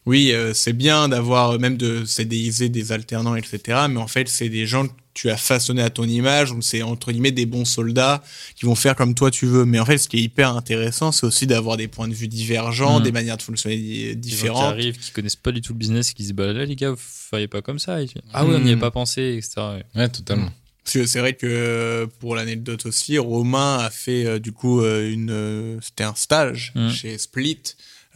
Oui, 0.05 0.31
euh, 0.31 0.53
c'est 0.53 0.71
bien 0.71 1.09
d'avoir 1.09 1.59
même 1.59 1.75
de 1.75 2.05
CDIser 2.05 2.69
des 2.69 2.93
alternants, 2.93 3.35
etc. 3.35 3.87
Mais 3.89 3.99
en 3.99 4.07
fait, 4.07 4.29
c'est 4.29 4.47
des 4.47 4.65
gens 4.65 4.87
que 4.87 4.93
tu 5.13 5.29
as 5.29 5.35
façonnés 5.35 5.81
à 5.81 5.89
ton 5.89 6.05
image. 6.05 6.51
Donc, 6.51 6.63
c'est 6.63 6.81
entre 6.81 7.11
guillemets 7.11 7.33
des 7.33 7.45
bons 7.45 7.65
soldats 7.65 8.23
qui 8.55 8.65
vont 8.65 8.75
faire 8.75 8.95
comme 8.95 9.15
toi 9.15 9.31
tu 9.31 9.47
veux. 9.47 9.65
Mais 9.65 9.79
en 9.79 9.85
fait, 9.85 9.97
ce 9.97 10.07
qui 10.07 10.15
est 10.19 10.21
hyper 10.21 10.55
intéressant, 10.55 11.11
c'est 11.11 11.25
aussi 11.25 11.45
d'avoir 11.45 11.75
des 11.75 11.89
points 11.89 12.07
de 12.07 12.13
vue 12.13 12.29
divergents, 12.29 12.99
Mhm. 12.99 13.03
des 13.03 13.11
manières 13.11 13.35
de 13.35 13.41
fonctionner 13.41 13.75
di- 13.75 13.83
Des 13.83 14.07
gens 14.07 14.13
qui 14.13 14.15
différentes. 14.21 14.63
arrivent, 14.63 14.97
qui 14.97 15.11
connaissent 15.11 15.35
pas 15.35 15.51
du 15.51 15.59
tout 15.59 15.73
le 15.73 15.77
business, 15.79 16.11
et 16.11 16.13
qui 16.13 16.21
disent 16.23 16.31
bah 16.33 16.53
là 16.53 16.63
les 16.63 16.77
gars, 16.77 16.91
vous 16.91 17.47
pas 17.49 17.61
comme 17.61 17.77
ça. 17.79 17.97
Ah 18.33 18.45
oui, 18.45 18.53
on 18.55 18.59
n'y 18.59 18.63
Mm. 18.63 18.67
avait 18.67 18.75
pas 18.79 18.91
pensé, 18.91 19.35
etc. 19.37 19.55
ouais. 19.57 19.83
ouais, 20.01 20.07
totalement. 20.07 20.49
Parce 20.87 20.93
que 20.99 21.05
c'est 21.05 21.19
vrai 21.19 21.33
que 21.33 21.45
euh, 21.45 22.07
pour 22.19 22.33
l'anecdote 22.33 22.85
aussi, 22.85 23.17
Romain 23.17 23.79
a 23.79 23.89
fait 23.89 24.25
euh, 24.25 24.39
du 24.39 24.53
coup 24.53 24.79
euh, 24.79 25.11
une, 25.11 25.79
c'était 25.81 26.05
un 26.05 26.15
stage 26.15 26.71
Mm. 26.75 26.89
chez 26.91 27.17
Split, 27.17 27.61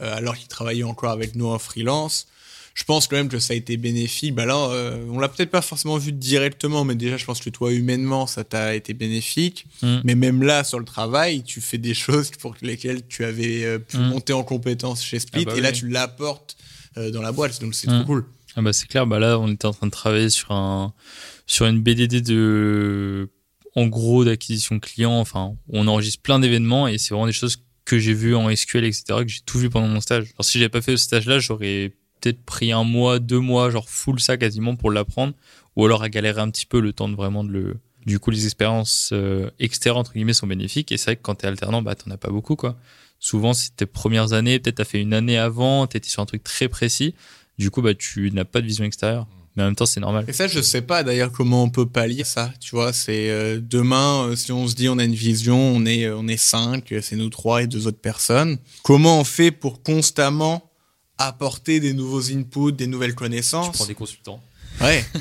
alors 0.00 0.36
qu'il 0.38 0.48
travaillait 0.48 0.82
encore 0.82 1.10
avec 1.10 1.34
nous 1.34 1.46
en 1.48 1.58
freelance. 1.58 2.26
Je 2.74 2.84
pense 2.84 3.06
quand 3.08 3.16
même 3.16 3.28
que 3.28 3.38
ça 3.38 3.52
a 3.52 3.56
été 3.56 3.76
bénéfique. 3.76 4.34
Bah 4.34 4.46
là, 4.46 4.56
euh, 4.70 5.04
on 5.10 5.18
l'a 5.18 5.28
peut-être 5.28 5.50
pas 5.50 5.60
forcément 5.60 5.98
vu 5.98 6.12
directement, 6.12 6.84
mais 6.84 6.94
déjà, 6.94 7.18
je 7.18 7.26
pense 7.26 7.40
que 7.40 7.50
toi, 7.50 7.70
humainement, 7.70 8.26
ça 8.26 8.42
t'a 8.44 8.74
été 8.74 8.94
bénéfique. 8.94 9.66
Mm. 9.82 9.98
Mais 10.04 10.14
même 10.14 10.42
là, 10.42 10.64
sur 10.64 10.78
le 10.78 10.86
travail, 10.86 11.42
tu 11.42 11.60
fais 11.60 11.76
des 11.76 11.92
choses 11.92 12.30
pour 12.40 12.56
lesquelles 12.62 13.06
tu 13.06 13.26
avais 13.26 13.64
euh, 13.64 13.78
pu 13.78 13.98
Mm. 13.98 14.08
monter 14.08 14.32
en 14.32 14.44
compétence 14.44 15.04
chez 15.04 15.18
Split, 15.18 15.44
Ah 15.46 15.50
bah 15.50 15.58
et 15.58 15.60
là, 15.60 15.72
tu 15.72 15.88
l'apportes 15.88 16.56
euh, 16.96 17.10
dans 17.10 17.20
la 17.20 17.32
boîte. 17.32 17.60
Donc, 17.60 17.74
c'est 17.74 17.88
Mm. 17.90 17.96
trop 17.98 18.04
cool. 18.06 18.24
Ah 18.56 18.62
bah 18.62 18.72
c'est 18.72 18.86
clair, 18.86 19.06
bah 19.06 19.18
là 19.18 19.38
on 19.38 19.50
était 19.50 19.66
en 19.66 19.72
train 19.72 19.86
de 19.86 19.92
travailler 19.92 20.28
sur 20.28 20.52
un 20.52 20.92
sur 21.46 21.66
une 21.66 21.80
BDD 21.80 22.20
de 22.22 23.30
en 23.74 23.86
gros 23.86 24.24
d'acquisition 24.24 24.78
client, 24.78 25.18
enfin 25.18 25.56
on 25.68 25.88
enregistre 25.88 26.20
plein 26.22 26.38
d'événements 26.38 26.86
et 26.86 26.98
c'est 26.98 27.14
vraiment 27.14 27.26
des 27.26 27.32
choses 27.32 27.62
que 27.84 27.98
j'ai 27.98 28.12
vues 28.12 28.36
en 28.36 28.54
SQL 28.54 28.84
etc 28.84 29.04
que 29.22 29.28
j'ai 29.28 29.40
tout 29.40 29.58
vu 29.58 29.70
pendant 29.70 29.88
mon 29.88 30.00
stage. 30.00 30.32
Alors 30.34 30.44
si 30.44 30.58
j'avais 30.58 30.68
pas 30.68 30.82
fait 30.82 30.96
ce 30.96 31.04
stage 31.04 31.26
là, 31.26 31.38
j'aurais 31.38 31.94
peut-être 32.20 32.42
pris 32.44 32.72
un 32.72 32.84
mois, 32.84 33.18
deux 33.18 33.40
mois, 33.40 33.70
genre 33.70 33.88
full 33.88 34.20
ça 34.20 34.36
quasiment 34.36 34.76
pour 34.76 34.90
l'apprendre 34.90 35.34
ou 35.76 35.86
alors 35.86 36.02
à 36.02 36.10
galérer 36.10 36.40
un 36.42 36.50
petit 36.50 36.66
peu 36.66 36.80
le 36.80 36.92
temps 36.92 37.08
de 37.08 37.16
vraiment 37.16 37.44
de 37.44 37.50
le 37.50 37.76
du 38.04 38.18
coup 38.18 38.30
les 38.30 38.44
expériences 38.44 39.10
euh, 39.12 39.48
externes 39.60 39.96
entre 39.96 40.12
guillemets 40.12 40.34
sont 40.34 40.46
bénéfiques 40.46 40.92
et 40.92 40.98
c'est 40.98 41.06
vrai 41.06 41.16
que 41.16 41.22
quand 41.22 41.36
t'es 41.36 41.46
alternant 41.46 41.80
bah 41.80 41.94
t'en 41.94 42.10
as 42.10 42.18
pas 42.18 42.30
beaucoup 42.30 42.56
quoi. 42.56 42.76
Souvent 43.18 43.54
c'est 43.54 43.76
tes 43.76 43.86
premières 43.86 44.32
années, 44.34 44.58
peut-être 44.58 44.76
t'as 44.76 44.84
fait 44.84 45.00
une 45.00 45.14
année 45.14 45.38
avant, 45.38 45.86
t'étais 45.86 46.10
sur 46.10 46.20
un 46.20 46.26
truc 46.26 46.44
très 46.44 46.68
précis 46.68 47.14
du 47.62 47.70
coup, 47.70 47.80
bah, 47.82 47.94
tu 47.94 48.30
n'as 48.32 48.44
pas 48.44 48.60
de 48.60 48.66
vision 48.66 48.84
extérieure. 48.84 49.26
Mais 49.56 49.62
en 49.62 49.66
même 49.66 49.76
temps, 49.76 49.84
c'est 49.86 50.00
normal. 50.00 50.24
Et 50.28 50.32
ça, 50.32 50.48
je 50.48 50.60
sais 50.62 50.80
pas 50.80 51.02
d'ailleurs 51.02 51.30
comment 51.30 51.62
on 51.62 51.68
peut 51.68 51.84
pallier 51.86 52.24
ça. 52.24 52.50
Tu 52.58 52.74
vois, 52.74 52.92
c'est 52.94 53.28
euh, 53.28 53.60
demain, 53.62 54.28
euh, 54.28 54.34
si 54.36 54.50
on 54.50 54.66
se 54.66 54.74
dit 54.74 54.88
on 54.88 54.98
a 54.98 55.04
une 55.04 55.14
vision, 55.14 55.58
on 55.58 55.84
est 55.84 56.04
euh, 56.06 56.16
on 56.16 56.26
est 56.26 56.38
cinq, 56.38 56.94
c'est 57.02 57.16
nous 57.16 57.28
trois 57.28 57.62
et 57.62 57.66
deux 57.66 57.86
autres 57.86 58.00
personnes. 58.00 58.56
Comment 58.82 59.20
on 59.20 59.24
fait 59.24 59.50
pour 59.50 59.82
constamment 59.82 60.70
apporter 61.18 61.80
des 61.80 61.92
nouveaux 61.92 62.30
inputs, 62.32 62.72
des 62.72 62.86
nouvelles 62.86 63.14
connaissances? 63.14 63.86
Des 63.86 63.94
consultants. 63.94 64.40
Ouais. 64.80 65.04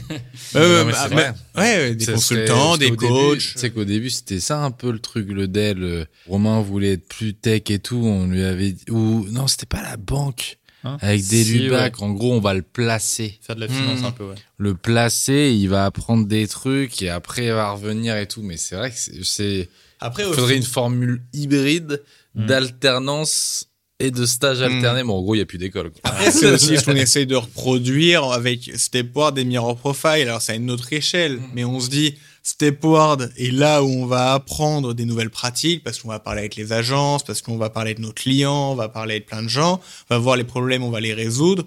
Euh, 0.56 0.84
bah, 0.84 1.08
c'est 1.08 1.16
bah, 1.16 1.34
ouais, 1.58 1.96
des 1.96 2.04
Ça 2.06 2.14
consultants, 2.14 2.76
serait- 2.76 2.89
des 2.89 2.96
coachs. 2.96 3.38
Tu 3.39 3.58
sais 3.60 3.70
qu'au 3.70 3.86
début, 3.86 4.10
c'était 4.10 4.42
ça 4.42 4.60
un 4.64 4.72
peu 4.72 4.92
le 4.92 5.00
truc, 5.00 5.30
le 5.30 5.48
Dell. 5.48 5.82
euh, 5.82 6.06
Romain 6.28 6.60
voulait 6.62 6.94
être 6.94 7.08
plus 7.08 7.34
tech 7.34 7.62
et 7.70 7.80
tout. 7.80 7.96
On 8.04 8.28
lui 8.28 8.44
avait 8.44 8.72
dit, 8.74 8.84
ou 8.89 9.26
non, 9.30 9.48
c'était 9.48 9.66
pas 9.66 9.82
la 9.82 9.96
banque. 9.96 10.58
Hein 10.84 10.98
Avec 11.02 11.26
des 11.28 11.44
Si, 11.44 11.60
Lubac, 11.60 12.02
en 12.02 12.10
gros, 12.12 12.34
on 12.34 12.40
va 12.40 12.54
le 12.56 12.64
placer. 12.64 13.38
Faire 13.42 13.56
de 13.56 13.62
la 13.62 13.68
finance 13.68 14.02
Hmm. 14.02 14.06
un 14.06 14.12
peu, 14.12 14.24
ouais. 14.26 14.36
Le 14.58 14.74
placer, 14.74 15.56
il 15.56 15.68
va 15.68 15.86
apprendre 15.86 16.26
des 16.26 16.48
trucs 16.48 17.02
et 17.02 17.10
après 17.10 17.46
il 17.46 17.52
va 17.54 17.72
revenir 17.72 18.18
et 18.18 18.28
tout. 18.28 18.42
Mais 18.42 18.58
c'est 18.58 18.76
vrai 18.76 18.90
que 18.92 18.96
c'est- 19.24 19.70
Après, 20.00 20.24
il 20.24 20.28
aussi- 20.28 20.40
faudrait 20.40 20.58
une 20.58 20.64
formule 20.64 21.22
hybride 21.34 22.02
Mm. 22.34 22.46
d'alternance 22.48 23.68
et 24.00 24.10
de 24.10 24.26
stage 24.26 24.60
Mm. 24.62 24.64
alterné. 24.64 25.04
Bon, 25.04 25.18
en 25.18 25.22
gros, 25.22 25.36
il 25.36 25.40
y 25.40 25.42
a 25.42 25.46
plus 25.46 25.58
d'école. 25.60 25.92
Après, 26.04 26.32
c'est 26.32 26.50
aussi 26.52 26.78
ce 26.78 26.84
qu'on 26.86 26.96
essaye 26.96 27.28
de 27.28 27.36
reproduire 27.36 28.24
avec 28.32 28.72
Stepward 28.76 29.38
et 29.38 29.44
Mirror 29.46 29.78
Profile. 29.78 30.28
Alors, 30.28 30.42
c'est 30.42 30.54
à 30.54 30.56
une 30.56 30.72
autre 30.72 30.92
échelle, 30.94 31.40
mais 31.54 31.64
on 31.64 31.80
se 31.80 31.90
dit, 31.90 32.16
Stepward 32.44 33.32
est 33.38 33.52
là 33.52 33.84
où 33.84 33.88
on 33.88 34.06
va 34.06 34.34
apprendre 34.34 34.94
des 34.94 35.06
nouvelles 35.06 35.30
pratiques 35.30 35.84
parce 35.84 36.00
qu'on 36.00 36.10
va 36.10 36.20
parler 36.20 36.39
avec 36.39 36.56
les 36.56 36.74
agences, 36.74 37.24
parce 37.24 37.42
qu'on 37.42 37.58
va 37.58 37.70
parler 37.70 37.94
de 37.94 38.02
nos 38.02 38.12
clients, 38.12 38.72
on 38.72 38.76
va 38.76 38.89
parler 38.89 39.16
avec 39.16 39.28
plein 39.28 39.44
de 39.44 39.48
gens, 39.48 39.80
on 40.10 40.16
va 40.16 40.20
voir 40.20 40.36
les 40.36 40.44
problèmes, 40.44 40.84
on 40.84 40.89
va 40.89 41.00
les 41.00 41.14
résoudre. 41.14 41.64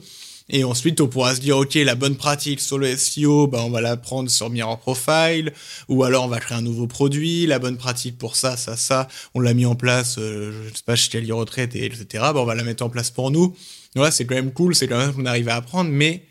Et 0.50 0.62
ensuite, 0.62 1.00
on 1.00 1.08
pourra 1.08 1.34
se 1.34 1.40
dire, 1.40 1.56
OK, 1.56 1.74
la 1.74 1.94
bonne 1.94 2.16
pratique 2.16 2.60
sur 2.60 2.76
le 2.76 2.94
SEO, 2.96 3.46
bah, 3.46 3.62
on 3.64 3.70
va 3.70 3.80
l'apprendre 3.80 4.30
sur 4.30 4.50
Mirror 4.50 4.78
Profile, 4.78 5.54
ou 5.88 6.04
alors 6.04 6.24
on 6.24 6.28
va 6.28 6.38
créer 6.38 6.58
un 6.58 6.62
nouveau 6.62 6.86
produit, 6.86 7.46
la 7.46 7.58
bonne 7.58 7.78
pratique 7.78 8.18
pour 8.18 8.36
ça, 8.36 8.58
ça, 8.58 8.76
ça, 8.76 9.08
on 9.32 9.40
l'a 9.40 9.54
mis 9.54 9.64
en 9.64 9.74
place, 9.74 10.16
euh, 10.18 10.52
je 10.68 10.76
sais 10.76 10.82
pas, 10.84 10.96
chez 10.96 11.08
Kelly 11.08 11.32
Retraite, 11.32 11.74
et 11.74 11.86
etc. 11.86 12.06
Bah, 12.12 12.34
on 12.36 12.44
va 12.44 12.54
la 12.54 12.62
mettre 12.62 12.84
en 12.84 12.90
place 12.90 13.10
pour 13.10 13.30
nous. 13.30 13.56
Ouais, 13.96 14.10
c'est 14.10 14.26
quand 14.26 14.34
même 14.34 14.52
cool, 14.52 14.74
c'est 14.74 14.86
quand 14.86 14.98
même 14.98 15.14
qu'on 15.14 15.24
arrive 15.24 15.48
à 15.48 15.56
apprendre, 15.56 15.88
mais 15.90 16.26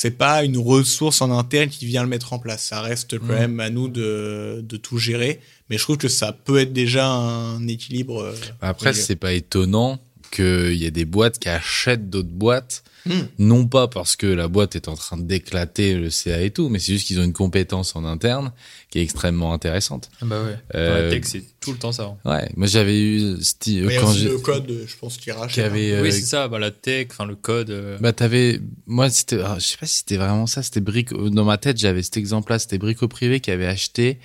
c'est 0.00 0.12
pas 0.12 0.44
une 0.44 0.58
ressource 0.58 1.20
en 1.22 1.36
interne 1.36 1.68
qui 1.70 1.84
vient 1.84 2.04
le 2.04 2.08
mettre 2.08 2.32
en 2.32 2.38
place. 2.38 2.62
Ça 2.62 2.80
reste 2.82 3.18
quand 3.18 3.24
Mhm. 3.34 3.38
même 3.40 3.58
à 3.60 3.68
nous 3.68 3.88
de, 3.88 4.60
de 4.62 4.76
tout 4.76 4.96
gérer. 4.96 5.40
Mais 5.68 5.76
je 5.76 5.82
trouve 5.82 5.96
que 5.96 6.06
ça 6.06 6.32
peut 6.32 6.58
être 6.58 6.72
déjà 6.72 7.04
un 7.08 7.66
équilibre. 7.66 8.22
euh, 8.22 8.34
Après, 8.60 8.92
c'est 8.94 9.16
pas 9.16 9.32
étonnant 9.32 9.98
qu'il 10.30 10.74
y 10.74 10.84
ait 10.84 10.90
des 10.90 11.04
boîtes 11.04 11.38
qui 11.38 11.48
achètent 11.48 12.10
d'autres 12.10 12.28
boîtes 12.28 12.82
Hmm. 13.06 13.22
non 13.38 13.66
pas 13.66 13.86
parce 13.88 14.16
que 14.16 14.26
la 14.26 14.48
boîte 14.48 14.76
est 14.76 14.86
en 14.88 14.94
train 14.94 15.16
d'éclater 15.16 15.94
le 15.94 16.10
CA 16.10 16.42
et 16.42 16.50
tout, 16.50 16.68
mais 16.68 16.78
c'est 16.78 16.92
juste 16.92 17.06
qu'ils 17.06 17.18
ont 17.20 17.24
une 17.24 17.32
compétence 17.32 17.96
en 17.96 18.04
interne 18.04 18.52
qui 18.90 18.98
est 18.98 19.02
extrêmement 19.02 19.54
intéressante. 19.54 20.10
Ah 20.20 20.26
bah 20.26 20.42
ouais. 20.42 20.58
Dans 20.74 20.78
Euh, 20.80 21.04
la 21.04 21.10
tech, 21.10 21.22
c'est 21.24 21.42
tout 21.60 21.72
le 21.72 21.78
temps 21.78 21.92
ça. 21.92 22.02
hein. 22.24 22.30
Ouais, 22.30 22.50
moi 22.56 22.66
j'avais 22.66 23.00
eu 23.00 23.36
Steve, 23.40 23.86
Mais 23.86 23.96
a 23.96 24.00
quand 24.00 24.12
le 24.12 24.36
code, 24.38 24.70
euh, 24.70 24.84
je 24.86 24.96
pense, 24.98 25.16
qui 25.16 25.30
rachète. 25.30 25.54
qui 25.54 25.60
avait 25.62 25.92
euh, 25.92 26.02
oui, 26.02 26.12
c'est 26.12 26.20
ça. 26.22 26.48
Bah, 26.48 26.58
la 26.58 26.70
tech, 26.72 27.06
enfin, 27.10 27.24
le 27.24 27.36
code. 27.36 27.70
euh, 27.70 27.96
bah 28.00 28.12
t'avais 28.12 28.60
moi 28.86 29.08
c'était 29.08 29.38
ah, 29.42 29.56
je 29.58 29.64
sais 29.64 29.76
pas 29.78 29.86
si 29.86 29.98
c'était 29.98 30.16
vraiment 30.18 30.46
ça, 30.46 30.62
c'était 30.62 30.80
Brico 30.80 31.30
dans 31.30 31.44
ma 31.44 31.56
tête, 31.56 31.78
j'avais 31.78 32.02
cet 32.02 32.16
exemple-là, 32.18 32.58
c'était 32.58 32.78
Brico 32.78 33.08
Privé 33.08 33.40
qui 33.40 33.52
avait 33.52 33.66
acheté 33.66 34.18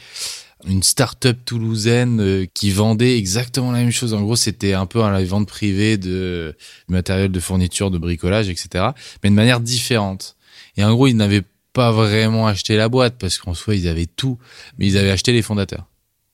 une 0.67 0.83
start-up 0.83 1.37
toulousaine 1.45 2.19
euh, 2.21 2.45
qui 2.53 2.71
vendait 2.71 3.17
exactement 3.17 3.71
la 3.71 3.79
même 3.79 3.91
chose. 3.91 4.13
En 4.13 4.21
gros, 4.21 4.35
c'était 4.35 4.73
un 4.73 4.85
peu 4.85 5.01
à 5.03 5.11
la 5.11 5.23
vente 5.23 5.47
privée 5.47 5.97
de 5.97 6.55
matériel 6.87 7.31
de 7.31 7.39
fourniture, 7.39 7.91
de 7.91 7.97
bricolage, 7.97 8.49
etc. 8.49 8.85
Mais 9.23 9.29
de 9.29 9.35
manière 9.35 9.59
différente. 9.59 10.35
Et 10.77 10.83
en 10.83 10.93
gros, 10.93 11.07
ils 11.07 11.15
n'avaient 11.15 11.43
pas 11.73 11.91
vraiment 11.91 12.47
acheté 12.47 12.77
la 12.77 12.87
boîte 12.89 13.15
parce 13.19 13.37
qu'en 13.37 13.53
soi, 13.53 13.75
ils 13.75 13.87
avaient 13.87 14.05
tout, 14.05 14.37
mais 14.77 14.87
ils 14.87 14.97
avaient 14.97 15.11
acheté 15.11 15.31
les 15.33 15.41
fondateurs. 15.41 15.87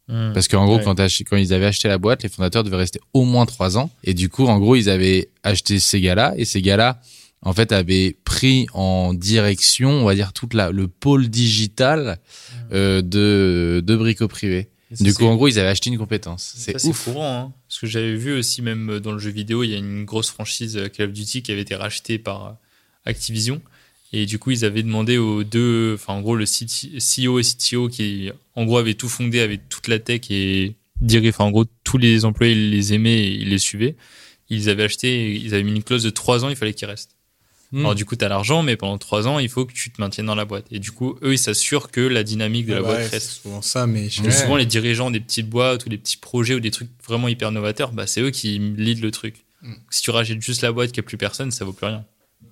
hmm. 0.08 0.34
Parce 0.34 0.48
qu'en 0.48 0.66
gros, 0.66 0.78
Ouais. 0.78 0.84
quand, 0.84 0.96
quand 1.00 1.38
ils 1.38 1.54
avaient 1.54 1.66
acheté 1.66 1.88
la 1.88 1.98
boîte, 1.98 2.24
les 2.24 2.30
fondateurs 2.30 2.64
devaient 2.64 2.76
rester 2.78 3.00
au 3.14 3.24
moins 3.24 3.46
trois 3.46 3.78
ans. 3.78 3.90
Et 4.04 4.14
du 4.14 4.30
coup, 4.30 4.48
en 4.48 4.60
gros, 4.60 4.76
ils 4.76 4.90
avaient 4.90 5.30
acheté 5.44 5.80
ces 5.80 6.02
gars-là. 6.02 6.34
Et 6.38 6.46
ces 6.46 6.62
gars-là, 6.62 7.00
en 7.42 7.54
fait, 7.54 7.72
avaient 7.72 8.18
pris 8.26 8.68
en 8.74 9.14
direction, 9.14 9.92
on 9.92 10.06
va 10.06 10.16
dire, 10.16 10.34
toute 10.34 10.54
la, 10.54 10.72
le 10.72 10.88
pôle 10.88 11.30
digital 11.30 12.20
euh, 12.72 13.02
de, 13.02 13.82
de 13.86 13.96
Brico 13.96 14.28
Privé. 14.28 14.70
Du 15.00 15.14
coup, 15.14 15.26
en 15.26 15.36
gros, 15.36 15.48
ils 15.48 15.60
avaient 15.60 15.70
acheté 15.70 15.90
une 15.90 16.00
compétence. 16.00 16.54
C'est 16.58 16.84
ouf. 16.86 17.06
courant, 17.06 17.32
hein. 17.32 17.54
Parce 17.68 17.80
que 17.80 17.88
j'avais 17.88 18.16
vu 18.16 18.34
aussi, 18.34 18.62
même 18.62 19.00
dans 19.00 19.12
le 19.12 19.20
jeu 19.20 19.30
vidéo, 19.30 19.64
il 19.64 19.70
y 19.70 19.76
a 19.76 19.78
une 19.78 20.04
grosse 20.04 20.32
franchise 20.32 20.78
euh, 20.78 20.88
Call 20.90 21.08
of 21.08 21.14
Duty 21.14 21.44
qui 21.44 21.52
avait 21.52 21.62
été 21.62 21.76
rachetée 21.76 22.18
par 22.18 22.46
euh, 22.48 22.52
Activision. 23.06 23.62
Et 24.12 24.26
du 24.26 24.40
coup, 24.40 24.50
ils 24.50 24.66
avaient 24.66 24.82
demandé 24.82 25.20
aux 25.20 25.44
deux, 25.44 25.94
enfin, 25.94 26.14
en 26.14 26.22
gros, 26.22 26.36
le 26.36 26.46
CEO 26.46 27.40
et 27.40 27.44
CTO 27.44 27.88
qui, 27.88 28.32
en 28.56 28.66
gros, 28.66 28.80
avaient 28.80 28.96
tout 28.96 29.08
fondé, 29.08 29.40
avaient 29.40 29.60
toute 29.70 29.88
la 29.88 30.00
tech 30.00 30.22
et 30.32 30.76
dirait, 31.00 31.30
enfin, 31.30 31.46
en 31.46 31.52
gros, 31.52 31.66
tous 31.84 32.00
les 32.00 32.26
employés 32.26 32.54
ils 32.54 32.72
les 32.72 32.94
aimaient 32.94 33.20
et 33.20 33.34
ils 33.36 33.50
les 33.50 33.60
suivaient. 33.60 33.96
Ils 34.50 34.70
avaient 34.70 34.84
acheté, 34.84 35.36
ils 35.36 35.54
avaient 35.54 35.64
mis 35.64 35.74
une 35.76 35.84
clause 35.84 36.02
de 36.02 36.10
trois 36.10 36.44
ans, 36.44 36.50
il 36.50 36.56
fallait 36.56 36.74
qu'ils 36.74 36.88
restent. 36.88 37.16
Hmm. 37.72 37.80
Alors, 37.82 37.94
du 37.96 38.04
coup, 38.06 38.16
t'as 38.16 38.30
l'argent, 38.30 38.64
mais 38.64 38.76
pendant 38.78 38.98
trois 38.98 39.28
ans, 39.28 39.38
il 39.38 39.48
faut 39.50 39.66
que 39.66 39.74
tu 39.74 39.92
te 39.92 40.02
maintiennes 40.02 40.26
dans 40.26 40.34
la 40.36 40.46
boîte. 40.46 40.66
Et 40.72 40.80
du 40.80 40.92
coup, 40.92 41.18
eux, 41.22 41.34
ils 41.34 41.38
s'assurent 41.38 41.92
que 41.92 42.02
la 42.02 42.24
dynamique 42.24 42.66
de 42.66 42.74
la 42.74 42.82
boîte 42.82 42.98
ouais, 42.98 43.04
c'est 43.06 43.10
reste. 43.18 43.30
souvent 43.44 43.62
ça, 43.62 43.86
mais 43.86 44.06
Ouais. 44.24 44.32
souvent, 44.32 44.56
les 44.56 44.66
dirigeants 44.66 45.12
des 45.12 45.20
petites 45.20 45.48
boîtes 45.50 45.86
ou 45.86 45.90
des 45.90 45.98
petits 46.00 46.18
projets 46.18 46.56
ou 46.56 46.60
des 46.60 46.72
trucs 46.72 46.90
vraiment 47.08 47.28
hyper 47.28 47.52
novateurs, 47.52 47.92
bah, 47.92 48.08
c'est 48.08 48.22
eux 48.22 48.32
qui 48.32 48.58
lead 48.58 49.02
le 49.02 49.12
truc. 49.12 49.46
Mm. 49.62 49.74
Si 49.92 50.02
tu 50.02 50.10
rachètes 50.10 50.42
juste 50.42 50.62
la 50.64 50.72
boîte 50.72 50.92
qui 50.92 51.00
a 51.00 51.04
plus 51.04 51.18
personne, 51.18 51.52
ça 51.52 51.64
vaut 51.64 51.74
plus 51.74 51.86
rien. 51.86 52.06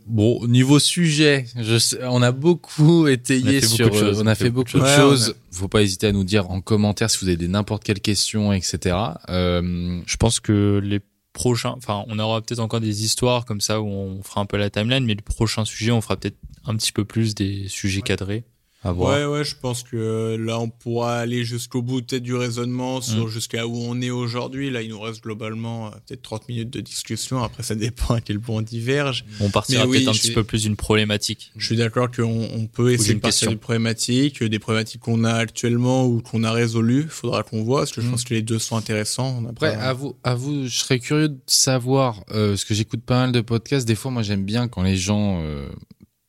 Bon, 0.06 0.46
niveau 0.48 0.80
sujet, 0.80 1.46
je 1.60 1.78
sais- 1.80 1.98
on 2.04 2.22
a 2.22 2.32
beaucoup 2.32 3.08
étayé 3.08 3.44
On 3.44 3.48
a 3.48 3.60
fait 3.60 3.68
beaucoup 3.68 3.76
sur, 3.76 3.90
de 3.90 3.98
choses. 3.98 4.22
on 4.22 4.28
a 4.28 4.36
fait 4.36 4.50
beaucoup 4.50 4.78
de 4.78 4.84
Ouais, 4.84 4.96
choses. 4.96 5.36
on 5.52 5.56
Faut 5.56 5.68
pas 5.68 5.82
hésiter 5.82 6.08
à 6.08 6.12
nous 6.12 6.24
dire 6.24 6.50
en 6.52 6.62
commentaire 6.62 7.10
si 7.10 7.18
vous 7.24 7.30
avez 7.30 7.48
n'importe 7.48 7.84
quelle 7.84 8.00
question, 8.02 8.54
etc. 8.54 8.96
Euh, 9.30 10.00
Je 10.06 10.16
pense 10.18 10.40
que 10.40 10.80
les 10.84 11.00
enfin, 11.46 12.04
on 12.08 12.20
aura 12.20 12.42
peut-être 12.42 12.60
encore 12.60 12.80
des 12.80 13.04
histoires 13.04 13.46
comme 13.46 13.62
ça 13.62 13.82
où 13.82 13.88
on 13.88 14.24
fera 14.24 14.42
un 14.42 14.46
peu 14.46 14.58
la 14.58 14.70
timeline, 14.70 15.06
mais 15.06 15.16
le 15.16 15.22
prochain 15.22 15.66
sujet, 15.66 15.92
on 15.92 16.02
fera 16.02 16.18
peut-être 16.18 16.38
un 16.66 16.76
petit 16.76 16.92
peu 16.92 17.06
plus 17.06 17.36
des 17.36 17.68
sujets 17.68 18.02
cadrés. 18.02 18.44
À 18.84 18.92
voir. 18.92 19.18
Ouais, 19.18 19.26
ouais, 19.40 19.44
je 19.44 19.56
pense 19.60 19.82
que 19.82 20.36
là, 20.40 20.60
on 20.60 20.70
pourra 20.70 21.18
aller 21.18 21.44
jusqu'au 21.44 21.82
bout 21.82 22.02
peut-être 22.04 22.22
du 22.24 22.36
raisonnement 22.36 23.02
sur 23.02 23.26
Mm. 23.26 23.30
jusqu'à 23.30 23.66
où 23.68 23.76
on 23.76 24.00
est 24.02 24.12
aujourd'hui. 24.12 24.70
Là, 24.70 24.84
il 24.84 24.90
nous 24.90 25.00
reste 25.02 25.24
globalement 25.24 25.88
euh, 25.88 25.90
peut-être 26.06 26.22
30 26.22 26.48
minutes 26.48 26.70
de 26.70 26.80
discussion. 26.80 27.42
Après, 27.44 27.64
ça 27.64 27.74
dépend 27.76 28.14
à 28.14 28.22
quel 28.22 28.40
point 28.40 28.58
on 28.58 28.62
diverge. 28.62 29.26
On 29.40 29.50
partira 29.50 29.86
oui, 29.88 29.98
peut-être 29.98 30.10
un 30.10 30.12
petit 30.14 30.28
suis- 30.28 30.34
peu 30.36 30.44
plus 30.44 30.62
d'une 30.62 30.76
problématique. 30.76 31.52
Je 31.58 31.66
suis 31.66 31.76
d'accord 31.76 32.12
qu'on 32.12 32.48
on 32.54 32.68
peut 32.68 32.92
essayer 32.94 33.10
d'une 33.10 33.18
de 33.18 33.22
partir 33.22 33.40
question. 33.40 33.52
des 33.52 33.58
problématiques, 33.58 34.42
euh, 34.44 34.48
des 34.50 34.60
problématiques 34.60 35.02
qu'on 35.02 35.24
a 35.24 35.34
actuellement 35.34 36.06
ou 36.06 36.22
qu'on 36.22 36.44
a 36.44 36.52
résolues. 36.52 37.08
Faudra 37.10 37.42
qu'on 37.44 37.64
voit, 37.64 37.82
parce 37.82 37.92
que 37.94 38.02
je 38.02 38.08
Mm. 38.08 38.12
pense 38.12 38.24
que 38.26 38.34
les 38.36 38.44
deux 38.44 38.60
sont 38.60 38.78
intéressants. 38.78 39.40
On 39.42 39.48
a 39.48 39.50
Après, 39.50 39.74
pas- 39.76 39.82
à 39.82 39.94
vous, 39.94 40.16
à 40.24 40.36
vous, 40.36 40.66
je 40.68 40.78
serais 40.78 41.00
curieux 41.00 41.30
de 41.30 41.40
savoir, 41.48 42.24
euh, 42.32 42.50
parce 42.52 42.64
que 42.64 42.76
j'écoute 42.76 43.02
pas 43.04 43.18
mal 43.22 43.32
de 43.32 43.42
podcasts. 43.42 43.88
Des 43.88 43.96
fois, 43.96 44.12
moi, 44.12 44.22
j'aime 44.22 44.46
bien 44.46 44.68
quand 44.68 44.84
les 44.84 44.98
gens 44.98 45.42
euh, 45.42 45.68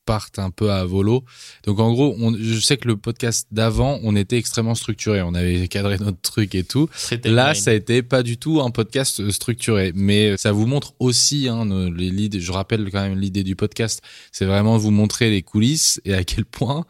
partent 0.09 0.39
un 0.39 0.49
peu 0.51 0.71
à 0.73 0.87
volo. 0.87 1.23
Donc, 1.67 1.79
en 1.81 1.93
gros, 1.93 2.17
on, 2.19 2.35
je 2.35 2.59
sais 2.61 2.79
que 2.79 2.89
le 2.89 2.97
podcast 2.97 3.47
d'avant, 3.53 4.01
on 4.03 4.17
était 4.17 4.39
extrêmement 4.39 4.75
structuré. 4.75 5.21
On 5.21 5.35
avait 5.35 5.69
cadré 5.69 5.99
notre 5.99 6.21
truc 6.23 6.55
et 6.55 6.65
tout. 6.65 6.89
Là, 7.29 7.53
ça 7.61 7.73
a 7.73 7.75
été 7.75 8.03
pas 8.03 8.23
du 8.23 8.39
tout 8.39 8.63
un 8.63 8.71
podcast 8.71 9.21
euh, 9.21 9.31
structuré, 9.31 9.93
mais 9.95 10.39
ça 10.39 10.51
vous 10.53 10.67
montre 10.67 10.95
aussi 10.99 11.47
hein, 11.47 11.67
nos- 11.67 11.91
les 11.91 12.09
leads. 12.11 12.41
Je 12.41 12.53
rappelle 12.53 12.91
quand 12.91 13.03
même 13.03 13.19
l'idée 13.19 13.45
du 13.45 13.55
podcast, 13.55 14.01
c'est 14.33 14.47
vraiment 14.47 14.79
vous 14.79 14.91
montrer 14.91 15.29
les 15.29 15.43
coulisses 15.43 16.01
et 16.07 16.15
à 16.15 16.25
quel 16.25 16.47
point 16.47 16.87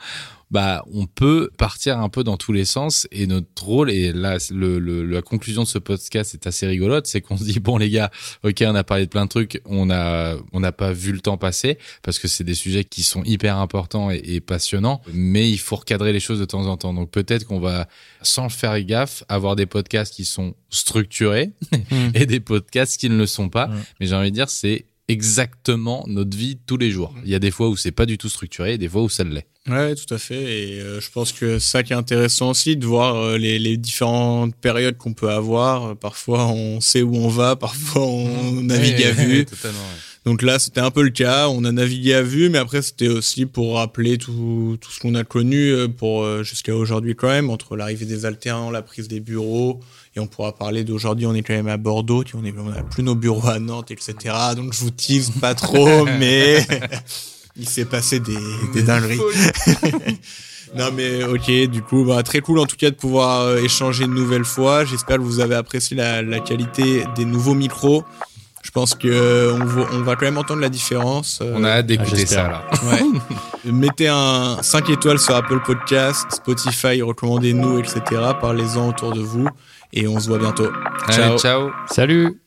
bah 0.50 0.84
on 0.94 1.06
peut 1.06 1.50
partir 1.58 1.98
un 1.98 2.08
peu 2.08 2.24
dans 2.24 2.36
tous 2.38 2.52
les 2.52 2.64
sens 2.64 3.06
et 3.12 3.26
notre 3.26 3.62
rôle 3.64 3.90
et 3.90 4.12
là 4.12 4.38
le, 4.50 4.78
le- 4.78 5.04
la 5.04 5.20
conclusion 5.20 5.62
de 5.64 5.68
ce 5.68 5.78
podcast 5.78 6.32
est 6.34 6.46
assez 6.46 6.66
rigolote 6.66 7.06
c'est 7.06 7.20
qu'on 7.20 7.36
se 7.36 7.44
dit 7.44 7.60
bon 7.60 7.76
les 7.76 7.90
gars 7.90 8.10
ok 8.44 8.64
on 8.66 8.74
a 8.74 8.82
parlé 8.84 9.04
de 9.04 9.10
plein 9.10 9.24
de 9.26 9.28
trucs 9.30 9.60
on 9.66 9.90
a 9.90 10.36
on 10.52 10.60
n'a 10.60 10.72
pas 10.72 10.92
vu 10.92 11.12
le 11.12 11.20
temps 11.20 11.36
passer 11.36 11.76
parce 12.02 12.18
que 12.18 12.28
c'est 12.28 12.44
des 12.44 12.54
sujets 12.54 12.84
qui 12.84 13.02
sont 13.02 13.22
hyper 13.24 13.58
importants 13.58 14.10
et, 14.10 14.22
et 14.24 14.40
passionnants 14.40 15.02
mais 15.12 15.50
il 15.50 15.58
faut 15.58 15.76
recadrer 15.76 16.12
les 16.14 16.20
choses 16.20 16.40
de 16.40 16.44
temps 16.46 16.66
en 16.66 16.76
temps 16.78 16.94
donc 16.94 17.10
peut-être 17.10 17.44
qu'on 17.46 17.60
va 17.60 17.86
sans 18.22 18.48
faire 18.48 18.80
gaffe 18.82 19.24
avoir 19.28 19.54
des 19.54 19.66
podcasts 19.66 20.14
qui 20.14 20.24
sont 20.24 20.54
structurés 20.70 21.50
Mm. 21.90 22.10
et 22.14 22.26
des 22.26 22.40
podcasts 22.40 22.98
qui 22.98 23.08
ne 23.10 23.16
le 23.16 23.26
sont 23.26 23.48
pas 23.50 23.66
Mm. 23.68 23.82
mais 24.00 24.06
j'ai 24.06 24.14
envie 24.14 24.30
de 24.30 24.34
dire 24.34 24.48
c'est 24.48 24.86
exactement 25.08 26.04
notre 26.06 26.36
vie 26.36 26.58
tous 26.66 26.76
les 26.76 26.90
jours 26.90 27.14
il 27.24 27.30
y 27.30 27.34
a 27.34 27.38
des 27.38 27.50
fois 27.50 27.68
où 27.68 27.76
c'est 27.76 27.92
pas 27.92 28.06
du 28.06 28.18
tout 28.18 28.28
structuré 28.28 28.74
et 28.74 28.78
des 28.78 28.88
fois 28.88 29.02
où 29.02 29.08
ça 29.08 29.24
l'est 29.24 29.46
Ouais, 29.68 29.94
tout 29.94 30.12
à 30.14 30.18
fait. 30.18 30.76
Et 30.76 30.80
euh, 30.80 31.00
je 31.00 31.10
pense 31.10 31.32
que 31.32 31.58
ça 31.58 31.82
qui 31.82 31.92
est 31.92 31.96
intéressant 31.96 32.50
aussi, 32.50 32.76
de 32.76 32.86
voir 32.86 33.16
euh, 33.16 33.38
les, 33.38 33.58
les 33.58 33.76
différentes 33.76 34.54
périodes 34.56 34.96
qu'on 34.96 35.12
peut 35.12 35.30
avoir. 35.30 35.88
Euh, 35.90 35.94
Parfois, 35.94 36.46
on 36.46 36.80
sait 36.80 37.02
où 37.02 37.14
on 37.16 37.28
va, 37.28 37.56
parfois, 37.56 38.06
on 38.06 38.62
navigue 38.62 39.02
à 39.02 39.10
vue. 39.10 39.46
Donc 40.24 40.42
là, 40.42 40.58
c'était 40.58 40.80
un 40.80 40.90
peu 40.90 41.02
le 41.02 41.10
cas. 41.10 41.48
On 41.48 41.64
a 41.64 41.72
navigué 41.72 42.14
à 42.14 42.22
vue, 42.22 42.48
mais 42.48 42.58
après, 42.58 42.82
c'était 42.82 43.08
aussi 43.08 43.46
pour 43.46 43.76
rappeler 43.76 44.16
tout, 44.16 44.78
tout 44.80 44.90
ce 44.90 45.00
qu'on 45.00 45.14
a 45.14 45.24
connu 45.24 45.74
pour 45.96 46.22
euh, 46.22 46.42
jusqu'à 46.42 46.74
aujourd'hui 46.74 47.14
quand 47.14 47.28
même, 47.28 47.50
entre 47.50 47.76
l'arrivée 47.76 48.06
des 48.06 48.24
alternants, 48.24 48.70
la 48.70 48.82
prise 48.82 49.08
des 49.08 49.20
bureaux. 49.20 49.80
Et 50.18 50.20
on 50.20 50.26
pourra 50.26 50.50
parler 50.52 50.82
d'aujourd'hui, 50.82 51.26
on 51.26 51.34
est 51.34 51.42
quand 51.42 51.54
même 51.54 51.68
à 51.68 51.76
Bordeaux, 51.76 52.24
on 52.34 52.44
est, 52.44 52.52
on 52.58 52.72
a 52.72 52.82
plus 52.82 53.04
nos 53.04 53.14
bureaux 53.14 53.46
à 53.48 53.60
Nantes, 53.60 53.92
etc. 53.92 54.14
Donc 54.56 54.72
je 54.72 54.80
vous 54.80 54.90
tease 54.90 55.30
pas 55.40 55.54
trop, 55.54 56.04
mais 56.18 56.66
il 57.56 57.68
s'est 57.68 57.84
passé 57.84 58.18
des, 58.18 58.36
des 58.74 58.82
dingueries. 58.82 59.20
Non 60.76 60.90
mais 60.94 61.24
ok, 61.24 61.50
du 61.70 61.80
coup, 61.80 62.04
bah, 62.04 62.22
très 62.22 62.40
cool 62.40 62.58
en 62.58 62.66
tout 62.66 62.76
cas 62.76 62.90
de 62.90 62.94
pouvoir 62.94 63.40
euh, 63.40 63.56
échanger 63.62 64.04
une 64.04 64.12
nouvelle 64.12 64.44
fois. 64.44 64.84
J'espère 64.84 65.16
que 65.16 65.22
vous 65.22 65.40
avez 65.40 65.54
apprécié 65.54 65.96
la, 65.96 66.20
la 66.20 66.40
qualité 66.40 67.04
des 67.16 67.24
nouveaux 67.24 67.54
micros. 67.54 68.04
Je 68.62 68.70
pense 68.70 68.94
que 68.94 69.08
euh, 69.08 69.54
on, 69.58 69.64
va, 69.64 69.86
on 69.92 70.02
va 70.02 70.14
quand 70.16 70.26
même 70.26 70.36
entendre 70.36 70.60
la 70.60 70.68
différence. 70.68 71.38
euh, 71.40 71.54
On 71.56 71.64
a 71.64 71.70
hâte 71.70 71.86
d'écouter 71.86 72.16
j'espère. 72.16 72.44
ça 72.44 72.86
là. 72.86 72.92
Ouais. 72.92 73.72
Mettez 73.72 74.08
un 74.08 74.58
5 74.60 74.90
étoiles 74.90 75.18
sur 75.18 75.34
Apple 75.34 75.60
Podcast, 75.64 76.26
Spotify, 76.32 77.00
recommandez-nous, 77.00 77.78
etc. 77.78 78.02
Parlez-en 78.38 78.90
autour 78.90 79.14
de 79.14 79.20
vous 79.20 79.48
et 79.92 80.06
on 80.08 80.18
se 80.20 80.28
voit 80.28 80.38
bientôt. 80.38 80.70
Allez, 81.06 81.38
ciao. 81.38 81.70
Salut 81.86 82.40